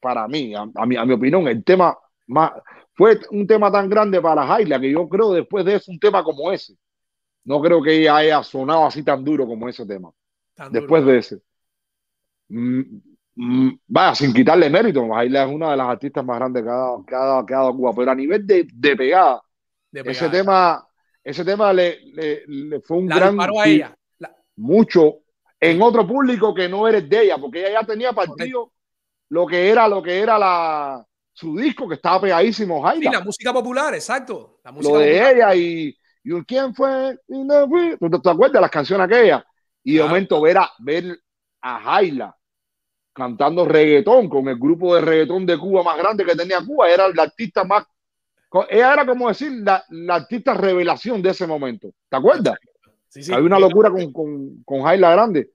para 0.02 0.28
mí, 0.28 0.54
a, 0.56 0.66
a 0.76 0.86
mi, 0.86 0.96
a 0.98 1.06
mi 1.06 1.14
opinión, 1.14 1.48
el 1.48 1.64
tema 1.64 1.98
más, 2.28 2.52
fue 2.94 3.20
un 3.32 3.48
tema 3.48 3.72
tan 3.72 3.90
grande 3.90 4.22
para 4.22 4.46
Jaila 4.48 4.80
que 4.80 4.92
yo 4.92 5.08
creo 5.10 5.34
después 5.34 5.66
de 5.66 5.76
eso 5.76 5.92
un 5.92 6.00
tema 6.00 6.24
como 6.24 6.52
ese. 6.52 6.76
No 7.46 7.62
creo 7.62 7.82
que 7.84 7.94
ella 8.02 8.18
haya 8.18 8.44
sonado 8.44 8.86
así 8.86 9.04
tan 9.04 9.24
duro 9.24 9.48
como 9.48 9.70
ese 9.70 9.86
tema. 9.86 10.12
Tan 10.56 10.72
después 10.72 11.02
duro. 11.04 11.14
de 11.14 11.20
ese. 11.20 11.42
Mm, 12.50 12.82
mm, 13.36 13.70
vaya, 13.88 14.16
sin 14.16 14.34
quitarle 14.34 14.70
mérito, 14.70 15.08
Jaila 15.10 15.44
es 15.46 15.50
una 15.54 15.72
de 15.72 15.78
las 15.78 15.88
artistas 15.88 16.26
más 16.26 16.38
grandes 16.38 16.64
que 16.64 16.70
ha 16.70 16.74
dado, 16.74 17.06
que 17.06 17.16
ha 17.16 17.20
dado, 17.20 17.46
que 17.46 17.54
ha 17.54 17.58
dado 17.58 17.76
Cuba, 17.76 17.94
pero 17.96 18.12
a 18.12 18.16
nivel 18.16 18.46
de, 18.46 18.68
de 18.74 18.96
pegada, 18.96 19.42
De 19.92 20.02
ese 20.02 20.26
pegar. 20.26 20.32
tema, 20.32 20.88
ese 21.24 21.46
tema 21.46 21.74
le, 21.74 22.00
le- 22.14 22.44
le 22.48 22.82
fue 22.82 22.98
un 22.98 23.08
La 23.08 23.16
gran 23.18 23.40
a 23.40 23.66
ella. 23.68 23.96
La- 24.20 24.36
mucho 24.58 25.20
en 25.60 25.82
otro 25.82 26.06
público 26.08 26.54
que 26.54 26.68
no 26.68 26.88
eres 26.88 27.08
de 27.10 27.24
ella, 27.24 27.38
porque 27.38 27.60
ella 27.62 27.82
ya 27.82 27.88
tenía 27.88 28.12
partido 28.14 28.72
lo 29.32 29.48
que 29.48 29.70
era 29.70 29.88
lo 29.88 30.04
que 30.04 30.20
era 30.20 30.38
la 30.38 31.06
su 31.34 31.56
disco 31.56 31.88
que 31.88 31.96
estaba 31.96 32.22
pegadísimo, 32.22 32.78
sí, 32.78 32.84
Jaila. 32.84 33.12
la 33.12 33.22
música 33.22 33.54
popular, 33.54 33.94
exacto. 33.96 34.60
La 34.64 34.72
música 34.72 34.94
lo 34.94 35.00
de 35.00 35.12
popular. 35.14 35.36
ella 35.36 35.56
y, 35.56 35.98
y 36.24 36.44
quién 36.44 36.76
fue. 36.76 37.18
¿Tú 37.26 38.10
te, 38.10 38.20
te 38.20 38.30
acuerdas 38.30 38.62
las 38.62 38.70
canciones 38.70 39.06
aquellas? 39.06 39.42
Y 39.84 39.96
de 39.96 40.04
momento 40.04 40.42
ver 40.42 40.58
a 40.58 40.70
ver 40.80 41.18
a 41.62 41.80
Jaila 41.80 42.36
cantando 43.14 43.66
reggaetón 43.66 44.30
con 44.30 44.48
el 44.50 44.60
grupo 44.60 44.96
de 44.96 45.02
reggaetón 45.02 45.46
de 45.46 45.58
Cuba 45.58 45.84
más 45.84 45.98
grande 45.98 46.26
que 46.26 46.36
tenía 46.36 46.64
Cuba, 46.66 46.90
era 46.90 47.08
la 47.10 47.24
artista 47.24 47.64
más 47.64 47.86
ella 48.70 48.94
era 48.94 49.06
como 49.06 49.30
decir 49.30 49.50
la, 49.64 49.82
la 49.90 50.16
artista 50.16 50.54
revelación 50.54 51.22
de 51.22 51.30
ese 51.30 51.48
momento. 51.48 51.90
¿Te 52.10 52.18
acuerdas? 52.18 52.58
Sí, 53.08 53.24
sí. 53.24 53.32
Había 53.32 53.46
una 53.46 53.60
locura 53.60 53.90
con, 53.90 54.12
con, 54.12 54.62
con 54.66 54.84
Jaila 54.84 55.12
Grande. 55.12 55.52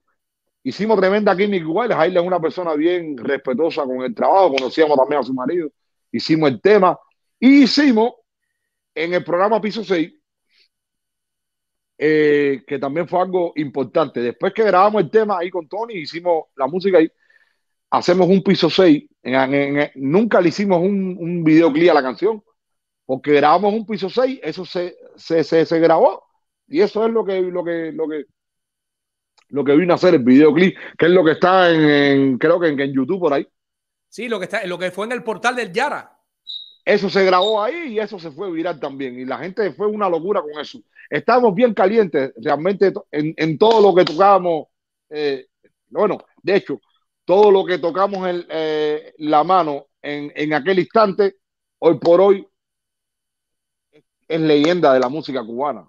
Hicimos 0.67 0.99
tremenda 0.99 1.35
química 1.35 1.63
igual. 1.63 1.93
Jaila 1.93 2.19
es 2.21 2.27
una 2.27 2.39
persona 2.41 2.73
bien 2.75 3.17
respetuosa 3.17 3.83
con 3.85 4.01
el 4.01 4.13
trabajo. 4.13 4.53
Conocíamos 4.53 4.97
también 4.97 5.21
a 5.21 5.23
su 5.23 5.33
marido. 5.33 5.69
Hicimos 6.11 6.49
el 6.49 6.61
tema. 6.61 6.97
Y 7.39 7.63
hicimos 7.63 8.13
en 8.95 9.13
el 9.13 9.23
programa 9.23 9.61
Piso 9.61 9.83
6, 9.83 10.11
eh, 11.97 12.63
que 12.67 12.79
también 12.79 13.07
fue 13.07 13.21
algo 13.21 13.53
importante. 13.55 14.19
Después 14.21 14.53
que 14.53 14.63
grabamos 14.63 15.01
el 15.01 15.09
tema 15.09 15.39
ahí 15.39 15.49
con 15.49 15.67
Tony, 15.67 15.95
hicimos 15.95 16.45
la 16.55 16.67
música 16.67 16.99
ahí. 16.99 17.09
Hacemos 17.91 18.27
un 18.29 18.43
Piso 18.43 18.69
6. 18.69 19.05
En- 19.23 19.35
en- 19.53 19.79
en- 19.81 19.91
nunca 19.95 20.41
le 20.41 20.49
hicimos 20.49 20.79
un, 20.81 21.17
un 21.19 21.43
videoclip 21.43 21.91
a 21.91 21.95
la 21.95 22.03
canción. 22.03 22.43
Porque 23.05 23.33
grabamos 23.33 23.73
un 23.73 23.85
Piso 23.85 24.09
6. 24.09 24.39
Eso 24.43 24.65
se, 24.65 24.97
se, 25.17 25.43
se, 25.43 25.65
se 25.65 25.79
grabó. 25.79 26.23
Y 26.67 26.81
eso 26.81 27.05
es 27.07 27.13
lo 27.13 27.25
que, 27.25 27.41
lo 27.41 27.63
que, 27.63 27.91
lo 27.93 28.07
que, 28.09 28.25
lo 29.49 29.63
que 29.63 29.75
vino 29.75 29.93
a 29.93 29.95
hacer 29.95 30.13
el 30.15 30.23
videoclip, 30.23 30.77
que 30.97 31.05
es 31.05 31.11
lo 31.11 31.23
que 31.23 31.31
está 31.31 31.71
en, 31.71 31.81
en- 31.89 32.37
creo 32.37 32.59
que 32.59 32.67
en, 32.67 32.79
en 32.79 32.93
YouTube 32.93 33.19
por 33.19 33.33
ahí. 33.33 33.47
Sí, 34.09 34.27
lo 34.27 34.39
que, 34.39 34.45
está, 34.45 34.65
lo 34.65 34.77
que 34.77 34.91
fue 34.91 35.05
en 35.05 35.11
el 35.13 35.23
portal 35.23 35.55
del 35.55 35.71
Yara. 35.71 36.13
Eso 36.85 37.09
se 37.09 37.25
grabó 37.25 37.61
ahí 37.61 37.93
y 37.93 37.99
eso 37.99 38.17
se 38.17 38.31
fue 38.31 38.49
viral 38.51 38.79
también. 38.79 39.19
Y 39.19 39.25
la 39.25 39.37
gente 39.39 39.73
fue 39.73 39.87
una 39.87 40.09
locura 40.09 40.41
con 40.41 40.57
eso. 40.59 40.79
Estábamos 41.09 41.53
bien 41.53 41.73
calientes 41.73 42.33
realmente 42.37 42.93
en, 43.11 43.33
en 43.35 43.57
todo 43.57 43.81
lo 43.81 43.93
que 43.93 44.05
tocábamos. 44.05 44.67
eh, 45.09 45.47
bueno, 45.89 46.17
de 46.41 46.55
hecho, 46.55 46.79
todo 47.25 47.51
lo 47.51 47.65
que 47.65 47.77
tocamos 47.77 48.27
en 48.27 48.45
eh, 48.49 49.13
la 49.17 49.43
mano 49.43 49.87
en, 50.01 50.31
en 50.35 50.53
aquel 50.53 50.79
instante, 50.79 51.35
hoy 51.79 51.99
por 51.99 52.21
hoy, 52.21 52.47
es 54.27 54.39
leyenda 54.39 54.93
de 54.93 54.99
la 54.99 55.09
música 55.09 55.43
cubana. 55.43 55.87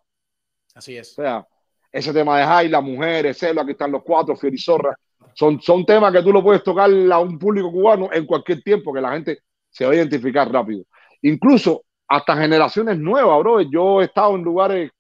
Así 0.75 0.97
es. 0.97 1.13
O 1.13 1.23
sea, 1.23 1.47
ese 1.91 2.13
tema 2.13 2.39
de 2.39 2.45
Jai, 2.45 2.69
las 2.69 2.83
mujeres, 2.83 3.39
Celo, 3.39 3.61
aquí 3.61 3.73
están 3.73 3.93
los 3.93 4.03
cuatro, 4.03 4.37
Fierizorra, 4.37 4.97
son, 5.35 5.61
son 5.61 5.87
temas 5.87 6.13
que 6.13 6.23
tú 6.23 6.33
lo 6.33 6.43
puedes 6.43 6.63
tocar 6.63 6.91
a 7.13 7.19
un 7.19 7.39
público 7.39 7.71
cubano 7.71 8.11
en 8.13 8.27
cualquier 8.27 8.63
tiempo, 8.63 8.93
que 8.93 9.01
la 9.01 9.13
gente 9.13 9.39
se 9.71 9.85
va 9.87 9.93
a 9.93 9.95
identificar 9.95 10.51
rápido. 10.51 10.85
Incluso 11.23 11.85
hasta 12.09 12.37
generaciones 12.37 12.99
nuevas, 12.99 13.39
bro. 13.41 13.61
Yo 13.61 14.01
he 14.01 14.07
estado 14.07 14.35
en 14.35 14.43
lugares 14.43 14.91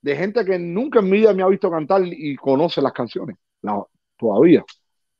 de 0.00 0.16
gente 0.16 0.44
que 0.44 0.58
nunca 0.58 1.00
en 1.00 1.10
mi 1.10 1.18
vida 1.18 1.32
me 1.34 1.42
ha 1.42 1.46
visto 1.48 1.70
cantar 1.70 2.02
y 2.06 2.36
conoce 2.36 2.80
las 2.80 2.92
canciones, 2.92 3.36
la- 3.62 3.84
todavía. 4.18 4.64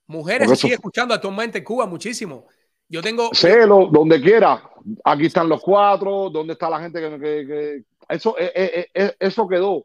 Mujeres 0.06 0.48
se 0.50 0.56
sigue 0.56 0.74
eso- 0.74 0.80
escuchando 0.80 1.14
actualmente 1.14 1.58
en 1.58 1.64
Cuba 1.64 1.86
muchísimo. 1.86 2.46
Yo 2.88 3.02
tengo. 3.02 3.30
Celo, 3.32 3.88
donde 3.92 4.20
quiera. 4.20 4.62
Aquí 5.04 5.26
están 5.26 5.48
los 5.48 5.60
cuatro, 5.60 6.30
donde 6.30 6.54
está 6.54 6.68
la 6.70 6.80
gente 6.80 7.00
que... 7.00 7.10
que- 7.20 7.46
que- 7.46 7.84
Eso, 8.08 8.36
eh, 8.38 8.50
eh, 8.54 8.86
eh, 8.94 9.14
eso 9.20 9.46
quedó, 9.46 9.84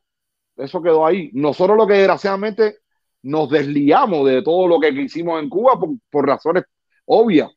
eso 0.57 0.81
quedó 0.81 1.05
ahí. 1.05 1.29
Nosotros 1.33 1.77
lo 1.77 1.87
que 1.87 1.93
desgraciadamente 1.93 2.77
nos 3.23 3.49
desliamos 3.49 4.27
de 4.27 4.41
todo 4.41 4.67
lo 4.67 4.79
que 4.79 4.89
hicimos 4.89 5.41
en 5.41 5.49
Cuba 5.49 5.79
por, 5.79 5.89
por 6.09 6.27
razones 6.27 6.63
obvias, 7.05 7.51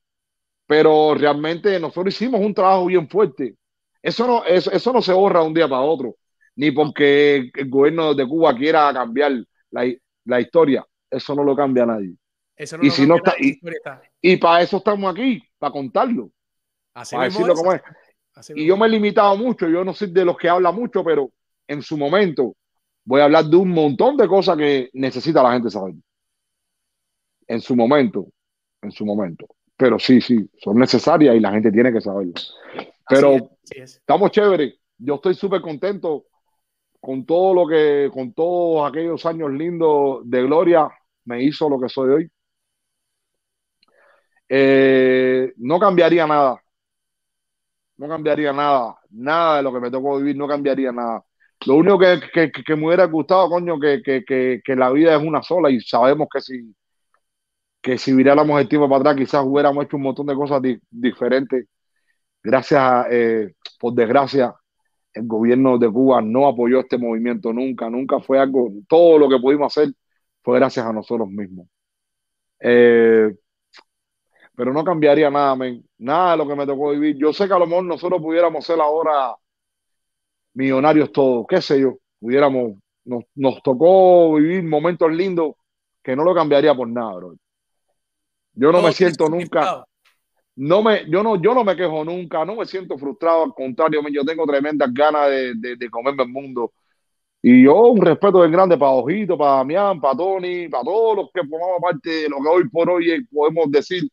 pero 0.66 1.14
realmente 1.14 1.78
nosotros 1.80 2.14
hicimos 2.14 2.40
un 2.40 2.54
trabajo 2.54 2.86
bien 2.86 3.08
fuerte. 3.08 3.56
Eso 4.02 4.26
no, 4.26 4.44
eso, 4.44 4.70
eso 4.70 4.92
no 4.92 5.02
se 5.02 5.12
borra 5.12 5.40
de 5.40 5.46
un 5.46 5.54
día 5.54 5.68
para 5.68 5.82
otro, 5.82 6.16
ni 6.56 6.70
porque 6.70 7.50
el 7.54 7.68
gobierno 7.68 8.14
de 8.14 8.26
Cuba 8.26 8.54
quiera 8.54 8.92
cambiar 8.92 9.32
la, 9.70 9.92
la 10.24 10.40
historia. 10.40 10.86
Eso 11.10 11.34
no 11.34 11.42
lo 11.42 11.56
cambia 11.56 11.86
nadie. 11.86 12.14
Eso 12.56 12.76
y 12.80 12.86
lo 12.86 12.92
si 12.92 13.06
no 13.06 13.16
está, 13.16 13.34
y, 13.38 13.58
y 14.20 14.36
para 14.36 14.62
eso 14.62 14.78
estamos 14.78 15.10
aquí, 15.12 15.42
para 15.58 15.72
contarlo, 15.72 16.30
Así 16.94 17.14
para 17.14 17.28
decirlo 17.28 17.52
es, 17.52 17.58
como 17.58 17.72
es. 17.72 17.82
así 18.34 18.52
Y 18.52 18.56
mismo 18.56 18.68
yo 18.68 18.76
me 18.76 18.86
he 18.86 18.90
limitado 18.90 19.36
mucho, 19.36 19.68
yo 19.68 19.84
no 19.84 19.94
soy 19.94 20.10
de 20.10 20.24
los 20.24 20.36
que 20.36 20.48
habla 20.48 20.72
mucho, 20.72 21.04
pero 21.04 21.30
en 21.66 21.82
su 21.82 21.96
momento 21.96 22.56
voy 23.08 23.22
a 23.22 23.24
hablar 23.24 23.46
de 23.46 23.56
un 23.56 23.70
montón 23.70 24.18
de 24.18 24.28
cosas 24.28 24.54
que 24.58 24.90
necesita 24.92 25.42
la 25.42 25.54
gente 25.54 25.70
saber. 25.70 25.94
En 27.46 27.60
su 27.62 27.74
momento, 27.74 28.26
en 28.82 28.90
su 28.92 29.06
momento. 29.06 29.46
Pero 29.78 29.98
sí, 29.98 30.20
sí, 30.20 30.46
son 30.58 30.76
necesarias 30.76 31.34
y 31.34 31.40
la 31.40 31.50
gente 31.52 31.72
tiene 31.72 31.90
que 31.90 32.02
saberlo. 32.02 32.34
Pero 33.08 33.28
Así 33.28 33.36
es, 33.36 33.42
así 33.64 33.80
es. 33.80 33.96
estamos 33.96 34.30
chéveres. 34.30 34.74
Yo 34.98 35.14
estoy 35.14 35.34
súper 35.34 35.62
contento 35.62 36.26
con 37.00 37.24
todo 37.24 37.54
lo 37.54 37.66
que, 37.66 38.10
con 38.12 38.34
todos 38.34 38.86
aquellos 38.86 39.24
años 39.24 39.52
lindos 39.52 40.20
de 40.24 40.42
Gloria, 40.42 40.90
me 41.24 41.42
hizo 41.42 41.66
lo 41.70 41.80
que 41.80 41.88
soy 41.88 42.10
hoy. 42.10 42.30
Eh, 44.50 45.54
no 45.56 45.78
cambiaría 45.80 46.26
nada. 46.26 46.62
No 47.96 48.06
cambiaría 48.06 48.52
nada. 48.52 48.98
Nada 49.10 49.56
de 49.56 49.62
lo 49.62 49.72
que 49.72 49.80
me 49.80 49.90
tocó 49.90 50.18
vivir, 50.18 50.36
no 50.36 50.46
cambiaría 50.46 50.92
nada. 50.92 51.24
Lo 51.66 51.74
único 51.74 51.98
que, 51.98 52.76
me 52.76 52.86
hubiera 52.86 53.04
gustado, 53.06 53.48
coño, 53.48 53.78
que, 53.80 54.62
la 54.66 54.90
vida 54.90 55.16
es 55.16 55.22
una 55.22 55.42
sola 55.42 55.70
y 55.70 55.80
sabemos 55.80 56.28
que 56.32 56.40
si, 56.40 56.74
que 57.82 57.98
si 57.98 58.12
viráramos 58.14 58.60
el 58.60 58.68
tiempo 58.68 58.88
para 58.88 59.00
atrás, 59.00 59.16
quizás 59.16 59.44
hubiéramos 59.44 59.84
hecho 59.84 59.96
un 59.96 60.04
montón 60.04 60.26
de 60.26 60.34
cosas 60.34 60.62
di- 60.62 60.78
diferentes. 60.90 61.66
Gracias, 62.42 62.80
a, 62.80 63.06
eh, 63.10 63.54
por 63.80 63.94
desgracia, 63.94 64.54
el 65.14 65.26
gobierno 65.26 65.78
de 65.78 65.90
Cuba 65.90 66.22
no 66.22 66.48
apoyó 66.48 66.80
este 66.80 66.98
movimiento 66.98 67.52
nunca, 67.52 67.90
nunca 67.90 68.20
fue 68.20 68.38
algo, 68.38 68.70
todo 68.88 69.18
lo 69.18 69.28
que 69.28 69.38
pudimos 69.38 69.76
hacer 69.76 69.92
fue 70.42 70.58
gracias 70.58 70.86
a 70.86 70.92
nosotros 70.92 71.28
mismos. 71.28 71.68
Eh, 72.60 73.34
pero 74.56 74.72
no 74.72 74.84
cambiaría 74.84 75.30
nada, 75.30 75.54
men. 75.56 75.84
Nada 75.98 76.32
de 76.32 76.38
lo 76.38 76.48
que 76.48 76.56
me 76.56 76.66
tocó 76.66 76.90
vivir. 76.90 77.16
Yo 77.16 77.32
sé 77.32 77.46
que 77.46 77.54
a 77.54 77.58
lo 77.58 77.66
mejor 77.66 77.84
nosotros 77.84 78.20
pudiéramos 78.20 78.64
ser 78.66 78.80
ahora 78.80 79.36
millonarios 80.54 81.12
todos, 81.12 81.46
qué 81.48 81.60
sé 81.60 81.80
yo, 81.80 81.98
pudiéramos, 82.20 82.74
nos, 83.04 83.24
nos 83.34 83.62
tocó 83.62 84.34
vivir 84.34 84.62
momentos 84.64 85.12
lindos 85.12 85.52
que 86.02 86.16
no 86.16 86.24
lo 86.24 86.34
cambiaría 86.34 86.74
por 86.74 86.88
nada, 86.88 87.14
bro. 87.14 87.34
Yo 88.54 88.72
no 88.72 88.82
me 88.82 88.92
siento 88.92 89.28
nunca, 89.28 89.84
no 90.56 90.82
me, 90.82 91.08
yo 91.08 91.22
no, 91.22 91.40
yo 91.40 91.54
no 91.54 91.62
me 91.62 91.76
quejo 91.76 92.04
nunca, 92.04 92.44
no 92.44 92.56
me 92.56 92.66
siento 92.66 92.98
frustrado, 92.98 93.44
al 93.44 93.54
contrario, 93.54 94.02
yo 94.10 94.24
tengo 94.24 94.44
tremendas 94.46 94.92
ganas 94.92 95.30
de, 95.30 95.54
de, 95.54 95.76
de 95.76 95.90
comerme 95.90 96.24
el 96.24 96.30
mundo. 96.30 96.72
Y 97.40 97.62
yo 97.64 97.76
un 97.92 98.00
respeto 98.00 98.40
bien 98.40 98.50
grande 98.50 98.76
para 98.76 98.90
Ojito, 98.90 99.38
para 99.38 99.58
Damián, 99.58 100.00
para 100.00 100.16
Tony, 100.16 100.68
para 100.68 100.82
todos 100.82 101.16
los 101.16 101.30
que 101.32 101.46
formamos 101.46 101.80
parte 101.80 102.10
de 102.10 102.28
lo 102.28 102.38
que 102.42 102.48
hoy 102.48 102.68
por 102.68 102.90
hoy 102.90 103.24
podemos 103.26 103.70
decir 103.70 104.08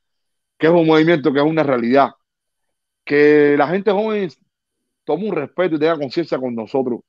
que 0.58 0.68
es 0.68 0.74
un 0.74 0.86
movimiento, 0.86 1.34
que 1.34 1.40
es 1.40 1.46
una 1.46 1.64
realidad. 1.64 2.12
Que 3.04 3.56
la 3.58 3.68
gente 3.68 3.92
joven 3.92 4.30
tome 5.06 5.30
un 5.30 5.36
respeto 5.36 5.76
y 5.76 5.80
tenga 5.80 5.98
conciencia 5.98 6.38
con 6.40 6.56
nosotros. 6.56 7.02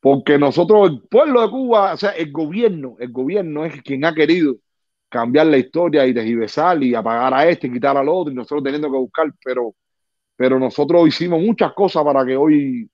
Porque 0.00 0.38
nosotros, 0.38 0.90
el 0.90 1.00
pueblo 1.08 1.42
de 1.42 1.50
Cuba, 1.50 1.94
o 1.94 1.96
sea, 1.96 2.10
el 2.10 2.30
gobierno, 2.32 2.96
el 3.00 3.10
gobierno 3.10 3.64
es 3.64 3.82
quien 3.82 4.04
ha 4.04 4.14
querido 4.14 4.56
cambiar 5.08 5.46
la 5.46 5.58
historia 5.58 6.06
y 6.06 6.12
desgibesar 6.12 6.82
y 6.82 6.94
apagar 6.94 7.32
a 7.34 7.48
este 7.48 7.66
y 7.66 7.72
quitar 7.72 7.96
al 7.96 8.08
otro 8.08 8.32
y 8.32 8.36
nosotros 8.36 8.62
teniendo 8.64 8.90
que 8.90 8.98
buscar, 8.98 9.32
pero, 9.44 9.74
pero 10.36 10.58
nosotros 10.60 11.08
hicimos 11.08 11.42
muchas 11.42 11.72
cosas 11.74 12.04
para 12.04 12.24
que 12.26 12.36
hoy, 12.36 12.84
o 12.86 12.90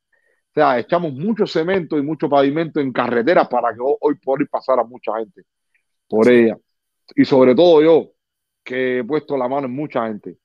sea, 0.54 0.78
echamos 0.80 1.12
mucho 1.14 1.46
cemento 1.46 1.98
y 1.98 2.02
mucho 2.02 2.28
pavimento 2.28 2.80
en 2.80 2.92
carreteras 2.92 3.48
para 3.48 3.74
que 3.74 3.80
ho- 3.80 3.98
hoy 4.00 4.16
por 4.16 4.40
hoy 4.40 4.48
pasara 4.48 4.84
mucha 4.84 5.18
gente 5.18 5.42
por 6.08 6.28
ella. 6.30 6.58
Y 7.16 7.24
sobre 7.26 7.54
todo 7.56 7.82
yo, 7.82 8.12
que 8.64 9.00
he 9.00 9.04
puesto 9.04 9.36
la 9.38 9.48
mano 9.48 9.66
en 9.68 9.74
mucha 9.74 10.06
gente. 10.08 10.38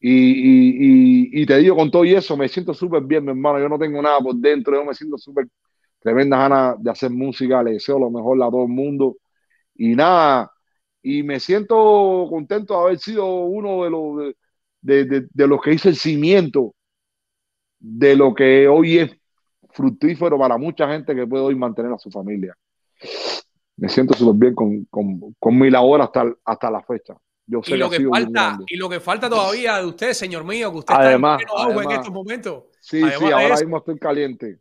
Y, 0.00 0.10
y, 0.10 1.30
y, 1.40 1.42
y 1.42 1.46
te 1.46 1.56
digo 1.58 1.76
con 1.76 1.90
todo 1.90 2.04
y 2.04 2.14
eso, 2.14 2.36
me 2.36 2.48
siento 2.48 2.74
súper 2.74 3.02
bien, 3.04 3.24
mi 3.24 3.30
hermano. 3.30 3.58
Yo 3.60 3.68
no 3.68 3.78
tengo 3.78 4.00
nada 4.02 4.18
por 4.20 4.34
dentro, 4.36 4.74
yo 4.76 4.84
me 4.84 4.94
siento 4.94 5.18
súper 5.18 5.48
tremenda 6.00 6.38
ganas 6.38 6.82
de 6.82 6.90
hacer 6.90 7.10
música, 7.10 7.62
le 7.62 7.72
deseo 7.74 7.98
lo 7.98 8.10
mejor 8.10 8.38
a 8.42 8.50
todo 8.50 8.64
el 8.64 8.68
mundo. 8.70 9.16
Y 9.76 9.96
nada, 9.96 10.52
y 11.02 11.22
me 11.24 11.40
siento 11.40 12.26
contento 12.30 12.74
de 12.76 12.80
haber 12.82 12.98
sido 13.00 13.26
uno 13.46 13.84
de 13.84 13.90
los, 13.90 14.34
de, 14.82 15.04
de, 15.06 15.28
de- 15.32 15.46
los 15.48 15.60
que 15.62 15.74
hizo 15.74 15.88
el 15.90 15.96
cimiento 15.96 16.74
de 17.78 18.16
lo 18.16 18.34
que 18.34 18.68
hoy 18.68 18.98
es 18.98 19.10
fructífero 19.70 20.38
para 20.38 20.58
mucha 20.58 20.88
gente 20.88 21.14
que 21.14 21.26
puede 21.26 21.44
hoy 21.44 21.54
mantener 21.56 21.92
a 21.92 21.98
su 21.98 22.10
familia. 22.10 22.54
Me 23.78 23.88
siento 23.88 24.12
súper 24.14 24.34
bien 24.38 24.54
con, 24.54 24.84
con, 24.86 25.34
con 25.38 25.58
mi 25.58 25.70
labor 25.70 26.00
hasta, 26.02 26.24
hasta 26.44 26.70
la 26.70 26.82
fecha. 26.82 27.16
Yo 27.46 27.62
sé 27.62 27.74
Y 27.74 27.78
lo 27.78 27.88
que 27.88 28.00
falta, 28.00 28.58
y 28.66 28.76
lo 28.76 28.88
que 28.88 29.00
falta 29.00 29.28
todavía 29.30 29.78
de 29.78 29.86
usted, 29.86 30.12
señor 30.12 30.44
mío, 30.44 30.72
que 30.72 30.78
usted 30.78 30.94
Además, 30.94 31.40
está 31.40 31.52
en 31.52 31.58
auge 31.60 31.72
en 31.72 31.78
además. 31.78 31.98
estos 31.98 32.12
momentos. 32.12 32.64
Sí, 32.80 33.02
Además 33.02 33.18
sí, 33.18 33.24
ahora 33.26 33.54
eso, 33.54 33.64
mismo 33.64 33.78
estoy 33.78 33.98
caliente. 33.98 34.58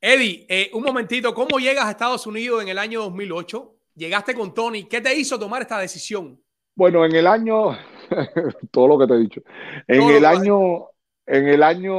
Eddie, 0.00 0.46
eh, 0.48 0.70
un 0.72 0.82
momentito, 0.82 1.34
¿cómo 1.34 1.58
llegas 1.58 1.84
a 1.84 1.90
Estados 1.90 2.26
Unidos 2.26 2.62
en 2.62 2.68
el 2.68 2.78
año 2.78 3.02
2008? 3.02 3.74
Llegaste 3.96 4.34
con 4.34 4.54
Tony, 4.54 4.84
¿qué 4.84 5.00
te 5.00 5.14
hizo 5.14 5.38
tomar 5.38 5.62
esta 5.62 5.78
decisión? 5.78 6.40
Bueno, 6.74 7.04
en 7.04 7.14
el 7.14 7.26
año, 7.26 7.76
todo 8.70 8.88
lo 8.88 8.98
que 8.98 9.06
te 9.06 9.14
he 9.14 9.18
dicho, 9.18 9.42
en 9.86 9.98
Todo 10.00 10.16
el 10.16 10.24
año, 10.24 10.86
en 11.26 11.48
el 11.48 11.62
año 11.62 11.94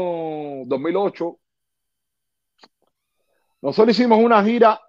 2008, 0.65 1.37
nosotros 3.61 3.95
hicimos 3.97 4.19
una 4.19 4.43
gira 4.43 4.79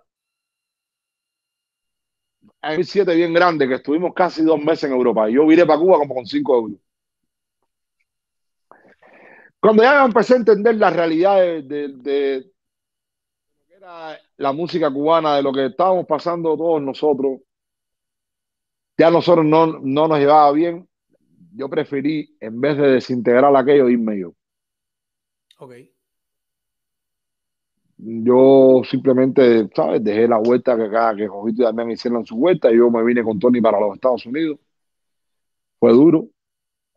en 2.62 2.70
2007 2.76 3.14
bien 3.16 3.34
grande, 3.34 3.66
que 3.68 3.74
estuvimos 3.74 4.14
casi 4.14 4.42
dos 4.44 4.60
meses 4.60 4.84
en 4.84 4.92
Europa. 4.92 5.28
Yo 5.28 5.46
vine 5.46 5.66
para 5.66 5.78
Cuba 5.80 5.98
como 5.98 6.14
con 6.14 6.26
cinco 6.26 6.56
euros. 6.56 6.78
Cuando 9.60 9.82
ya 9.82 10.04
empecé 10.04 10.34
a 10.34 10.38
entender 10.38 10.74
la 10.76 10.90
realidad 10.90 11.36
de, 11.40 11.62
de- 11.62 11.88
de 11.88 12.52
la 14.36 14.52
música 14.52 14.90
cubana, 14.90 15.36
de 15.36 15.42
lo 15.42 15.52
que 15.52 15.66
estábamos 15.66 16.06
pasando 16.06 16.56
todos 16.56 16.80
nosotros, 16.82 17.40
ya 18.98 19.10
nosotros 19.10 19.44
no, 19.44 19.66
no 19.80 20.08
nos 20.08 20.18
llevaba 20.18 20.50
bien. 20.52 20.88
Yo 21.54 21.68
preferí, 21.68 22.36
en 22.40 22.60
vez 22.60 22.76
de 22.76 22.88
desintegrar 22.92 23.54
aquello, 23.54 23.88
irme 23.88 24.18
yo. 24.18 24.34
Ok. 25.58 25.72
Yo 27.96 28.82
simplemente, 28.84 29.68
¿sabes? 29.74 30.02
Dejé 30.04 30.26
la 30.28 30.38
vuelta 30.38 30.76
que 30.76 30.90
cada 30.90 31.14
que 31.16 31.28
Jojito 31.28 31.62
y 31.62 31.64
Damián 31.64 31.90
hicieron 31.90 32.26
su 32.26 32.36
vuelta 32.36 32.70
y 32.70 32.76
yo 32.76 32.90
me 32.90 33.02
vine 33.04 33.22
con 33.22 33.38
Tony 33.38 33.60
para 33.60 33.80
los 33.80 33.94
Estados 33.94 34.26
Unidos. 34.26 34.58
Fue 35.78 35.92
duro. 35.92 36.28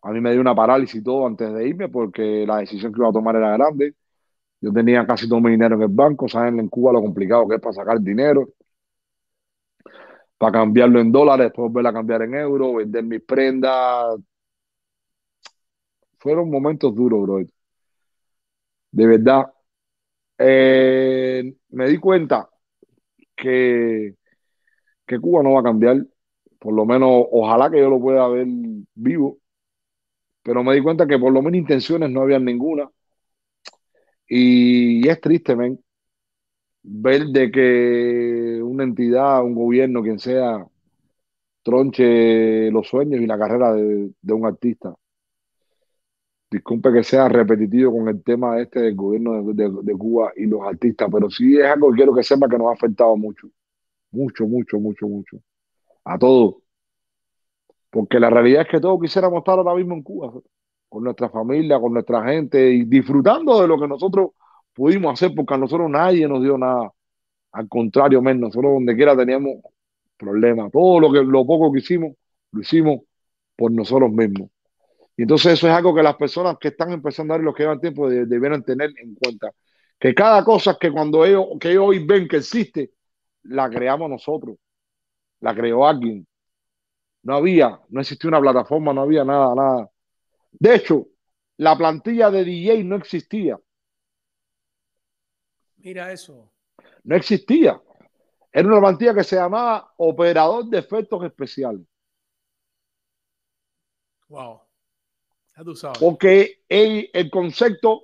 A 0.03 0.11
mí 0.11 0.21
me 0.21 0.31
dio 0.33 0.41
una 0.41 0.55
parálisis 0.55 1.01
y 1.01 1.03
todo 1.03 1.27
antes 1.27 1.53
de 1.53 1.67
irme 1.69 1.89
porque 1.89 2.45
la 2.47 2.59
decisión 2.59 2.93
que 2.93 2.99
iba 3.01 3.09
a 3.09 3.13
tomar 3.13 3.35
era 3.37 3.53
grande. 3.57 3.95
Yo 4.61 4.73
tenía 4.73 5.05
casi 5.07 5.29
todo 5.29 5.41
mi 5.41 5.51
dinero 5.51 5.75
en 5.77 5.83
el 5.83 5.89
banco, 5.89 6.27
saben 6.29 6.59
en 6.59 6.69
Cuba 6.69 6.93
lo 6.93 7.01
complicado 7.01 7.47
que 7.47 7.55
es 7.57 7.61
para 7.61 7.73
sacar 7.75 8.01
dinero. 8.01 8.49
para 10.37 10.51
cambiarlo 10.51 10.99
en 10.99 11.11
dólares, 11.11 11.47
después 11.47 11.71
volver 11.71 11.87
a 11.87 11.93
cambiar 11.93 12.21
en 12.23 12.35
euros, 12.35 12.75
vender 12.75 13.03
mis 13.03 13.21
prendas. 13.21 14.19
Fueron 16.19 16.49
momentos 16.49 16.93
duros, 16.93 17.21
bro. 17.21 17.39
De 18.91 19.05
verdad. 19.05 19.54
Eh, 20.37 21.55
me 21.69 21.87
di 21.89 21.97
cuenta 21.97 22.49
que, 23.35 24.15
que 25.07 25.19
Cuba 25.19 25.43
no 25.43 25.53
va 25.53 25.61
a 25.61 25.63
cambiar. 25.63 26.05
Por 26.59 26.73
lo 26.73 26.85
menos, 26.85 27.27
ojalá 27.31 27.71
que 27.71 27.79
yo 27.79 27.89
lo 27.89 27.99
pueda 28.01 28.27
ver 28.29 28.47
vivo. 28.95 29.39
Pero 30.43 30.63
me 30.63 30.73
di 30.73 30.81
cuenta 30.81 31.05
que 31.07 31.19
por 31.19 31.33
lo 31.33 31.41
menos 31.41 31.57
intenciones 31.59 32.09
no 32.09 32.21
había 32.21 32.39
ninguna. 32.39 32.89
Y 34.27 35.07
es 35.07 35.19
triste, 35.21 35.55
ver 36.83 37.25
de 37.27 37.51
que 37.51 38.59
una 38.63 38.83
entidad, 38.83 39.43
un 39.43 39.55
gobierno, 39.55 40.01
quien 40.03 40.19
sea, 40.19 40.65
tronche 41.63 42.71
los 42.71 42.87
sueños 42.87 43.21
y 43.21 43.27
la 43.27 43.37
carrera 43.37 43.73
de 43.73 44.33
un 44.33 44.45
artista. 44.45 44.95
Disculpe 46.49 46.93
que 46.93 47.03
sea 47.03 47.27
repetitivo 47.27 47.91
con 47.97 48.07
el 48.07 48.23
tema 48.23 48.59
este 48.61 48.79
del 48.81 48.95
gobierno 48.95 49.43
de, 49.53 49.93
Cuba 49.97 50.31
y 50.35 50.45
los 50.45 50.61
artistas, 50.61 51.09
pero 51.11 51.29
sí 51.29 51.57
es 51.57 51.65
algo 51.65 51.91
que 51.91 51.97
quiero 51.97 52.13
que 52.13 52.23
sepa 52.23 52.47
que 52.47 52.57
nos 52.57 52.67
ha 52.67 52.73
afectado 52.73 53.17
mucho, 53.17 53.47
mucho, 54.11 54.47
mucho, 54.47 54.79
mucho, 54.79 55.07
mucho, 55.07 55.37
a 56.03 56.17
todos. 56.17 56.55
Porque 57.89 58.19
la 58.19 58.29
realidad 58.29 58.63
es 58.63 58.67
que 58.69 58.79
todos 58.79 58.99
quisiéramos 59.01 59.39
estar 59.39 59.57
ahora 59.57 59.75
mismo 59.75 59.95
en 59.95 60.03
Cuba, 60.03 60.33
con 60.89 61.03
nuestra 61.03 61.29
familia, 61.29 61.79
con 61.79 61.93
nuestra 61.93 62.23
gente 62.25 62.71
y 62.71 62.85
disfrutando 62.85 63.61
de 63.61 63.67
lo 63.67 63.79
que 63.79 63.87
nosotros 63.87 64.31
pudimos 64.73 65.13
hacer, 65.13 65.33
porque 65.35 65.53
a 65.55 65.57
nosotros 65.57 65.89
nadie 65.89 66.27
nos 66.27 66.43
dio 66.43 66.57
nada. 66.57 66.91
Al 67.53 67.67
contrario, 67.69 68.21
men, 68.21 68.39
nosotros 68.39 68.73
donde 68.73 68.95
quiera 68.95 69.15
teníamos 69.17 69.55
problemas. 70.17 70.71
Todo 70.71 70.99
lo 70.99 71.11
que, 71.11 71.23
lo 71.23 71.45
poco 71.45 71.71
que 71.71 71.79
hicimos, 71.79 72.13
lo 72.51 72.61
hicimos 72.61 73.01
por 73.55 73.71
nosotros 73.71 74.11
mismos. 74.11 74.49
Y 75.17 75.23
entonces 75.23 75.53
eso 75.53 75.67
es 75.67 75.73
algo 75.73 75.95
que 75.95 76.03
las 76.03 76.15
personas 76.15 76.57
que 76.59 76.69
están 76.69 76.91
empezando 76.91 77.33
a 77.33 77.37
ver 77.37 77.45
los 77.45 77.55
que 77.55 77.63
llevan 77.63 77.79
tiempo 77.81 78.09
de- 78.09 78.25
debieran 78.25 78.63
tener 78.63 78.91
en 78.97 79.15
cuenta. 79.15 79.51
Que 79.99 80.13
cada 80.13 80.43
cosa 80.43 80.77
que 80.79 80.91
cuando 80.91 81.23
ellos, 81.25 81.45
que 81.59 81.71
ellos 81.71 81.85
hoy 81.87 82.05
ven 82.05 82.27
que 82.27 82.37
existe, 82.37 82.91
la 83.43 83.69
creamos 83.69 84.09
nosotros, 84.09 84.57
la 85.41 85.55
creó 85.55 85.87
alguien. 85.87 86.27
No 87.23 87.35
había, 87.35 87.79
no 87.89 88.01
existía 88.01 88.29
una 88.29 88.41
plataforma, 88.41 88.93
no 88.93 89.01
había 89.01 89.23
nada, 89.25 89.55
nada. 89.55 89.89
De 90.53 90.75
hecho, 90.75 91.07
la 91.57 91.77
plantilla 91.77 92.31
de 92.31 92.45
DJ 92.45 92.83
no 92.85 92.95
existía, 92.97 93.59
Mira 95.77 96.11
eso. 96.11 96.51
no 97.03 97.15
existía. 97.15 97.81
Era 98.53 98.67
una 98.67 98.79
plantilla 98.81 99.13
que 99.15 99.23
se 99.23 99.35
llamaba 99.37 99.93
Operador 99.97 100.65
de 100.67 100.79
Efectos 100.79 101.23
Especiales. 101.25 101.85
Wow. 104.29 104.64
Porque 105.99 106.59
el, 106.67 107.09
concepto, 107.31 108.03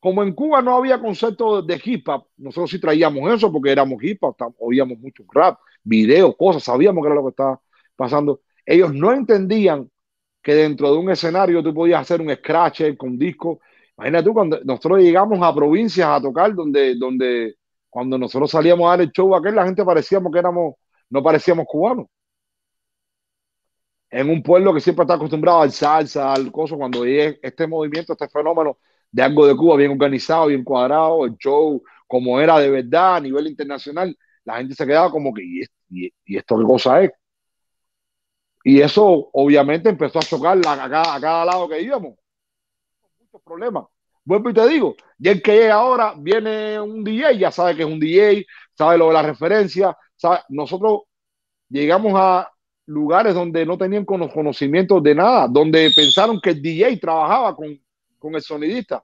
como 0.00 0.22
en 0.22 0.34
Cuba 0.34 0.60
no 0.62 0.76
había 0.76 1.00
concepto 1.00 1.62
de 1.62 1.80
hip 1.82 2.08
hop, 2.08 2.26
nosotros 2.36 2.70
sí 2.70 2.80
traíamos 2.80 3.32
eso 3.32 3.52
porque 3.52 3.70
éramos 3.70 4.02
hip 4.02 4.22
hop, 4.22 4.36
oíamos 4.58 4.98
mucho 4.98 5.24
rap, 5.32 5.58
videos, 5.84 6.34
cosas, 6.36 6.64
sabíamos 6.64 7.02
que 7.02 7.06
era 7.06 7.14
lo 7.14 7.22
que 7.22 7.30
estaba 7.30 7.60
pasando. 7.94 8.40
Ellos 8.66 8.92
no 8.92 9.12
entendían 9.12 9.88
que 10.42 10.54
dentro 10.54 10.92
de 10.92 10.98
un 10.98 11.10
escenario 11.10 11.62
tú 11.62 11.72
podías 11.72 12.00
hacer 12.00 12.20
un 12.20 12.34
scratch 12.34 12.96
con 12.96 13.16
disco. 13.16 13.60
Imagínate 13.96 14.24
tú, 14.24 14.34
cuando 14.34 14.60
nosotros 14.64 14.98
llegamos 15.00 15.38
a 15.40 15.54
provincias 15.54 16.08
a 16.08 16.20
tocar, 16.20 16.54
donde, 16.54 16.96
donde 16.96 17.54
cuando 17.88 18.18
nosotros 18.18 18.50
salíamos 18.50 18.86
a 18.86 18.90
dar 18.90 19.02
el 19.02 19.12
show 19.12 19.34
aquel, 19.36 19.54
la 19.54 19.64
gente 19.64 19.84
parecíamos 19.84 20.32
que 20.32 20.38
éramos, 20.40 20.74
no 21.10 21.22
parecíamos 21.22 21.66
cubanos. 21.68 22.06
En 24.12 24.28
un 24.28 24.42
pueblo 24.42 24.74
que 24.74 24.80
siempre 24.80 25.04
está 25.04 25.14
acostumbrado 25.14 25.62
al 25.62 25.72
salsa, 25.72 26.34
al 26.34 26.52
coso, 26.52 26.76
cuando 26.76 27.04
llegue 27.04 27.40
este 27.42 27.66
movimiento, 27.66 28.12
este 28.12 28.28
fenómeno 28.28 28.76
de 29.10 29.22
algo 29.22 29.46
de 29.46 29.56
Cuba 29.56 29.76
bien 29.76 29.90
organizado, 29.90 30.46
bien 30.48 30.62
cuadrado, 30.62 31.24
el 31.24 31.36
show 31.38 31.82
como 32.06 32.38
era 32.38 32.58
de 32.58 32.68
verdad 32.70 33.16
a 33.16 33.20
nivel 33.20 33.46
internacional, 33.46 34.14
la 34.44 34.58
gente 34.58 34.74
se 34.74 34.86
quedaba 34.86 35.10
como 35.10 35.32
que, 35.32 35.42
¿y, 35.88 36.12
esto 36.36 36.58
qué 36.58 36.64
cosa 36.64 37.02
es? 37.02 37.10
Y 38.64 38.80
eso 38.82 39.30
obviamente 39.32 39.88
empezó 39.88 40.18
a 40.18 40.22
chocar 40.22 40.58
a, 40.58 41.18
cada, 41.18 41.44
lado 41.46 41.68
que 41.68 41.80
íbamos. 41.80 42.14
Muchos 43.18 43.42
problemas. 43.42 43.84
Vuelvo 44.24 44.50
y 44.50 44.54
te 44.54 44.68
digo, 44.68 44.94
y 45.18 45.28
el 45.28 45.42
que 45.42 45.52
llega 45.52 45.74
ahora, 45.74 46.14
viene 46.18 46.78
un 46.78 47.02
DJ, 47.02 47.38
ya 47.38 47.50
sabe 47.50 47.76
que 47.76 47.82
es 47.82 47.88
un 47.88 47.98
DJ, 47.98 48.46
sabe 48.76 48.98
lo 48.98 49.08
de 49.08 49.14
la 49.14 49.22
referencia, 49.22 49.96
nosotros 50.50 51.04
llegamos 51.70 52.12
a 52.14 52.51
lugares 52.86 53.34
donde 53.34 53.64
no 53.66 53.78
tenían 53.78 54.04
cono- 54.04 54.28
conocimientos 54.30 55.02
de 55.02 55.14
nada, 55.14 55.48
donde 55.48 55.90
pensaron 55.94 56.40
que 56.40 56.50
el 56.50 56.62
DJ 56.62 56.98
trabajaba 57.00 57.54
con, 57.56 57.80
con 58.18 58.34
el 58.34 58.42
sonidista. 58.42 59.02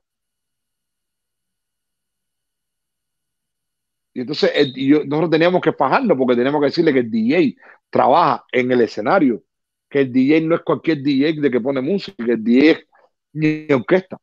Y 4.15 4.21
entonces 4.23 4.51
el- 4.55 4.77
y 4.77 4.89
yo- 4.89 5.05
nosotros 5.05 5.31
teníamos 5.31 5.61
que 5.61 5.73
fajarlo 5.73 6.17
porque 6.17 6.37
teníamos 6.37 6.61
que 6.61 6.67
decirle 6.67 6.93
que 6.93 7.01
el 7.01 7.11
DJ 7.11 7.63
trabaja 7.91 8.45
en 8.53 8.71
el 8.73 8.81
escenario, 8.81 9.43
que 9.89 10.01
el 10.01 10.13
DJ 10.13 10.41
no 10.47 10.55
es 10.57 10.63
cualquier 10.63 11.03
DJ 11.03 11.41
de 11.41 11.51
que 11.51 11.61
pone 11.61 11.81
música, 11.81 12.25
que 12.25 12.33
el 12.33 12.43
DJ 12.45 12.71
es 12.73 12.87
ni 13.33 13.73
orquesta. 13.73 14.19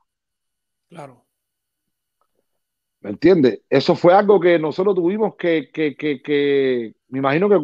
Claro. 0.90 1.26
¿Me 3.02 3.12
entiendes? 3.12 3.62
Eso 3.70 3.96
fue 3.96 4.14
algo 4.14 4.40
que 4.40 4.58
nosotros 4.58 4.96
tuvimos 4.96 5.36
que, 5.36 5.70
que, 5.72 5.96
que, 5.96 6.22
que 6.22 6.96
me 7.10 7.20
imagino 7.20 7.48
que 7.48 7.56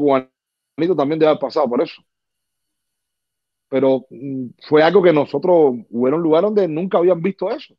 Cubanito 0.76 0.96
también 0.96 1.20
debe 1.20 1.30
haber 1.30 1.40
pasado 1.40 1.70
por 1.70 1.82
eso. 1.82 2.02
Pero 3.70 4.06
mm, 4.10 4.48
fue 4.68 4.84
algo 4.84 5.02
que 5.02 5.14
nosotros, 5.14 5.54
hubo 5.90 6.08
un 6.08 6.22
lugar 6.22 6.44
donde 6.44 6.68
nunca 6.68 6.98
habían 6.98 7.22
visto 7.22 7.50
eso. 7.52 7.76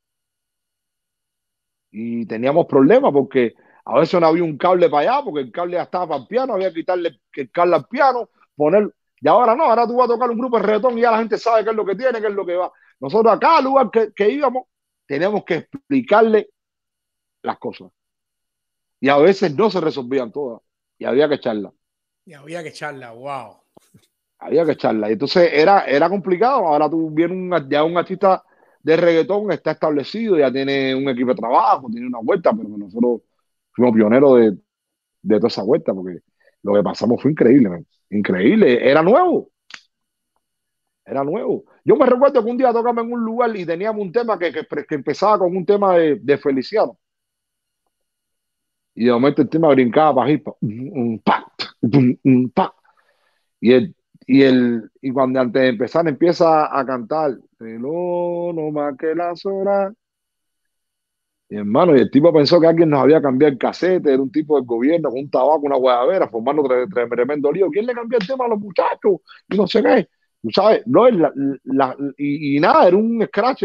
Y 1.90 2.26
teníamos 2.26 2.66
problemas 2.66 3.12
porque 3.12 3.54
a 3.84 3.98
veces 3.98 4.20
no 4.20 4.26
había 4.26 4.44
un 4.44 4.56
cable 4.56 4.88
para 4.88 5.16
allá, 5.16 5.24
porque 5.24 5.40
el 5.40 5.52
cable 5.52 5.74
ya 5.74 5.82
estaba 5.82 6.08
para 6.08 6.20
el 6.22 6.26
piano, 6.26 6.54
había 6.54 6.68
que 6.68 6.80
quitarle 6.80 7.20
el 7.34 7.50
cable 7.50 7.76
al 7.76 7.86
piano, 7.88 8.30
poner. 8.56 8.94
Y 9.20 9.28
ahora 9.28 9.54
no, 9.54 9.64
ahora 9.64 9.86
tú 9.86 9.96
vas 9.96 10.08
a 10.08 10.14
tocar 10.14 10.30
un 10.30 10.38
grupo 10.38 10.56
de 10.58 10.62
reggaetón 10.64 10.98
y 10.98 11.02
ya 11.02 11.10
la 11.10 11.18
gente 11.18 11.38
sabe 11.38 11.64
qué 11.64 11.70
es 11.70 11.76
lo 11.76 11.84
que 11.84 11.94
tiene, 11.96 12.20
qué 12.20 12.28
es 12.28 12.34
lo 12.34 12.46
que 12.46 12.56
va. 12.56 12.72
Nosotros 13.00 13.32
a 13.32 13.38
cada 13.38 13.60
lugar 13.60 13.90
que, 13.90 14.12
que 14.14 14.30
íbamos, 14.30 14.64
teníamos 15.06 15.44
que 15.44 15.54
explicarle 15.56 16.50
las 17.42 17.58
cosas. 17.58 17.90
Y 19.00 19.08
a 19.10 19.18
veces 19.18 19.54
no 19.54 19.70
se 19.70 19.80
resolvían 19.80 20.32
todas. 20.32 20.62
Y 20.98 21.04
había 21.04 21.28
que 21.28 21.34
echarla. 21.34 21.72
Y 22.24 22.34
había 22.34 22.62
que 22.62 22.68
echarla. 22.70 23.12
Wow. 23.12 23.56
Había 24.38 24.64
que 24.64 24.72
echarla. 24.72 25.08
Y 25.08 25.14
entonces 25.14 25.50
era, 25.52 25.80
era 25.84 26.08
complicado. 26.08 26.66
Ahora 26.66 26.88
tú 26.88 27.10
vienes 27.10 27.36
un, 27.36 27.68
ya 27.68 27.84
un 27.84 27.96
artista 27.96 28.42
de 28.82 28.96
reggaetón, 28.96 29.52
está 29.52 29.72
establecido, 29.72 30.36
ya 30.36 30.52
tiene 30.52 30.94
un 30.94 31.08
equipo 31.08 31.30
de 31.30 31.36
trabajo, 31.36 31.88
tiene 31.90 32.06
una 32.06 32.18
vuelta, 32.18 32.52
pero 32.52 32.68
nosotros 32.68 33.22
fuimos 33.72 33.94
pioneros 33.94 34.38
de, 34.38 34.50
de 35.22 35.36
toda 35.36 35.48
esa 35.48 35.62
vuelta, 35.62 35.94
porque 35.94 36.18
lo 36.62 36.74
que 36.74 36.82
pasamos 36.82 37.22
fue 37.22 37.30
increíble, 37.30 37.84
increíble. 38.10 38.88
Era 38.88 39.02
nuevo. 39.02 39.50
Era 41.04 41.24
nuevo. 41.24 41.64
Yo 41.84 41.96
me 41.96 42.06
recuerdo 42.06 42.42
que 42.44 42.50
un 42.50 42.56
día 42.56 42.72
tocamos 42.72 43.04
en 43.04 43.12
un 43.12 43.24
lugar 43.24 43.54
y 43.56 43.66
teníamos 43.66 44.02
un 44.02 44.12
tema 44.12 44.38
que, 44.38 44.52
que, 44.52 44.64
que 44.64 44.94
empezaba 44.94 45.40
con 45.40 45.56
un 45.56 45.66
tema 45.66 45.96
de, 45.96 46.16
de 46.16 46.38
Feliciano. 46.38 46.98
Y 48.94 49.06
de 49.06 49.12
momento 49.12 49.42
el 49.42 49.48
tema 49.48 49.68
brincaba 49.68 50.14
para 50.16 50.38
pa. 51.24 51.46
Y 53.60 53.72
el, 53.72 53.94
y 54.26 54.42
el, 54.42 54.90
y 55.00 55.10
cuando 55.12 55.40
antes 55.40 55.62
de 55.62 55.68
empezar 55.68 56.08
empieza 56.08 56.78
a 56.78 56.84
cantar, 56.86 57.38
no, 57.60 58.52
no 58.52 58.70
más 58.70 58.96
que 58.98 59.14
las 59.14 59.44
horas. 59.46 59.94
Y 61.48 61.56
hermano, 61.56 61.94
y 61.96 62.00
el 62.00 62.10
tipo 62.10 62.32
pensó 62.32 62.58
que 62.60 62.66
alguien 62.66 62.88
nos 62.88 63.00
había 63.02 63.20
cambiado 63.20 63.52
el 63.52 63.58
casete, 63.58 64.12
era 64.12 64.22
un 64.22 64.32
tipo 64.32 64.56
del 64.56 64.64
gobierno 64.64 65.10
con 65.10 65.18
un 65.20 65.30
tabaco, 65.30 65.60
una 65.66 65.76
guayabera, 65.76 66.28
formando 66.28 66.62
tre- 66.62 66.88
tre- 66.88 67.08
tremendo 67.10 67.52
lío. 67.52 67.68
¿Quién 67.70 67.84
le 67.86 67.92
cambió 67.94 68.18
el 68.18 68.26
tema 68.26 68.46
a 68.46 68.48
los 68.48 68.58
muchachos? 68.58 69.16
Y 69.50 69.56
no 69.56 69.66
sé 69.66 69.82
qué. 69.82 70.08
Tú 70.42 70.50
sabes, 70.50 70.82
no, 70.86 71.08
la- 71.10 71.32
la- 71.64 71.96
y 72.16 72.58
nada, 72.60 72.88
era 72.88 72.96
un 72.96 73.22
scratch. 73.26 73.64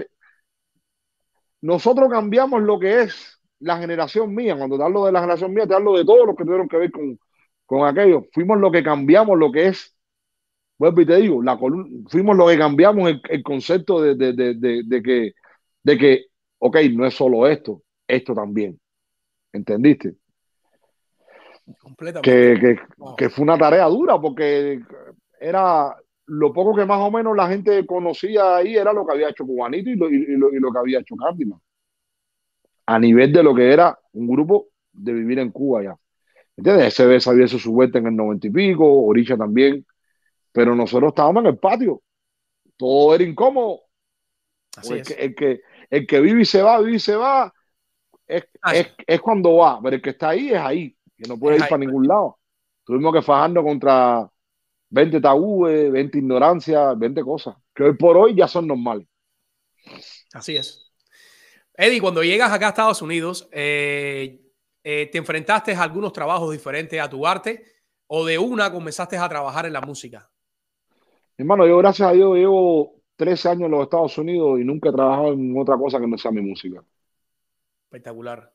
Nosotros 1.61 2.09
cambiamos 2.09 2.61
lo 2.61 2.79
que 2.79 3.01
es 3.03 3.36
la 3.59 3.77
generación 3.77 4.33
mía. 4.35 4.55
Cuando 4.57 4.77
te 4.77 4.83
hablo 4.83 5.05
de 5.05 5.11
la 5.11 5.21
generación 5.21 5.53
mía, 5.53 5.67
te 5.67 5.75
hablo 5.75 5.97
de 5.97 6.05
todos 6.05 6.25
los 6.27 6.35
que 6.35 6.43
tuvieron 6.45 6.67
que 6.67 6.77
ver 6.77 6.91
con, 6.91 7.19
con 7.65 7.87
aquello. 7.87 8.25
Fuimos 8.33 8.59
lo 8.59 8.71
que 8.71 8.83
cambiamos 8.83 9.37
lo 9.37 9.51
que 9.51 9.67
es 9.67 9.93
Vuelvo 10.79 11.01
y 11.01 11.05
te 11.07 11.15
digo, 11.17 11.41
la 11.41 11.57
fuimos 12.07 12.37
lo 12.37 12.47
que 12.47 12.57
cambiamos 12.57 13.09
el, 13.09 13.21
el 13.29 13.43
concepto 13.43 13.99
de, 14.01 14.15
de, 14.15 14.33
de, 14.33 14.83
de, 14.85 15.01
que, 15.01 15.33
de 15.83 15.97
que, 15.97 16.25
ok, 16.59 16.77
no 16.93 17.05
es 17.05 17.15
solo 17.15 17.47
esto, 17.47 17.81
esto 18.07 18.33
también. 18.35 18.79
¿Entendiste? 19.53 20.15
Completamente. 21.81 22.21
Que, 22.21 22.59
que, 22.59 22.79
Wow. 22.97 23.15
que 23.15 23.29
fue 23.29 23.43
una 23.43 23.57
tarea 23.57 23.85
dura 23.85 24.19
porque 24.19 24.79
era 25.39 25.95
lo 26.27 26.53
poco 26.53 26.75
que 26.75 26.85
más 26.85 26.99
o 26.99 27.11
menos 27.11 27.35
la 27.35 27.47
gente 27.47 27.85
conocía 27.85 28.57
ahí 28.57 28.75
era 28.75 28.93
lo 28.93 29.05
que 29.05 29.13
había 29.13 29.29
hecho 29.29 29.45
Cubanito 29.45 29.89
y 29.89 29.95
lo, 29.95 30.09
y, 30.09 30.15
y 30.15 30.37
lo, 30.37 30.53
y 30.53 30.59
lo 30.59 30.71
que 30.71 30.79
había 30.79 30.99
hecho 30.99 31.15
Candyman. 31.15 31.59
A 32.87 32.97
nivel 32.99 33.31
de 33.31 33.43
lo 33.43 33.53
que 33.53 33.71
era 33.71 33.97
un 34.13 34.27
grupo 34.27 34.69
de 34.91 35.13
vivir 35.13 35.39
en 35.39 35.51
Cuba 35.51 35.83
ya. 35.83 35.95
¿Entiendes? 36.55 36.95
SB 36.95 37.19
sabía 37.19 37.45
eso 37.45 37.59
su 37.59 37.71
vuelta 37.71 37.99
en 37.99 38.07
el 38.07 38.15
noventa 38.15 38.47
y 38.47 38.49
pico, 38.49 39.05
Orisha 39.05 39.37
también, 39.37 39.85
pero 40.51 40.75
nosotros 40.75 41.09
estábamos 41.09 41.43
en 41.43 41.49
el 41.51 41.57
patio. 41.57 42.01
Todo 42.75 43.13
era 43.13 43.23
incómodo. 43.23 43.81
Así 44.75 44.93
el, 44.93 44.99
es. 44.99 45.07
que, 45.07 45.13
el, 45.13 45.35
que, 45.35 45.61
el 45.89 46.07
que 46.07 46.19
vive 46.19 46.41
y 46.41 46.45
se 46.45 46.61
va, 46.61 46.79
vive 46.79 46.95
y 46.95 46.99
se 46.99 47.15
va, 47.15 47.53
es, 48.25 48.47
es, 48.73 48.87
es 49.05 49.21
cuando 49.21 49.55
va, 49.57 49.79
pero 49.81 49.95
el 49.95 50.01
que 50.01 50.09
está 50.11 50.29
ahí 50.29 50.49
es 50.49 50.59
ahí, 50.59 50.97
que 51.15 51.27
no 51.27 51.37
puede 51.37 51.57
ir 51.57 51.63
ahí, 51.63 51.69
para 51.69 51.79
ningún 51.79 52.07
lado. 52.07 52.39
Tuvimos 52.83 53.13
que 53.13 53.21
fajarnos 53.21 53.63
contra 53.63 54.29
20 54.89 55.21
tabúes, 55.21 55.91
20 55.91 56.17
ignorancias, 56.17 56.97
20 56.97 57.21
cosas, 57.21 57.55
que 57.73 57.83
hoy 57.83 57.95
por 57.95 58.17
hoy 58.17 58.35
ya 58.35 58.47
son 58.47 58.67
normales. 58.67 59.07
Así 60.33 60.55
es. 60.55 60.86
Eddie, 61.79 62.01
cuando 62.01 62.23
llegas 62.23 62.51
acá 62.51 62.65
a 62.65 62.69
Estados 62.69 63.03
Unidos, 63.03 63.47
eh, 63.51 64.41
eh, 64.83 65.09
¿te 65.11 65.17
enfrentaste 65.19 65.75
a 65.75 65.83
algunos 65.83 66.11
trabajos 66.11 66.51
diferentes 66.51 66.99
a 66.99 67.07
tu 67.07 67.27
arte 67.27 67.63
o 68.07 68.25
de 68.25 68.39
una 68.39 68.71
comenzaste 68.71 69.15
a 69.15 69.29
trabajar 69.29 69.67
en 69.67 69.73
la 69.73 69.81
música? 69.81 70.27
Hermano, 71.37 71.67
yo 71.67 71.77
gracias 71.77 72.09
a 72.09 72.13
Dios 72.13 72.35
llevo 72.35 72.95
13 73.15 73.49
años 73.49 73.65
en 73.65 73.71
los 73.71 73.83
Estados 73.83 74.17
Unidos 74.17 74.59
y 74.59 74.63
nunca 74.63 74.89
he 74.89 74.91
trabajado 74.91 75.33
en 75.33 75.55
otra 75.55 75.77
cosa 75.77 75.99
que 75.99 76.07
no 76.07 76.17
sea 76.17 76.31
mi 76.31 76.41
música. 76.41 76.83
Espectacular. 77.83 78.51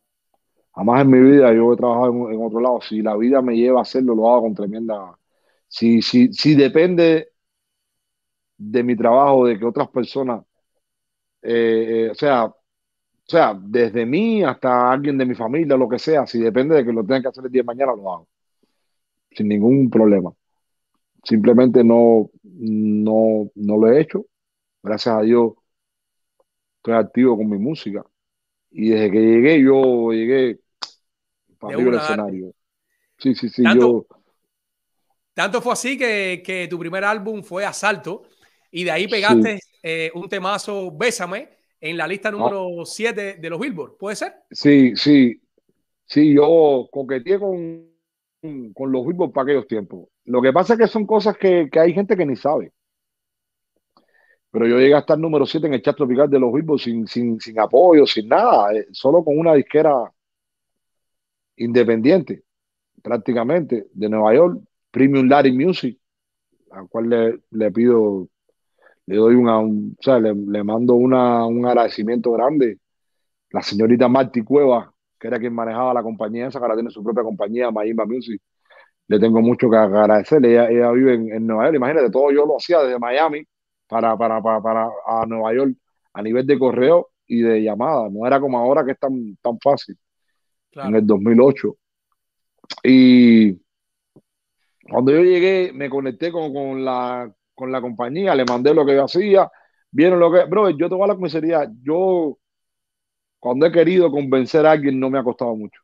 Jamás 0.75 1.03
en 1.03 1.11
mi 1.11 1.21
vida 1.21 1.55
yo 1.55 1.73
he 1.73 1.77
trabajado 1.77 2.09
en, 2.09 2.35
en 2.35 2.45
otro 2.45 2.59
lado. 2.59 2.81
Si 2.81 3.03
la 3.03 3.17
vida 3.17 3.41
me 3.41 3.55
lleva 3.55 3.79
a 3.79 3.83
hacerlo, 3.83 4.17
lo 4.17 4.29
hago 4.29 4.43
con 4.43 4.55
tremenda... 4.55 5.17
Si, 5.69 6.03
si, 6.03 6.33
si 6.33 6.55
depende 6.55 7.33
de 8.59 8.83
mi 8.83 8.97
trabajo, 8.97 9.47
de 9.47 9.59
que 9.59 9.65
otras 9.65 9.89
personas, 9.89 10.45
eh, 11.43 12.07
eh, 12.07 12.11
o 12.11 12.15
sea, 12.15 12.53
sea, 13.33 13.59
desde 13.61 14.07
mí 14.07 14.43
hasta 14.45 14.93
alguien 14.93 15.19
de 15.19 15.27
mi 15.27 15.35
familia, 15.35 15.77
lo 15.77 15.89
que 15.89 15.99
sea, 15.99 16.27
si 16.27 16.39
depende 16.41 16.77
de 16.77 16.85
que 16.85 16.93
lo 16.93 17.05
tenga 17.05 17.23
que 17.23 17.29
hacer 17.29 17.45
el 17.47 17.53
día 17.53 17.63
de 17.63 17.67
mañana, 17.67 17.95
lo 17.97 18.13
hago. 18.13 18.29
Sin 19.31 19.49
ningún 19.49 19.91
problema. 19.91 20.33
Simplemente 21.25 21.83
no, 21.85 22.31
no, 22.43 23.51
no 23.55 23.77
lo 23.79 23.89
he 23.91 24.01
hecho. 24.01 24.27
Gracias 24.83 25.17
a 25.17 25.23
Dios 25.23 25.53
estoy 26.77 26.95
activo 26.95 27.37
con 27.37 27.49
mi 27.49 27.59
música. 27.59 28.05
Y 28.71 28.91
desde 28.91 29.11
que 29.11 29.21
llegué, 29.21 29.63
yo 29.63 30.13
llegué 30.13 30.61
para 31.59 31.75
arriba 31.75 31.93
del 31.93 32.01
escenario. 32.01 32.55
Sí, 33.19 33.35
sí, 33.35 33.49
sí. 33.49 33.63
Tanto- 33.63 33.81
Yo, 33.81 34.07
Tanto 35.35 35.63
fue 35.63 35.73
así 35.73 35.97
que, 35.97 36.43
que 36.45 36.69
tu 36.69 36.79
primer 36.79 37.05
álbum 37.05 37.43
fue 37.43 37.65
Asalto 37.65 38.25
y 38.71 38.85
de 38.85 38.91
ahí 38.91 39.09
pegaste 39.09 39.61
eh, 39.83 40.11
un 40.15 40.29
temazo 40.29 40.91
Bésame 40.91 41.49
en 41.83 41.97
la 41.97 42.07
lista 42.07 42.31
número 42.31 42.85
7 42.85 43.35
de 43.35 43.51
los 43.51 43.61
Billboard. 43.61 43.97
¿Puede 43.99 44.17
ser? 44.17 44.33
sí, 44.51 44.97
sí. 44.97 45.39
Sí, 46.07 46.35
yo 46.35 46.89
coqueteé 46.93 47.39
con, 47.39 47.89
con 48.75 48.93
los 48.93 49.07
Billboard 49.07 49.33
para 49.33 49.45
aquellos 49.45 49.67
tiempos. 49.67 50.09
Lo 50.27 50.43
que 50.43 50.53
pasa 50.53 50.75
es 50.75 50.81
que 50.81 50.87
son 50.87 51.07
cosas 51.07 51.37
que, 51.39 51.71
que 51.71 51.81
hay 51.81 51.95
gente 51.95 52.17
que 52.17 52.27
ni 52.27 52.37
sabe. 52.37 52.73
Pero 54.51 54.67
yo 54.67 54.79
llegué 54.79 54.95
a 54.95 54.99
estar 54.99 55.19
número 55.19 55.47
7 55.47 55.67
en 55.67 55.75
el 55.75 55.83
chat 55.83 55.97
tropical 55.97 56.29
de 56.29 56.39
los 56.39 56.53
Billboard 56.53 56.81
sin, 56.81 57.07
sin, 57.07 57.41
sin 57.41 57.59
apoyo, 57.59 58.07
sin 58.07 58.29
nada, 58.29 58.75
eh, 58.75 58.87
solo 58.93 59.25
con 59.25 59.39
una 59.39 59.55
disquera 59.55 60.13
independiente, 61.57 62.45
prácticamente, 63.03 63.87
de 63.93 64.09
Nueva 64.09 64.35
York, 64.35 64.61
Premium 64.91 65.27
Latin 65.27 65.57
Music, 65.57 65.99
al 66.71 66.89
cual 66.89 67.09
le, 67.09 67.41
le 67.51 67.73
pido, 67.73 68.29
le 69.07 69.17
doy 69.17 69.35
una, 69.35 69.59
un- 69.59 69.97
o 69.99 70.03
sea, 70.03 70.19
le, 70.21 70.35
le 70.35 70.65
mando 70.65 70.95
una, 70.95 71.47
un 71.47 71.67
agradecimiento 71.67 72.33
grande. 72.33 72.79
La 73.51 73.63
señorita 73.63 74.09
Marty 74.09 74.43
Cueva, 74.45 74.93
que 75.19 75.29
era 75.29 75.39
quien 75.39 75.55
manejaba 75.55 75.95
la 75.95 76.03
compañía 76.03 76.49
esa, 76.49 76.59
que 76.59 76.65
ahora 76.65 76.77
tiene 76.77 76.91
su 76.91 77.03
propia 77.05 77.23
compañía, 77.25 77.71
Maimba 77.71 78.07
Music, 78.07 78.41
le 79.09 79.21
tengo 79.21 79.41
mucho 79.43 79.71
que 79.71 79.77
agradecerle. 79.77 80.53
Ella, 80.53 80.71
ella 80.71 80.93
vive 80.93 81.15
en, 81.15 81.33
en 81.33 81.47
Nueva 81.47 81.65
York, 81.67 81.77
imagínate, 81.77 82.11
todo 82.11 82.31
yo 82.33 82.47
lo 82.47 82.57
hacía 82.57 82.81
desde 82.83 82.99
Miami 82.99 83.45
para, 83.89 84.17
para, 84.17 84.43
para, 84.43 84.63
para 84.63 84.91
a 85.07 85.27
Nueva 85.27 85.55
York 85.55 85.75
a 86.15 86.23
nivel 86.23 86.47
de 86.47 86.59
correo 86.59 87.11
y 87.27 87.43
de 87.43 87.63
llamada. 87.63 88.09
No 88.11 88.27
era 88.27 88.41
como 88.41 88.59
ahora 88.59 88.85
que 88.85 88.93
es 88.93 88.99
tan, 88.99 89.37
tan 89.43 89.59
fácil 89.61 89.97
en 90.83 90.95
el 90.97 91.07
2008. 91.07 91.77
Y 92.85 93.61
cuando 94.89 95.13
yo 95.13 95.23
llegué, 95.23 95.73
me 95.73 95.89
conecté 95.91 96.33
con, 96.33 96.53
con 96.53 96.85
la, 96.85 97.33
con 97.55 97.73
la 97.73 97.81
compañía, 97.81 98.35
le 98.35 98.45
mandé 98.45 98.75
lo 98.75 98.85
que 98.87 98.95
yo 98.95 99.05
hacía, 99.05 99.51
vieron 99.91 100.21
lo 100.21 100.33
que... 100.33 100.45
Bro, 100.45 100.71
yo 100.71 100.89
te 100.89 101.03
a 101.03 101.07
la 101.07 101.15
comisaría, 101.15 101.71
yo 101.83 102.39
cuando 103.39 103.67
he 103.67 103.73
querido 103.73 104.11
convencer 104.11 104.65
a 104.65 104.71
alguien 104.73 104.99
no 104.99 105.11
me 105.11 105.19
ha 105.19 105.23
costado 105.25 105.55
mucho. 105.55 105.81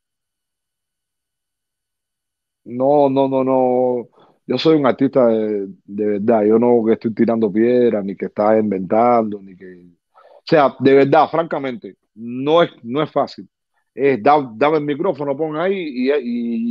No, 2.65 3.09
no, 3.09 3.29
no, 3.29 3.45
no. 3.45 4.09
Yo 4.47 4.59
soy 4.59 4.77
un 4.77 4.87
artista 4.87 5.27
de, 5.29 5.69
verdad. 6.07 6.45
Yo 6.45 6.59
no 6.59 6.85
que 6.85 6.93
estoy 6.95 7.15
tirando 7.15 7.51
piedras, 7.53 8.05
ni 8.05 8.17
que 8.17 8.27
está 8.27 8.59
inventando, 8.59 9.41
ni 9.43 9.57
que... 9.57 9.67
O 10.05 10.43
sea, 10.45 10.75
de 10.81 10.95
verdad, 10.95 11.29
francamente, 11.31 11.97
no 12.15 12.63
es, 12.63 12.71
no 12.83 13.03
es 13.03 13.11
fácil. 13.11 13.49
Es, 13.95 14.23
da- 14.23 14.51
dame 14.55 14.79
el 14.79 14.85
micrófono, 14.85 15.37
pon 15.37 15.57
ahí 15.57 15.75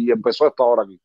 y 0.07 0.11
empezó 0.11 0.47
esto 0.47 0.63
ahora 0.63 0.83
aquí. 0.83 0.99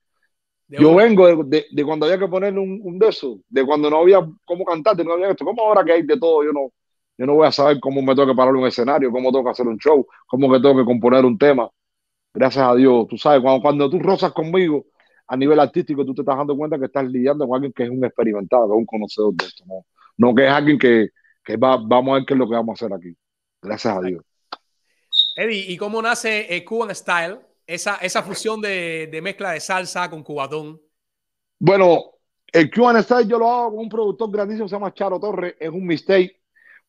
Yo 0.81 0.95
vengo 0.95 1.27
de, 1.27 1.37
de- 1.59 1.67
de 1.71 1.85
cuando 1.85 2.07
había 2.07 2.19
que 2.19 2.29
ponerle 2.29 2.61
un, 2.61 2.81
un 2.83 2.99
de 2.99 3.09
esos, 3.09 3.39
de 3.49 3.65
cuando 3.65 3.91
no 3.91 3.99
había 3.99 4.21
cómo 4.45 4.65
cantar, 4.65 4.97
no 5.05 5.13
había 5.13 5.31
esto. 5.31 5.45
¿Cómo 5.45 5.63
ahora 5.63 5.85
que 5.85 5.93
hay 5.93 6.03
de 6.03 6.19
todo? 6.19 6.45
Yo 6.45 6.53
no, 6.53 6.73
yo 7.19 7.27
no 7.27 7.35
voy 7.35 7.47
a 7.47 7.53
saber 7.53 7.79
cómo 7.81 8.01
me 8.03 8.15
tengo 8.15 8.29
que 8.29 8.35
parar 8.35 8.55
un 8.55 8.67
escenario, 8.67 9.11
cómo 9.11 9.31
tengo 9.31 9.45
que 9.45 9.51
hacer 9.51 9.67
un 9.67 9.79
show, 9.79 10.07
cómo 10.27 10.51
que 10.53 10.61
tengo 10.61 10.77
que 10.77 10.85
componer 10.85 11.25
un 11.25 11.37
tema. 11.39 11.69
Gracias 12.35 12.67
a 12.67 12.75
Dios, 12.75 13.07
tú 13.09 13.19
sabes, 13.19 13.43
cuando, 13.43 13.61
cuando 13.63 13.91
tú 13.91 13.99
rozas 13.99 14.33
conmigo 14.33 14.87
a 15.27 15.37
nivel 15.37 15.61
artístico, 15.61 16.05
tú 16.05 16.15
te 16.15 16.23
estás 16.23 16.37
dando 16.37 16.57
cuenta 16.57 16.79
que 16.79 16.87
estás 16.87 17.05
lidiando 17.07 17.47
con 17.47 17.57
alguien 17.57 17.73
que 17.73 17.85
es 17.85 17.91
un 17.91 18.05
experimentado, 18.05 18.69
que 18.69 18.73
es 18.75 18.79
un 18.79 18.87
conocedor 18.87 19.35
de 19.35 19.45
esto, 19.47 19.65
no, 19.67 19.85
no 20.17 20.35
que 20.35 20.47
es 20.47 20.53
alguien 20.53 20.79
que, 20.79 21.09
que 21.45 21.57
va, 21.59 21.77
vamos 21.77 22.13
a 22.13 22.15
ver 22.17 22.25
qué 22.27 22.35
es 22.35 22.39
lo 22.39 22.49
que 22.49 22.55
vamos 22.55 22.81
a 22.81 22.87
hacer 22.87 22.97
aquí. 22.97 23.15
Gracias 23.61 23.97
a 23.97 24.01
Dios. 24.01 24.23
Eddie, 25.37 25.71
¿y 25.73 25.77
cómo 25.77 26.01
nace 26.01 26.55
eh, 26.55 26.65
Cuban 26.65 26.95
Style? 26.95 27.39
Esa, 27.67 27.97
esa 27.97 28.23
fusión 28.23 28.61
de, 28.61 29.09
de 29.11 29.23
mezcla 29.23 29.53
de 29.53 29.61
salsa 29.61 30.11
con 30.11 30.23
cubatón. 30.23 30.81
Bueno, 31.59 32.13
el 32.53 32.71
Cuban 32.71 33.03
Style 33.03 33.29
yo 33.29 33.39
lo 33.39 33.51
hago 33.51 33.71
con 33.71 33.79
un 33.81 33.89
productor 33.89 34.31
grandísimo, 34.31 34.69
se 34.69 34.75
llama 34.75 34.93
Charo 34.93 35.19
Torres, 35.19 35.55
es 35.59 35.71
un 35.71 35.87
mistake. 35.87 36.41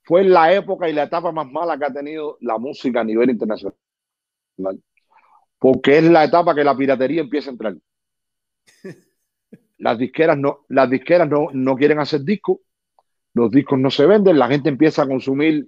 Fue 0.04 0.24
la 0.24 0.52
época 0.54 0.90
y 0.90 0.94
la 0.94 1.04
etapa 1.04 1.32
más 1.32 1.50
mala 1.50 1.78
que 1.78 1.86
ha 1.86 1.94
tenido 1.94 2.38
la 2.41 2.58
música 2.58 3.00
a 3.00 3.04
nivel 3.06 3.30
internacional. 3.30 3.78
Porque 5.58 6.00
es 6.00 6.04
la 6.04 6.26
etapa 6.26 6.54
que 6.54 6.64
la 6.64 6.76
piratería 6.76 7.22
empieza 7.22 7.50
a 7.50 7.54
entrar. 7.54 7.76
Las 9.78 9.98
disqueras 9.98 10.38
no, 10.38 10.66
las 10.70 10.90
disqueras 10.90 11.28
no, 11.28 11.48
no 11.52 11.76
quieren 11.76 12.00
hacer 12.00 12.22
discos, 12.22 12.60
los 13.34 13.52
discos 13.52 13.78
no 13.78 13.90
se 13.90 14.06
venden, 14.06 14.40
la 14.40 14.48
gente 14.48 14.70
empieza 14.70 15.02
a 15.02 15.08
consumir 15.08 15.68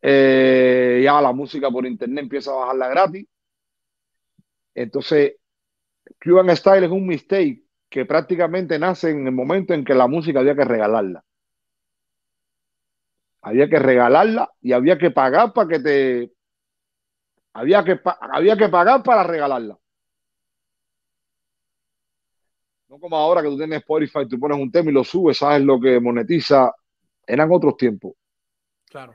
eh, 0.00 1.00
ya 1.02 1.20
la 1.20 1.32
música 1.32 1.70
por 1.70 1.86
internet, 1.86 2.22
empieza 2.22 2.52
a 2.52 2.56
bajarla 2.56 2.88
gratis. 2.88 3.26
Entonces, 4.82 5.36
Cuban 6.22 6.54
Style 6.56 6.86
es 6.86 6.90
un 6.90 7.06
mistake 7.06 7.62
que 7.88 8.06
prácticamente 8.06 8.78
nace 8.78 9.10
en 9.10 9.26
el 9.26 9.32
momento 9.32 9.74
en 9.74 9.84
que 9.84 9.94
la 9.94 10.06
música 10.06 10.40
había 10.40 10.54
que 10.54 10.64
regalarla. 10.64 11.24
Había 13.42 13.68
que 13.68 13.78
regalarla 13.78 14.50
y 14.60 14.72
había 14.72 14.96
que 14.98 15.10
pagar 15.10 15.52
para 15.52 15.68
que 15.68 15.80
te... 15.80 16.32
Había 17.52 17.84
que, 17.84 18.00
había 18.32 18.56
que 18.56 18.68
pagar 18.68 19.02
para 19.02 19.24
regalarla. 19.24 19.76
No 22.88 22.98
como 22.98 23.16
ahora 23.16 23.42
que 23.42 23.48
tú 23.48 23.56
tienes 23.56 23.80
Spotify, 23.80 24.26
tú 24.28 24.38
pones 24.38 24.58
un 24.58 24.70
tema 24.70 24.90
y 24.90 24.94
lo 24.94 25.04
subes, 25.04 25.38
sabes 25.38 25.62
lo 25.62 25.80
que 25.80 26.00
monetiza. 26.00 26.72
Eran 27.26 27.50
otros 27.52 27.76
tiempos. 27.76 28.14
Claro. 28.88 29.14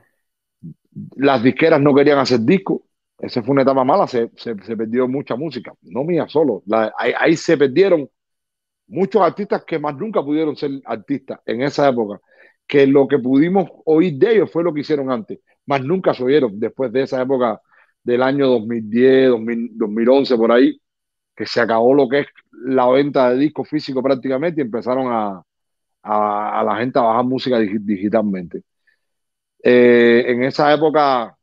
Las 1.16 1.42
disqueras 1.42 1.80
no 1.80 1.94
querían 1.94 2.18
hacer 2.18 2.40
discos. 2.40 2.82
Esa 3.18 3.42
fue 3.42 3.52
una 3.52 3.62
etapa 3.62 3.82
mala, 3.84 4.06
se, 4.06 4.30
se, 4.36 4.54
se 4.62 4.76
perdió 4.76 5.08
mucha 5.08 5.36
música. 5.36 5.72
No 5.82 6.04
mía 6.04 6.26
solo. 6.28 6.62
Ahí, 6.98 7.12
ahí 7.18 7.36
se 7.36 7.56
perdieron 7.56 8.08
muchos 8.88 9.22
artistas 9.22 9.64
que 9.66 9.78
más 9.78 9.96
nunca 9.96 10.22
pudieron 10.24 10.56
ser 10.56 10.70
artistas 10.84 11.40
en 11.46 11.62
esa 11.62 11.88
época. 11.88 12.20
Que 12.66 12.86
lo 12.86 13.08
que 13.08 13.18
pudimos 13.18 13.68
oír 13.86 14.14
de 14.18 14.34
ellos 14.34 14.52
fue 14.52 14.64
lo 14.64 14.74
que 14.74 14.80
hicieron 14.82 15.10
antes. 15.10 15.40
Más 15.66 15.82
nunca 15.84 16.14
se 16.14 16.24
oyeron 16.24 16.58
después 16.60 16.92
de 16.92 17.02
esa 17.02 17.22
época 17.22 17.60
del 18.02 18.22
año 18.22 18.48
2010, 18.48 19.30
2000, 19.30 19.70
2011, 19.78 20.36
por 20.36 20.52
ahí, 20.52 20.80
que 21.36 21.46
se 21.46 21.60
acabó 21.60 21.94
lo 21.94 22.08
que 22.08 22.20
es 22.20 22.26
la 22.52 22.88
venta 22.88 23.30
de 23.30 23.38
discos 23.38 23.68
físicos 23.68 24.02
prácticamente 24.02 24.60
y 24.60 24.64
empezaron 24.64 25.08
a, 25.12 25.42
a, 26.02 26.64
la 26.64 26.76
gente 26.78 26.98
a 26.98 27.02
bajar 27.02 27.24
música 27.24 27.58
digi- 27.60 27.80
digitalmente. 27.80 28.62
Eh, 29.62 30.24
en 30.28 30.42
esa 30.44 30.72
época, 30.72 31.35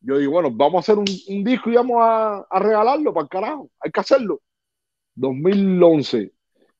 yo 0.00 0.18
digo, 0.18 0.32
bueno, 0.32 0.50
vamos 0.50 0.76
a 0.76 0.80
hacer 0.80 0.98
un, 0.98 1.44
disco 1.44 1.70
y 1.70 1.74
vamos 1.74 1.96
a, 2.00 2.46
regalarlo 2.58 3.12
para 3.12 3.24
el 3.24 3.28
carajo, 3.28 3.70
hay 3.80 3.90
que 3.90 4.00
hacerlo. 4.00 4.40
2011 5.14 6.32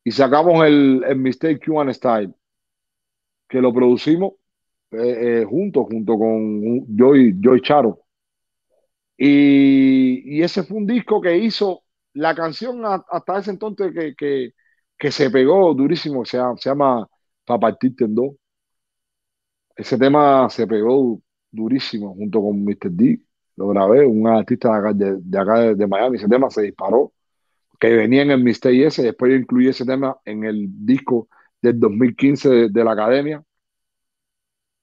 y 0.05 0.11
sacamos 0.13 0.65
el, 0.65 1.05
el 1.07 1.17
Mistake 1.19 1.61
Cuban 1.65 1.93
Style, 1.93 2.33
que 3.49 3.61
lo 3.61 3.73
producimos 3.73 4.35
eh, 4.93 5.43
eh, 5.43 5.45
juntos, 5.45 5.87
junto 5.91 6.19
con 6.19 6.87
Joy, 6.97 7.37
Joy 7.43 7.61
Charo. 7.63 8.01
Y, 9.17 10.39
y 10.39 10.43
ese 10.43 10.63
fue 10.63 10.77
un 10.79 10.87
disco 10.87 11.21
que 11.21 11.37
hizo 11.37 11.83
la 12.15 12.35
canción 12.35 12.83
hasta 12.85 13.39
ese 13.39 13.51
entonces 13.51 13.93
que, 13.93 14.15
que, 14.15 14.53
que 14.99 15.11
se 15.13 15.31
pegó 15.31 15.75
durísimo, 15.75 16.25
se, 16.25 16.39
se 16.59 16.71
llama 16.71 17.09
Pa' 17.45 17.59
partirte 17.59 18.05
en 18.05 18.15
dos. 18.15 18.35
Ese 19.77 19.97
tema 19.97 20.49
se 20.51 20.67
pegó 20.67 21.21
durísimo 21.51 22.15
junto 22.15 22.41
con 22.43 22.65
Mr. 22.65 22.91
D. 22.91 23.21
Lo 23.57 23.69
grabé, 23.69 24.07
un 24.07 24.27
artista 24.29 24.71
de 24.71 24.79
acá 24.79 24.93
de, 24.93 25.17
de, 25.21 25.39
acá 25.39 25.75
de 25.75 25.87
Miami. 25.87 26.17
Ese 26.17 26.29
tema 26.29 26.51
se 26.51 26.63
disparó, 26.63 27.13
que 27.81 27.89
venía 27.95 28.23
en 28.23 28.31
el 28.31 28.43
Mr. 28.43 28.71
ese. 28.73 29.03
Después 29.03 29.31
yo 29.33 29.37
incluí 29.39 29.69
ese 29.69 29.85
tema 29.85 30.19
en 30.25 30.45
el 30.45 30.67
disco 30.87 31.29
del 31.61 31.79
2015 31.81 32.49
de, 32.49 32.69
de 32.71 32.85
la 32.85 32.93
academia. 32.93 33.43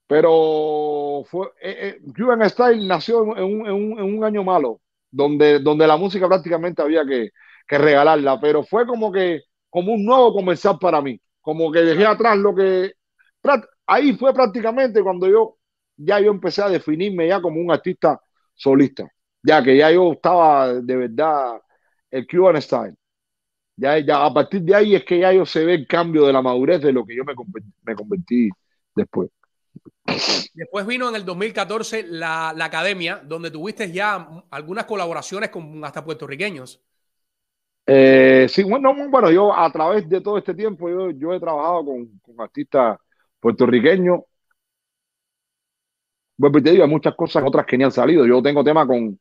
Pero 0.07 1.23
fue, 1.25 1.47
eh, 1.61 1.99
eh, 1.99 2.49
Style 2.49 2.87
nació 2.87 3.35
en 3.37 3.43
un, 3.43 3.67
en, 3.67 3.73
un, 3.73 3.99
en 3.99 4.17
un, 4.17 4.23
año 4.23 4.43
malo, 4.43 4.81
donde, 5.09 5.59
donde 5.59 5.87
la 5.87 5.97
música 5.97 6.27
prácticamente 6.27 6.81
había 6.81 7.03
que, 7.05 7.31
que 7.67 7.77
regalarla, 7.77 8.39
pero 8.39 8.63
fue 8.63 8.85
como 8.85 9.11
que 9.11 9.41
como 9.69 9.93
un 9.93 10.05
nuevo 10.05 10.33
comenzar 10.33 10.77
para 10.79 11.01
mí, 11.01 11.19
como 11.41 11.71
que 11.71 11.79
dejé 11.79 12.05
atrás 12.05 12.37
lo 12.37 12.55
que... 12.55 12.93
Ahí 13.85 14.13
fue 14.13 14.33
prácticamente 14.33 15.03
cuando 15.03 15.27
yo 15.27 15.57
ya 15.97 16.19
yo 16.19 16.31
empecé 16.31 16.61
a 16.61 16.69
definirme 16.69 17.27
ya 17.27 17.41
como 17.41 17.59
un 17.59 17.71
artista 17.71 18.19
solista, 18.53 19.07
ya 19.43 19.63
que 19.63 19.77
ya 19.77 19.91
yo 19.91 20.13
estaba 20.13 20.73
de 20.73 20.95
verdad 20.95 21.61
el 22.11 22.27
Cuban 22.27 22.61
Style. 22.61 22.95
Ya, 23.77 23.99
ya 23.99 24.25
a 24.25 24.33
partir 24.33 24.61
de 24.61 24.73
ahí 24.75 24.95
es 24.95 25.03
que 25.03 25.19
ya 25.19 25.33
yo 25.33 25.45
se 25.45 25.65
ve 25.65 25.73
el 25.75 25.87
cambio 25.87 26.25
de 26.25 26.33
la 26.33 26.41
madurez 26.41 26.81
de 26.81 26.93
lo 26.93 27.05
que 27.05 27.15
yo 27.15 27.25
me 27.25 27.33
me 27.83 27.95
convertí 27.95 28.49
después. 28.95 29.29
Después 30.53 30.85
vino 30.85 31.09
en 31.09 31.15
el 31.15 31.25
2014 31.25 32.03
la, 32.03 32.53
la, 32.55 32.65
academia, 32.65 33.21
donde 33.23 33.51
tuviste 33.51 33.91
ya 33.91 34.27
algunas 34.51 34.85
colaboraciones 34.85 35.49
con 35.49 35.83
hasta 35.83 36.03
puertorriqueños. 36.03 36.81
Eh, 37.87 38.47
sí, 38.49 38.63
bueno, 38.63 38.93
bueno, 39.09 39.31
yo 39.31 39.53
a 39.53 39.71
través 39.71 40.07
de 40.07 40.21
todo 40.21 40.37
este 40.37 40.53
tiempo 40.53 40.89
yo, 40.89 41.11
yo 41.11 41.33
he 41.33 41.39
trabajado 41.39 41.85
con, 41.85 42.19
con 42.19 42.39
artistas 42.39 42.97
puertorriqueños. 43.39 44.21
Bueno, 46.37 46.61
te 46.61 46.71
digo, 46.71 46.83
hay 46.83 46.89
muchas 46.89 47.15
cosas 47.15 47.43
otras 47.45 47.65
que 47.65 47.77
ni 47.77 47.83
han 47.83 47.91
salido. 47.91 48.25
Yo 48.25 48.41
tengo 48.41 48.63
tema 48.63 48.85
con, 48.85 49.19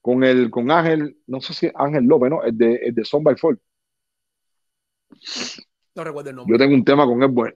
con 0.00 0.24
el 0.24 0.50
con 0.50 0.70
Ángel, 0.70 1.18
no 1.26 1.40
sé 1.40 1.52
si 1.52 1.70
Ángel 1.74 2.04
López, 2.04 2.30
¿no? 2.30 2.42
El 2.42 2.56
de, 2.56 2.74
el 2.76 2.94
de 2.94 3.04
Son 3.04 3.22
by 3.22 3.36
Fall. 3.36 3.60
No 5.94 6.04
recuerdo 6.04 6.30
el 6.30 6.36
nombre. 6.36 6.54
Yo 6.54 6.58
tengo 6.58 6.74
un 6.74 6.84
tema 6.84 7.06
con 7.06 7.22
él, 7.22 7.28
bueno, 7.28 7.54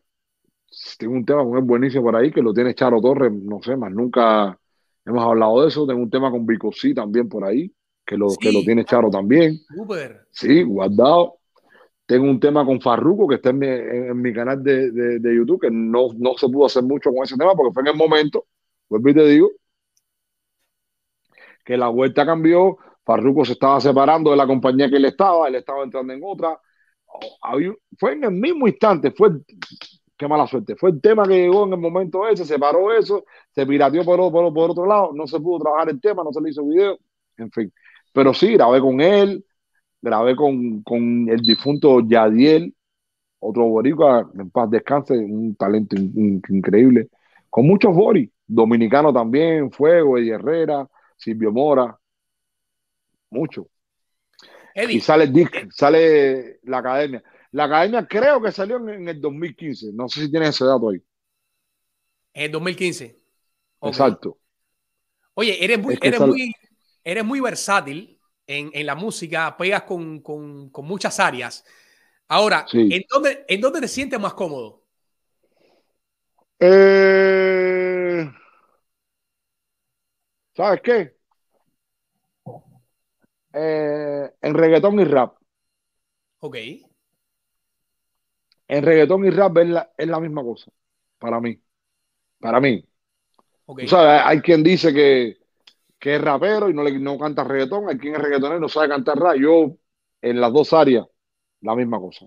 tengo 0.99 1.15
un 1.15 1.25
tema 1.25 1.45
con 1.45 1.57
él 1.59 1.65
buenísimo 1.65 2.05
por 2.05 2.17
ahí 2.17 2.33
que 2.33 2.43
lo 2.43 2.53
tiene 2.53 2.75
Charo 2.75 3.01
Torres, 3.01 3.33
no 3.33 3.61
sé, 3.63 3.77
más 3.77 3.93
nunca 3.93 4.59
hemos 5.05 5.23
hablado 5.23 5.63
de 5.63 5.69
eso. 5.69 5.87
Tengo 5.87 6.03
un 6.03 6.11
tema 6.11 6.31
con 6.31 6.47
Vico 6.47 6.73
C 6.73 6.95
también 6.95 7.29
por 7.29 7.45
ahí, 7.45 7.73
que 8.05 8.17
lo, 8.17 8.31
sí. 8.31 8.39
que 8.41 8.53
lo 8.53 8.61
tiene 8.61 8.85
Charo 8.85 9.11
también. 9.11 9.59
Super. 9.75 10.27
Sí, 10.31 10.63
guardado. 10.63 11.39
Tengo 12.05 12.29
un 12.29 12.41
tema 12.41 12.65
con 12.67 12.81
Farruco 12.81 13.29
que 13.29 13.37
está 13.37 13.51
en 13.51 13.59
mi, 13.59 13.69
en, 13.69 14.07
en 14.11 14.21
mi 14.21 14.33
canal 14.33 14.63
de, 14.63 14.91
de, 14.91 15.19
de, 15.21 15.35
YouTube, 15.37 15.61
que 15.61 15.71
no, 15.71 16.09
no 16.17 16.35
se 16.37 16.49
pudo 16.49 16.67
hacer 16.67 16.83
mucho 16.83 17.11
con 17.11 17.25
ese 17.25 17.37
tema 17.37 17.55
porque 17.55 17.73
fue 17.73 17.83
en 17.83 17.89
el 17.89 17.97
momento, 17.97 18.47
vuelvo 18.99 19.09
y 19.09 19.15
te 19.15 19.27
digo, 19.29 19.51
que 21.65 21.77
la 21.77 21.89
vuelta 21.89 22.27
cambió, 22.27 22.77
Farruco 23.05 23.45
se 23.45 23.53
estaba 23.53 23.81
separando 23.81 24.31
de 24.31 24.37
la 24.37 24.47
compañía 24.47 24.89
que 24.89 24.97
él 24.97 25.05
estaba, 25.07 25.49
él 25.49 25.57
estaba 25.57 25.83
entrando 25.85 26.13
en 26.13 26.21
otra. 26.25 26.59
Fue 27.99 28.13
en 28.13 28.25
el 28.25 28.33
mismo 28.33 28.67
instante, 28.67 29.13
fue 29.13 29.31
qué 30.17 30.29
mala 30.29 30.47
suerte. 30.47 30.77
Fue 30.77 30.91
el 30.91 31.01
tema 31.01 31.25
que 31.25 31.35
llegó 31.35 31.67
en 31.67 31.73
el 31.73 31.79
momento 31.81 32.27
ese, 32.29 32.45
se 32.45 32.59
paró 32.59 32.93
eso, 32.93 33.25
se 33.51 33.67
pirateó 33.67 34.05
por, 34.05 34.21
otro 34.21 34.87
lado, 34.87 35.13
no 35.15 35.27
se 35.27 35.41
pudo 35.41 35.61
trabajar 35.61 35.91
el 35.91 36.01
tema, 36.01 36.23
no 36.25 36.33
se 36.33 36.41
le 36.41 36.51
hizo 36.51 36.65
video, 36.67 36.99
en 37.37 37.51
fin. 37.51 37.73
Pero 38.13 38.35
sí, 38.35 38.53
grabé 38.55 38.81
con 38.81 39.01
él, 39.01 39.45
grabé 40.01 40.37
con, 40.37 40.83
con 40.83 41.29
el 41.29 41.41
difunto 41.41 42.01
Yadiel, 42.01 42.75
otro 43.41 43.65
boricua, 43.67 44.31
en 44.39 44.51
paz 44.51 44.71
descanse, 44.71 45.15
un 45.19 45.57
talento 45.57 45.97
in, 45.97 46.13
in, 46.17 46.43
increíble, 46.51 47.09
con 47.51 47.67
muchos 47.67 47.95
boris, 47.95 48.31
dominicanos 48.55 49.15
también, 49.15 49.71
Fuego, 49.71 50.19
Eddie 50.19 50.35
Herrera, 50.35 50.89
Silvio 51.17 51.53
Mora, 51.53 51.97
mucho. 53.31 53.69
Eddie. 54.75 54.97
Y 54.97 55.01
sale 55.01 55.27
Dick, 55.27 55.71
sale 55.71 56.61
la 56.65 56.79
academia. 56.79 57.23
La 57.53 57.65
academia 57.65 58.07
creo 58.07 58.41
que 58.41 58.53
salió 58.53 58.77
en, 58.77 58.89
en 58.89 59.09
el 59.09 59.21
2015. 59.21 59.93
No 59.93 60.09
sé 60.09 60.23
si 60.23 60.31
tienes 60.31 60.51
ese 60.51 60.65
dato 60.65 60.89
ahí. 60.89 61.03
En 62.33 62.45
el 62.45 62.53
2015. 62.53 63.21
Okay. 63.79 63.91
Exacto. 63.91 64.39
Oye, 65.35 65.63
eres 65.65 65.79
muy, 65.79 65.95
es 65.95 66.01
eres, 66.03 66.19
sale... 66.19 66.33
muy 66.33 66.55
eres 67.05 67.25
muy 67.25 67.41
versátil 67.41 68.19
en, 68.47 68.71
en 68.73 68.87
la 68.87 68.95
música, 68.95 69.57
pegas 69.57 69.83
con, 69.83 70.21
con, 70.21 70.71
con 70.71 70.87
muchas 70.87 71.19
áreas. 71.21 71.65
Ahora, 72.29 72.67
sí. 72.71 72.89
¿en, 72.91 73.03
dónde, 73.11 73.45
¿en 73.49 73.61
dónde 73.61 73.81
te 73.81 73.89
sientes 73.89 74.19
más 74.19 74.35
cómodo? 74.35 74.83
Eh... 76.59 77.82
¿Sabes 80.55 80.81
qué? 80.83 81.17
Eh, 83.55 84.31
en 84.41 84.55
reggaetón 84.55 85.01
y 85.01 85.05
rap. 85.05 85.37
Ok. 86.41 86.57
En 88.69 88.83
reggaetón 88.83 89.25
y 89.27 89.31
rap 89.31 89.59
es 89.59 89.69
la, 89.69 89.93
es 89.97 90.09
la 90.09 90.21
misma 90.21 90.43
cosa. 90.43 90.71
Para 91.19 91.41
mí. 91.41 91.61
Para 92.41 92.61
mí. 92.61 92.85
Okay. 93.67 93.87
Tú 93.87 93.91
sabes, 93.91 94.23
hay 94.25 94.41
quien 94.41 94.63
dice 94.63 94.93
que, 94.93 95.39
que 95.99 96.17
es 96.17 96.21
rapero 96.21 96.69
y 96.69 96.75
no, 96.75 96.83
le, 96.83 96.99
no 96.99 97.19
canta 97.19 97.45
reggaetón. 97.45 97.89
Hay 97.89 97.99
quien 97.99 98.15
es 98.15 98.23
reggaetonero 98.23 98.59
y 98.59 98.61
no 98.61 98.69
sabe 98.69 98.89
cantar 98.89 99.19
rap. 99.19 99.37
Yo, 99.37 99.77
en 100.21 100.41
las 100.41 100.53
dos 100.53 100.73
áreas, 100.73 101.07
la 101.61 101.75
misma 101.75 101.99
cosa. 101.99 102.27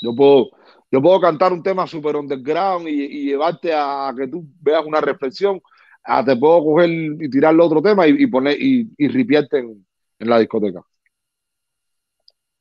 Yo 0.00 0.14
puedo, 0.14 0.50
yo 0.90 1.02
puedo 1.02 1.20
cantar 1.20 1.52
un 1.52 1.62
tema 1.62 1.86
super 1.86 2.16
underground 2.16 2.88
y, 2.88 3.04
y 3.04 3.24
llevarte 3.26 3.72
a 3.74 4.12
que 4.16 4.28
tú 4.28 4.44
veas 4.60 4.84
una 4.84 5.00
reflexión 5.00 5.60
ah, 6.04 6.24
te 6.24 6.36
puedo 6.36 6.64
coger 6.64 6.90
y 6.90 7.30
tirarle 7.30 7.62
otro 7.62 7.82
tema 7.82 8.06
y, 8.06 8.22
y 8.22 8.26
poner 8.26 8.60
y, 8.60 8.90
y 8.96 9.08
ripiarte 9.08 9.58
en, 9.58 9.86
en, 10.18 10.28
la 10.28 10.38
discoteca. 10.38 10.82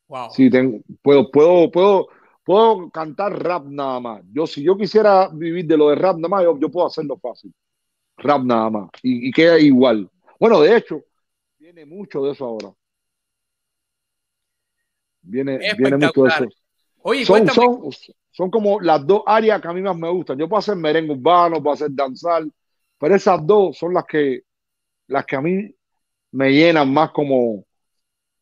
Wow. 0.08 0.30
Sí, 0.32 0.50
tengo, 0.50 0.80
puedo, 1.02 1.32
puedo, 1.32 1.72
puedo, 1.72 2.08
puedo 2.44 2.90
cantar 2.90 3.42
rap 3.42 3.66
nada 3.66 4.00
más. 4.00 4.24
Yo, 4.32 4.46
si 4.46 4.64
yo 4.64 4.78
quisiera 4.78 5.30
vivir 5.30 5.66
de 5.66 5.78
lo 5.78 5.90
de 5.90 5.96
rap 5.96 6.18
nada 6.18 6.30
más, 6.30 6.44
yo, 6.44 6.58
yo 6.60 6.70
puedo 6.70 6.88
hacerlo 6.88 7.18
fácil. 7.18 7.54
Rap 8.18 8.44
nada 8.44 8.70
más. 8.70 8.90
Y, 9.02 9.30
y, 9.30 9.32
queda 9.32 9.58
igual. 9.58 10.10
Bueno, 10.40 10.60
de 10.62 10.78
hecho, 10.78 11.02
viene 11.58 11.86
mucho 11.86 12.24
de 12.24 12.32
eso 12.32 12.46
ahora. 12.46 12.74
Viene, 15.22 15.60
viene 15.78 15.98
mucho 15.98 16.24
de 16.24 16.30
eso. 16.30 16.48
Oye, 17.04 17.26
son, 17.26 17.48
son, 17.48 17.90
son 18.32 18.52
como 18.52 18.80
las 18.80 19.06
dos 19.06 19.24
áreas 19.26 19.62
que 19.62 19.68
a 19.68 19.74
mí 19.74 19.82
más 19.82 19.98
me 19.98 20.10
gustan. 20.10 20.38
Yo 20.38 20.48
puedo 20.48 20.60
hacer 20.60 20.76
merengue 20.76 21.14
urbano, 21.14 21.62
puedo 21.62 21.74
hacer 21.74 21.90
danzar, 21.92 22.44
pero 23.02 23.16
esas 23.16 23.44
dos 23.48 23.80
son 23.80 23.96
las 23.96 24.06
que, 24.06 24.44
las 25.08 25.26
que 25.26 25.36
a 25.36 25.42
mí 25.42 25.74
me 26.34 26.52
llenan 26.52 26.94
más 26.94 27.10
como, 27.10 27.66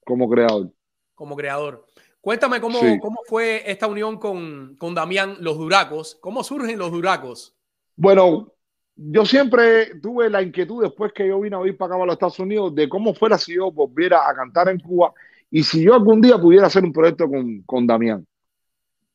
como 0.03 0.29
creador. 0.29 0.69
Como 1.15 1.37
creador. 1.37 1.85
Cuéntame 2.19 2.59
cómo, 2.59 2.77
sí. 2.81 2.99
cómo 2.99 3.21
fue 3.25 3.63
esta 3.71 3.87
unión 3.87 4.19
con, 4.19 4.75
con 4.75 4.93
Damián 4.93 5.37
Los 5.39 5.57
Duracos. 5.57 6.17
¿Cómo 6.19 6.43
surgen 6.43 6.77
los 6.77 6.91
Duracos? 6.91 7.55
Bueno, 7.95 8.51
yo 8.97 9.25
siempre 9.25 9.97
tuve 10.01 10.29
la 10.29 10.41
inquietud 10.41 10.83
después 10.83 11.13
que 11.13 11.25
yo 11.25 11.39
vine 11.39 11.55
a 11.55 11.59
vivir 11.59 11.77
para 11.77 11.95
acá 11.95 12.03
a 12.03 12.05
los 12.07 12.13
Estados 12.15 12.39
Unidos 12.39 12.75
de 12.75 12.89
cómo 12.89 13.13
fuera 13.13 13.37
si 13.37 13.55
yo 13.55 13.71
volviera 13.71 14.29
a 14.29 14.35
cantar 14.35 14.67
en 14.67 14.81
Cuba 14.81 15.13
y 15.49 15.63
si 15.63 15.81
yo 15.83 15.93
algún 15.93 16.19
día 16.19 16.37
pudiera 16.37 16.67
hacer 16.67 16.83
un 16.83 16.91
proyecto 16.91 17.29
con, 17.29 17.61
con 17.61 17.87
Damián. 17.87 18.27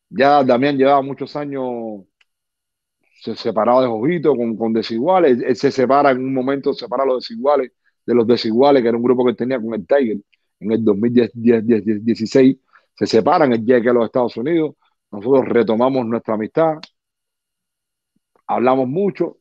Ya 0.09 0.43
Damián 0.43 0.79
llevaba 0.79 1.03
muchos 1.03 1.37
años 1.37 2.07
se 3.25 3.35
separaba 3.37 3.81
de 3.83 3.89
Jojito 3.89 4.37
con, 4.37 4.57
con 4.57 4.73
Desiguales. 4.73 5.41
Él 5.43 5.57
se 5.57 5.71
separa 5.71 6.11
en 6.11 6.19
un 6.19 6.35
momento, 6.35 6.75
separa 6.75 7.05
a 7.05 7.07
los 7.07 7.27
Desiguales 7.27 7.73
de 8.05 8.15
los 8.15 8.27
Desiguales, 8.27 8.83
que 8.83 8.89
era 8.89 8.99
un 8.99 9.03
grupo 9.03 9.25
que 9.25 9.35
tenía 9.35 9.59
con 9.61 9.73
el 9.75 9.87
Tiger 9.87 10.19
en 10.61 10.73
el 10.73 10.85
2016. 10.85 12.57
Se 12.95 13.07
separan, 13.07 13.53
él 13.53 13.65
llega 13.65 13.91
a 13.93 13.95
los 13.95 14.05
Estados 14.07 14.37
Unidos. 14.37 14.77
Nosotros 15.11 15.47
retomamos 15.49 16.07
nuestra 16.07 16.35
amistad, 16.35 16.79
hablamos 18.47 18.89
mucho 18.89 19.39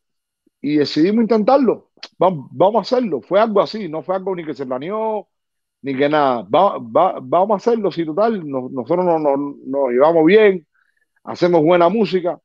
y 0.62 0.78
decidimos 0.78 1.24
intentarlo. 1.24 1.92
Vamos, 2.18 2.48
vamos 2.52 2.78
a 2.78 2.82
hacerlo. 2.96 3.22
Fue 3.22 3.40
algo 3.40 3.62
así, 3.62 3.90
no 3.90 4.04
fue 4.04 4.16
algo 4.16 4.36
ni 4.36 4.46
que 4.46 4.54
se 4.54 4.66
planeó, 4.66 5.28
ni 5.82 5.96
que 5.98 6.10
nada. 6.10 6.44
Va, 6.44 6.78
va, 6.80 7.20
vamos 7.22 7.56
a 7.56 7.58
hacerlo, 7.58 7.92
si 7.92 8.06
total, 8.06 8.48
nos, 8.50 8.72
nosotros 8.72 9.06
nos, 9.06 9.22
nos, 9.22 9.40
nos 9.66 9.90
llevamos 9.92 10.26
bien, 10.26 10.68
hacemos 11.24 11.64
buena 11.64 11.90
música 11.90 12.40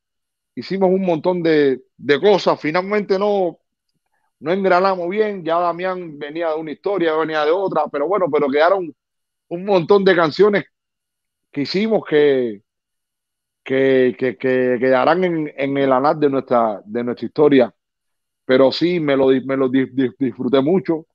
hicimos 0.59 0.91
un 0.91 1.03
montón 1.03 1.43
de, 1.43 1.83
de, 1.97 2.21
cosas, 2.21 2.61
finalmente 2.61 3.19
no, 3.19 3.59
no 4.41 4.53
engranamos 4.53 5.09
bien, 5.09 5.45
ya 5.45 5.59
Damián 5.61 6.19
venía 6.19 6.51
de 6.51 6.57
una 6.57 6.73
historia, 6.73 7.15
venía 7.17 7.45
de 7.45 7.53
otra, 7.53 7.85
pero 7.93 8.09
bueno, 8.09 8.27
pero 8.33 8.49
quedaron 8.49 8.95
un 9.49 9.65
montón 9.65 10.05
de 10.05 10.17
canciones 10.17 10.65
que 11.53 11.63
hicimos 11.63 12.03
que, 12.09 12.63
que, 13.65 14.17
que, 14.19 14.37
que 14.37 14.79
quedarán 14.81 15.25
en, 15.25 15.53
en, 15.57 15.79
el 15.79 15.93
anal 15.93 16.19
de 16.19 16.31
nuestra, 16.31 16.83
de 16.85 17.05
nuestra 17.05 17.27
historia, 17.27 17.75
pero 18.45 18.73
sí 18.73 19.01
me 19.01 19.17
lo, 19.17 19.29
me 19.29 19.57
lo 19.57 19.69
disfruté 19.69 20.61
mucho. 20.61 21.07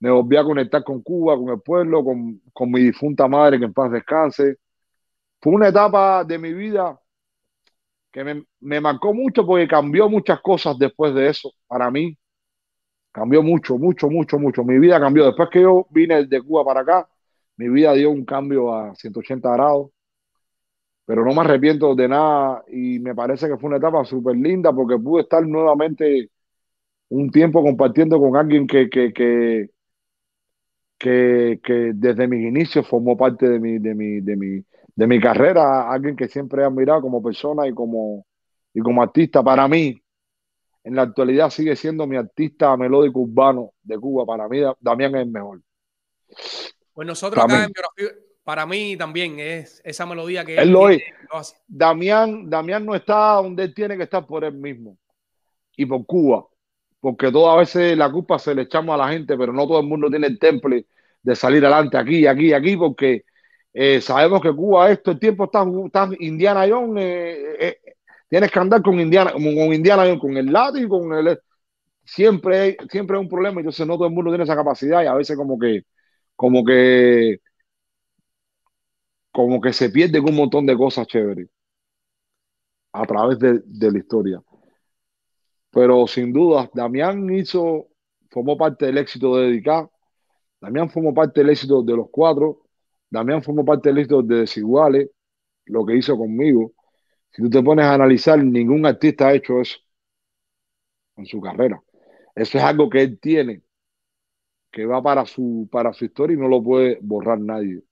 me 0.00 0.10
volví 0.10 0.36
a 0.36 0.44
conectar 0.44 0.84
con 0.84 1.02
Cuba, 1.02 1.36
con 1.36 1.50
el 1.50 1.60
pueblo, 1.62 2.04
con, 2.04 2.42
con 2.52 2.70
mi 2.70 2.82
difunta 2.82 3.28
madre, 3.28 3.58
que 3.58 3.66
en 3.66 3.74
paz 3.74 3.92
descanse. 3.92 4.58
Fue 5.40 5.54
una 5.54 5.68
etapa 5.68 6.24
de 6.24 6.38
mi 6.38 6.52
vida 6.54 6.99
que 8.12 8.24
me, 8.24 8.44
me 8.60 8.80
marcó 8.80 9.14
mucho 9.14 9.46
porque 9.46 9.68
cambió 9.68 10.08
muchas 10.08 10.40
cosas 10.40 10.78
después 10.78 11.14
de 11.14 11.28
eso, 11.28 11.52
para 11.66 11.90
mí. 11.90 12.16
Cambió 13.12 13.42
mucho, 13.42 13.78
mucho, 13.78 14.08
mucho, 14.08 14.38
mucho. 14.38 14.64
Mi 14.64 14.78
vida 14.78 15.00
cambió. 15.00 15.26
Después 15.26 15.48
que 15.50 15.62
yo 15.62 15.86
vine 15.90 16.26
de 16.26 16.42
Cuba 16.42 16.64
para 16.64 16.80
acá, 16.80 17.08
mi 17.56 17.68
vida 17.68 17.92
dio 17.94 18.10
un 18.10 18.24
cambio 18.24 18.74
a 18.74 18.94
180 18.94 19.52
grados. 19.52 19.90
Pero 21.06 21.24
no 21.24 21.34
me 21.34 21.40
arrepiento 21.40 21.94
de 21.94 22.08
nada 22.08 22.64
y 22.68 22.98
me 23.00 23.14
parece 23.14 23.48
que 23.48 23.56
fue 23.58 23.68
una 23.68 23.78
etapa 23.78 24.04
súper 24.04 24.36
linda 24.36 24.72
porque 24.72 24.96
pude 24.98 25.22
estar 25.22 25.44
nuevamente 25.46 26.30
un 27.10 27.30
tiempo 27.30 27.62
compartiendo 27.62 28.20
con 28.20 28.36
alguien 28.36 28.66
que, 28.66 28.90
que, 28.90 29.12
que, 29.12 29.70
que, 30.98 31.60
que 31.62 31.92
desde 31.94 32.28
mis 32.28 32.46
inicios 32.46 32.86
formó 32.88 33.16
parte 33.16 33.48
de 33.48 33.58
mi, 33.60 33.78
de 33.78 33.94
mi, 33.94 34.20
de 34.20 34.36
mi, 34.36 34.64
de 35.00 35.06
mi 35.06 35.18
carrera, 35.18 35.90
alguien 35.90 36.14
que 36.14 36.28
siempre 36.28 36.60
he 36.60 36.66
admirado 36.66 37.00
como 37.00 37.22
persona 37.22 37.66
y 37.66 37.72
como, 37.72 38.26
y 38.74 38.80
como 38.80 39.02
artista. 39.02 39.42
Para 39.42 39.66
mí, 39.66 39.98
en 40.84 40.94
la 40.94 41.00
actualidad 41.00 41.48
sigue 41.48 41.74
siendo 41.74 42.06
mi 42.06 42.16
artista 42.16 42.76
melódico 42.76 43.20
urbano 43.20 43.72
de 43.82 43.98
Cuba. 43.98 44.26
Para 44.26 44.46
mí, 44.46 44.60
Damián 44.78 45.14
es 45.14 45.22
el 45.22 45.30
mejor. 45.30 45.62
Pues 46.92 47.08
nosotros 47.08 47.42
acá 47.42 47.64
en 47.64 47.72
Biografía, 47.72 48.22
para 48.44 48.66
mí 48.66 48.94
también 48.98 49.40
es 49.40 49.80
esa 49.86 50.04
melodía 50.04 50.44
que 50.44 50.58
él, 50.58 50.68
lo, 50.68 50.88
tiene, 50.88 51.04
lo. 51.32 51.40
Damián, 51.66 52.50
Damián 52.50 52.84
no 52.84 52.94
está 52.94 53.36
donde 53.36 53.64
él 53.64 53.74
tiene 53.74 53.96
que 53.96 54.02
estar 54.02 54.26
por 54.26 54.44
él 54.44 54.52
mismo 54.52 54.98
y 55.78 55.86
por 55.86 56.04
Cuba, 56.04 56.44
porque 57.00 57.32
todas 57.32 57.56
veces 57.56 57.96
la 57.96 58.12
culpa 58.12 58.38
se 58.38 58.54
le 58.54 58.62
echamos 58.62 58.94
a 58.94 58.98
la 58.98 59.08
gente, 59.08 59.34
pero 59.38 59.50
no 59.50 59.66
todo 59.66 59.80
el 59.80 59.86
mundo 59.86 60.10
tiene 60.10 60.26
el 60.26 60.38
temple 60.38 60.84
de 61.22 61.34
salir 61.34 61.64
adelante 61.64 61.96
aquí, 61.96 62.26
aquí, 62.26 62.52
aquí, 62.52 62.76
porque 62.76 63.24
eh, 63.72 64.00
sabemos 64.00 64.40
que 64.42 64.52
Cuba 64.52 64.90
esto 64.90 65.12
el 65.12 65.18
tiempo 65.18 65.44
está, 65.44 65.64
está 65.86 66.08
Indiana 66.18 66.66
Jones, 66.68 67.04
eh, 67.04 67.56
eh, 67.60 67.94
tienes 68.28 68.50
que 68.50 68.58
andar 68.58 68.82
con 68.82 68.98
Indiana, 69.00 69.32
con, 69.32 69.42
Indiana 69.42 70.04
Jones, 70.04 70.20
con 70.20 70.36
el 70.36 70.48
y 70.48 70.88
con 70.88 71.12
el 71.14 71.40
siempre, 72.04 72.76
siempre 72.90 73.16
es 73.16 73.22
un 73.22 73.28
problema, 73.28 73.60
entonces 73.60 73.86
no 73.86 73.94
todo 73.94 74.06
el 74.08 74.14
mundo 74.14 74.30
tiene 74.30 74.44
esa 74.44 74.56
capacidad 74.56 75.02
y 75.02 75.06
a 75.06 75.14
veces 75.14 75.36
como 75.36 75.58
que, 75.58 75.84
como 76.36 76.64
que 76.64 77.40
como 79.32 79.60
que 79.60 79.72
se 79.72 79.90
pierde 79.90 80.20
un 80.20 80.34
montón 80.36 80.66
de 80.66 80.76
cosas 80.76 81.06
chéveres 81.06 81.48
a 82.92 83.04
través 83.06 83.38
de, 83.38 83.60
de 83.64 83.90
la 83.92 83.98
historia. 83.98 84.42
Pero 85.70 86.06
sin 86.06 86.32
duda, 86.32 86.68
Damián 86.74 87.32
hizo, 87.32 87.88
formó 88.30 88.56
parte 88.56 88.86
del 88.86 88.98
éxito 88.98 89.36
de 89.36 89.46
Dedicar, 89.46 89.88
Damián 90.60 90.90
formó 90.90 91.14
parte 91.14 91.40
del 91.40 91.50
éxito 91.50 91.82
de 91.82 91.96
los 91.96 92.08
cuatro, 92.10 92.62
Damián 93.10 93.42
formó 93.42 93.64
parte 93.64 93.88
del 93.88 93.98
éxito 93.98 94.22
de 94.22 94.36
Desiguales, 94.40 95.10
lo 95.66 95.84
que 95.84 95.96
hizo 95.96 96.16
conmigo. 96.16 96.72
Si 97.32 97.42
tú 97.42 97.50
te 97.50 97.62
pones 97.62 97.84
a 97.84 97.94
analizar, 97.94 98.42
ningún 98.42 98.86
artista 98.86 99.28
ha 99.28 99.34
hecho 99.34 99.60
eso 99.60 99.78
en 101.16 101.26
su 101.26 101.40
carrera. 101.40 101.82
Eso 102.34 102.58
es 102.58 102.64
algo 102.64 102.88
que 102.88 103.02
él 103.02 103.18
tiene, 103.20 103.62
que 104.70 104.86
va 104.86 105.02
para 105.02 105.26
su, 105.26 105.68
para 105.70 105.92
su 105.92 106.04
historia 106.04 106.34
y 106.34 106.40
no 106.40 106.48
lo 106.48 106.62
puede 106.62 106.98
borrar 107.02 107.40
nadie. 107.40 107.82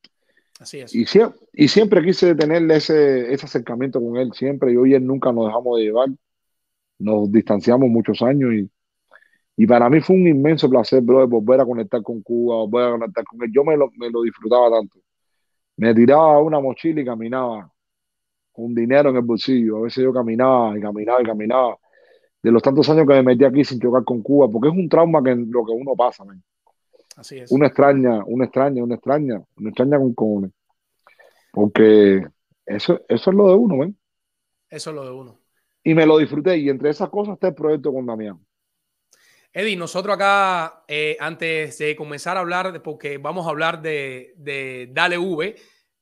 Así 0.61 0.81
es. 0.81 0.95
Y, 0.95 1.05
siempre, 1.07 1.39
y 1.53 1.69
siempre 1.69 2.03
quise 2.03 2.35
tenerle 2.35 2.77
ese, 2.77 3.32
ese 3.32 3.47
acercamiento 3.47 4.01
con 4.01 4.16
él, 4.16 4.32
siempre. 4.32 4.73
Y 4.73 4.77
hoy 4.77 4.95
él 4.95 5.07
nunca 5.07 5.32
nos 5.32 5.47
dejamos 5.47 5.78
de 5.78 5.85
llevar. 5.85 6.09
Nos 6.99 7.31
distanciamos 7.31 7.89
muchos 7.89 8.23
años 8.23 8.53
y, 8.55 8.70
y 9.57 9.66
para 9.66 9.89
mí 9.89 10.01
fue 10.01 10.16
un 10.16 10.27
inmenso 10.27 10.69
placer, 10.69 11.01
bro, 11.01 11.28
volver 11.28 11.61
a 11.61 11.65
conectar 11.65 12.03
con 12.03 12.23
Cuba, 12.23 12.57
volver 12.66 12.89
a 12.89 12.93
conectar 12.93 13.24
con 13.24 13.43
él. 13.43 13.51
Yo 13.53 13.65
me 13.65 13.77
lo, 13.77 13.90
me 13.97 14.11
lo 14.11 14.23
disfrutaba 14.23 14.70
tanto. 14.70 14.99
Me 15.79 15.95
tiraba 15.95 16.41
una 16.41 16.61
mochila 16.61 17.01
y 17.01 17.05
caminaba 17.05 17.73
con 18.53 18.75
dinero 18.75 19.11
en 19.11 19.17
el 19.17 19.23
bolsillo. 19.23 19.79
A 19.79 19.81
veces 19.83 20.03
yo 20.03 20.13
caminaba 20.13 20.77
y 20.77 20.81
caminaba 20.81 21.23
y 21.23 21.25
caminaba. 21.25 21.79
De 22.43 22.51
los 22.51 22.63
tantos 22.63 22.89
años 22.91 23.07
que 23.07 23.15
me 23.15 23.23
metí 23.23 23.45
aquí 23.45 23.65
sin 23.65 23.81
chocar 23.81 24.03
con 24.05 24.21
Cuba, 24.21 24.49
porque 24.51 24.69
es 24.69 24.75
un 24.75 24.89
trauma 24.89 25.23
que 25.23 25.37
lo 25.37 25.65
que 25.65 25.73
uno 25.73 25.95
pasa, 25.97 26.25
man. 26.25 26.43
Así 27.17 27.39
es. 27.39 27.51
Una 27.53 27.69
extraña, 27.69 28.25
una 28.27 28.45
extraña, 28.45 28.83
una 28.83 28.97
extraña, 28.97 29.43
una 29.57 29.69
extraña 29.71 29.99
con 29.99 30.15
cojones. 30.15 30.51
Porque 31.53 32.27
eso, 32.67 33.01
eso 33.09 33.31
es 33.31 33.37
lo 33.37 33.49
de 33.49 33.55
uno, 33.55 33.79
¿ven? 33.79 33.97
Eso 34.71 34.91
es 34.91 34.97
lo 34.97 35.05
de 35.05 35.13
uno. 35.13 35.39
Y 35.85 35.95
me 35.95 36.07
lo 36.07 36.19
disfruté. 36.19 36.59
Y 36.59 36.69
entre 36.69 36.91
esas 36.91 37.09
cosas 37.09 37.35
está 37.35 37.49
el 37.49 37.55
proyecto 37.55 37.93
con 37.93 38.05
Damián. 38.05 38.39
Eddie, 39.53 39.77
nosotros 39.77 40.15
acá, 40.15 40.85
eh, 40.87 41.16
antes 41.19 41.79
de 41.79 41.97
comenzar 41.97 42.37
a 42.37 42.41
hablar, 42.41 42.83
porque 42.83 43.19
vamos 43.19 43.47
a 43.47 43.51
hablar 43.51 43.81
de, 43.81 44.35
de 44.37 44.89
Dale 44.93 45.19
V, 45.19 45.55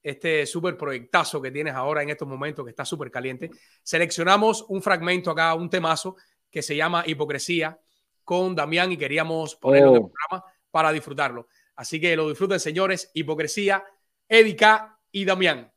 este 0.03 0.47
súper 0.47 0.77
proyectazo 0.77 1.41
que 1.41 1.51
tienes 1.51 1.75
ahora 1.75 2.03
en 2.03 2.11
estos 2.11 2.29
momentos, 2.29 2.65
que 2.65 2.71
está 2.71 2.85
súper 2.85 3.11
caliente, 3.11 3.51
seleccionamos 3.83 4.65
un 4.69 4.83
fragmento 4.83 5.31
acá, 5.31 5.55
un 5.55 5.71
temazo, 5.71 6.17
que 6.51 6.63
se 6.63 6.77
llama 6.77 7.05
Hipocresía, 7.07 7.79
con 8.25 8.55
Damián 8.55 8.91
y 8.93 8.97
queríamos 8.97 9.55
ponerlo 9.57 9.91
en 9.91 9.95
el 9.97 10.03
Oh. 10.03 10.13
programa 10.13 10.45
para 10.71 10.93
disfrutarlo. 10.93 11.47
Así 11.77 12.01
que 12.01 12.17
lo 12.17 12.29
disfruten, 12.29 12.59
señores. 12.59 13.11
Hipocresía, 13.15 13.85
Eddie 14.29 14.57
K 14.57 14.99
y 15.13 15.25
Damián. 15.25 15.73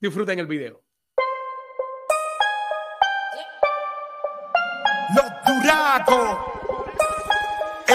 Disfruten 0.00 0.38
el 0.38 0.46
video. 0.46 0.82
Los 5.14 5.24
Duracos, 5.62 6.38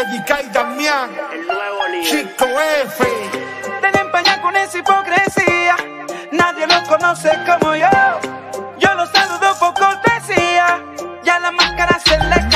Edica 0.04 0.42
y 0.42 0.50
Damián, 0.50 1.12
Chico 2.04 2.46
F. 2.46 3.06
Deben 3.82 4.02
empañar 4.02 4.42
con 4.42 4.56
esa 4.56 4.80
hipocresía. 4.80 5.78
Nadie 6.32 6.68
los 6.68 6.82
conoce 6.90 7.30
como 7.46 7.74
yo. 7.76 7.88
Yo 8.80 8.94
los 8.96 9.10
saludo 9.12 9.56
por 9.60 9.74
cortesía. 9.74 10.84
Ya 11.24 11.40
la 11.40 11.52
máscara 11.52 12.00
se 12.04 12.18
les 12.18 12.53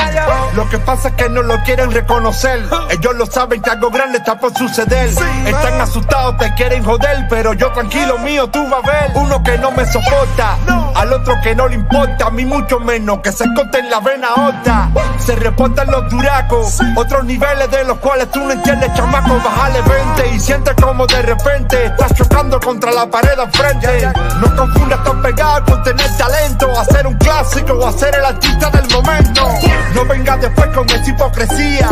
Lo 0.54 0.68
que 0.68 0.78
pasa 0.78 1.08
es 1.08 1.14
que 1.14 1.28
no 1.28 1.42
lo 1.42 1.62
quieren 1.62 1.90
reconocer. 1.92 2.64
Ellos 2.90 3.14
lo 3.16 3.26
saben 3.26 3.62
que 3.62 3.70
algo 3.70 3.90
grande 3.90 4.18
está 4.18 4.38
por 4.38 4.52
suceder. 4.56 5.08
Están 5.08 5.80
asustados, 5.80 6.36
te 6.38 6.52
quieren 6.54 6.84
joder, 6.84 7.26
pero 7.28 7.52
yo 7.54 7.70
tranquilo 7.72 8.18
mío, 8.18 8.48
tú 8.48 8.66
vas 8.68 8.84
a 8.84 8.86
ver. 8.86 9.10
Uno 9.14 9.42
que 9.42 9.58
no 9.58 9.70
me 9.70 9.86
soporta, 9.86 10.56
al 10.94 11.12
otro 11.12 11.34
que 11.42 11.54
no 11.54 11.68
le 11.68 11.76
importa, 11.76 12.26
a 12.26 12.30
mí 12.30 12.44
mucho 12.44 12.80
menos, 12.80 13.20
que 13.20 13.32
se 13.32 13.44
esconde 13.44 13.78
en 13.78 13.90
la 13.90 14.00
vena 14.00 14.28
otra. 14.34 14.90
Se 15.18 15.36
reportan 15.36 15.90
los 15.90 16.08
duracos, 16.10 16.78
otros 16.96 17.24
niveles 17.24 17.70
de 17.70 17.84
los 17.84 17.98
cuales 17.98 18.30
tú 18.30 18.40
no 18.40 18.52
entiendes, 18.52 18.92
chamaco. 18.94 19.40
Bájale 19.44 19.80
20 19.82 20.34
y 20.34 20.40
sientes 20.40 20.74
como 20.80 21.06
de 21.06 21.22
repente 21.22 21.86
estás 21.86 22.14
chocando 22.14 22.58
contra 22.60 22.90
la 22.92 23.06
pared 23.08 23.38
al 23.38 23.50
frente. 23.52 24.10
No 24.40 24.56
confundas 24.56 25.00
con 25.00 25.22
pegar 25.22 25.64
con 25.64 25.82
tener 25.82 26.16
talento, 26.16 26.68
hacer 26.78 27.06
un 27.06 27.14
clásico 27.18 27.74
o 27.74 27.86
hacer 27.86 28.14
el 28.14 28.24
artista 28.24 28.70
del 28.70 28.88
momento. 28.90 29.48
No 29.94 30.04
vengas 30.08 30.40
después 30.40 30.68
con 30.74 30.88
esa 30.88 31.10
hipocresía. 31.10 31.88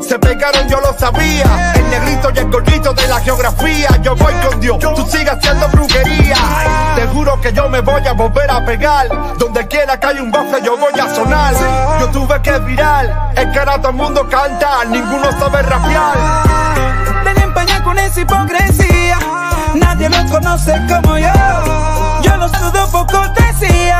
Se 0.00 0.18
pegaron, 0.18 0.68
yo 0.68 0.80
lo 0.80 0.98
sabía. 0.98 1.72
El 1.74 1.90
negrito 1.90 2.30
y 2.34 2.38
el 2.38 2.50
gordito 2.50 2.92
de 2.94 3.06
la 3.08 3.20
geografía. 3.20 3.88
Yo 4.02 4.16
voy 4.16 4.32
con 4.34 4.60
Dios, 4.60 4.78
tú 4.78 5.06
sigas 5.06 5.36
haciendo 5.36 5.68
brujería. 5.68 6.36
Te 6.96 7.06
juro 7.08 7.40
que 7.40 7.52
yo 7.52 7.68
me 7.68 7.80
voy 7.80 8.06
a 8.06 8.12
volver 8.12 8.50
a 8.50 8.64
pegar. 8.64 9.08
Donde 9.38 9.66
quiera 9.68 10.00
que 10.00 10.06
hay 10.06 10.18
un 10.20 10.30
bofe, 10.30 10.62
yo 10.64 10.76
voy 10.76 10.98
a 10.98 11.14
sonar. 11.14 11.54
Yo 12.00 12.08
tuve 12.08 12.40
que 12.40 12.58
virar. 12.60 13.32
Es 13.36 13.46
que 13.46 13.58
ahora 13.58 13.78
todo 13.78 13.90
el 13.90 13.96
mundo 13.96 14.26
canta, 14.28 14.84
ninguno 14.86 15.30
sabe 15.38 15.62
rapear. 15.62 17.47
Esa 18.06 18.20
hipocresía. 18.20 19.18
Nadie 19.74 20.08
los 20.08 20.30
conoce 20.30 20.72
como 20.88 21.18
yo. 21.18 21.32
Yo 22.22 22.36
los 22.36 22.50
saludo 22.50 22.90
por 22.90 23.06
cortesía. 23.06 23.98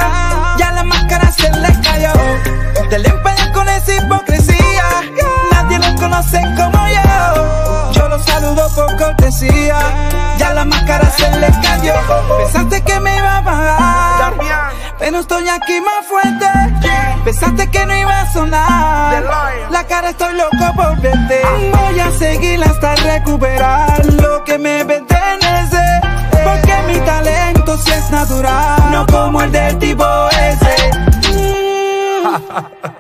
Ya 0.58 0.72
la 0.72 0.84
máscara 0.84 1.30
se 1.32 1.50
les 1.50 1.76
cayó. 1.78 2.12
Deben 2.90 3.10
empañar 3.12 3.52
con 3.52 3.68
esa 3.68 3.96
hipocresía. 3.96 4.84
Nadie 5.52 5.78
los 5.78 6.00
conoce 6.00 6.40
como 6.56 6.77
por 8.74 8.96
cortesía. 8.96 9.78
Ya 10.38 10.52
la 10.52 10.64
máscara 10.64 11.10
se 11.10 11.30
les 11.38 11.56
cayó. 11.58 11.94
Pensaste 12.38 12.82
que 12.82 13.00
me 13.00 13.16
iba 13.16 13.36
a 13.36 13.40
bajar. 13.40 14.34
Pero 14.98 15.20
estoy 15.20 15.48
aquí 15.48 15.80
más 15.80 16.06
fuerte. 16.06 16.46
Pensaste 17.24 17.70
que 17.70 17.86
no 17.86 17.96
iba 17.96 18.20
a 18.20 18.32
sonar. 18.32 19.24
La 19.70 19.84
cara 19.84 20.10
estoy 20.10 20.34
loco 20.34 20.74
por 20.76 21.00
verte. 21.00 21.40
Voy 21.72 22.00
a 22.00 22.10
seguir 22.12 22.62
hasta 22.62 22.94
recuperar 22.96 24.04
lo 24.06 24.44
que 24.44 24.58
me 24.58 24.84
pertenece. 24.84 25.82
Porque 26.44 26.74
mi 26.86 26.98
talento 27.00 27.76
sí 27.78 27.90
es 27.90 28.10
natural. 28.10 28.90
No 28.92 29.06
como 29.06 29.42
el 29.42 29.52
del 29.52 29.78
tipo 29.78 30.04
ese. 30.30 30.90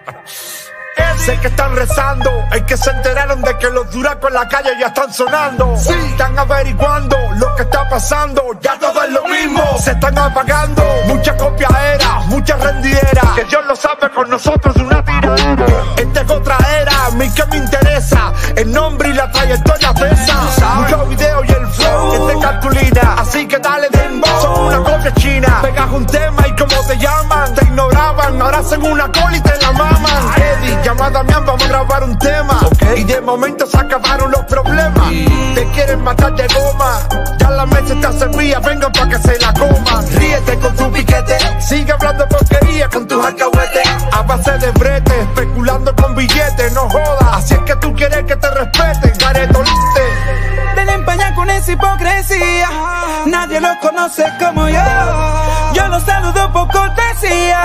Sé 1.18 1.38
que 1.40 1.48
están 1.48 1.76
rezando, 1.76 2.30
es 2.52 2.62
que 2.62 2.76
se 2.76 2.90
enteraron 2.90 3.42
de 3.42 3.56
que 3.58 3.68
los 3.70 3.90
duracos 3.90 4.30
en 4.30 4.34
la 4.34 4.48
calle 4.48 4.70
ya 4.80 4.86
están 4.86 5.12
sonando. 5.12 5.74
Están 5.74 6.38
averiguando 6.38 7.16
lo 7.36 7.54
que 7.54 7.62
está 7.62 7.88
pasando, 7.88 8.42
ya 8.60 8.78
todo 8.78 9.02
es 9.02 9.10
lo 9.10 9.24
mismo. 9.24 9.62
Se 9.78 9.90
están 9.90 10.16
apagando 10.18 10.82
muchas 11.06 11.36
copiaderas, 11.36 12.26
muchas 12.26 12.60
rendideras. 12.60 13.32
Que 13.34 13.44
Dios 13.44 13.66
lo 13.66 13.76
sabe 13.76 14.10
con 14.14 14.30
nosotros 14.30 14.74
una 14.76 15.04
tiradera. 15.04 15.66
Esta 15.96 16.20
es 16.20 16.30
otra 16.30 16.56
era, 16.80 17.06
a 17.06 17.10
mí 17.10 17.28
que 17.30 17.44
me 17.46 17.56
interesa. 17.58 18.32
El 18.56 18.72
nombre 18.72 19.10
y 19.10 19.12
la 19.12 19.30
trayectoria 19.30 19.92
pesa. 19.94 20.34
Mucho 20.76 21.06
video 21.06 21.44
y 21.44 21.50
el 21.50 21.66
flow 21.68 22.12
es 22.14 22.34
de 22.34 22.40
cartulina. 22.40 23.14
Así 23.18 23.46
que 23.46 23.58
dale 23.58 23.88
dembow, 23.90 24.40
son 24.40 24.66
una 24.66 24.78
copia 24.78 25.14
china. 25.14 25.58
Pegas 25.62 25.90
un 25.90 26.06
tema 26.06 26.48
y 26.48 26.56
como 26.56 26.86
te 26.86 26.96
llaman, 26.96 27.54
te 27.54 27.64
ignoraban. 27.64 28.40
Ahora 28.40 28.58
hacen 28.58 28.82
una 28.82 29.12
cola 29.12 29.36
y 29.36 29.40
te 29.40 29.58
la 29.60 29.72
maman. 29.72 30.34
Eddie, 30.36 30.78
llama 30.88 31.06
a 31.06 31.10
Damián, 31.10 31.44
vamos 31.44 31.64
a 31.64 31.68
grabar 31.68 32.04
un 32.04 32.18
tema. 32.18 32.60
Y 32.96 33.04
de 33.04 33.20
momento 33.20 33.66
se 33.66 33.76
acabaron 33.76 34.30
los 34.30 34.42
problemas. 34.46 35.10
Te 35.54 35.68
quieren 35.74 36.02
matar 36.02 36.34
de 36.34 36.46
goma. 36.48 37.00
Ya 37.38 37.50
la 37.50 37.66
mesa 37.66 37.92
está 37.92 38.12
servida, 38.12 38.58
venga 38.60 38.90
pa' 38.90 39.06
que 39.06 39.18
se 39.18 39.38
la 39.38 39.52
coma. 39.52 40.02
Ríete 40.16 40.58
con 40.58 40.74
tu 40.76 40.90
piquete. 40.90 41.36
Sigue 41.60 41.92
hablando 41.92 42.26
porquería 42.28 42.88
con 42.88 43.06
tus 43.06 43.22
alcahuetes. 43.22 43.88
A 44.12 44.22
base 44.22 44.52
de 44.58 44.70
brete, 44.70 45.20
especulando 45.20 45.94
con 45.94 46.14
billetes, 46.14 46.72
no 46.72 46.88
jodas. 46.88 47.28
Así 47.32 47.54
es 47.54 47.60
que 47.60 47.76
tú 47.76 47.94
quieres 47.94 48.24
que 48.24 48.36
te 48.36 48.50
respeten, 48.50 49.12
caretolite. 49.18 50.04
Ven 50.74 51.04
pa' 51.04 51.12
allá 51.12 51.34
con 51.34 51.50
esa 51.50 51.72
hipocresía. 51.72 52.70
Nadie 53.26 53.60
los 53.60 53.76
conoce 53.82 54.24
como 54.38 54.66
yo. 54.70 54.80
Yo 55.74 55.86
los 55.88 56.02
saludo 56.02 56.50
por 56.50 56.66
cortesía. 56.68 57.60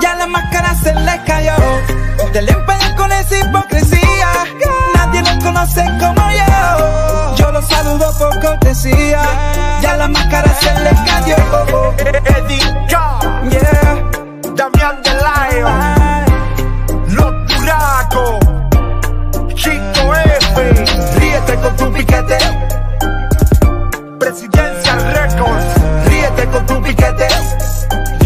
Ya 0.00 0.14
la 0.14 0.26
máscara 0.28 0.76
se 0.76 0.94
les 0.94 1.20
cayó. 1.22 1.54
Allá 2.68 2.94
con 2.96 3.10
esa 3.12 3.38
hipocresía. 3.38 4.28
Nadie 4.94 5.22
los 5.22 5.44
conoce 5.44 5.84
como 5.98 6.30
yo. 6.30 7.34
Yo 7.36 7.52
los 7.52 7.66
saludo 7.66 8.12
por 8.18 8.40
cortesía. 8.40 9.22
Ya 9.82 9.96
la 9.96 10.08
máscara 10.08 10.52
se 10.60 10.72
les 10.80 11.00
cayó. 11.00 11.36
Eddie 12.36 12.60
K. 12.88 13.20
Yeah. 13.50 14.10
Damián 14.54 15.02
de 15.02 15.10
Lion. 15.26 16.24
Los 17.14 17.32
Duracos. 17.48 18.38
Chico 19.54 20.14
F. 20.14 20.84
Ríete 21.18 21.54
con 21.56 21.76
tu 21.76 21.92
piquete. 21.92 22.38
Presidencia 24.18 24.94
Records. 24.94 25.74
Ríete 26.06 26.46
con 26.46 26.66
tu 26.66 26.82
piquete. 26.82 27.28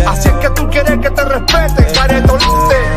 Así 0.07 0.29
es 0.29 0.35
que 0.35 0.51
tú 0.51 0.69
quieres 0.71 0.99
que 0.99 1.11
te 1.11 1.25
respeten, 1.25 1.87
caretolite. 1.95 2.94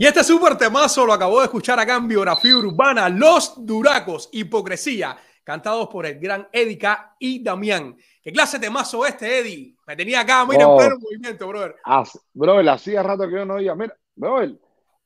Y 0.00 0.06
este 0.06 0.24
súper 0.24 0.56
temazo 0.56 1.04
lo 1.04 1.12
acabó 1.12 1.40
de 1.40 1.44
escuchar 1.44 1.78
acá 1.78 1.96
en 1.96 2.08
Biografía 2.08 2.56
Urbana, 2.56 3.10
Los 3.10 3.52
Duracos, 3.66 4.30
Hipocresía, 4.32 5.14
cantados 5.44 5.88
por 5.88 6.06
el 6.06 6.18
gran 6.18 6.48
Edica 6.52 7.14
y 7.18 7.42
Damián. 7.44 7.94
¿Qué 8.22 8.32
clase 8.32 8.58
de 8.58 8.66
temazo 8.66 9.04
este, 9.04 9.40
Eddie? 9.40 9.76
Me 9.86 9.94
tenía 9.94 10.20
acá, 10.20 10.46
mira, 10.46 10.66
Oh. 10.66 10.72
en 10.80 10.86
pleno 10.86 10.98
movimiento, 11.02 11.46
brother. 11.48 11.76
Hace- 11.84 12.18
brother, 12.32 12.66
hacía 12.70 13.02
rato 13.02 13.28
que 13.28 13.34
yo 13.34 13.44
no 13.44 13.56
oía. 13.56 13.74
Mira, 13.74 13.94
brother, 14.14 14.58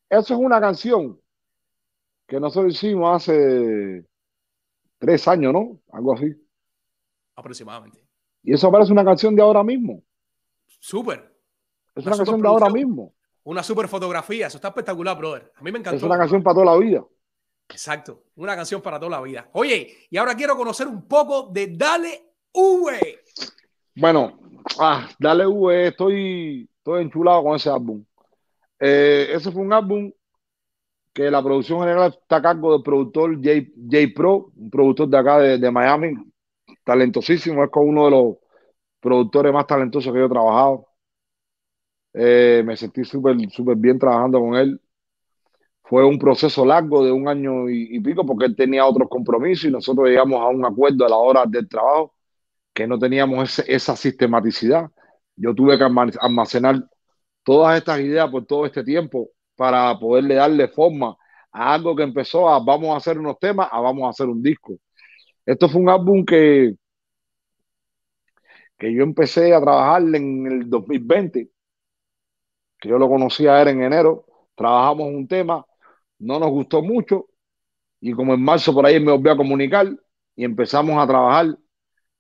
eso 0.09 0.35
es 0.35 0.39
una 0.41 0.61
canción 0.61 1.21
que 2.29 2.39
nosotros 2.39 2.73
hicimos 2.75 3.17
hace 3.17 4.07
tres 4.99 5.27
años, 5.27 5.53
¿no? 5.53 5.81
Algo 5.93 6.15
así. 6.15 6.33
Aproximadamente. 7.35 7.99
Y 8.45 8.55
eso 8.55 8.71
parece 8.71 8.93
una 8.93 9.05
canción 9.05 9.35
de 9.35 9.43
ahora 9.43 9.65
mismo. 9.65 10.05
Súper. 10.79 11.35
Es 11.97 12.07
Una 12.07 12.15
una 12.15 12.17
canción 12.19 12.41
de 12.43 12.47
ahora 12.49 12.71
mismo. 12.71 13.13
Una 13.45 13.63
super 13.63 13.89
fotografía. 13.89 14.47
Eso 14.47 14.59
está 14.59 14.69
espectacular, 14.69 15.17
brother. 15.17 15.53
A 15.57 15.63
mí 15.63 15.71
me 15.71 15.79
encantó. 15.79 15.97
Es 15.97 16.03
una 16.03 16.19
canción 16.19 16.43
para 16.43 16.55
toda 16.55 16.67
la 16.67 16.77
vida. 16.77 17.05
Exacto. 17.69 18.25
Una 18.37 18.57
canción 18.57 18.81
para 18.81 18.99
toda 18.99 19.11
la 19.11 19.23
vida. 19.23 19.49
Oye, 19.53 20.07
y 20.11 20.17
ahora 20.17 20.35
quiero 20.35 20.57
conocer 20.57 20.87
un 20.89 21.07
poco 21.07 21.51
de 21.53 21.69
Dale 21.69 22.35
V. 22.53 23.21
Bueno, 23.97 24.39
ah, 24.79 25.09
dale 25.19 25.47
V, 25.47 25.89
estoy, 25.89 26.69
estoy 26.79 27.03
enchulado 27.03 27.43
con 27.43 27.57
ese 27.57 27.71
álbum. 27.71 28.05
Eh, 28.79 29.29
ese 29.33 29.53
fue 29.53 29.63
un 29.63 29.73
álbum 29.73 30.11
que 31.13 31.31
la 31.31 31.43
producción 31.43 31.81
general 31.81 32.13
está 32.13 32.37
a 32.37 32.43
cargo 32.43 32.73
del 32.73 32.83
productor 32.83 33.37
J, 33.37 33.69
J 33.91 33.99
Pro, 34.15 34.51
un 34.57 34.71
productor 34.71 35.09
de 35.09 35.17
acá 35.17 35.39
de, 35.39 35.59
de 35.59 35.71
Miami, 35.71 36.15
talentosísimo, 36.83 37.63
es 37.63 37.71
con 37.71 37.89
uno 37.89 38.07
de 38.07 38.11
los 38.11 38.37
productores 39.01 39.53
más 39.53 39.67
talentosos 39.67 40.13
que 40.13 40.19
yo 40.19 40.27
he 40.27 40.29
trabajado. 40.29 40.89
Eh, 42.15 42.63
me 42.65 42.77
sentí 42.77 43.05
súper 43.05 43.37
súper 43.51 43.77
bien 43.77 43.99
trabajando 43.99 44.41
con 44.41 44.55
él. 44.57 44.81
Fue 45.83 46.05
un 46.05 46.19
proceso 46.19 46.65
largo 46.65 47.05
de 47.05 47.13
un 47.13 47.29
año 47.29 47.69
y, 47.69 47.89
y 47.97 48.01
pico 48.01 48.25
porque 48.25 48.47
él 48.47 48.57
tenía 48.57 48.87
otros 48.87 49.09
compromisos 49.09 49.67
y 49.67 49.71
nosotros 49.71 50.09
llegamos 50.09 50.41
a 50.41 50.49
un 50.49 50.65
acuerdo 50.65 51.05
a 51.05 51.09
la 51.11 51.17
hora 51.17 51.45
del 51.47 51.69
trabajo 51.69 52.15
que 52.75 52.87
no 52.87 52.99
teníamos 52.99 53.61
ese- 53.61 53.73
esa 53.75 53.97
sistematicidad. 53.97 54.91
Yo 55.37 55.55
tuve 55.55 55.79
que 55.79 55.85
alma- 55.85 56.11
almacenar 56.21 56.85
todas 57.45 57.79
estas 57.79 58.01
ideas 58.01 58.31
por 58.31 58.47
todo 58.47 58.67
este 58.67 58.85
tiempo 58.85 59.31
para 59.57 59.99
poderle 59.99 60.37
darle 60.37 60.69
forma 60.69 61.17
a 61.53 61.75
algo 61.75 61.97
que 61.97 62.05
empezó 62.05 62.49
a 62.51 62.61
vamos 62.61 62.91
a 62.95 62.99
hacer 62.99 63.19
unos 63.19 63.39
temas, 63.41 63.69
a 63.73 63.81
vamos 63.81 64.05
a 64.07 64.11
hacer 64.11 64.29
un 64.29 64.43
disco. 64.43 64.77
Esto 65.47 65.69
fue 65.69 65.83
un 65.83 65.91
álbum 65.91 66.25
que, 66.25 66.75
que 68.79 68.93
yo 68.95 69.03
empecé 69.03 69.55
a 69.55 69.61
trabajar 69.61 70.03
en 70.15 70.47
el 70.47 70.71
2020, 70.71 71.51
que 72.85 72.91
yo 72.91 72.99
lo 72.99 73.09
conocí 73.09 73.47
a 73.47 73.63
él 73.63 73.69
en 73.69 73.83
enero, 73.83 74.27
trabajamos 74.55 75.07
un 75.07 75.27
tema, 75.27 75.65
no 76.19 76.39
nos 76.39 76.51
gustó 76.51 76.83
mucho 76.83 77.29
y 77.99 78.13
como 78.13 78.35
en 78.35 78.43
marzo 78.43 78.75
por 78.75 78.85
ahí 78.85 79.01
me 79.01 79.11
volvió 79.11 79.33
a 79.33 79.37
comunicar 79.39 79.89
y 80.37 80.45
empezamos 80.45 81.03
a 81.03 81.07
trabajar 81.07 81.57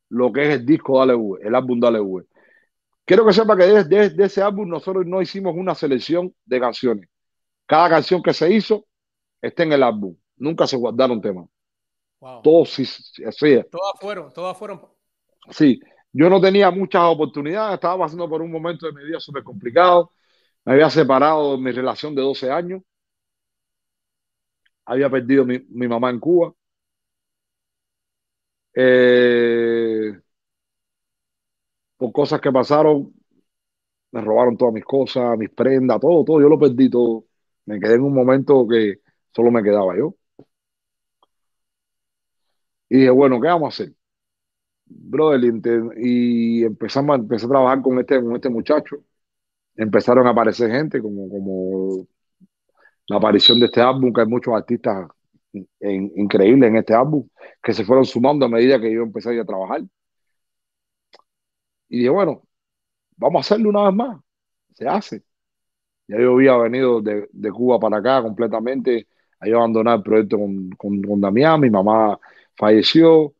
lo 0.08 0.32
que 0.32 0.42
es 0.42 0.48
el 0.54 0.64
disco 0.64 0.98
Dale 0.98 1.14
V, 1.14 1.46
el 1.46 1.54
álbum 1.54 1.78
Dale 1.78 2.00
V. 2.00 2.24
Quiero 3.04 3.26
que 3.26 3.34
sepa 3.34 3.54
que 3.58 3.64
desde, 3.64 4.08
desde 4.08 4.24
ese 4.24 4.40
álbum 4.40 4.66
nosotros 4.66 5.04
no 5.04 5.20
hicimos 5.20 5.54
una 5.54 5.74
selección 5.74 6.34
de 6.46 6.60
canciones. 6.60 7.10
Cada 7.66 7.90
canción 7.90 8.22
que 8.22 8.32
se 8.32 8.50
hizo 8.50 8.86
está 9.42 9.64
en 9.64 9.74
el 9.74 9.82
álbum. 9.82 10.16
Nunca 10.38 10.66
se 10.66 10.78
guardaron 10.78 11.20
temas. 11.20 11.46
Wow. 12.20 12.40
Todos 12.40 12.70
sí, 12.70 12.86
sí, 12.86 13.22
así 13.22 13.52
es. 13.52 13.68
Todas 13.68 14.00
fueron, 14.00 14.32
todas 14.32 14.56
fueron. 14.56 14.80
Sí, 15.50 15.78
yo 16.10 16.30
no 16.30 16.40
tenía 16.40 16.70
muchas 16.70 17.02
oportunidades, 17.04 17.74
estaba 17.74 18.04
pasando 18.04 18.26
por 18.30 18.40
un 18.40 18.50
momento 18.50 18.86
de 18.86 18.92
mi 18.92 19.04
vida 19.04 19.20
súper 19.20 19.42
complicado. 19.42 20.10
Me 20.66 20.72
había 20.74 20.90
separado 20.90 21.52
de 21.56 21.62
mi 21.62 21.70
relación 21.72 22.14
de 22.14 22.20
12 22.22 22.50
años. 22.50 22.82
Había 24.86 25.10
perdido 25.10 25.44
mi, 25.44 25.58
mi 25.68 25.86
mamá 25.88 26.08
en 26.10 26.18
Cuba. 26.20 26.54
Eh, 28.74 30.14
por 31.96 32.12
cosas 32.12 32.40
que 32.40 32.52
pasaron, 32.52 33.12
me 34.12 34.20
robaron 34.20 34.56
todas 34.56 34.74
mis 34.74 34.84
cosas, 34.84 35.36
mis 35.38 35.50
prendas, 35.50 36.00
todo, 36.00 36.24
todo. 36.24 36.40
Yo 36.40 36.48
lo 36.48 36.58
perdí 36.58 36.90
todo. 36.90 37.26
Me 37.66 37.80
quedé 37.80 37.94
en 37.96 38.02
un 38.02 38.14
momento 38.14 38.66
que 38.68 39.00
solo 39.32 39.50
me 39.50 39.62
quedaba 39.62 39.96
yo. 39.96 40.16
Y 42.88 42.96
dije, 42.98 43.10
bueno, 43.10 43.40
¿qué 43.40 43.48
vamos 43.48 43.66
a 43.80 43.82
hacer? 43.84 43.94
Brother, 44.86 45.42
y 45.98 46.64
empezamos, 46.64 47.18
empecé 47.18 47.46
a 47.46 47.50
trabajar 47.50 47.82
con 47.82 47.98
este, 48.00 48.22
con 48.22 48.34
este 48.36 48.50
muchacho. 48.50 48.98
Empezaron 49.76 50.26
a 50.26 50.30
aparecer 50.30 50.70
gente 50.70 51.00
como, 51.02 51.28
como 51.28 52.06
la 53.08 53.16
aparición 53.16 53.60
de 53.60 53.66
este 53.66 53.80
álbum, 53.80 54.12
que 54.12 54.20
hay 54.22 54.26
muchos 54.26 54.54
artistas 54.54 55.08
in- 55.52 56.12
increíbles 56.16 56.68
en 56.70 56.76
este 56.76 56.94
álbum, 56.94 57.28
que 57.62 57.72
se 57.74 57.84
fueron 57.84 58.04
sumando 58.04 58.46
a 58.46 58.48
medida 58.48 58.80
que 58.80 58.92
yo 58.92 59.02
empecé 59.02 59.38
a 59.38 59.44
trabajar. 59.44 59.82
Y 61.88 61.98
dije, 61.98 62.10
bueno, 62.10 62.42
vamos 63.16 63.40
a 63.40 63.54
hacerlo 63.54 63.70
una 63.70 63.84
vez 63.86 63.94
más. 63.94 64.20
Se 64.74 64.88
hace. 64.88 65.24
Ya 66.08 66.18
yo 66.20 66.34
había 66.34 66.56
venido 66.58 67.00
de, 67.02 67.28
Cuba 67.52 67.80
para 67.80 67.98
acá 67.98 68.22
completamente. 68.22 69.08
Había 69.40 69.56
abandonado 69.56 69.98
el 69.98 70.04
proyecto 70.04 70.38
con, 70.38 70.70
con, 70.72 71.02
con 71.02 71.22
Damián. 71.22 71.60
Mi 71.60 71.70
mamá 71.70 72.18
falleció. 72.56 73.34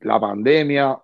La 0.00 0.20
pandemia, 0.20 0.98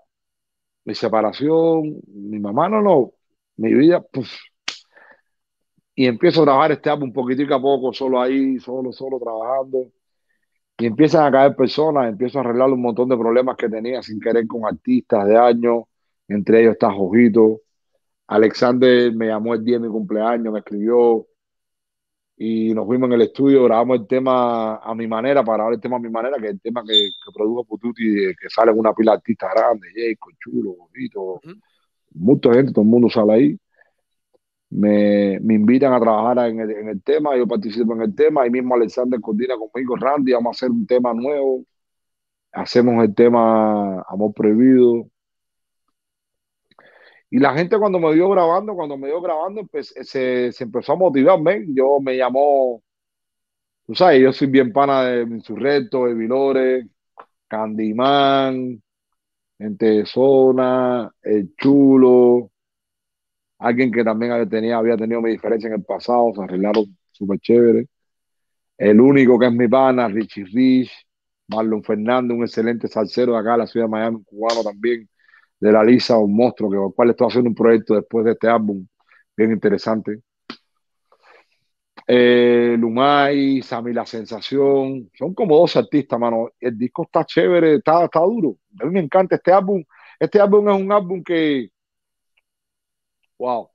mi 0.85 0.95
separación, 0.95 2.01
mi 2.09 2.39
mamá, 2.41 2.69
no, 2.69 2.83
no. 2.83 3.13
Mi 3.57 3.75
vida, 3.75 4.03
pues. 4.03 4.29
Y 5.95 6.07
empiezo 6.07 6.43
a 6.43 6.45
trabajar 6.45 6.73
este 6.73 6.91
álbum 6.91 7.13
poquitico 7.13 7.55
a 7.55 7.61
poco, 7.61 7.93
solo 7.93 8.21
ahí, 8.21 8.59
solo, 8.59 8.93
solo 8.93 9.19
trabajando. 9.19 9.93
Y 10.79 10.87
empiezan 10.87 11.27
a 11.27 11.31
caer 11.31 11.55
personas, 11.57 12.09
empiezo 12.09 12.39
a 12.39 12.43
arreglar 12.43 12.71
un 12.71 12.83
montón 12.83 13.09
de 13.09 13.17
problemas 13.17 13.57
que 13.57 13.69
tenía 13.69 14.03
sin 14.03 14.21
querer 14.21 14.47
con 14.47 14.67
artistas 14.67 15.27
de 15.27 15.37
años. 15.37 15.85
Entre 16.29 16.63
ellos 16.63 16.73
está 16.73 16.93
Jojito. 16.93 17.61
Alexander 18.27 19.13
me 19.15 19.27
llamó 19.29 19.55
el 19.55 19.65
día 19.65 19.79
de 19.79 19.87
mi 19.87 19.93
cumpleaños, 19.93 20.53
me 20.53 20.61
escribió 20.61 21.27
y 22.37 22.75
nos 22.75 22.87
fuimos 22.87 23.07
en 23.09 23.13
el 23.13 23.23
estudio, 23.23 23.63
grabamos 23.65 24.01
el 24.01 24.07
tema 24.07 24.77
a 24.77 24.95
mi 24.95 25.07
manera, 25.07 25.45
para 25.45 25.59
grabar 25.59 25.75
el 25.75 25.81
tema 25.81 25.97
a 25.97 26.01
mi 26.01 26.09
manera, 26.09 26.39
que 26.39 26.47
es 26.47 26.53
el 26.53 26.61
tema 26.61 26.83
que, 26.83 26.93
que 26.93 27.33
produjo 27.33 27.65
Pututi, 27.65 28.03
que 28.41 28.51
sale 28.51 28.73
en 28.73 28.79
una 28.79 28.93
pila 28.95 29.13
de 29.13 29.17
artistas 29.19 29.51
grandes, 29.55 29.93
Jacob, 29.95 30.33
Chulo, 30.41 30.75
Bonito, 30.75 31.41
mucha 32.15 32.53
gente, 32.53 32.73
todo 32.73 32.83
el 32.83 32.91
mundo 32.91 33.09
sale 33.09 33.33
ahí. 33.33 33.59
Me, 34.73 35.39
me 35.41 35.55
invitan 35.55 35.93
a 35.93 36.01
trabajar 36.01 36.51
en 36.51 36.61
el, 36.61 36.71
en 36.71 36.89
el, 36.89 37.03
tema, 37.03 37.37
yo 37.37 37.47
participo 37.47 37.95
en 37.95 38.03
el 38.03 38.15
tema, 38.15 38.43
ahí 38.43 38.51
mismo 38.51 38.75
Alexander 38.75 39.21
coordina 39.21 39.55
conmigo, 39.57 39.97
Randy, 39.97 40.33
vamos 40.33 40.57
a 40.57 40.57
hacer 40.57 40.71
un 40.71 40.87
tema 40.87 41.13
nuevo, 41.13 41.65
hacemos 42.53 43.05
el 43.05 43.15
tema 43.15 44.03
Amor 44.09 44.33
Prohibido. 44.35 45.07
Y 47.31 47.39
la 47.39 47.55
gente 47.55 47.79
cuando 47.79 47.99
me 47.99 48.13
vio 48.15 48.29
grabando, 48.31 48.75
cuando 48.75 48.97
me 48.99 49.09
vio 49.09 49.21
grabando, 49.23 49.67
pues, 49.67 49.95
se, 50.03 50.53
se 50.53 50.65
empezó 50.65 50.93
a 50.93 50.97
motivarme. 50.97 51.65
Yo 51.69 51.99
me 52.01 52.17
llamó, 52.17 52.83
tú 53.87 53.95
sabes, 53.95 54.21
yo 54.21 54.33
soy 54.33 54.49
bien 54.49 54.73
pana 54.73 55.05
de 55.05 55.23
Insurrecto, 55.23 56.07
de 56.07 56.15
Vilores, 56.15 56.87
Candyman, 57.49 58.83
Gente 59.59 59.87
de 59.87 60.07
Zona, 60.07 61.11
El 61.23 61.55
Chulo, 61.57 62.52
alguien 63.63 63.93
que 63.93 64.05
también 64.05 64.33
había 64.33 64.97
tenido, 64.97 65.23
mi 65.23 65.31
diferencia 65.31 65.69
en 65.69 65.75
el 65.75 65.85
pasado, 65.85 66.33
se 66.35 66.43
arreglaron 66.43 66.85
súper 67.13 67.39
chévere. 67.39 67.87
El 68.77 69.01
único 69.01 69.39
que 69.39 69.47
es 69.47 69.53
mi 69.53 69.69
pana, 69.69 70.09
Richie 70.09 70.45
Rich, 70.45 70.91
Marlon 71.49 71.85
Fernández, 71.85 72.37
un 72.37 72.43
excelente 72.43 72.89
salsero 72.89 73.33
de 73.33 73.39
acá 73.39 73.53
de 73.53 73.59
la 73.59 73.67
ciudad 73.67 73.87
de 73.87 73.91
Miami, 73.91 74.17
un 74.17 74.25
cubano 74.25 74.63
también, 74.65 75.09
de 75.61 75.73
la 75.73 75.85
Lisa, 75.85 76.19
un 76.19 76.35
monstruo, 76.35 76.71
que 76.71 76.77
con 76.77 76.87
el 76.89 76.95
cual 76.95 77.11
estoy 77.11 77.29
haciendo 77.29 77.51
un 77.51 77.55
proyecto 77.55 77.95
después 77.95 78.25
de 78.25 78.33
este 78.33 78.49
álbum 78.49 78.87
bien 79.37 79.53
interesante. 79.53 80.21
Eh, 82.07 82.77
Lumay, 82.79 83.63
Sammy 83.63 83.93
La 83.93 84.05
Sensación, 84.05 85.09
son 85.15 85.35
como 85.35 85.57
dos 85.57 85.77
artistas, 85.77 86.19
mano. 86.19 86.51
El 86.59 86.77
disco 86.77 87.05
está 87.05 87.25
chévere, 87.25 87.77
está, 87.77 88.05
está 88.05 88.21
duro. 88.21 88.57
A 88.81 88.87
mí 88.87 88.91
me 88.93 89.01
encanta 89.01 89.37
este 89.37 89.53
álbum. 89.53 89.85
Este 90.19 90.41
álbum 90.41 90.69
es 90.69 90.83
un 90.83 90.91
álbum 90.93 91.23
que, 91.23 91.71
wow. 93.43 93.69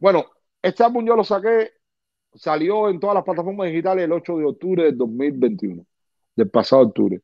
Bueno, 0.00 0.24
este 0.62 0.82
álbum 0.82 1.04
yo 1.06 1.14
lo 1.16 1.24
saqué, 1.24 1.72
salió 2.34 2.88
en 2.88 3.00
todas 3.00 3.14
las 3.14 3.24
plataformas 3.24 3.68
digitales 3.68 4.04
el 4.04 4.12
8 4.12 4.38
de 4.38 4.44
octubre 4.46 4.84
del 4.84 4.96
2021, 4.98 5.84
del 6.36 6.50
pasado 6.50 6.82
octubre. 6.82 7.22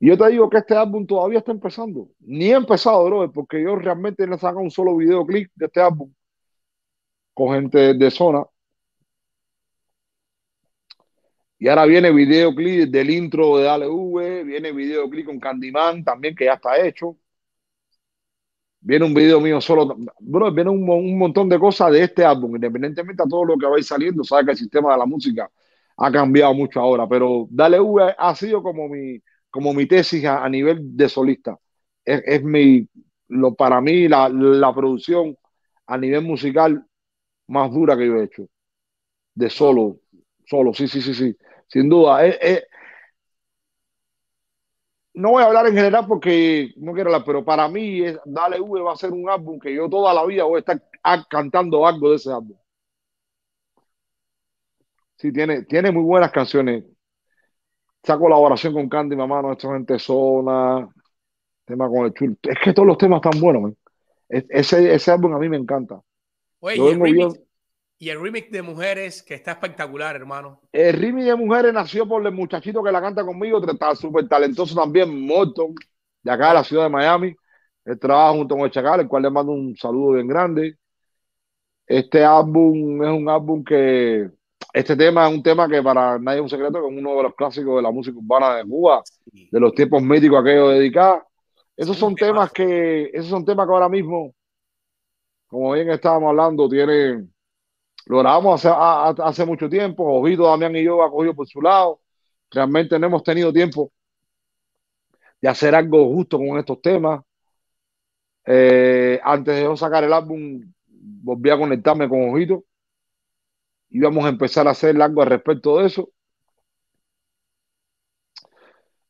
Y 0.00 0.08
yo 0.08 0.18
te 0.18 0.28
digo 0.30 0.50
que 0.50 0.58
este 0.58 0.74
álbum 0.76 1.06
todavía 1.06 1.40
está 1.40 1.52
empezando. 1.52 2.08
Ni 2.20 2.46
he 2.50 2.54
empezado, 2.54 3.04
bro, 3.06 3.30
porque 3.32 3.62
yo 3.62 3.76
realmente 3.76 4.26
no 4.26 4.36
he 4.36 4.38
sacado 4.38 4.60
un 4.60 4.70
solo 4.70 4.96
videoclip 4.96 5.50
de 5.54 5.66
este 5.66 5.80
álbum 5.80 6.12
con 7.34 7.54
gente 7.54 7.94
de 7.94 8.10
zona. 8.10 8.44
Y 11.62 11.68
ahora 11.68 11.86
viene 11.86 12.10
videoclip 12.10 12.90
del 12.90 13.08
intro 13.10 13.56
de 13.56 13.62
Dale 13.62 13.86
V, 13.86 14.42
viene 14.42 14.72
videoclip 14.72 15.26
con 15.26 15.38
Candyman 15.38 16.02
también, 16.02 16.34
que 16.34 16.46
ya 16.46 16.54
está 16.54 16.76
hecho. 16.84 17.16
Viene 18.80 19.04
un 19.04 19.14
video 19.14 19.40
mío 19.40 19.60
solo. 19.60 19.96
Bro, 20.18 20.52
viene 20.52 20.70
un, 20.70 20.88
un 20.90 21.16
montón 21.16 21.48
de 21.48 21.60
cosas 21.60 21.92
de 21.92 22.02
este 22.02 22.24
álbum, 22.24 22.56
independientemente 22.56 23.22
de 23.22 23.28
todo 23.28 23.44
lo 23.44 23.56
que 23.56 23.66
va 23.66 23.76
a 23.76 23.78
ir 23.78 23.84
saliendo. 23.84 24.24
Sabes 24.24 24.44
que 24.44 24.50
el 24.50 24.56
sistema 24.56 24.92
de 24.92 24.98
la 24.98 25.06
música 25.06 25.48
ha 25.98 26.10
cambiado 26.10 26.52
mucho 26.52 26.80
ahora, 26.80 27.06
pero 27.08 27.46
Dale 27.48 27.78
V 27.78 28.12
ha 28.18 28.34
sido 28.34 28.60
como 28.60 28.88
mi 28.88 29.22
como 29.48 29.72
mi 29.72 29.86
tesis 29.86 30.24
a, 30.24 30.44
a 30.44 30.48
nivel 30.48 30.96
de 30.96 31.08
solista. 31.08 31.56
Es, 32.04 32.22
es, 32.26 32.42
mi, 32.42 32.88
lo, 33.28 33.54
para 33.54 33.80
mí, 33.80 34.08
la, 34.08 34.28
la, 34.28 34.74
producción 34.74 35.36
a 35.86 35.96
nivel 35.96 36.22
musical 36.22 36.84
más 37.48 37.70
dura 37.72 37.96
que 37.96 38.06
yo 38.06 38.16
he 38.16 38.24
hecho. 38.24 38.48
De 39.34 39.50
solo, 39.50 39.98
solo, 40.46 40.74
sí, 40.74 40.88
sí, 40.88 41.02
sí, 41.02 41.14
sí. 41.14 41.36
Sin 41.72 41.88
duda. 41.88 42.26
Es, 42.26 42.38
es, 42.40 42.64
no 45.14 45.30
voy 45.30 45.42
a 45.42 45.46
hablar 45.46 45.66
en 45.66 45.74
general 45.74 46.06
porque 46.06 46.72
no 46.76 46.92
quiero 46.92 47.08
hablar, 47.08 47.24
pero 47.24 47.44
para 47.44 47.68
mí 47.68 48.02
es, 48.02 48.18
Dale 48.24 48.60
V 48.60 48.80
va 48.82 48.92
a 48.92 48.96
ser 48.96 49.10
un 49.10 49.28
álbum 49.28 49.58
que 49.58 49.74
yo 49.74 49.88
toda 49.88 50.12
la 50.12 50.24
vida 50.26 50.44
voy 50.44 50.56
a 50.56 50.58
estar 50.60 50.82
cantando 51.28 51.86
algo 51.86 52.10
de 52.10 52.16
ese 52.16 52.30
álbum. 52.30 52.56
Sí, 55.16 55.32
tiene, 55.32 55.62
tiene 55.62 55.92
muy 55.92 56.02
buenas 56.02 56.30
canciones 56.32 56.84
esa 58.02 58.18
colaboración 58.18 58.74
con 58.74 58.88
Candy, 58.88 59.14
mamá, 59.14 59.40
nuestra 59.42 59.72
gente 59.72 59.98
zona, 59.98 60.88
tema 61.64 61.88
con 61.88 62.06
el 62.06 62.12
chulo. 62.12 62.34
Es 62.42 62.58
que 62.62 62.72
todos 62.72 62.88
los 62.88 62.98
temas 62.98 63.20
están 63.24 63.40
buenos, 63.40 63.62
man. 63.62 63.76
Ese, 64.28 64.92
ese 64.92 65.10
álbum 65.10 65.34
a 65.34 65.38
mí 65.38 65.48
me 65.48 65.56
encanta. 65.56 66.02
Oye, 66.60 66.76
y 66.76 66.88
el, 66.88 67.00
remix, 67.00 67.40
y 68.02 68.10
el, 68.10 68.20
remix, 68.20 68.50
de 68.50 68.62
Mujeres, 68.62 69.22
que 69.22 69.34
está 69.34 69.52
espectacular, 69.52 70.16
hermano. 70.16 70.60
El 70.72 70.92
remix 70.94 71.24
de 71.24 71.36
Mujeres 71.36 71.72
nació 71.72 72.08
por 72.08 72.26
el 72.26 72.32
muchachito 72.32 72.82
que 72.82 72.90
la 72.90 73.00
canta 73.00 73.24
conmigo, 73.24 73.64
está 73.64 73.94
súper 73.94 74.26
talentoso 74.26 74.74
también, 74.74 75.24
Morton, 75.24 75.72
de 76.20 76.32
acá 76.32 76.48
de 76.48 76.54
la 76.54 76.64
ciudad 76.64 76.82
de 76.82 76.88
Miami. 76.88 77.36
Él 77.84 78.00
trabaja 78.00 78.32
junto 78.32 78.56
con 78.56 78.64
el 78.64 78.72
Chacal, 78.72 79.02
el 79.02 79.06
cual 79.06 79.22
le 79.22 79.30
mando 79.30 79.52
un 79.52 79.76
saludo 79.76 80.14
bien 80.14 80.26
grande. 80.26 80.78
Este 81.86 82.24
álbum 82.24 83.04
es 83.04 83.08
un 83.08 83.28
álbum 83.28 83.62
que 83.62 84.28
este 84.72 84.96
tema 84.96 85.28
es 85.28 85.34
un 85.36 85.42
tema 85.44 85.68
que 85.68 85.80
para 85.80 86.18
nadie 86.18 86.38
es 86.38 86.42
un 86.42 86.48
secreto, 86.48 86.80
que 86.80 86.92
es 86.92 86.98
uno 86.98 87.14
de 87.14 87.22
los 87.22 87.36
clásicos 87.36 87.76
de 87.76 87.82
la 87.82 87.92
música 87.92 88.18
urbana 88.18 88.56
de 88.56 88.64
Cuba, 88.64 89.00
de 89.32 89.60
los 89.60 89.72
tiempos 89.74 90.02
míticos 90.02 90.40
aquellos 90.40 90.72
dedicados. 90.72 91.22
Esos 91.76 91.96
son 91.96 92.16
temas 92.16 92.50
que, 92.50 93.10
esos 93.12 93.28
son 93.28 93.44
temas 93.44 93.64
que 93.64 93.72
ahora 93.72 93.88
mismo, 93.88 94.34
como 95.46 95.74
bien 95.74 95.88
estábamos 95.90 96.30
hablando, 96.30 96.68
tienen, 96.68 97.31
lo 98.06 98.18
grabamos 98.18 98.64
hace, 98.64 99.22
hace 99.22 99.46
mucho 99.46 99.68
tiempo, 99.68 100.04
Ojito, 100.04 100.44
Damián 100.44 100.76
y 100.76 100.84
yo 100.84 101.02
ha 101.02 101.10
cogido 101.10 101.34
por 101.34 101.46
su 101.46 101.60
lado. 101.62 102.00
Realmente 102.50 102.98
no 102.98 103.06
hemos 103.06 103.22
tenido 103.22 103.52
tiempo 103.52 103.90
de 105.40 105.48
hacer 105.48 105.74
algo 105.74 106.06
justo 106.12 106.38
con 106.38 106.58
estos 106.58 106.80
temas. 106.80 107.22
Eh, 108.44 109.20
antes 109.22 109.54
de 109.54 109.62
yo 109.62 109.76
sacar 109.76 110.04
el 110.04 110.12
álbum, 110.12 110.60
volví 110.86 111.50
a 111.50 111.58
conectarme 111.58 112.08
con 112.08 112.30
Ojito 112.30 112.64
íbamos 113.92 114.24
a 114.24 114.28
empezar 114.30 114.66
a 114.66 114.72
hacer 114.72 115.00
algo 115.00 115.22
al 115.22 115.28
respecto 115.28 115.78
de 115.78 115.86
eso. 115.86 116.10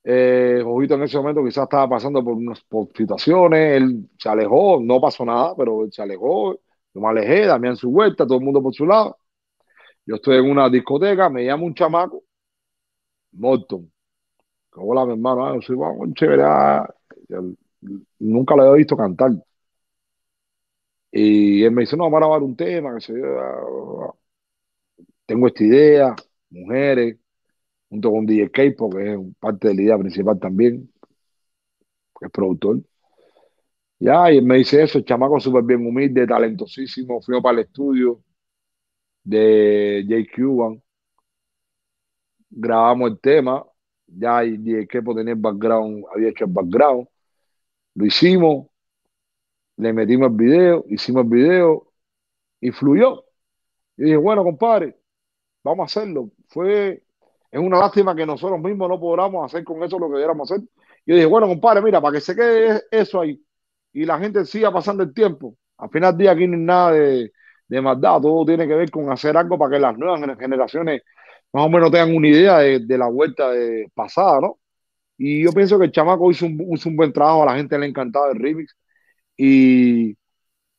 Eh, 0.05 0.63
Ojito 0.67 0.95
en 0.95 1.03
ese 1.05 1.17
momento 1.17 1.45
quizás 1.45 1.65
estaba 1.65 1.89
pasando 1.89 2.25
por 2.25 2.35
unas 2.35 2.61
por 2.65 2.89
situaciones, 2.97 3.77
él 3.77 4.11
se 4.19 4.29
alejó, 4.29 4.81
no 4.83 5.01
pasó 5.01 5.25
nada, 5.25 5.55
pero 5.57 5.85
él 5.85 5.93
se 5.93 6.03
alejó, 6.03 6.59
yo 6.95 7.01
me 7.01 7.09
alejé, 7.09 7.47
Damián 7.47 7.77
su 7.77 7.91
vuelta, 7.91 8.27
todo 8.27 8.39
el 8.39 8.45
mundo 8.45 8.63
por 8.63 8.75
su 8.75 8.87
lado. 8.87 9.17
Yo 10.07 10.17
estoy 10.17 10.39
en 10.39 10.51
una 10.51 10.69
discoteca, 10.71 11.29
me 11.31 11.45
llama 11.45 11.65
un 11.65 11.75
chamaco, 11.75 12.25
Morton, 13.33 13.91
hola 14.77 15.07
mi 15.07 15.13
hermano, 15.13 15.47
ah, 15.47 15.55
yo 15.57 15.63
soy 15.63 15.77
bueno, 15.77 16.13
chévere, 16.15 16.43
ah". 16.45 16.89
nunca 18.19 18.55
lo 18.57 18.63
había 18.63 18.75
visto 18.77 18.97
cantar. 18.97 19.33
Y 21.11 21.63
él 21.65 21.73
me 21.73 21.83
dice, 21.83 21.97
no, 21.97 22.05
vamos 22.05 22.17
a 22.19 22.21
grabar 22.21 22.43
un 22.43 22.57
tema, 22.57 22.99
se 23.01 23.13
tengo 25.27 25.47
esta 25.49 25.65
idea, 25.65 26.15
mujeres, 26.51 27.19
junto 27.91 28.11
con 28.13 28.27
DJ 28.27 28.51
K, 28.51 28.63
que 28.91 29.15
es 29.15 29.21
parte 29.41 29.69
de 29.69 29.75
la 29.75 29.83
idea 29.83 29.99
principal 29.99 30.39
también, 30.41 30.91
que 32.19 32.27
es 32.27 32.33
productor. 32.33 32.81
Ya, 34.03 34.33
y 34.33 34.41
me 34.43 34.57
dice 34.59 34.83
eso, 34.83 34.99
el 34.99 35.05
chamaco 35.05 35.39
súper 35.39 35.63
bien 35.63 35.87
humilde, 35.87 36.27
talentosísimo, 36.27 37.23
fui 37.23 37.41
para 37.41 37.61
el 37.61 37.67
estudio 37.67 38.21
de 39.23 40.05
J. 40.09 40.29
Cuban, 40.35 40.83
grabamos 42.51 43.13
el 43.13 43.21
tema, 43.21 43.65
ya 44.07 44.41
DJ 44.41 44.89
Kepo 44.89 45.15
tenía 45.15 45.35
el 45.35 45.41
background, 45.41 46.05
había 46.13 46.31
hecho 46.31 46.47
el 46.47 46.53
background, 46.53 47.07
lo 47.95 48.05
hicimos, 48.07 48.67
le 49.77 49.93
metimos 49.93 50.31
el 50.31 50.37
video, 50.37 50.85
hicimos 50.89 51.23
el 51.25 51.31
video 51.31 51.93
y 52.61 52.73
fluyó. 52.73 53.25
Y 53.97 54.05
dije, 54.05 54.17
bueno, 54.17 54.43
compadre, 54.45 54.99
vamos 55.65 55.85
a 55.85 56.01
hacerlo. 56.01 56.31
Fue, 56.49 57.05
es 57.53 57.61
una 57.61 57.79
lástima 57.79 58.17
que 58.17 58.27
nosotros 58.27 58.61
mismos 58.61 58.89
no 58.89 59.01
podamos 59.01 59.47
hacer 59.47 59.65
con 59.65 59.83
eso 59.85 59.99
lo 59.99 60.09
que 60.09 60.15
debiéramos 60.15 60.51
hacer. 60.51 60.67
Yo 61.07 61.15
dije, 61.15 61.27
bueno, 61.27 61.47
compadre, 61.49 61.83
mira, 61.83 62.01
para 62.01 62.15
que 62.15 62.21
se 62.21 62.35
quede 62.35 62.83
eso 62.91 63.21
ahí 63.21 63.41
y 63.93 64.05
la 64.05 64.19
gente 64.19 64.45
siga 64.45 64.73
pasando 64.73 65.03
el 65.03 65.13
tiempo, 65.15 65.57
al 65.79 65.91
final 65.91 66.13
del 66.17 66.19
día 66.19 66.33
aquí 66.33 66.47
no 66.47 66.57
hay 66.57 66.63
nada 66.63 66.93
de, 66.93 67.33
de 67.69 67.81
maldad, 67.83 68.21
todo 68.21 68.45
tiene 68.47 68.67
que 68.69 68.75
ver 68.75 68.91
con 68.91 69.11
hacer 69.11 69.37
algo 69.37 69.59
para 69.59 69.73
que 69.73 69.79
las 69.81 69.97
nuevas 69.99 70.21
generaciones 70.39 71.03
más 71.53 71.67
o 71.67 71.69
menos 71.71 71.91
tengan 71.91 72.15
una 72.17 72.29
idea 72.29 72.59
de, 72.59 72.81
de 72.81 72.99
la 72.99 73.09
vuelta 73.09 73.51
de 73.51 73.91
pasada, 73.95 74.41
¿no? 74.41 74.59
Y 75.19 75.45
yo 75.45 75.53
pienso 75.53 75.79
que 75.79 75.87
el 75.87 75.93
chamaco 75.93 76.31
hizo 76.31 76.47
un, 76.47 76.61
hizo 76.75 76.89
un 76.89 76.97
buen 76.97 77.13
trabajo, 77.13 77.43
a 77.45 77.47
la 77.47 77.57
gente 77.57 77.79
le 77.79 77.87
ha 77.87 77.89
encantado 77.89 78.31
el 78.33 78.41
remix 78.41 78.77
y, 79.37 80.13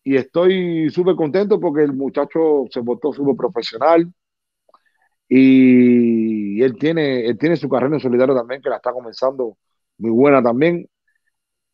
y 0.04 0.16
estoy 0.18 0.90
súper 0.92 1.16
contento 1.16 1.60
porque 1.60 1.84
el 1.84 1.94
muchacho 1.94 2.66
se 2.72 2.84
portó 2.84 3.14
súper 3.14 3.36
profesional, 3.38 4.12
y 5.28 6.62
él 6.62 6.78
tiene, 6.78 7.26
él 7.26 7.38
tiene 7.38 7.56
su 7.58 7.70
carrera 7.70 7.96
en 7.96 8.00
solitario 8.02 8.36
también, 8.36 8.62
que 8.62 8.70
la 8.70 8.78
está 8.78 8.92
comenzando 8.92 9.58
muy 9.98 10.12
buena 10.12 10.44
también. 10.44 10.88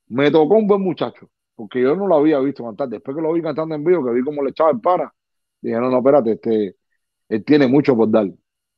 Me 0.10 0.32
tocó 0.32 0.56
un 0.56 0.68
buen 0.68 0.82
muchacho. 0.82 1.30
porque 1.56 1.82
yo 1.82 1.96
no 1.96 2.08
lo 2.08 2.16
había 2.16 2.40
visto 2.40 2.64
cantar. 2.66 2.90
Después 2.90 3.16
que 3.16 3.22
lo 3.24 3.34
vi 3.34 3.42
cantando 3.42 3.76
en 3.76 3.84
vivo, 3.84 4.06
que 4.06 4.14
vi 4.14 4.24
cómo 4.24 4.44
le 4.44 4.52
echaba 4.52 4.72
el 4.72 4.80
para, 4.82 5.14
dije, 5.62 5.76
no, 5.78 5.90
no, 5.90 5.98
espérate, 6.00 6.34
este, 6.34 6.76
él 7.30 7.44
tiene 7.46 7.68
mucho 7.68 7.96
por 7.98 8.10
dar. 8.12 8.28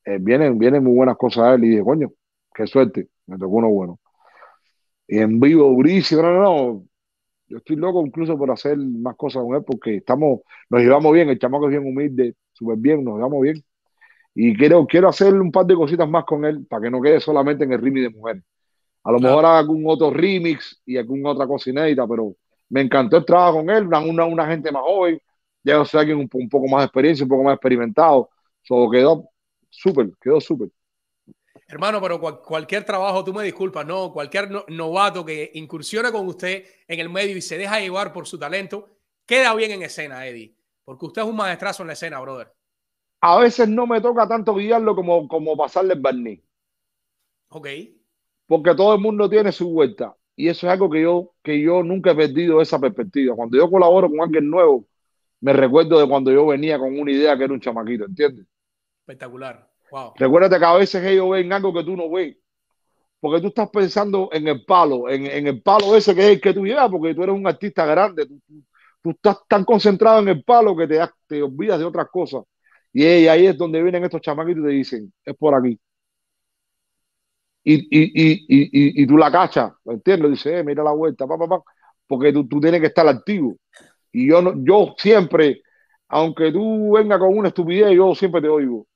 Eh, 0.06 0.18
vienen, 0.22 0.58
vienen 0.60 0.84
muy 0.84 0.96
buenas 0.96 1.18
cosas 1.18 1.44
a 1.46 1.54
él 1.56 1.66
y 1.66 1.70
dije, 1.70 1.84
coño, 1.84 2.12
qué 2.54 2.68
suerte, 2.68 3.10
me 3.28 3.38
tocó 3.38 3.56
uno 3.58 3.70
bueno. 3.70 4.00
Y 5.08 5.20
en 5.20 5.40
vivo, 5.40 5.70
durísimo, 5.70 6.22
no, 6.24 6.32
no, 6.34 6.42
no. 6.42 6.88
Yo 7.48 7.58
estoy 7.58 7.76
loco 7.78 8.06
incluso 8.06 8.38
por 8.38 8.52
hacer 8.52 8.78
más 8.78 9.16
cosas 9.18 9.44
con 9.44 9.56
él 9.56 9.64
porque 9.66 9.98
estamos, 9.98 10.42
nos 10.70 10.82
llevamos 10.82 11.14
bien, 11.14 11.30
el 11.30 11.40
chamaco 11.40 11.66
es 11.68 11.72
bien 11.72 11.86
humilde, 11.88 12.36
súper 12.54 12.78
bien, 12.78 13.04
nos 13.04 13.16
llevamos 13.18 13.42
bien. 13.42 13.64
Y 14.36 14.56
quiero, 14.58 14.86
quiero 14.88 15.10
hacer 15.10 15.34
un 15.36 15.52
par 15.52 15.66
de 15.68 15.76
cositas 15.76 16.10
más 16.10 16.26
con 16.26 16.46
él 16.46 16.66
para 16.68 16.84
que 16.84 16.92
no 16.92 17.02
quede 17.02 17.20
solamente 17.22 17.66
en 17.66 17.74
el 17.74 17.82
remix 17.82 18.04
de 18.12 18.18
mujeres. 18.18 18.44
A 19.04 19.12
lo 19.12 19.20
mejor 19.20 19.46
haga 19.46 19.60
algún 19.60 19.84
otro 19.88 20.12
remix 20.12 20.80
y 20.86 20.98
alguna 20.98 21.32
otra 21.32 21.48
cosa 21.48 21.70
inédita, 21.70 22.08
pero 22.08 22.36
me 22.70 22.82
encantó 22.82 23.18
el 23.18 23.26
trabajo 23.26 23.58
con 23.58 23.70
él, 23.70 23.88
una, 23.88 24.26
una, 24.26 24.48
gente 24.48 24.72
más 24.72 24.84
joven, 24.84 25.22
ya 25.64 25.84
sé 25.86 25.98
alguien 25.98 26.18
un, 26.18 26.30
un, 26.32 26.50
poco 26.50 26.68
más 26.68 26.82
de 26.82 26.86
experiencia, 26.86 27.24
un 27.24 27.30
poco 27.30 27.44
más 27.44 27.56
experimentado. 27.56 28.30
So, 28.62 28.90
quedó 28.90 29.30
súper, 29.70 30.12
quedó 30.22 30.40
súper. 30.40 30.70
Hermano, 31.68 32.02
pero 32.02 32.20
cualquier 32.20 32.84
trabajo, 32.84 33.24
tú 33.24 33.34
me 33.34 33.44
disculpas, 33.44 33.86
no, 33.86 34.12
cualquier 34.12 34.50
novato 34.68 35.26
que 35.26 35.52
incursiona 35.54 36.12
con 36.12 36.28
usted 36.28 36.66
en 36.88 37.00
el 37.00 37.10
medio 37.10 37.38
y 37.38 37.42
se 37.42 37.58
deja 37.58 37.80
llevar 37.80 38.12
por 38.12 38.28
su 38.28 38.38
talento, 38.38 38.90
queda 39.26 39.56
bien 39.56 39.72
en 39.72 39.84
escena, 39.84 40.28
Eddie, 40.28 40.54
porque 40.84 41.06
usted 41.06 41.22
es 41.22 41.28
un 41.28 41.36
maestrazo 41.36 41.84
en 41.84 41.88
la 41.88 41.94
escena, 41.94 42.20
brother. 42.20 42.54
A 43.22 43.40
veces 43.40 43.70
no 43.70 43.88
me 43.88 44.02
toca 44.02 44.28
tanto 44.28 44.56
guiarlo 44.56 44.96
como, 44.96 45.28
como 45.28 45.56
pasarle 45.56 45.94
el 45.94 46.02
barniz. 46.02 46.42
Ok. 47.50 47.68
Porque 48.52 48.76
todo 48.76 48.94
el 48.94 49.00
mundo 49.00 49.30
tiene 49.30 49.50
su 49.54 49.70
vuelta. 49.70 50.14
Y 50.36 50.50
eso 50.50 50.68
es 50.68 50.74
algo 50.74 50.90
que 50.90 51.02
yo, 51.02 51.32
que 51.42 51.62
yo 51.62 51.84
nunca 51.84 52.12
he 52.12 52.16
perdido 52.16 52.62
esa 52.62 52.78
perspectiva. 52.80 53.34
Cuando 53.34 53.56
yo 53.56 53.72
colaboro 53.72 54.10
con 54.10 54.20
alguien 54.20 54.50
nuevo, 54.50 54.86
me 55.40 55.54
recuerdo 55.54 55.98
de 55.98 56.06
cuando 56.06 56.34
yo 56.34 56.46
venía 56.48 56.78
con 56.78 57.00
una 57.00 57.14
idea 57.14 57.38
que 57.38 57.46
era 57.46 57.54
un 57.54 57.62
chamaquito, 57.62 58.04
¿entiendes? 58.04 58.46
Espectacular. 59.00 59.70
Wow. 59.90 60.16
Recuérdate 60.18 60.60
que 60.60 60.66
a 60.66 60.74
veces 60.74 61.02
ellos 61.02 61.30
ven 61.30 61.54
algo 61.54 61.74
que 61.74 61.86
tú 61.86 61.96
no 61.96 62.12
ves. 62.12 62.36
Porque 63.22 63.40
tú 63.40 63.48
estás 63.48 63.70
pensando 63.70 64.28
en 64.34 64.46
el 64.50 64.66
palo, 64.66 65.08
en, 65.08 65.28
en 65.28 65.48
el 65.48 65.62
palo 65.62 65.96
ese 65.96 66.14
que 66.14 66.20
es 66.20 66.28
el 66.32 66.42
que 66.42 66.54
tú 66.54 66.66
llevas, 66.66 66.92
porque 66.92 67.16
tú 67.16 67.24
eres 67.24 67.34
un 67.34 67.48
artista 67.48 67.86
grande. 67.86 68.26
Tú, 68.26 68.42
tú, 69.02 69.12
estás 69.12 69.38
tan 69.48 69.64
concentrado 69.64 70.20
en 70.20 70.28
el 70.28 70.44
palo 70.44 70.76
que 70.76 70.88
te, 70.88 71.00
te 71.26 71.42
olvidas 71.42 71.80
de 71.80 71.86
otras 71.86 72.10
cosas. 72.10 72.44
Y 72.92 73.06
ahí 73.06 73.46
es 73.46 73.58
donde 73.58 73.82
vienen 73.82 74.04
estos 74.04 74.20
chamaquitos 74.20 74.62
y 74.66 74.68
te 74.68 74.74
dicen, 74.74 75.14
es 75.24 75.38
por 75.38 75.56
aquí. 75.56 75.80
Y, 77.64 77.76
y, 77.76 78.04
y, 78.48 79.04
y, 79.04 79.08
tú 79.08 79.18
la 79.18 79.32
cachas, 79.32 79.72
¿me 79.86 79.94
entiendes? 79.94 80.32
Dice, 80.32 80.60
eh, 80.60 80.64
mira 80.64 80.84
la 80.84 80.92
vuelta, 80.94 81.28
pa, 81.28 81.38
pa, 81.38 81.48
pa, 81.48 81.62
porque 82.08 82.34
tú, 82.34 82.48
tú 82.48 82.60
tienes 82.60 82.82
que 82.82 82.88
estar 82.88 83.08
activo. 83.08 83.56
Y 84.12 84.28
yo, 84.30 84.42
no, 84.42 84.54
yo 84.64 84.96
siempre, 84.98 85.62
aunque 86.10 86.52
tú 86.52 86.94
vengas 86.94 87.20
con 87.20 87.38
una 87.38 87.50
estupidez, 87.50 87.92
yo 87.96 88.16
siempre 88.16 88.42
te 88.42 88.50
oigo 88.50 88.88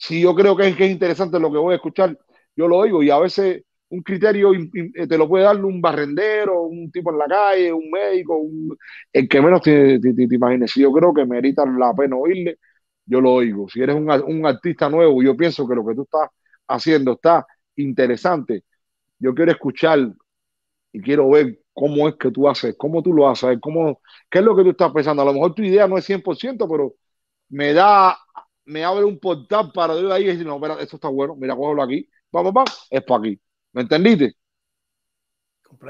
si 0.00 0.20
yo 0.22 0.34
creo 0.34 0.56
que 0.56 0.68
es, 0.68 0.76
que 0.76 0.86
es 0.86 0.90
interesante 0.92 1.38
lo 1.38 1.52
que 1.52 1.58
voy 1.58 1.74
a 1.74 1.76
escuchar, 1.76 2.18
yo 2.56 2.66
lo 2.68 2.78
oigo 2.78 3.02
y 3.02 3.10
a 3.10 3.18
veces 3.18 3.64
un 3.90 4.02
criterio 4.02 4.52
eh, 4.54 5.06
te 5.06 5.18
lo 5.18 5.28
puede 5.28 5.44
dar 5.44 5.62
un 5.64 5.80
barrendero, 5.80 6.62
un 6.62 6.90
tipo 6.90 7.12
en 7.12 7.18
la 7.18 7.26
calle, 7.26 7.72
un 7.72 7.90
médico, 7.90 8.36
un, 8.36 8.76
el 9.12 9.28
que 9.28 9.42
menos 9.42 9.62
te, 9.62 10.00
te, 10.00 10.14
te, 10.14 10.34
imagines. 10.34 10.70
Si 10.72 10.80
yo 10.80 10.92
creo 10.92 11.12
que 11.12 11.26
merita 11.26 11.64
la 11.66 11.92
pena 11.94 12.16
oírle, 12.16 12.58
yo 13.04 13.20
lo 13.20 13.32
oigo. 13.34 13.68
Si 13.68 13.82
eres 13.82 13.96
un, 13.96 14.10
un, 14.10 14.46
artista 14.46 14.88
nuevo, 14.88 15.22
yo 15.22 15.36
pienso 15.36 15.68
que 15.68 15.74
lo 15.74 15.84
que 15.86 15.94
tú 15.94 16.02
estás 16.02 16.30
haciendo 16.68 17.12
está 17.12 17.46
interesante. 17.82 18.64
Yo 19.18 19.34
quiero 19.34 19.52
escuchar 19.52 20.12
y 20.92 21.00
quiero 21.00 21.30
ver 21.30 21.60
cómo 21.72 22.08
es 22.08 22.16
que 22.16 22.30
tú 22.30 22.48
haces, 22.48 22.74
cómo 22.76 23.02
tú 23.02 23.12
lo 23.12 23.28
haces, 23.28 23.58
cómo, 23.60 24.00
qué 24.30 24.40
es 24.40 24.44
lo 24.44 24.56
que 24.56 24.64
tú 24.64 24.70
estás 24.70 24.92
pensando. 24.92 25.22
A 25.22 25.26
lo 25.26 25.34
mejor 25.34 25.54
tu 25.54 25.62
idea 25.62 25.86
no 25.86 25.98
es 25.98 26.04
100%, 26.08 26.68
pero 26.68 26.94
me 27.48 27.72
da 27.72 28.18
me 28.70 28.84
abre 28.84 29.04
un 29.04 29.18
portal 29.18 29.72
para 29.72 29.94
de 29.94 30.12
ahí 30.12 30.22
y 30.22 30.26
decir, 30.26 30.46
no, 30.46 30.54
espera, 30.54 30.80
esto 30.80 30.96
está 30.96 31.08
bueno, 31.08 31.34
mira, 31.34 31.56
cógelo 31.56 31.82
aquí, 31.82 32.08
vamos, 32.30 32.52
vamos, 32.52 32.86
es 32.88 33.02
para 33.02 33.20
aquí. 33.20 33.40
¿Me 33.72 33.82
entendiste? 33.82 34.36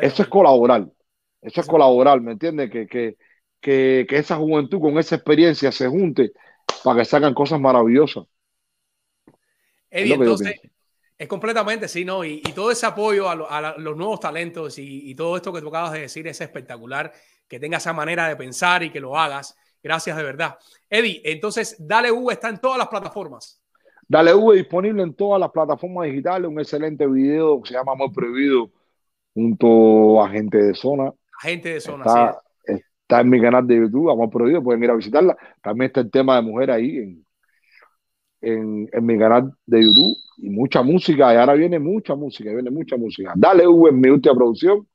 Eso 0.00 0.22
es 0.22 0.28
colaborar. 0.28 0.88
Eso 1.42 1.60
es 1.60 1.66
colaborar, 1.66 2.20
¿me 2.20 2.32
entiendes? 2.32 2.70
Que, 2.70 2.86
que, 2.86 3.16
que, 3.60 4.06
que, 4.08 4.16
esa 4.16 4.36
juventud 4.36 4.80
con 4.80 4.98
esa 4.98 5.16
experiencia 5.16 5.72
se 5.72 5.88
junte 5.88 6.32
para 6.82 7.00
que 7.00 7.04
sacan 7.04 7.34
cosas 7.34 7.60
maravillosas. 7.60 8.24
Eddie, 9.90 10.14
entonces, 10.14 10.60
es 11.20 11.28
completamente, 11.28 11.86
sí, 11.86 12.02
¿no? 12.02 12.24
Y, 12.24 12.40
y 12.42 12.52
todo 12.54 12.70
ese 12.70 12.86
apoyo 12.86 13.28
a, 13.28 13.34
lo, 13.34 13.50
a, 13.50 13.76
los 13.76 13.94
nuevos 13.94 14.20
talentos 14.20 14.78
y, 14.78 15.10
y, 15.10 15.14
todo 15.14 15.36
esto 15.36 15.52
que 15.52 15.60
tú 15.60 15.68
acabas 15.68 15.92
de 15.92 16.00
decir 16.00 16.26
es 16.26 16.40
espectacular, 16.40 17.12
que 17.46 17.60
tengas 17.60 17.82
esa 17.82 17.92
manera 17.92 18.26
de 18.26 18.36
pensar 18.36 18.82
y 18.82 18.88
que 18.88 19.00
lo 19.00 19.18
hagas. 19.18 19.54
Gracias 19.82 20.16
de 20.16 20.22
verdad. 20.22 20.56
Eddie, 20.88 21.20
entonces 21.22 21.76
Dale 21.78 22.10
V 22.10 22.32
está 22.32 22.48
en 22.48 22.58
todas 22.58 22.78
las 22.78 22.88
plataformas. 22.88 23.62
Dale 24.08 24.32
V 24.32 24.56
disponible 24.56 25.02
en 25.02 25.12
todas 25.12 25.38
las 25.38 25.50
plataformas 25.50 26.06
digitales. 26.06 26.48
Un 26.48 26.58
excelente 26.58 27.06
video 27.06 27.60
que 27.60 27.68
se 27.68 27.74
llama 27.74 27.92
Amor 27.92 28.12
Prohibido 28.12 28.70
junto 29.34 30.24
a 30.24 30.30
Gente 30.30 30.56
de 30.56 30.74
Zona. 30.74 31.12
Gente 31.42 31.74
de 31.74 31.80
Zona, 31.82 32.04
está, 32.06 32.42
sí. 32.64 32.72
Está 33.02 33.20
en 33.20 33.28
mi 33.28 33.42
canal 33.42 33.66
de 33.66 33.76
YouTube, 33.76 34.10
Amor 34.10 34.30
Prohibido, 34.30 34.62
pueden 34.62 34.82
ir 34.82 34.90
a 34.90 34.94
visitarla. 34.94 35.36
También 35.60 35.88
está 35.88 36.00
el 36.00 36.10
tema 36.10 36.36
de 36.36 36.42
mujer 36.42 36.70
ahí 36.70 36.96
en, 36.96 37.26
en, 38.40 38.88
en 38.90 39.04
mi 39.04 39.18
canal 39.18 39.52
de 39.66 39.82
YouTube. 39.82 40.16
Y 40.42 40.50
mucha 40.50 40.82
música, 40.82 41.34
y 41.34 41.36
ahora 41.36 41.54
viene 41.54 41.78
mucha 41.78 42.14
música, 42.14 42.52
viene 42.52 42.70
mucha 42.70 42.96
música. 42.96 43.32
Dale 43.36 43.66
V 43.66 43.90
en 43.90 44.00
mi 44.00 44.08
última 44.08 44.34
producción 44.34 44.86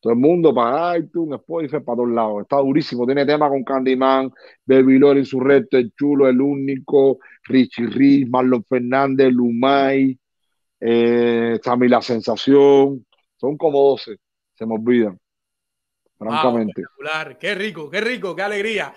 todo 0.00 0.14
el 0.14 0.18
mundo 0.18 0.54
para 0.54 0.96
iTunes, 0.98 1.38
Spotify, 1.40 1.80
para 1.80 1.96
todos 1.96 2.10
lados. 2.10 2.42
Está 2.42 2.56
durísimo. 2.56 3.04
Tiene 3.04 3.26
tema 3.26 3.48
con 3.48 3.62
Candyman, 3.62 4.32
Baby 4.64 4.98
Lore, 4.98 5.20
Insurrecto, 5.20 5.76
El 5.76 5.92
Chulo, 5.94 6.26
El 6.26 6.40
Único, 6.40 7.18
Richie 7.44 7.86
Rich, 7.86 8.28
Marlon 8.28 8.64
Fernández, 8.64 9.30
Lumay, 9.30 10.18
eh, 10.80 11.58
Sammy 11.62 11.88
La 11.88 12.00
Sensación. 12.00 13.04
Son 13.36 13.58
como 13.58 13.90
12. 13.90 14.16
Se 14.54 14.66
me 14.66 14.74
olvidan. 14.74 15.18
Francamente. 16.16 16.82
Wow, 16.98 17.36
qué 17.38 17.54
rico, 17.54 17.90
qué 17.90 18.00
rico, 18.00 18.34
qué 18.34 18.42
alegría. 18.42 18.94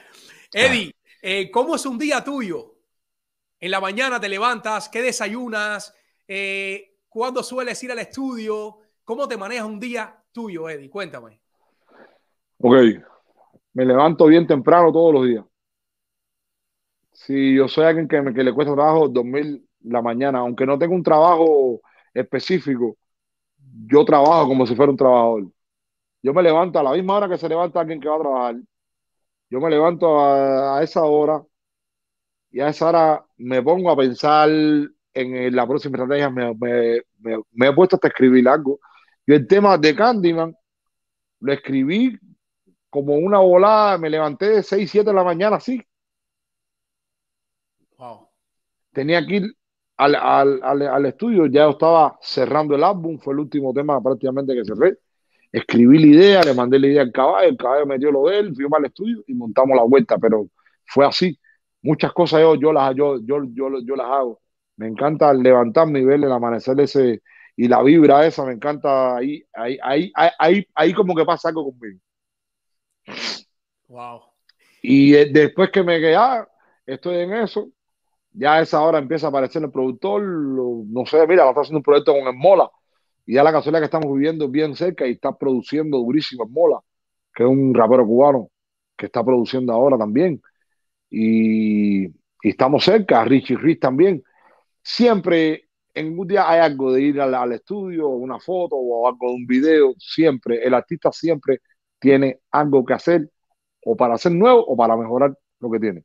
Eddie, 0.54 0.94
eh, 1.22 1.52
¿cómo 1.52 1.76
es 1.76 1.86
un 1.86 1.98
día 1.98 2.24
tuyo? 2.24 2.73
En 3.64 3.72
la 3.72 3.80
mañana 3.80 4.20
te 4.20 4.28
levantas, 4.28 4.90
¿qué 4.90 5.02
desayunas? 5.02 5.96
Eh, 6.28 6.98
¿Cuándo 7.08 7.42
sueles 7.42 7.82
ir 7.82 7.94
al 7.94 8.00
estudio? 8.00 8.80
¿Cómo 9.06 9.26
te 9.26 9.38
manejas 9.38 9.66
un 9.66 9.80
día 9.80 10.22
tuyo, 10.34 10.68
Eddie? 10.68 10.90
Cuéntame. 10.90 11.40
Ok, 12.58 12.76
me 13.72 13.86
levanto 13.86 14.26
bien 14.26 14.46
temprano 14.46 14.92
todos 14.92 15.14
los 15.14 15.26
días. 15.26 15.46
Si 17.14 17.56
yo 17.56 17.70
soy 17.70 17.86
alguien 17.86 18.06
que, 18.06 18.22
que 18.34 18.44
le 18.44 18.54
cuesta 18.54 18.74
trabajo 18.74 19.08
dormir 19.08 19.64
la 19.84 20.02
mañana, 20.02 20.40
aunque 20.40 20.66
no 20.66 20.78
tenga 20.78 20.94
un 20.94 21.02
trabajo 21.02 21.80
específico, 22.14 22.98
yo 23.88 24.04
trabajo 24.04 24.46
como 24.46 24.68
si 24.68 24.76
fuera 24.76 24.92
un 24.92 24.98
trabajador. 24.98 25.48
Yo 26.22 26.34
me 26.34 26.44
levanto 26.44 26.80
a 26.80 26.84
la 26.84 26.92
misma 26.92 27.16
hora 27.16 27.30
que 27.30 27.38
se 27.38 27.48
levanta 27.48 27.80
alguien 27.80 28.02
que 28.02 28.10
va 28.10 28.18
a 28.18 28.20
trabajar. 28.20 28.56
Yo 29.50 29.62
me 29.62 29.70
levanto 29.70 30.20
a 30.20 30.84
esa 30.84 31.02
hora 31.04 31.42
y 32.54 32.62
a 32.62 32.70
esa 32.70 32.88
hora 32.88 33.26
me 33.38 33.62
pongo 33.62 33.92
a 33.92 33.98
pensar 33.98 34.50
en 34.50 35.56
la 35.56 35.68
próxima 35.68 35.98
estrategia. 35.98 36.30
Me, 36.30 36.54
me, 36.54 37.02
me, 37.20 37.42
me 37.52 37.68
he 37.68 37.74
puesto 37.74 37.98
hasta 37.98 38.08
escribir 38.08 38.48
algo 38.48 38.80
yo 39.26 39.36
el 39.36 39.48
tema 39.48 39.78
de 39.78 39.96
Candyman 39.96 40.56
lo 41.40 41.54
escribí 41.54 42.18
como 42.90 43.16
una 43.16 43.40
volada, 43.40 43.98
me 43.98 44.10
levanté 44.10 44.50
de 44.50 44.64
6, 44.64 44.90
7 44.90 45.10
de 45.10 45.16
la 45.16 45.24
mañana 45.24 45.58
así. 45.58 45.82
Wow. 47.98 48.28
Tenía 48.92 49.26
que 49.26 49.36
ir 49.38 49.56
al, 49.98 50.16
al, 50.16 50.60
al, 50.62 50.82
al, 50.82 51.06
estudio, 51.06 51.46
ya 51.48 51.70
estaba 51.70 52.18
cerrando 52.22 52.76
el 52.76 52.84
álbum, 52.84 53.18
fue 53.20 53.34
el 53.34 53.40
último 53.40 53.74
tema 53.74 54.02
prácticamente 54.02 54.54
que 54.54 54.66
cerré. 54.66 54.98
Escribí 55.52 56.00
la 56.00 56.08
idea, 56.08 56.44
le 56.44 56.54
mandé 56.54 56.80
la 56.80 56.88
idea 56.88 57.02
al 57.02 57.12
caballo, 57.12 57.50
el 57.50 57.58
caballo 57.58 57.86
metió 57.86 58.12
lo 58.12 58.28
de 58.28 58.40
él, 58.40 58.56
fuimos 58.56 58.78
al 58.78 58.86
estudio 58.86 59.24
y 59.28 59.34
montamos 59.34 59.76
la 59.76 59.84
vuelta, 59.84 60.18
pero 60.18 60.48
fue 60.86 61.06
así. 61.06 61.40
Muchas 61.84 62.14
cosas 62.14 62.42
yo, 62.42 62.56
yo, 62.56 62.74
las, 62.74 62.96
yo, 62.96 63.20
yo, 63.20 63.44
yo, 63.54 63.70
yo 63.86 63.96
las 63.96 64.08
hago. 64.08 64.42
Me 64.78 64.88
encanta 64.88 65.34
levantarme 65.34 66.00
y 66.00 66.06
ver 66.06 66.24
el 66.24 66.32
amanecer 66.32 66.80
ese, 66.80 67.22
y 67.56 67.68
la 67.68 67.84
vibra 67.84 68.26
esa 68.26 68.46
me 68.46 68.54
encanta 68.54 69.18
ahí, 69.18 69.44
ahí, 69.54 69.78
ahí, 69.84 70.12
ahí, 70.40 70.66
ahí 70.74 70.94
como 70.94 71.14
que 71.16 71.26
pasa 71.26 71.50
algo 71.50 71.66
conmigo. 71.66 72.00
Wow. 73.88 74.22
Y 74.82 75.14
eh, 75.14 75.26
después 75.32 75.70
que 75.70 75.84
me 75.84 76.00
quedé, 76.00 76.16
ah, 76.16 76.48
estoy 76.86 77.18
en 77.18 77.34
eso, 77.34 77.70
ya 78.32 78.56
a 78.56 78.62
esa 78.62 78.82
hora 78.82 78.98
empieza 78.98 79.28
a 79.28 79.30
aparecer 79.30 79.62
el 79.64 79.72
productor, 79.72 80.22
lo, 80.22 80.84
no 80.88 81.06
sé, 81.06 81.28
mira, 81.28 81.48
está 81.48 81.62
haciendo 81.62 81.80
un 81.80 81.84
proyecto 81.84 82.14
con 82.14 82.28
el 82.28 82.36
Mola, 82.36 82.70
y 83.26 83.36
ya 83.36 83.44
la 83.44 83.52
casualidad 83.52 83.82
que 83.82 83.86
estamos 83.86 84.12
viviendo 84.14 84.50
bien 84.50 84.76
cerca 84.76 85.06
y 85.08 85.12
está 85.12 85.38
produciendo 85.38 85.98
durísimo 86.00 86.44
el 86.46 86.50
Mola, 86.50 86.80
que 87.34 87.44
es 87.44 87.50
un 87.50 87.74
rapero 87.74 88.06
cubano 88.06 88.50
que 88.98 89.06
está 89.08 89.24
produciendo 89.24 89.74
ahora 89.74 89.98
también. 89.98 90.42
Y, 91.16 92.06
y 92.08 92.12
estamos 92.42 92.84
cerca, 92.86 93.24
Richie 93.26 93.56
Rich 93.58 93.80
también. 93.82 94.24
Siempre 94.84 95.70
en 95.94 96.18
un 96.20 96.28
día 96.28 96.50
hay 96.50 96.62
algo 96.62 96.94
de 96.94 97.02
ir 97.04 97.22
al, 97.22 97.36
al, 97.36 97.54
estudio, 97.54 98.10
una 98.10 98.40
foto 98.40 98.76
o 98.78 99.08
algo 99.08 99.30
de 99.30 99.36
un 99.36 99.48
video, 99.48 99.94
siempre, 100.00 100.64
el 100.66 100.74
artista 100.74 101.12
siempre 101.12 101.62
tiene 102.00 102.40
algo 102.52 102.86
que 102.86 102.94
hacer 102.94 103.30
o 103.86 103.96
para 103.96 104.16
hacer 104.16 104.32
nuevo 104.34 104.66
o 104.66 104.76
para 104.78 104.98
mejorar 104.98 105.38
lo 105.60 105.72
que 105.72 105.80
tiene. 105.80 106.04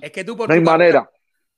Es 0.00 0.12
que 0.12 0.24
tú 0.24 0.36
por 0.36 0.48
no 0.48 0.54
hay 0.54 0.60
manera. 0.60 1.00
carrera- 1.00 1.10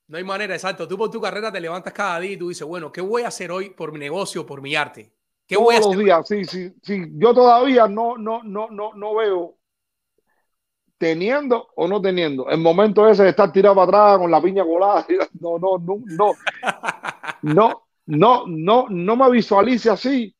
no 0.07 0.17
hay 0.17 0.23
manera, 0.23 0.55
exacto. 0.55 0.87
Tú 0.87 0.97
por 0.97 1.11
tu 1.11 1.21
carrera 1.21 1.51
te 1.51 1.61
levantas 1.61 1.93
cada 1.93 2.19
día 2.19 2.31
y 2.33 2.37
tú 2.37 2.49
dices, 2.49 2.67
bueno, 2.67 2.91
¿qué 2.91 3.01
voy 3.01 3.23
a 3.23 3.27
hacer 3.29 3.51
hoy 3.51 3.69
por 3.71 3.91
mi 3.93 3.99
negocio, 3.99 4.45
por 4.45 4.61
mi 4.61 4.75
arte? 4.75 5.13
¿Qué 5.47 5.55
Todos 5.55 5.65
voy 5.65 5.75
a 5.75 5.79
los 5.79 5.97
hacer? 5.97 5.97
días, 5.97 6.27
sí, 6.27 6.45
sí, 6.45 6.73
sí. 6.81 7.05
Yo 7.13 7.33
todavía 7.33 7.87
no, 7.87 8.17
no, 8.17 8.41
no, 8.43 8.69
no, 8.69 8.93
no 8.93 9.15
veo 9.15 9.57
teniendo 10.99 11.69
o 11.75 11.87
no 11.87 11.99
teniendo. 12.01 12.47
El 12.49 12.59
momento 12.59 13.07
ese 13.09 13.23
de 13.23 13.29
estar 13.29 13.51
tirado 13.51 13.73
para 13.73 13.85
atrás 13.85 14.17
con 14.19 14.29
la 14.29 14.41
piña 14.41 14.63
colada. 14.63 15.07
No, 15.39 15.57
no, 15.57 15.77
no, 15.79 16.03
no. 16.05 16.33
No, 17.41 17.87
no, 18.05 18.43
no, 18.45 18.85
no 18.89 19.15
me 19.15 19.31
visualice 19.31 19.89
así. 19.89 20.35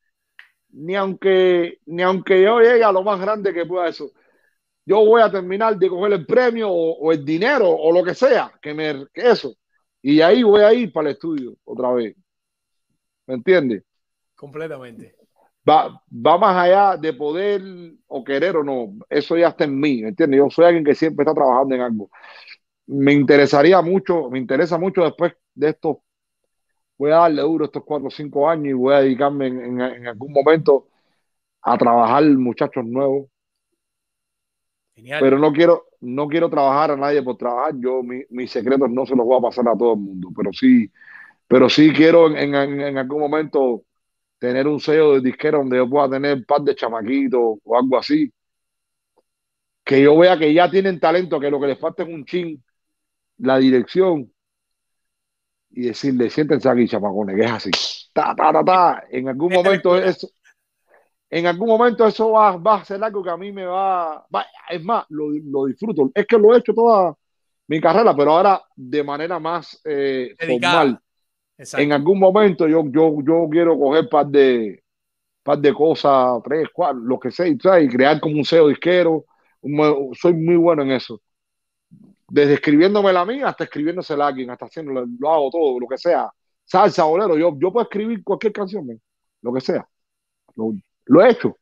Ni 0.72 0.94
aunque, 0.94 1.78
ni 1.86 2.02
aunque 2.02 2.42
yo 2.42 2.60
llegue 2.60 2.84
a 2.84 2.92
lo 2.92 3.02
más 3.02 3.18
grande 3.20 3.52
que 3.52 3.66
pueda 3.66 3.88
eso. 3.88 4.12
Yo 4.84 5.04
voy 5.04 5.22
a 5.22 5.30
terminar 5.30 5.76
de 5.78 5.88
coger 5.88 6.12
el 6.12 6.26
premio 6.26 6.70
o, 6.70 7.10
el 7.10 7.24
dinero 7.24 7.68
o 7.70 7.92
lo 7.92 8.04
que 8.04 8.14
sea, 8.14 8.52
que 8.60 8.74
me 8.74 9.06
que 9.12 9.30
eso. 9.30 9.54
Y 10.02 10.20
ahí 10.20 10.42
voy 10.42 10.62
a 10.62 10.72
ir 10.72 10.92
para 10.92 11.08
el 11.08 11.14
estudio 11.14 11.56
otra 11.64 11.90
vez. 11.92 12.14
¿Me 13.26 13.34
entiendes? 13.34 13.82
Completamente. 14.34 15.19
Va, 15.68 16.02
va 16.10 16.38
más 16.38 16.56
allá 16.56 16.96
de 16.96 17.12
poder 17.12 17.62
o 18.06 18.24
querer 18.24 18.56
o 18.56 18.64
no. 18.64 18.92
Eso 19.08 19.36
ya 19.36 19.48
está 19.48 19.64
en 19.64 19.78
mí, 19.78 20.02
¿me 20.02 20.08
entiendes? 20.10 20.38
Yo 20.38 20.50
soy 20.50 20.66
alguien 20.66 20.84
que 20.84 20.94
siempre 20.94 21.24
está 21.24 21.34
trabajando 21.34 21.74
en 21.74 21.80
algo. 21.82 22.10
Me 22.86 23.12
interesaría 23.14 23.82
mucho, 23.82 24.30
me 24.30 24.38
interesa 24.40 24.78
mucho 24.78 25.04
después 25.04 25.34
de 25.54 25.70
esto. 25.70 26.02
Voy 26.98 27.12
a 27.12 27.16
darle 27.16 27.42
duro 27.42 27.66
estos 27.66 27.84
cuatro 27.84 28.08
o 28.08 28.10
cinco 28.10 28.48
años 28.48 28.68
y 28.68 28.72
voy 28.74 28.94
a 28.94 29.00
dedicarme 29.02 29.48
en, 29.48 29.60
en- 29.60 29.80
en 29.82 30.08
algún 30.08 30.32
momento 30.32 30.88
a 31.62 31.78
trabajar 31.78 32.24
muchachos 32.24 32.84
nuevos. 32.86 33.28
Genial. 34.96 35.20
Pero 35.20 35.38
no 35.38 35.52
quiero, 35.52 35.86
no 36.00 36.28
quiero 36.28 36.48
trabajar 36.50 36.92
a 36.92 36.96
nadie 36.96 37.22
por 37.22 37.36
trabajar. 37.36 37.74
Yo 37.78 38.02
mi- 38.02 38.24
mis 38.30 38.50
secretos 38.50 38.90
no 38.90 39.06
se 39.06 39.16
los 39.16 39.26
voy 39.26 39.38
a 39.38 39.42
pasar 39.42 39.68
a 39.68 39.76
todo 39.76 39.94
el 39.94 40.00
mundo, 40.00 40.28
pero 40.36 40.52
sí, 40.52 40.90
pero 41.48 41.68
sí 41.70 41.92
quiero 41.94 42.28
en, 42.36 42.54
en- 42.54 42.80
en 42.80 42.98
algún 42.98 43.20
momento 43.20 43.84
tener 44.40 44.66
un 44.66 44.80
sello 44.80 45.12
de 45.12 45.20
disquera 45.20 45.58
donde 45.58 45.76
yo 45.76 45.88
pueda 45.88 46.10
tener 46.10 46.38
un 46.38 46.44
par 46.44 46.62
de 46.62 46.74
chamaquitos 46.74 47.58
o 47.62 47.78
algo 47.78 47.98
así. 47.98 48.32
Que 49.84 50.02
yo 50.02 50.16
vea 50.18 50.38
que 50.38 50.52
ya 50.52 50.70
tienen 50.70 50.98
talento, 50.98 51.38
que 51.38 51.50
lo 51.50 51.60
que 51.60 51.68
les 51.68 51.78
falta 51.78 52.02
es 52.02 52.08
un 52.08 52.24
chin, 52.24 52.62
la 53.38 53.58
dirección. 53.58 54.32
Y 55.72 55.82
decirle, 55.82 56.30
siéntense 56.30 56.68
aquí, 56.68 56.88
chamacones, 56.88 57.36
que 57.36 57.44
es 57.44 57.50
así. 57.52 57.70
Ta, 58.12 58.34
ta, 58.34 58.52
ta, 58.52 58.64
ta. 58.64 59.04
En 59.10 59.28
algún 59.28 59.52
momento 59.52 59.96
eso, 59.96 60.28
en 61.28 61.46
algún 61.46 61.68
momento 61.68 62.06
eso 62.06 62.32
va, 62.32 62.56
va 62.56 62.76
a 62.76 62.84
ser 62.84 63.02
algo 63.04 63.22
que 63.22 63.30
a 63.30 63.36
mí 63.36 63.52
me 63.52 63.66
va, 63.66 64.26
va- 64.34 64.46
es 64.68 64.82
más, 64.82 65.04
lo, 65.10 65.28
lo 65.30 65.66
disfruto. 65.66 66.10
Es 66.14 66.26
que 66.26 66.38
lo 66.38 66.54
he 66.54 66.58
hecho 66.58 66.72
toda 66.72 67.14
mi 67.68 67.80
carrera, 67.80 68.16
pero 68.16 68.32
ahora 68.32 68.60
de 68.74 69.04
manera 69.04 69.38
más 69.38 69.80
eh, 69.84 70.34
formal. 70.60 70.98
En 71.76 71.92
algún 71.92 72.18
momento 72.18 72.66
yo, 72.66 72.84
yo, 72.90 73.16
yo 73.22 73.48
quiero 73.50 73.78
coger 73.78 74.08
par 74.08 74.26
de, 74.26 74.82
par 75.42 75.58
de 75.58 75.74
cosas, 75.74 76.40
tres, 76.42 76.68
cuatro, 76.72 77.00
lo 77.00 77.20
que 77.20 77.30
sea, 77.30 77.46
y, 77.48 77.56
crear 77.88 78.20
como 78.20 78.36
un 78.36 78.44
sello 78.44 78.68
disquero. 78.68 79.26
Soy 80.14 80.32
muy 80.32 80.56
bueno 80.56 80.82
en 80.82 80.92
eso. 80.92 81.20
Desde 82.28 82.54
escribiéndome 82.54 83.12
la 83.12 83.24
mía 83.26 83.48
hasta 83.48 83.64
escribiéndosela 83.64 84.24
a 84.24 84.28
alguien, 84.28 84.50
hasta 84.50 84.66
haciendo, 84.66 84.92
lo 84.92 85.30
hago 85.30 85.50
todo, 85.50 85.80
lo 85.80 85.88
que 85.88 85.98
sea. 85.98 86.30
Salsa, 86.64 87.04
bolero, 87.04 87.36
yo, 87.36 87.56
yo 87.58 87.72
puedo 87.72 87.84
escribir 87.84 88.22
cualquier 88.24 88.52
canción, 88.52 89.00
lo 89.42 89.52
que 89.52 89.60
sea. 89.60 89.86
Lo, 90.56 90.72
lo 91.06 91.22
he 91.22 91.30
hecho. 91.30 91.56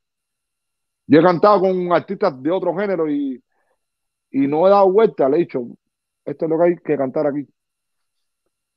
Yo 1.07 1.21
he 1.21 1.23
cantado 1.23 1.61
con 1.61 1.93
artistas 1.93 2.41
de 2.43 2.51
otro 2.51 2.77
género 2.77 3.11
y, 3.11 3.43
y 4.31 4.47
no 4.47 4.67
he 4.67 4.71
dado 4.71 4.93
vuelta, 4.93 5.29
le 5.29 5.37
he 5.39 5.41
dicho, 5.41 5.67
esto 6.25 6.45
es 6.45 6.51
lo 6.51 6.59
que 6.59 6.65
hay 6.65 6.77
que 6.77 6.97
cantar 6.97 7.27
aquí. 7.27 7.49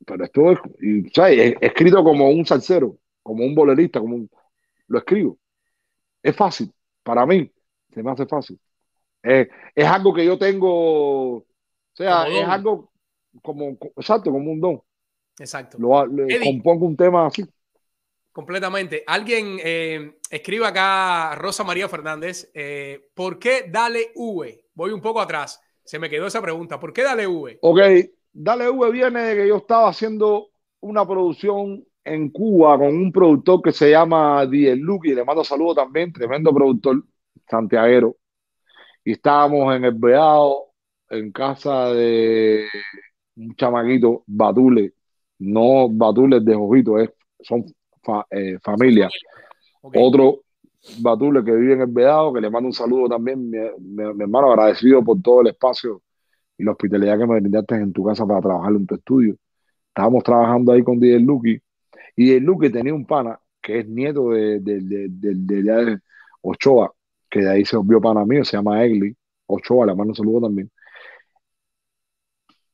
Pero 0.05 0.23
esto 0.25 0.51
es, 0.51 0.59
y, 0.81 1.09
¿sabes? 1.11 1.55
He 1.61 1.65
escrito 1.67 2.03
como 2.03 2.29
un 2.29 2.45
salsero, 2.45 2.97
como 3.23 3.45
un 3.45 3.53
bolerista, 3.55 3.99
como 3.99 4.15
un, 4.15 4.29
lo 4.87 4.97
escribo. 4.99 5.37
Es 6.23 6.35
fácil, 6.35 6.71
para 7.03 7.25
mí, 7.25 7.51
se 7.93 8.03
me 8.03 8.11
hace 8.11 8.25
fácil. 8.25 8.59
Eh, 9.23 9.47
es 9.75 9.85
algo 9.85 10.13
que 10.13 10.25
yo 10.25 10.37
tengo, 10.37 11.37
o 11.37 11.45
sea, 11.93 12.25
Como 12.25 12.37
es 12.37 12.41
don. 12.41 12.51
algo 12.51 12.91
como, 13.41 13.77
exacto, 13.97 14.31
como 14.31 14.51
un 14.51 14.59
don. 14.59 14.81
Exacto. 15.39 15.77
Lo, 15.79 16.05
le 16.05 16.29
Eddie. 16.29 16.39
compongo 16.39 16.85
un 16.85 16.97
tema 16.97 17.27
así. 17.27 17.45
Completamente. 18.31 19.03
Alguien 19.07 19.57
eh, 19.63 20.17
escribe 20.29 20.65
acá, 20.65 21.35
Rosa 21.35 21.63
María 21.63 21.89
Fernández, 21.89 22.49
eh, 22.53 23.09
¿por 23.13 23.37
qué 23.39 23.65
dale 23.69 24.11
V? 24.15 24.65
Voy 24.73 24.91
un 24.91 25.01
poco 25.01 25.19
atrás. 25.19 25.61
Se 25.83 25.99
me 25.99 26.09
quedó 26.09 26.27
esa 26.27 26.41
pregunta. 26.41 26.79
¿Por 26.79 26.93
qué 26.93 27.03
dale 27.03 27.27
V? 27.27 27.59
Ok, 27.61 27.79
Dale 28.33 28.69
V 28.69 28.91
viene 28.91 29.21
de 29.21 29.35
que 29.35 29.47
yo 29.47 29.57
estaba 29.57 29.89
haciendo 29.89 30.49
una 30.81 31.05
producción 31.05 31.83
en 32.03 32.29
Cuba 32.29 32.77
con 32.77 32.87
un 32.87 33.11
productor 33.11 33.61
que 33.61 33.71
se 33.71 33.91
llama 33.91 34.45
Diez 34.45 34.77
Lucky, 34.77 35.13
le 35.13 35.23
mando 35.23 35.43
saludos 35.43 35.75
también, 35.75 36.11
tremendo 36.11 36.53
productor, 36.53 37.03
santiaguero. 37.49 38.15
Y 39.03 39.13
estábamos 39.13 39.75
en 39.75 39.85
el 39.85 39.93
Beado, 39.93 40.65
en 41.09 41.31
casa 41.31 41.91
de 41.93 42.65
un 43.35 43.55
chamaquito, 43.55 44.23
Batule, 44.27 44.93
no 45.39 45.89
Batules 45.89 46.43
de 46.45 46.55
Jojito, 46.55 46.99
es, 46.99 47.11
son 47.41 47.65
fa- 48.03 48.25
eh, 48.31 48.57
familia. 48.63 49.09
Otro 49.81 50.41
Batule 51.01 51.43
que 51.43 51.51
vive 51.51 51.73
en 51.73 51.81
el 51.81 51.87
Vedado, 51.87 52.33
que 52.33 52.41
le 52.41 52.49
mando 52.49 52.67
un 52.67 52.73
saludo 52.73 53.09
también, 53.09 53.49
mi, 53.49 53.57
mi- 53.79 54.13
mi 54.13 54.23
hermano, 54.23 54.51
agradecido 54.51 55.03
por 55.03 55.21
todo 55.21 55.41
el 55.41 55.47
espacio 55.47 56.01
y 56.61 56.65
la 56.65 56.71
hospitalidad 56.73 57.17
que 57.19 57.27
me 57.27 57.39
brindaste 57.39 57.75
en 57.75 57.93
tu 57.93 58.03
casa 58.05 58.25
para 58.27 58.41
trabajar 58.41 58.73
en 58.73 58.85
tu 58.87 58.95
estudio. 58.95 59.35
Estábamos 59.89 60.23
trabajando 60.23 60.71
ahí 60.73 60.83
con 60.83 60.99
DJ 60.99 61.19
Lucky 61.19 61.61
y 62.17 62.25
DJ 62.25 62.41
Lucky 62.45 62.71
tenía 62.71 62.93
un 62.93 63.05
pana 63.05 63.39
que 63.61 63.79
es 63.81 63.87
nieto 63.89 64.31
de, 64.31 64.59
de, 64.61 64.81
de, 64.81 65.07
de- 65.09 65.99
Ochoa, 66.43 66.93
que 67.29 67.41
de 67.41 67.49
ahí 67.51 67.65
se 67.65 67.77
volvió 67.77 68.01
pana 68.01 68.25
mío, 68.25 68.45
se 68.45 68.57
llama 68.57 68.83
Egli. 68.85 69.15
Ochoa, 69.47 69.85
le 69.87 69.95
mando 69.95 70.11
un 70.11 70.15
saludo 70.15 70.41
también. 70.47 70.71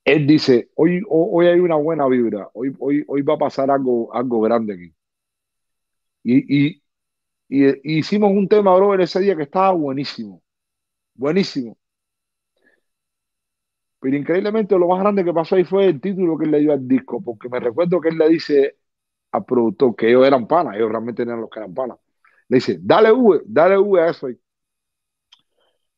Él 0.06 0.26
dice, 0.28 0.70
hoy, 0.76 1.02
ho- 1.08 1.30
hoy 1.34 1.48
hay 1.48 1.60
una 1.60 1.76
buena 1.76 2.08
vibra, 2.08 2.50
hoy, 2.54 2.74
hoy, 2.80 3.04
hoy 3.08 3.22
va 3.22 3.36
a 3.36 3.38
pasar 3.38 3.70
algo, 3.72 4.14
algo 4.14 4.42
grande 4.42 4.74
aquí. 4.74 4.94
Y, 6.24 6.68
y, 6.70 6.84
y, 7.50 7.68
y 7.84 8.00
hicimos 8.00 8.32
un 8.32 8.48
tema, 8.50 8.76
bro, 8.76 8.96
en 8.96 9.02
ese 9.02 9.20
día 9.22 9.36
que 9.36 9.44
estaba 9.44 9.72
buenísimo, 9.74 10.44
buenísimo. 11.16 11.78
Pero 14.00 14.16
increíblemente 14.16 14.78
lo 14.78 14.88
más 14.88 15.00
grande 15.00 15.24
que 15.24 15.34
pasó 15.34 15.56
ahí 15.56 15.64
fue 15.64 15.86
el 15.88 16.00
título 16.00 16.38
que 16.38 16.46
él 16.46 16.52
le 16.52 16.60
dio 16.60 16.74
al 16.74 16.88
disco, 16.88 17.22
porque 17.22 17.50
me 17.50 17.60
recuerdo 17.60 18.00
que 18.00 18.10
él 18.10 18.18
le 18.18 18.30
dice 18.30 18.78
al 19.32 19.46
productor 19.46 19.96
que 19.96 20.10
ellos 20.10 20.26
eran 20.26 20.48
panas, 20.48 20.76
ellos 20.76 20.90
realmente 20.90 21.24
eran 21.24 21.42
los 21.42 21.50
que 21.50 21.60
eran 21.60 21.74
panas. 21.74 21.98
Le 22.50 22.56
dice, 22.58 22.78
dale 22.82 23.12
V, 23.12 23.42
dale 23.46 23.78
V 23.78 24.02
a 24.02 24.10
eso 24.10 24.28
ahí. 24.28 24.40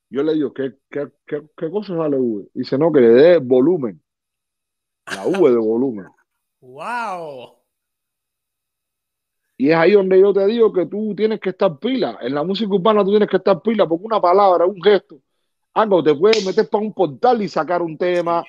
Yo 0.10 0.24
le 0.24 0.34
digo, 0.34 0.54
¿qué, 0.54 0.78
qué, 0.90 1.08
qué, 1.28 1.44
qué 1.56 1.70
cosa 1.70 1.94
es 1.94 2.00
dale 2.00 2.18
V? 2.18 2.48
Dice, 2.54 2.78
no, 2.78 2.92
que 2.92 3.02
le 3.02 3.10
dé 3.10 3.38
volumen. 3.38 4.02
La 5.06 5.28
V 5.28 5.52
de 5.52 5.58
volumen. 5.58 6.08
¡Wow! 6.62 7.60
Y 9.58 9.70
es 9.70 9.76
ahí 9.76 9.92
donde 9.92 10.20
yo 10.20 10.34
te 10.34 10.46
digo 10.48 10.72
que 10.72 10.86
tú 10.86 11.14
tienes 11.16 11.40
que 11.40 11.50
estar 11.50 11.78
pila. 11.80 12.18
En 12.22 12.34
la 12.34 12.44
música 12.44 12.74
urbana 12.74 13.04
tú 13.04 13.12
tienes 13.12 13.30
que 13.30 13.38
estar 13.38 13.62
pila 13.62 13.88
porque 13.88 14.06
una 14.06 14.22
palabra, 14.22 14.66
un 14.66 14.82
gesto, 14.82 15.22
algo 15.74 16.04
te 16.04 16.16
puede 16.16 16.44
meter 16.46 16.70
para 16.70 16.84
un 16.84 16.94
portal 16.94 17.42
y 17.42 17.50
sacar 17.50 17.82
un 17.82 17.98
tema. 17.98 18.44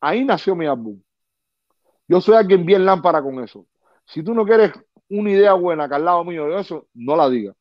Ahí 0.00 0.24
nació 0.24 0.54
mi 0.56 0.66
álbum. 0.66 1.00
Yo 2.08 2.20
soy 2.20 2.34
alguien 2.36 2.64
bien 2.66 2.84
lámpara 2.84 3.22
con 3.22 3.42
eso. 3.42 3.66
Si 4.06 4.22
tú 4.22 4.34
no 4.34 4.44
quieres 4.44 4.72
una 5.08 5.30
idea 5.30 5.54
buena 5.54 5.88
que 5.88 5.94
al 5.94 6.04
lado 6.04 6.24
mío 6.24 6.46
de 6.46 6.60
eso, 6.60 6.88
no 6.94 7.16
la 7.16 7.28
digas. 7.30 7.54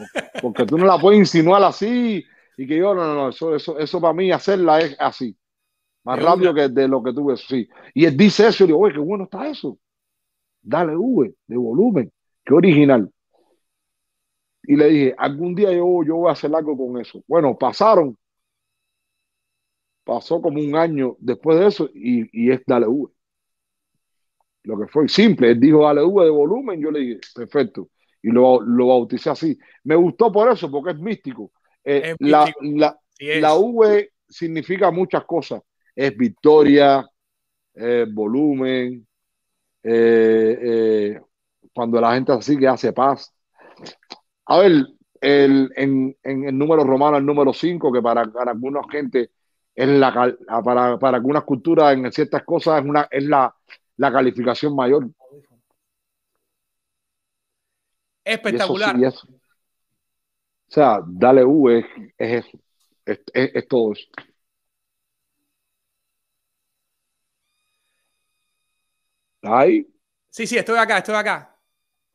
Porque 0.40 0.66
tú 0.66 0.78
no 0.78 0.86
la 0.86 0.98
puedes 0.98 1.18
insinuar 1.20 1.62
así 1.64 2.24
y 2.56 2.66
que 2.66 2.76
yo, 2.76 2.94
no, 2.94 3.04
no, 3.06 3.14
no, 3.14 3.28
eso, 3.30 3.54
eso, 3.54 3.78
eso 3.78 4.00
para 4.00 4.12
mí 4.14 4.30
hacerla 4.30 4.80
es 4.80 4.96
así. 4.98 5.36
Más 6.04 6.18
De 6.18 6.22
rápido 6.22 6.52
una. 6.52 6.54
que 6.54 6.68
de 6.68 6.88
lo 6.88 7.02
que 7.02 7.12
tú 7.12 7.26
ves, 7.26 7.42
sí. 7.48 7.68
Y 7.94 8.06
él 8.06 8.16
dice 8.16 8.48
eso 8.48 8.64
y 8.64 8.68
yo 8.68 8.74
digo, 8.74 8.80
oye, 8.80 8.94
qué 8.94 9.00
bueno 9.00 9.24
está 9.24 9.48
eso. 9.48 9.78
Dale 10.62 10.96
V, 10.96 11.34
de 11.46 11.56
volumen, 11.56 12.12
qué 12.44 12.54
original. 12.54 13.10
Y 14.64 14.76
le 14.76 14.88
dije, 14.88 15.14
algún 15.18 15.54
día 15.54 15.72
yo, 15.72 16.02
yo 16.04 16.16
voy 16.16 16.28
a 16.30 16.32
hacer 16.32 16.54
algo 16.54 16.76
con 16.76 17.00
eso. 17.00 17.22
Bueno, 17.26 17.56
pasaron, 17.58 18.16
pasó 20.04 20.40
como 20.40 20.60
un 20.60 20.76
año 20.76 21.16
después 21.18 21.58
de 21.58 21.66
eso 21.66 21.90
y, 21.94 22.28
y 22.32 22.50
es 22.52 22.60
Dale 22.66 22.86
V. 22.86 23.12
Lo 24.64 24.78
que 24.78 24.86
fue 24.86 25.08
simple, 25.08 25.50
él 25.50 25.60
dijo 25.60 25.82
Dale 25.84 26.02
V 26.02 26.24
de 26.24 26.30
volumen, 26.30 26.80
yo 26.80 26.90
le 26.90 27.00
dije, 27.00 27.20
perfecto. 27.34 27.88
Y 28.22 28.30
lo, 28.30 28.60
lo 28.60 28.86
bauticé 28.88 29.30
así. 29.30 29.58
Me 29.84 29.96
gustó 29.96 30.30
por 30.30 30.48
eso, 30.52 30.70
porque 30.70 30.92
es 30.92 30.98
místico. 30.98 31.50
Eh, 31.84 32.10
Es 32.10 32.16
la, 32.20 32.44
místico. 32.46 32.60
la, 32.78 32.98
Sí 33.18 33.40
la 33.40 33.54
V 33.56 34.10
significa 34.28 34.90
muchas 34.92 35.24
cosas. 35.24 35.62
Es 35.94 36.16
victoria, 36.16 37.04
eh, 37.74 38.06
volumen, 38.12 39.06
eh, 39.82 41.20
cuando 41.74 42.00
la 42.00 42.14
gente 42.14 42.32
así 42.32 42.56
que 42.58 42.68
hace 42.68 42.92
paz. 42.92 43.34
A 44.46 44.58
ver, 44.58 44.72
el, 45.20 45.72
en, 45.76 46.16
en 46.22 46.44
el 46.44 46.58
número 46.58 46.84
romano, 46.84 47.16
el 47.16 47.26
número 47.26 47.52
5, 47.52 47.92
que 47.92 48.02
para, 48.02 48.24
para 48.26 48.52
alguna 48.52 48.80
gente 48.90 49.30
es 49.74 49.88
la, 49.88 50.12
para, 50.64 50.98
para 50.98 51.16
algunas 51.16 51.44
culturas 51.44 51.94
en 51.94 52.10
ciertas 52.12 52.42
cosas 52.44 52.80
es, 52.82 52.88
una, 52.88 53.08
es 53.10 53.24
la, 53.24 53.54
la 53.96 54.12
calificación 54.12 54.74
mayor. 54.76 55.08
Y 58.44 58.54
eso 58.56 58.74
Espectacular. 58.74 58.94
eso. 59.04 59.26
O 60.68 60.74
sea, 60.74 61.00
dale 61.06 61.44
U 61.44 61.68
es, 61.70 61.84
es 62.18 62.44
eso. 62.46 62.58
Es, 63.04 63.20
es- 63.34 63.50
es 63.54 63.68
todo 63.68 63.92
eso. 63.92 64.06
Ahí, 69.42 69.86
Sí, 70.30 70.46
sí, 70.48 70.56
estoy 70.58 70.78
acá, 70.78 70.98
estoy 70.98 71.14
acá. 71.14 71.51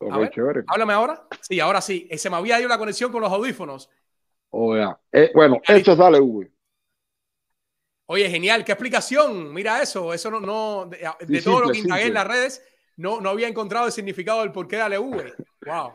Ver, 0.00 0.30
chévere. 0.30 0.62
háblame 0.66 0.92
ahora. 0.92 1.26
Sí, 1.40 1.60
ahora 1.60 1.80
sí. 1.80 2.06
Eh, 2.10 2.18
Se 2.18 2.30
me 2.30 2.36
había 2.36 2.58
ido 2.58 2.68
la 2.68 2.78
conexión 2.78 3.10
con 3.10 3.20
los 3.20 3.32
audífonos. 3.32 3.90
O 4.50 4.74
sea, 4.74 4.98
eh, 5.12 5.30
bueno, 5.34 5.60
eso 5.66 5.92
es 5.92 5.98
dale 5.98 6.20
U. 6.20 6.44
Oye, 8.06 8.30
genial, 8.30 8.64
qué 8.64 8.72
explicación. 8.72 9.52
Mira 9.52 9.82
eso, 9.82 10.14
eso 10.14 10.30
no, 10.30 10.40
no 10.40 10.86
de, 10.86 11.42
todo 11.42 11.60
lo 11.60 11.70
que 11.70 11.78
indagué 11.78 12.06
en 12.06 12.14
las 12.14 12.26
redes, 12.26 12.64
no, 12.96 13.20
no 13.20 13.28
había 13.28 13.48
encontrado 13.48 13.86
el 13.86 13.92
significado 13.92 14.40
del 14.40 14.52
por 14.52 14.66
qué 14.66 14.76
dale 14.76 14.98
V. 14.98 15.34
Wow. 15.66 15.92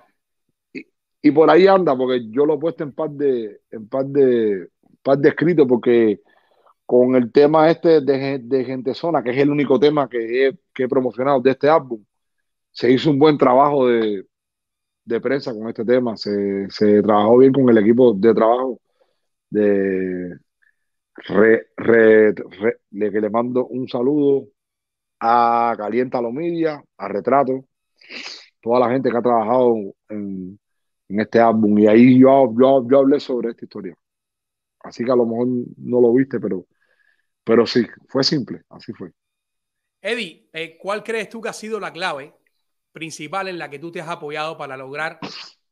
Y 1.25 1.31
por 1.31 1.49
ahí 1.49 1.65
anda, 1.65 1.95
porque 1.95 2.29
yo 2.29 2.45
lo 2.45 2.55
he 2.55 2.59
puesto 2.59 2.83
en 2.83 2.91
par 2.91 3.09
de, 3.09 3.61
en 3.71 3.87
par 3.87 4.05
de, 4.05 4.67
par 5.01 5.17
de 5.17 5.29
escritos, 5.29 5.65
porque 5.67 6.21
con 6.85 7.15
el 7.15 7.31
tema 7.31 7.71
este 7.71 8.01
de, 8.01 8.39
de 8.43 8.65
Gente 8.65 8.93
Zona, 8.93 9.23
que 9.23 9.31
es 9.31 9.37
el 9.37 9.49
único 9.49 9.79
tema 9.79 10.07
que 10.07 10.47
he, 10.47 10.57
que 10.73 10.83
he 10.83 10.87
promocionado 10.87 11.39
de 11.39 11.51
este 11.51 11.69
álbum, 11.69 12.03
se 12.73 12.91
hizo 12.91 13.11
un 13.11 13.19
buen 13.19 13.37
trabajo 13.39 13.87
de, 13.89 14.25
de 15.05 15.21
prensa 15.21 15.53
con 15.53 15.69
este 15.69 15.85
tema, 15.85 16.17
se, 16.17 16.69
se 16.69 17.01
trabajó 17.03 17.39
bien 17.39 17.53
con 17.53 17.69
el 17.69 17.77
equipo 17.79 18.13
de 18.15 18.33
trabajo 18.33 18.81
de 19.49 20.37
re, 21.27 21.67
re- 21.77 22.33
re- 22.33 23.11
que 23.11 23.21
le 23.21 23.29
mando 23.29 23.67
un 23.67 23.87
saludo 23.87 24.47
a 25.21 25.75
Calienta 25.77 26.21
Lo 26.21 26.31
Media, 26.31 26.83
a 26.97 27.07
Retrato, 27.07 27.65
toda 28.61 28.79
la 28.81 28.89
gente 28.91 29.09
que 29.11 29.17
ha 29.17 29.21
trabajado 29.21 29.75
en, 30.09 30.59
en 31.09 31.19
este 31.19 31.39
álbum. 31.39 31.77
Y 31.79 31.87
ahí 31.87 32.19
yo, 32.19 32.53
yo, 32.59 32.87
yo 32.89 32.99
hablé 32.99 33.19
sobre 33.19 33.51
esta 33.51 33.65
historia. 33.65 33.95
Así 34.81 35.05
que 35.05 35.11
a 35.11 35.15
lo 35.15 35.25
mejor 35.25 35.47
no 35.77 36.01
lo 36.01 36.13
viste, 36.13 36.39
pero, 36.39 36.65
pero 37.43 37.65
sí, 37.65 37.85
fue 38.07 38.23
simple, 38.23 38.61
así 38.69 38.93
fue. 38.93 39.11
Eddie, 40.01 40.49
eh, 40.53 40.77
¿cuál 40.77 41.03
crees 41.03 41.29
tú 41.29 41.41
que 41.41 41.49
ha 41.49 41.53
sido 41.53 41.79
la 41.79 41.93
clave 41.93 42.33
principal 42.93 43.49
en 43.49 43.57
la 43.57 43.69
que 43.69 43.79
tú 43.79 43.91
te 43.91 43.99
has 43.99 44.07
apoyado 44.07 44.57
para 44.57 44.77
lograr 44.77 45.19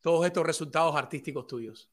todos 0.01 0.25
estos 0.25 0.45
resultados 0.45 0.95
artísticos 0.95 1.47
tuyos? 1.47 1.89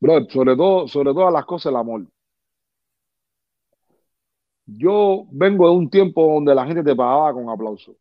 Sobre 0.00 0.56
todo, 0.56 0.86
sobre 0.88 1.12
todas 1.12 1.32
las 1.32 1.44
cosas, 1.44 1.70
el 1.70 1.76
amor. 1.76 2.06
Yo 4.66 5.26
vengo 5.30 5.68
de 5.68 5.76
un 5.76 5.90
tiempo 5.90 6.34
donde 6.34 6.54
la 6.54 6.66
gente 6.66 6.82
te 6.84 6.94
pagaba 6.94 7.32
con 7.32 7.48
aplausos. 7.48 7.96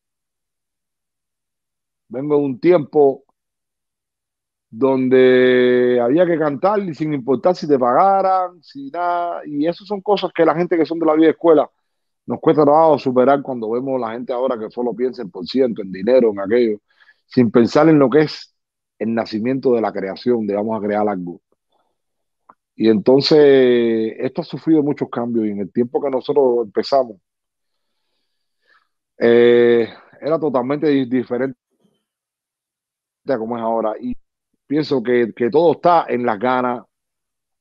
Vengo 2.09 2.35
de 2.35 2.41
un 2.41 2.59
tiempo 2.59 3.23
donde 4.69 5.99
había 6.01 6.25
que 6.25 6.37
cantar 6.37 6.79
y 6.79 6.93
sin 6.93 7.13
importar 7.13 7.55
si 7.55 7.67
te 7.67 7.79
pagaran, 7.79 8.61
si 8.61 8.91
nada. 8.91 9.41
Y 9.45 9.65
eso 9.65 9.85
son 9.85 10.01
cosas 10.01 10.31
que 10.33 10.45
la 10.45 10.55
gente 10.55 10.77
que 10.77 10.85
son 10.85 10.99
de 10.99 11.05
la 11.05 11.15
vieja 11.15 11.31
escuela 11.31 11.69
nos 12.27 12.39
cuesta 12.39 12.63
trabajo 12.63 12.99
superar 12.99 13.41
cuando 13.41 13.71
vemos 13.71 13.99
la 13.99 14.11
gente 14.11 14.33
ahora 14.33 14.59
que 14.59 14.69
solo 14.71 14.93
piensa 14.93 15.21
en 15.23 15.31
por 15.31 15.45
ciento, 15.47 15.81
en 15.81 15.91
dinero, 15.91 16.31
en 16.31 16.39
aquello, 16.39 16.79
sin 17.25 17.51
pensar 17.51 17.89
en 17.89 17.99
lo 17.99 18.09
que 18.09 18.21
es 18.21 18.53
el 18.99 19.13
nacimiento 19.15 19.73
de 19.73 19.81
la 19.81 19.91
creación, 19.93 20.45
de 20.47 20.55
vamos 20.55 20.77
a 20.77 20.85
crear 20.85 21.07
algo. 21.07 21.41
Y 22.75 22.89
entonces, 22.89 24.13
esto 24.19 24.41
ha 24.41 24.45
sufrido 24.45 24.83
muchos 24.83 25.09
cambios 25.09 25.47
y 25.47 25.51
en 25.51 25.59
el 25.61 25.71
tiempo 25.71 26.01
que 26.01 26.09
nosotros 26.11 26.65
empezamos, 26.65 27.17
eh, 29.17 29.87
era 30.21 30.39
totalmente 30.39 30.87
di- 30.87 31.05
diferente 31.05 31.57
a 33.27 33.37
como 33.37 33.57
es 33.57 33.63
ahora. 33.63 33.93
Y 33.99 34.15
pienso 34.65 35.01
que, 35.03 35.33
que 35.35 35.49
todo 35.49 35.73
está 35.73 36.05
en 36.07 36.25
las 36.25 36.39
ganas, 36.39 36.83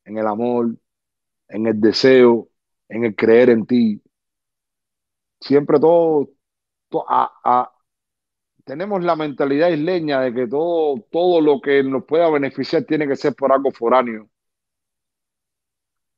en 0.05 0.17
el 0.17 0.27
amor, 0.27 0.75
en 1.49 1.67
el 1.67 1.79
deseo, 1.81 2.49
en 2.89 3.05
el 3.05 3.15
creer 3.15 3.49
en 3.51 3.65
ti. 3.65 4.01
Siempre 5.47 5.79
todo, 5.79 6.29
to- 6.89 7.05
a- 7.09 7.31
a- 7.43 7.71
tenemos 8.65 9.03
la 9.03 9.15
mentalidad 9.15 9.69
isleña 9.69 10.19
de 10.21 10.33
que 10.33 10.47
todo, 10.47 10.99
todo 11.11 11.41
lo 11.41 11.61
que 11.61 11.83
nos 11.83 12.05
pueda 12.05 12.29
beneficiar 12.29 12.83
tiene 12.83 13.07
que 13.07 13.15
ser 13.15 13.33
por 13.35 13.51
algo 13.53 13.71
foráneo. 13.71 14.29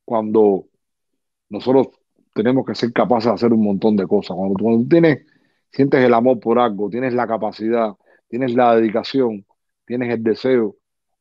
Cuando 0.04 0.66
nosotros 1.50 1.90
tenemos 2.34 2.66
que 2.66 2.74
ser 2.74 2.92
capaces 2.92 3.26
de 3.26 3.36
hacer 3.36 3.54
un 3.54 3.64
montón 3.64 3.96
de 3.96 4.08
cosas. 4.08 4.36
Cuando 4.36 4.56
tú, 4.56 4.64
cuando 4.64 4.84
tú 4.84 4.90
tienes, 4.90 5.28
sientes 5.72 6.04
el 6.04 6.14
amor 6.14 6.40
por 6.40 6.58
algo, 6.58 6.90
tienes 6.90 7.14
la 7.14 7.28
capacidad, 7.28 7.94
tienes 8.28 8.56
la 8.56 8.76
dedicación, 8.76 9.46
tienes 9.86 10.12
el 10.12 10.24
deseo, 10.24 10.76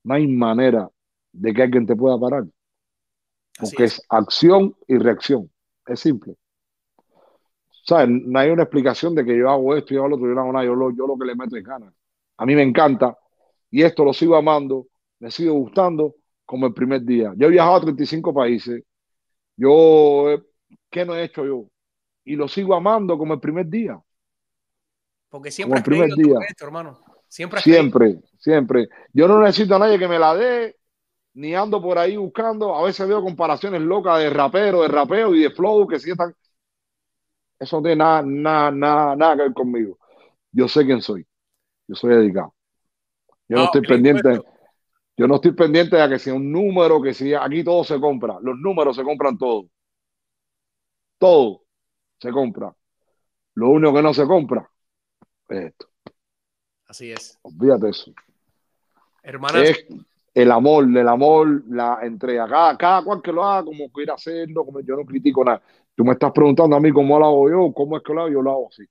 no 0.05 0.15
hay 0.15 0.27
manera 0.27 0.89
de 1.33 1.53
que 1.53 1.63
alguien 1.63 1.87
te 1.87 1.95
pueda 1.95 2.19
parar. 2.19 2.45
Porque 3.61 3.85
es. 3.85 4.03
acción 4.09 4.75
y 4.87 4.97
reacción. 4.97 5.51
Es 5.87 6.01
simple. 6.01 6.37
¿Sabes? 7.89 8.09
No 8.11 8.39
hay 8.39 8.51
una 8.51 8.65
explicación 8.65 9.15
de 9.15 9.25
que 9.25 9.37
yo 9.37 9.49
hago 9.51 9.75
esto, 9.77 9.95
yo 9.95 10.01
hago 10.01 10.11
lo 10.11 10.17
otro, 10.17 10.29
yo 10.29 10.35
no 10.35 10.43
hago 10.43 10.53
nada, 10.53 10.65
yo 10.67 10.75
lo, 10.75 10.91
yo 10.91 11.07
lo 11.07 11.19
que 11.19 11.25
le 11.27 11.35
meto 11.35 11.57
es 11.57 11.65
ganas. 11.65 11.95
A 12.37 12.45
mí 12.47 12.55
me 12.55 12.63
encanta 12.63 13.17
y 13.71 13.83
esto 13.83 14.05
lo 14.05 14.13
sigo 14.13 14.37
amando, 14.37 14.89
me 15.21 15.31
sigue 15.31 15.51
gustando 15.51 16.17
como 16.45 16.67
el 16.67 16.75
primer 16.75 17.03
día. 17.03 17.33
Yo 17.37 17.47
he 17.49 17.51
viajado 17.51 17.77
a 17.77 17.81
35 17.83 18.35
países. 18.35 18.83
Yo, 19.57 20.39
¿qué 20.91 21.05
no 21.07 21.15
he 21.17 21.25
hecho 21.25 21.45
yo? 21.47 21.67
Y 22.25 22.37
lo 22.37 22.49
sigo 22.49 22.75
amando 22.75 23.19
como 23.19 23.35
el 23.35 23.41
primer 23.41 23.67
día. 23.69 24.01
Porque 25.29 25.51
Como 25.61 25.75
siempre 25.75 25.79
el 25.79 25.83
has 25.83 25.87
creído 25.87 26.07
primer 26.09 26.15
día. 26.15 26.35
proyecto, 26.37 26.65
hermano. 26.65 27.01
Siempre 27.29 27.63
creído. 27.63 27.93
Siempre, 27.93 28.21
siempre. 28.39 28.89
Yo 29.13 29.29
no 29.29 29.41
necesito 29.41 29.75
a 29.77 29.79
nadie 29.79 29.99
que 29.99 30.09
me 30.09 30.19
la 30.19 30.35
dé, 30.35 30.77
ni 31.35 31.55
ando 31.55 31.83
por 31.83 31.99
ahí 31.99 32.17
buscando. 32.17 32.75
A 32.77 32.85
veces 32.85 33.09
veo 33.09 33.23
comparaciones 33.23 33.83
locas 33.83 34.21
de 34.21 34.31
rapero, 34.31 34.83
de 34.83 34.89
rapeo 34.89 35.35
y 35.35 35.43
de 35.43 35.51
flow 35.51 35.87
que 35.89 36.01
sí 36.01 36.11
están. 36.13 36.35
Eso 37.59 37.77
no 37.77 37.83
tiene 37.83 37.97
nada, 37.97 38.23
nada, 38.23 38.71
nada, 38.71 39.17
nada 39.17 39.37
que 39.37 39.43
ver 39.43 39.53
conmigo. 39.53 39.99
Yo 40.53 40.69
sé 40.69 40.85
quién 40.85 41.03
soy. 41.03 41.27
Yo 41.87 41.95
soy 41.95 42.15
dedicado. 42.15 42.55
Yo 43.49 43.57
no 43.57 43.63
Ah, 43.65 43.67
estoy 43.67 43.83
pendiente. 43.83 44.41
Yo 45.17 45.27
no 45.27 45.35
estoy 45.37 45.53
pendiente 45.53 45.97
de 45.97 46.09
que 46.09 46.19
sea 46.19 46.35
un 46.35 46.53
número, 46.53 47.03
que 47.03 47.13
si 47.13 47.35
aquí 47.35 47.65
todo 47.65 47.83
se 47.83 47.99
compra. 47.99 48.39
Los 48.41 48.57
números 48.59 48.95
se 48.95 49.03
compran 49.03 49.37
todo. 49.37 49.67
Todo 51.19 51.63
se 52.21 52.31
compra. 52.31 52.73
Lo 53.55 53.71
único 53.71 53.95
que 53.95 54.03
no 54.03 54.15
se 54.15 54.25
compra 54.27 54.71
es 55.49 55.65
esto. 55.65 55.89
Así 56.87 57.11
es. 57.11 57.37
Olvídate 57.43 57.89
eso. 57.89 58.13
Hermanazo. 59.23 59.65
Es 59.65 59.87
el 60.35 60.53
amor, 60.53 60.85
el 60.85 61.09
amor, 61.09 61.65
la 61.69 61.99
entrega. 62.03 62.47
Cada, 62.47 62.79
cada 62.79 63.03
cual 63.03 63.21
que 63.21 63.33
lo 63.33 63.43
haga 63.43 63.65
como 63.65 63.91
quiera 63.91 64.15
hacerlo, 64.15 64.65
como 64.65 64.81
yo 64.81 64.97
no 64.97 65.05
critico 65.05 65.45
nada. 65.45 65.61
Tú 65.99 66.05
me 66.05 66.13
estás 66.13 66.31
preguntando 66.31 66.77
a 66.77 66.81
mí 66.81 66.93
cómo 66.93 67.19
lo 67.19 67.27
hago 67.27 67.51
yo, 67.51 67.73
cómo 67.75 67.97
es 67.97 68.05
que 68.05 68.15
lo 68.15 68.21
hago, 68.21 68.31
yo 68.31 68.41
lo 68.41 68.53
hago 68.53 68.69
así. 68.69 68.85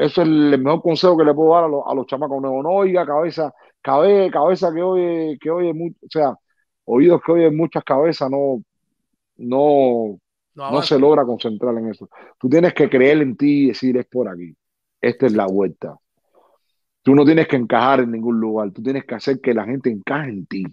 Eso 0.00 0.22
es 0.22 0.28
el 0.28 0.60
mejor 0.60 0.82
consejo 0.82 1.16
que 1.16 1.22
le 1.22 1.32
puedo 1.32 1.54
dar 1.54 1.62
a 1.62 1.68
los, 1.68 1.84
a 1.86 1.94
los 1.94 2.08
chamacos 2.08 2.42
nuevos. 2.42 2.64
No 2.64 2.70
oiga 2.70 3.06
cabeza, 3.06 3.54
cabe, 3.80 4.28
cabeza 4.32 4.74
que 4.74 4.82
oye, 4.82 5.38
que 5.40 5.48
oye 5.48 5.72
mucho, 5.72 5.96
o 6.04 6.10
sea, 6.10 6.34
oídos 6.86 7.22
que 7.24 7.30
oyen 7.30 7.56
muchas 7.56 7.84
cabezas, 7.84 8.28
no, 8.28 8.60
no, 9.36 10.18
No 10.56 10.82
se 10.82 10.98
logra 10.98 11.24
concentrar 11.24 11.72
en 11.78 11.90
eso. 11.90 12.08
Tú 12.36 12.48
tienes 12.48 12.74
que 12.74 12.90
creer 12.90 13.22
en 13.22 13.36
ti 13.36 13.66
y 13.66 13.68
decir 13.68 13.96
es 13.96 14.06
por 14.06 14.28
aquí. 14.28 14.52
Esta 15.00 15.26
es 15.26 15.34
la 15.34 15.46
vuelta. 15.46 15.96
Tú 17.02 17.14
no 17.14 17.24
tienes 17.24 17.46
que 17.46 17.54
encajar 17.54 18.00
en 18.00 18.10
ningún 18.10 18.40
lugar. 18.40 18.72
Tú 18.72 18.82
tienes 18.82 19.04
que 19.04 19.14
hacer 19.14 19.40
que 19.40 19.54
la 19.54 19.66
gente 19.66 19.88
encaje 19.88 20.30
en 20.30 20.46
ti. 20.46 20.64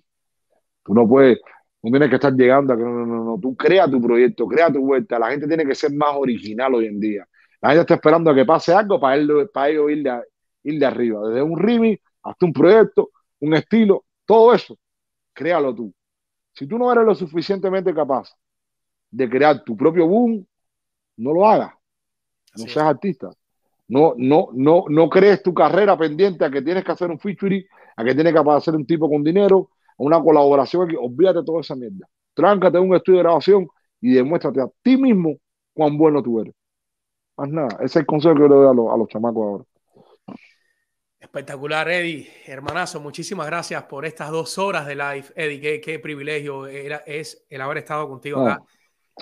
Tú 0.84 0.95
no 0.95 1.08
puedes, 1.08 1.38
no 1.84 1.91
tienes 1.91 2.10
que 2.10 2.16
estar 2.16 2.34
llegando 2.34 2.74
a 2.74 2.78
que 2.78 2.84
no, 2.84 2.90
no, 2.90 3.06
no, 3.06 3.24
no. 3.24 3.40
Tú 3.40 3.56
crea 3.56 3.90
tu 3.90 4.02
proyecto, 4.02 4.48
crea 4.48 4.72
tu 4.72 4.80
vuelta. 4.80 5.20
La 5.20 5.30
gente 5.30 5.48
tiene 5.48 5.66
que 5.66 5.76
ser 5.76 5.94
más 5.94 6.16
original 6.16 6.74
hoy 6.76 6.88
en 6.88 6.99
día. 6.99 7.28
La 7.62 7.70
gente 7.70 7.82
está 7.82 7.94
esperando 7.95 8.32
a 8.32 8.36
que 8.36 8.45
pase 8.45 8.74
algo 8.74 8.99
para, 8.99 9.16
él, 9.16 9.49
para 9.54 9.70
ellos 9.70 9.91
ir 9.91 10.04
de, 10.04 10.22
ir 10.64 10.80
de 10.80 10.86
arriba. 10.86 11.28
Desde 11.28 11.41
un 11.41 11.58
remix 11.58 12.02
hasta 12.24 12.45
un 12.45 12.54
proyecto, 12.54 13.10
un 13.40 13.54
estilo, 13.54 14.06
todo 14.26 14.54
eso. 14.54 14.78
Créalo 15.34 15.74
tú. 15.74 15.94
Si 16.54 16.68
tú 16.68 16.78
no 16.78 16.91
eres 16.91 17.06
lo 17.06 17.16
suficientemente 17.16 17.94
capaz 17.94 18.32
de 19.12 19.30
crear 19.30 19.64
tu 19.64 19.78
propio 19.78 20.08
boom, 20.08 20.45
no 21.18 21.34
lo 21.34 21.48
hagas. 21.48 21.74
No 22.56 22.64
seas 22.64 22.88
artista. 22.88 23.30
No, 23.88 24.14
no, 24.18 24.49
no, 24.54 24.86
no 24.90 25.10
crees 25.10 25.41
tu 25.44 25.54
carrera 25.54 25.98
pendiente 25.98 26.44
a 26.44 26.49
que 26.52 26.62
tienes 26.62 26.84
que 26.84 26.91
hacer 26.91 27.10
un 27.10 27.20
featuring, 27.20 27.64
a 27.95 28.04
que 28.04 28.14
tienes 28.16 28.34
que 28.34 28.40
hacer 28.49 28.76
un 28.76 28.86
tipo 28.86 29.10
con 29.10 29.24
dinero, 29.24 29.70
una 29.98 30.22
colaboración. 30.22 30.84
aquí. 30.84 30.95
Olvídate 30.95 31.44
toda 31.44 31.61
esa 31.61 31.76
mierda. 31.76 32.07
Tráncate 32.34 32.80
un 32.80 32.95
estudio 32.95 33.18
de 33.19 33.24
grabación 33.24 33.68
y 33.99 34.14
demuéstrate 34.14 34.61
a 34.61 34.68
ti 34.82 34.98
mismo 34.98 35.36
cuán 35.74 35.98
bueno 35.98 36.22
tú 36.22 36.40
eres. 36.40 36.53
Más 37.38 37.49
nada. 37.49 37.68
Ese 37.76 37.86
es 37.86 37.95
el 37.98 38.06
consejo 38.06 38.36
que 38.36 38.41
yo 38.41 38.48
le 38.48 38.56
doy 38.56 38.68
a 38.69 38.74
los, 38.74 38.94
a 38.94 38.98
los 38.98 39.07
chamacos 39.07 39.44
ahora. 39.44 39.64
Espectacular, 41.19 41.90
Eddie. 41.90 42.30
Hermanazo, 42.45 42.99
muchísimas 42.99 43.48
gracias 43.48 43.84
por 43.84 44.06
estas 44.06 44.30
dos 44.32 44.57
horas 44.57 44.86
de 44.86 44.95
live. 44.95 45.26
Eddie, 45.36 45.60
qué, 45.60 45.82
qué 45.82 45.99
privilegio 45.99 46.68
era, 46.68 46.98
es 47.06 47.45
el 47.49 47.61
haber 47.61 47.80
estado 47.80 48.07
contigo 48.07 48.41
acá. 48.41 48.64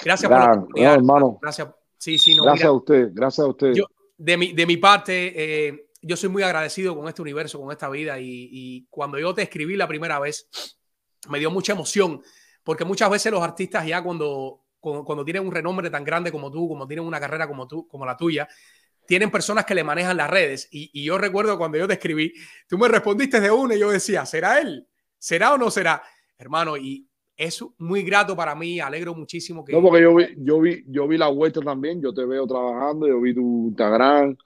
Gracias 0.03 0.29
por 0.29 0.39
la 0.39 0.53
oportunidad. 0.53 0.93
hermano. 0.93 1.39
Gracias. 1.41 1.69
Sí, 1.97 2.17
sí, 2.17 2.35
no, 2.35 2.43
Gracias 2.43 2.63
mira, 2.63 2.69
a 2.69 2.73
usted, 2.73 3.09
gracias 3.13 3.45
a 3.45 3.49
usted. 3.49 3.73
yo, 3.73 3.85
de, 4.17 4.37
mi, 4.37 4.51
de 4.53 4.65
mi 4.65 4.77
parte, 4.77 5.67
eh, 5.67 5.84
yo 6.05 6.15
soy 6.15 6.29
muy 6.29 6.43
agradecido 6.43 6.95
con 6.95 7.07
este 7.07 7.21
universo, 7.23 7.59
con 7.59 7.71
esta 7.71 7.89
vida. 7.89 8.19
Y, 8.19 8.85
cuando 8.89 9.17
yo 9.17 9.33
te 9.33 9.41
escribí 9.41 9.75
la 9.75 9.87
primera 9.87 10.19
vez, 10.19 10.47
me 11.29 11.39
dio 11.39 11.49
mucha 11.49 11.73
emoción, 11.73 12.21
porque 12.63 12.85
muchas 12.85 13.09
veces 13.09 13.31
los 13.31 13.41
artistas 13.41 13.87
ya 13.87 14.03
cuando, 14.03 14.61
cuando, 14.79 15.25
tienen 15.25 15.45
un 15.45 15.51
renombre 15.51 15.89
tan 15.89 16.03
grande 16.03 16.31
como 16.31 16.51
tú, 16.51 16.67
como 16.67 16.87
tienen 16.87 17.05
una 17.05 17.19
carrera 17.19 17.47
como 17.47 17.67
tú, 17.67 17.87
como 17.87 18.05
la 18.05 18.15
tuya, 18.15 18.47
tienen 19.07 19.31
personas 19.31 19.65
que 19.65 19.73
le 19.73 19.83
manejan 19.83 20.15
las 20.15 20.29
redes. 20.29 20.67
Y, 20.71 20.91
y 20.93 21.03
yo 21.05 21.17
recuerdo 21.17 21.57
cuando 21.57 21.79
yo 21.79 21.87
te 21.87 21.93
escribí, 21.93 22.31
tú 22.67 22.77
me 22.77 22.87
respondiste 22.87 23.39
de 23.39 23.49
una 23.49 23.73
y 23.73 23.79
yo 23.79 23.89
decía, 23.89 24.27
¿será 24.27 24.59
él? 24.59 24.87
¿Será 25.17 25.55
o 25.55 25.57
no 25.57 25.71
será? 25.71 26.03
Hermano, 26.37 26.77
y 26.77 27.07
es 27.35 27.65
muy 27.79 28.03
grato 28.03 28.35
para 28.35 28.53
mí, 28.53 28.79
alegro 28.79 29.15
muchísimo 29.15 29.65
que... 29.65 29.73
No, 29.73 29.81
porque 29.81 30.03
yo 30.03 30.15
vi, 30.15 30.25
yo 30.37 30.59
vi, 30.59 30.83
yo 30.87 31.07
vi 31.07 31.17
la 31.17 31.29
vuelta 31.29 31.61
también, 31.61 31.99
yo 31.99 32.13
te 32.13 32.25
veo 32.25 32.45
trabajando, 32.45 33.07
yo 33.07 33.19
vi 33.19 33.33
tu 33.33 33.69
Instagram. 33.69 34.37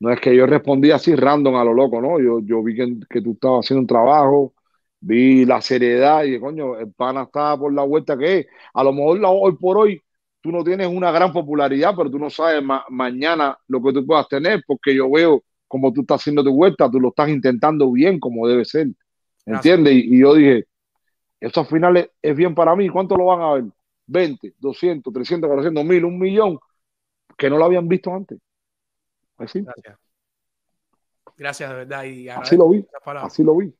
No 0.00 0.10
es 0.12 0.20
que 0.20 0.34
yo 0.34 0.46
respondí 0.46 0.90
así 0.90 1.14
random 1.14 1.56
a 1.56 1.64
lo 1.64 1.74
loco, 1.74 2.00
¿no? 2.00 2.18
Yo, 2.20 2.40
yo 2.40 2.62
vi 2.62 2.74
que, 2.76 2.96
que 3.08 3.20
tú 3.22 3.32
estabas 3.32 3.66
haciendo 3.66 3.82
un 3.82 3.86
trabajo, 3.86 4.54
vi 5.00 5.44
la 5.44 5.60
seriedad 5.60 6.24
y 6.24 6.40
coño, 6.40 6.78
el 6.78 6.92
pana 6.92 7.22
está 7.24 7.56
por 7.58 7.72
la 7.72 7.82
vuelta 7.84 8.16
que 8.16 8.38
es. 8.40 8.46
A 8.74 8.82
lo 8.84 8.92
mejor 8.92 9.20
la- 9.20 9.28
hoy 9.30 9.56
por 9.56 9.76
hoy 9.78 10.02
tú 10.40 10.50
no 10.52 10.64
tienes 10.64 10.86
una 10.88 11.10
gran 11.12 11.32
popularidad, 11.32 11.94
pero 11.96 12.10
tú 12.10 12.18
no 12.18 12.30
sabes 12.30 12.62
ma- 12.62 12.84
mañana 12.88 13.58
lo 13.68 13.82
que 13.82 13.92
tú 13.92 14.06
puedas 14.06 14.26
tener, 14.28 14.62
porque 14.66 14.94
yo 14.94 15.10
veo 15.10 15.42
como 15.68 15.92
tú 15.92 16.00
estás 16.02 16.20
haciendo 16.22 16.42
tu 16.42 16.52
vuelta, 16.54 16.90
tú 16.90 16.98
lo 17.00 17.08
estás 17.10 17.28
intentando 17.28 17.90
bien 17.92 18.18
como 18.18 18.48
debe 18.48 18.64
ser. 18.64 18.88
¿Entiendes? 19.46 19.94
Y, 19.94 20.16
y 20.16 20.20
yo 20.20 20.34
dije, 20.34 20.66
eso 21.40 21.60
al 21.60 21.66
final 21.66 21.96
es, 21.98 22.10
es 22.22 22.36
bien 22.36 22.54
para 22.54 22.76
mí. 22.76 22.88
¿Cuánto 22.90 23.16
lo 23.16 23.26
van 23.26 23.42
a 23.42 23.54
ver? 23.54 23.64
20, 24.06 24.54
200, 24.58 25.12
300, 25.12 25.48
400, 25.48 25.84
1000, 25.84 26.04
un 26.04 26.18
millón, 26.18 26.58
que 27.38 27.50
no 27.50 27.58
lo 27.58 27.64
habían 27.66 27.88
visto 27.88 28.14
antes. 28.14 28.38
Así, 29.40 29.62
Gracias. 29.62 29.98
Gracias, 31.36 31.70
de 31.70 31.76
verdad. 31.76 32.04
Y 32.04 32.28
así 32.28 32.56
lo 32.56 32.68
vi, 32.68 32.86
así 33.22 33.42
lo 33.42 33.56
vi. 33.56 33.74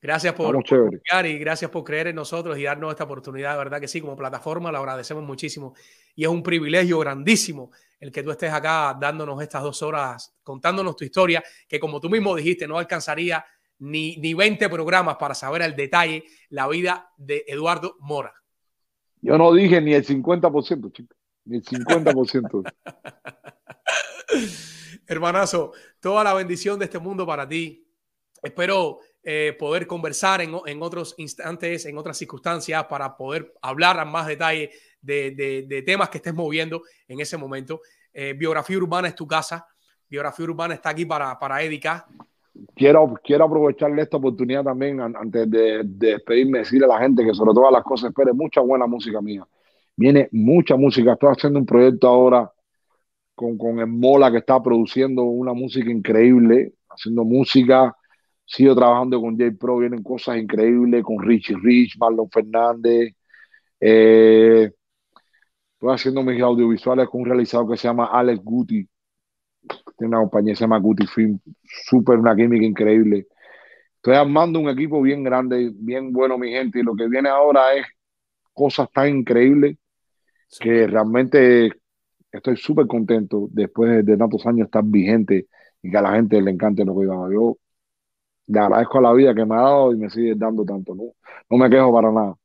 Gracias 0.00 0.34
por, 0.34 0.54
por 0.54 0.64
confiar 0.64 1.26
y 1.26 1.38
gracias 1.38 1.70
por 1.70 1.82
creer 1.82 2.06
en 2.08 2.16
nosotros 2.16 2.56
y 2.58 2.62
darnos 2.62 2.90
esta 2.90 3.04
oportunidad. 3.04 3.52
De 3.52 3.58
verdad 3.58 3.80
que 3.80 3.88
sí, 3.88 4.00
como 4.00 4.16
plataforma 4.16 4.72
lo 4.72 4.78
agradecemos 4.78 5.24
muchísimo. 5.24 5.74
Y 6.14 6.24
es 6.24 6.30
un 6.30 6.42
privilegio 6.42 6.98
grandísimo 6.98 7.70
el 8.00 8.12
que 8.12 8.22
tú 8.22 8.30
estés 8.30 8.52
acá 8.52 8.96
dándonos 8.98 9.42
estas 9.42 9.62
dos 9.62 9.82
horas, 9.82 10.34
contándonos 10.42 10.96
tu 10.96 11.04
historia, 11.04 11.42
que 11.68 11.80
como 11.80 12.00
tú 12.00 12.08
mismo 12.08 12.34
dijiste, 12.34 12.66
no 12.66 12.78
alcanzaría 12.78 13.44
ni, 13.78 14.16
ni 14.16 14.32
20 14.34 14.68
programas 14.68 15.16
para 15.16 15.34
saber 15.34 15.62
al 15.62 15.76
detalle 15.76 16.24
la 16.50 16.68
vida 16.68 17.10
de 17.16 17.44
Eduardo 17.46 17.96
Mora. 18.00 18.34
Yo 19.20 19.36
no 19.36 19.52
dije 19.52 19.80
ni 19.80 19.92
el 19.94 20.06
50%, 20.06 20.92
chicos, 20.92 21.16
ni 21.44 21.56
el 21.56 21.64
50%. 21.64 22.72
Hermanazo, 25.06 25.72
toda 26.00 26.24
la 26.24 26.34
bendición 26.34 26.78
de 26.78 26.86
este 26.86 26.98
mundo 26.98 27.26
para 27.26 27.48
ti. 27.48 27.86
Espero 28.42 28.98
eh, 29.22 29.56
poder 29.58 29.86
conversar 29.86 30.40
en, 30.40 30.52
en, 30.66 30.82
otros 30.82 31.14
instantes, 31.18 31.86
en 31.86 31.98
otras 31.98 32.16
circunstancias, 32.16 32.84
para 32.84 33.16
poder 33.16 33.54
hablar 33.62 33.98
a 33.98 34.04
más 34.04 34.26
detalle 34.26 34.70
de, 35.00 35.30
de, 35.32 35.62
de 35.68 35.82
temas 35.82 36.08
que 36.08 36.18
estés 36.18 36.34
moviendo 36.34 36.82
en 37.08 37.20
ese 37.20 37.36
momento. 37.36 37.80
Eh, 38.12 38.34
Biografía 38.36 38.76
Urbana 38.78 39.08
es 39.08 39.14
tu 39.14 39.26
casa. 39.26 39.66
Biografía 40.08 40.44
Urbana 40.46 40.74
está 40.74 40.90
aquí 40.90 41.04
para, 41.04 41.38
para 41.38 41.62
Edica. 41.62 42.06
Quiero, 42.74 43.14
quiero 43.22 43.44
aprovecharle 43.44 44.02
esta 44.02 44.16
oportunidad 44.16 44.64
también 44.64 45.00
an- 45.00 45.16
antes 45.16 45.50
de, 45.50 45.82
de 45.84 46.08
despedirme, 46.12 46.60
decirle 46.60 46.86
a 46.86 46.88
la 46.88 46.98
gente 46.98 47.24
que 47.24 47.34
sobre 47.34 47.52
todas 47.52 47.72
las 47.72 47.82
cosas 47.82 48.10
espere 48.10 48.32
mucha 48.32 48.60
buena 48.60 48.86
música 48.86 49.20
mía. 49.20 49.46
Viene 49.94 50.28
mucha 50.32 50.76
música. 50.76 51.12
Estoy 51.14 51.32
haciendo 51.32 51.58
un 51.58 51.66
proyecto 51.66 52.08
ahora 52.08 52.50
con, 53.36 53.56
con 53.56 53.78
el 53.78 53.86
Mola 53.86 54.32
que 54.32 54.38
está 54.38 54.60
produciendo 54.60 55.22
una 55.22 55.52
música 55.52 55.90
increíble, 55.90 56.72
haciendo 56.88 57.24
música. 57.24 57.94
Sigo 58.44 58.74
trabajando 58.74 59.20
con 59.20 59.38
J 59.38 59.56
Pro, 59.58 59.78
vienen 59.78 60.02
cosas 60.02 60.38
increíbles 60.38 61.04
con 61.04 61.20
Richie 61.20 61.56
Rich, 61.62 61.96
Marlon 61.98 62.30
Fernández. 62.30 63.14
Eh, 63.78 64.70
estoy 65.74 65.94
haciendo 65.94 66.22
mis 66.22 66.40
audiovisuales 66.40 67.08
con 67.08 67.20
un 67.22 67.26
realizador 67.26 67.70
que 67.70 67.76
se 67.76 67.88
llama 67.88 68.06
Alex 68.06 68.42
Guti. 68.42 68.88
Tiene 69.98 70.08
una 70.08 70.20
compañía 70.20 70.52
que 70.52 70.56
se 70.56 70.64
llama 70.64 70.78
Guti 70.78 71.06
Film, 71.06 71.38
súper 71.62 72.18
una 72.18 72.34
química 72.34 72.64
increíble. 72.64 73.26
Estoy 73.96 74.14
armando 74.14 74.60
un 74.60 74.68
equipo 74.68 75.02
bien 75.02 75.24
grande, 75.24 75.72
bien 75.74 76.12
bueno, 76.12 76.38
mi 76.38 76.50
gente, 76.50 76.78
y 76.78 76.82
lo 76.82 76.94
que 76.94 77.08
viene 77.08 77.28
ahora 77.28 77.74
es 77.74 77.84
cosas 78.52 78.90
tan 78.92 79.08
increíbles 79.08 79.76
que 80.60 80.86
realmente 80.86 81.72
estoy 82.36 82.56
súper 82.56 82.86
contento 82.86 83.48
después 83.50 84.04
de, 84.04 84.16
tantos 84.16 84.46
años 84.46 84.66
estar 84.66 84.84
vigente 84.84 85.48
y 85.82 85.90
que 85.90 85.96
a 85.96 86.02
la 86.02 86.12
gente 86.12 86.40
le 86.40 86.50
encante 86.50 86.84
lo 86.84 86.96
que 86.96 87.04
yo 87.04 87.12
hago. 87.12 87.32
Yo 87.32 87.58
le 88.46 88.60
agradezco 88.60 88.98
a 88.98 89.02
la 89.02 89.12
vida 89.12 89.34
que 89.34 89.44
me 89.44 89.54
ha 89.54 89.60
dado 89.60 89.92
y 89.92 89.96
me 89.96 90.10
sigue 90.10 90.34
dando 90.36 90.64
tanto. 90.64 90.94
No, 90.94 91.04
no 91.50 91.56
me 91.56 91.70
quejo 91.70 91.92
para 91.92 92.12
nada. 92.12 92.36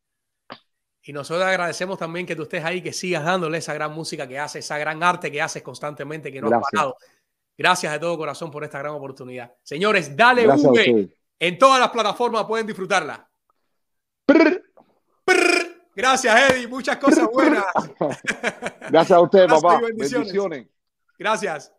Y 1.04 1.14
nosotros 1.14 1.44
agradecemos 1.44 1.98
también 1.98 2.26
que 2.26 2.36
tú 2.36 2.44
estés 2.44 2.64
ahí, 2.64 2.82
que 2.82 2.94
sigas 2.94 3.24
dándole 3.24 3.58
esa 3.58 3.74
gran 3.74 3.94
música 3.94 4.28
que 4.28 4.38
haces, 4.38 4.66
esa 4.66 4.78
gran 4.78 5.02
arte 5.02 5.32
que 5.32 5.42
haces 5.42 5.64
constantemente, 5.64 6.32
que 6.32 6.42
no 6.42 6.50
Gracias. 6.50 6.68
has 6.68 6.72
parado. 6.72 6.96
Gracias 7.58 7.92
de 7.92 8.00
todo 8.00 8.18
corazón 8.18 8.52
por 8.52 8.64
esta 8.64 8.80
gran 8.80 8.94
oportunidad. 8.94 9.52
Señores, 9.64 10.16
dale 10.16 10.44
Gracias 10.44 10.72
V. 10.72 11.10
En 11.40 11.58
todas 11.58 11.80
las 11.80 11.90
plataformas 11.90 12.46
pueden 12.46 12.68
disfrutarla. 12.68 13.28
Prr. 14.26 14.71
Gracias, 16.02 16.52
Eddie. 16.52 16.68
Muchas 16.68 16.98
cosas 16.98 17.28
buenas. 17.32 17.64
Gracias 18.90 19.12
a 19.12 19.22
y 19.22 19.48
papá. 19.48 19.80
bendiciones. 19.82 20.34
Bendiciones. 20.34 20.68
Gracias. 21.20 21.72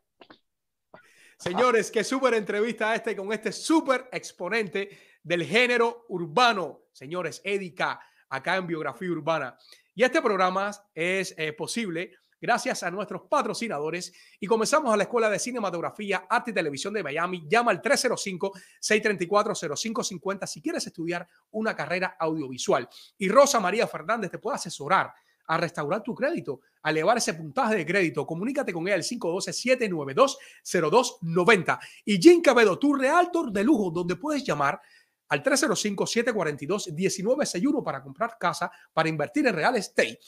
Señores, 1.37 1.91
qué 1.91 2.05
súper 2.05 2.35
entrevista 2.35 2.95
este 2.95 3.17
con 3.17 3.33
este 3.33 3.51
súper 3.51 4.09
exponente 4.13 5.17
del 5.25 5.43
género 5.43 6.07
urbano. 6.09 6.83
Señores, 6.93 7.41
Eddie 7.43 7.75
K, 7.75 8.01
acá 8.29 8.55
en 8.55 8.69
Biografía 8.69 9.11
Urbana. 9.11 9.59
Y 9.93 10.05
este 10.05 10.23
programa 10.23 10.71
es 10.95 11.35
eh, 11.37 11.53
posible 11.53 12.13
gracias 12.43 12.83
a 12.83 12.91
nuestros 12.91 13.23
patrocinadores 13.31 14.13
y 14.41 14.49
comenzamos 14.49 14.93
a 14.93 14.97
la 14.97 15.05
Escuela 15.05 15.31
de 15.31 15.39
Cinematografía, 15.39 16.27
Arte 16.29 16.51
y 16.51 16.55
Televisión 16.55 16.93
de 16.93 17.05
Miami. 17.05 17.47
Llama 17.49 17.71
al 17.71 17.81
305-634-0550 17.81 20.49
si 20.49 20.61
quieres 20.61 20.85
estudiar 20.85 21.29
una 21.53 21.77
carrera 21.77 22.17
audiovisual. 22.19 22.89
Y 23.17 23.29
Rosa 23.29 23.61
María 23.61 23.87
Fernández 23.87 24.33
te 24.33 24.39
puede 24.39 24.57
asesorar 24.57 25.15
a 25.47 25.57
restaurar 25.57 26.03
tu 26.03 26.17
crédito, 26.17 26.63
a 26.83 26.91
elevar 26.91 27.19
ese 27.19 27.35
puntaje 27.35 27.77
de 27.77 27.87
crédito. 27.87 28.27
Comunícate 28.27 28.73
con 28.73 28.89
ella 28.89 28.97
al 28.97 29.05
512-792-0290. 29.05 31.79
Y 32.07 32.21
Jim 32.21 32.43
Cabedo, 32.43 32.77
tu 32.77 32.93
realtor 32.95 33.53
de 33.53 33.63
lujo, 33.63 33.93
donde 33.93 34.17
puedes 34.17 34.43
llamar 34.43 34.81
al 35.29 35.45
305-742-1961 35.45 37.85
para 37.85 38.03
comprar 38.03 38.37
casa, 38.37 38.69
para 38.93 39.09
invertir 39.09 39.47
en 39.47 39.55
real 39.55 39.77
estate. 39.77 40.19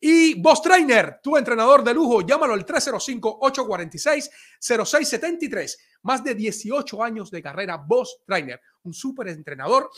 Y 0.00 0.40
Boss 0.40 0.62
Trainer, 0.62 1.18
tu 1.22 1.36
entrenador 1.36 1.82
de 1.82 1.92
lujo, 1.92 2.20
llámalo 2.26 2.54
al 2.54 2.64
305-846-0673. 4.60 5.76
Más 6.02 6.22
de 6.22 6.34
18 6.34 7.02
años 7.02 7.30
de 7.30 7.42
carrera, 7.42 7.76
Boss 7.76 8.18
Trainer, 8.26 8.60
un 8.84 8.94
súper 8.94 9.28
entrenador 9.28 9.90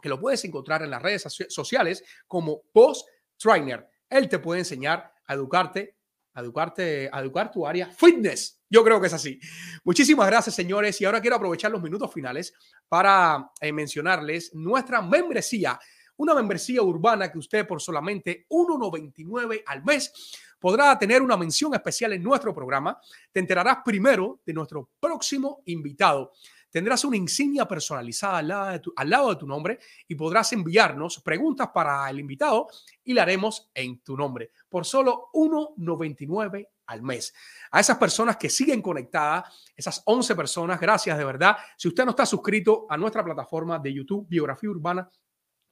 que 0.00 0.08
lo 0.08 0.18
puedes 0.20 0.44
encontrar 0.44 0.82
en 0.82 0.90
las 0.90 1.02
redes 1.02 1.24
soci- 1.26 1.48
sociales 1.48 2.02
como 2.26 2.62
Boss 2.72 3.04
Trainer. 3.36 3.86
Él 4.08 4.28
te 4.28 4.38
puede 4.38 4.60
enseñar 4.60 5.12
a 5.26 5.34
educarte, 5.34 5.96
a 6.34 6.40
educarte, 6.40 7.08
a 7.12 7.20
educar 7.20 7.50
tu 7.50 7.66
área 7.66 7.86
fitness. 7.88 8.60
Yo 8.70 8.82
creo 8.84 9.00
que 9.00 9.06
es 9.08 9.12
así. 9.12 9.38
Muchísimas 9.84 10.26
gracias, 10.28 10.54
señores. 10.54 11.00
Y 11.00 11.04
ahora 11.04 11.20
quiero 11.20 11.36
aprovechar 11.36 11.70
los 11.70 11.82
minutos 11.82 12.12
finales 12.12 12.54
para 12.88 13.50
eh, 13.60 13.72
mencionarles 13.72 14.54
nuestra 14.54 15.02
membresía 15.02 15.78
una 16.22 16.34
membresía 16.34 16.82
urbana 16.82 17.30
que 17.30 17.38
usted 17.38 17.66
por 17.66 17.82
solamente 17.82 18.46
1,99 18.48 19.62
al 19.66 19.84
mes 19.84 20.12
podrá 20.58 20.96
tener 20.96 21.20
una 21.20 21.36
mención 21.36 21.74
especial 21.74 22.12
en 22.12 22.22
nuestro 22.22 22.54
programa. 22.54 22.98
Te 23.32 23.40
enterarás 23.40 23.78
primero 23.84 24.40
de 24.46 24.52
nuestro 24.52 24.90
próximo 25.00 25.62
invitado. 25.66 26.32
Tendrás 26.70 27.04
una 27.04 27.16
insignia 27.16 27.66
personalizada 27.66 28.38
al 28.38 28.48
lado, 28.48 28.70
de 28.70 28.78
tu, 28.78 28.92
al 28.96 29.10
lado 29.10 29.30
de 29.30 29.36
tu 29.36 29.46
nombre 29.46 29.78
y 30.08 30.14
podrás 30.14 30.52
enviarnos 30.52 31.20
preguntas 31.20 31.68
para 31.74 32.08
el 32.08 32.20
invitado 32.20 32.68
y 33.04 33.12
la 33.12 33.22
haremos 33.22 33.70
en 33.74 34.00
tu 34.02 34.16
nombre 34.16 34.52
por 34.70 34.86
solo 34.86 35.28
1,99 35.34 36.68
al 36.86 37.02
mes. 37.02 37.34
A 37.72 37.80
esas 37.80 37.98
personas 37.98 38.36
que 38.36 38.48
siguen 38.48 38.80
conectadas, 38.80 39.72
esas 39.76 40.02
11 40.06 40.34
personas, 40.34 40.80
gracias 40.80 41.18
de 41.18 41.24
verdad. 41.24 41.56
Si 41.76 41.88
usted 41.88 42.04
no 42.04 42.10
está 42.10 42.24
suscrito 42.24 42.86
a 42.88 42.96
nuestra 42.96 43.24
plataforma 43.24 43.78
de 43.78 43.92
YouTube, 43.92 44.26
Biografía 44.28 44.70
Urbana, 44.70 45.10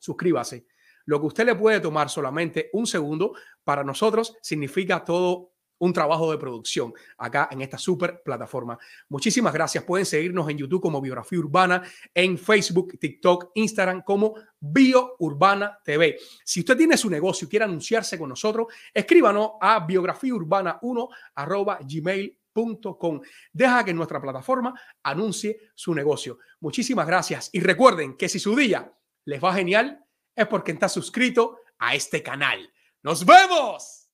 suscríbase. 0.00 0.66
Lo 1.04 1.20
que 1.20 1.26
usted 1.26 1.46
le 1.46 1.54
puede 1.54 1.80
tomar 1.80 2.10
solamente 2.10 2.70
un 2.72 2.86
segundo, 2.86 3.34
para 3.62 3.84
nosotros 3.84 4.36
significa 4.42 5.04
todo 5.04 5.52
un 5.80 5.92
trabajo 5.92 6.30
de 6.30 6.38
producción 6.38 6.92
acá 7.18 7.48
en 7.50 7.62
esta 7.62 7.78
super 7.78 8.22
plataforma. 8.22 8.78
Muchísimas 9.08 9.52
gracias. 9.52 9.82
Pueden 9.84 10.06
seguirnos 10.06 10.48
en 10.48 10.58
YouTube 10.58 10.82
como 10.82 11.00
Biografía 11.00 11.38
Urbana, 11.38 11.82
en 12.14 12.38
Facebook, 12.38 12.98
TikTok, 12.98 13.52
Instagram 13.54 14.02
como 14.02 14.34
Bio 14.60 15.16
Urbana 15.18 15.78
TV. 15.82 16.18
Si 16.44 16.60
usted 16.60 16.76
tiene 16.76 16.96
su 16.96 17.08
negocio 17.08 17.46
y 17.46 17.48
quiere 17.48 17.64
anunciarse 17.64 18.18
con 18.18 18.28
nosotros, 18.28 18.66
escríbanos 18.92 19.52
a 19.60 19.86
biografiaurbana1 19.86 21.08
arroba 21.34 21.78
gmail.com. 21.82 23.20
Deja 23.52 23.84
que 23.84 23.94
nuestra 23.94 24.20
plataforma 24.20 24.78
anuncie 25.02 25.70
su 25.74 25.94
negocio. 25.94 26.38
Muchísimas 26.60 27.06
gracias 27.06 27.48
y 27.52 27.60
recuerden 27.60 28.18
que 28.18 28.28
si 28.28 28.38
su 28.38 28.54
día 28.54 28.92
les 29.24 29.42
va 29.42 29.54
genial 29.54 30.04
es 30.34 30.46
porque 30.46 30.72
estás 30.72 30.92
suscrito 30.92 31.58
a 31.78 31.94
este 31.94 32.22
canal. 32.22 32.72
¡Nos 33.02 33.24
vemos! 33.24 34.08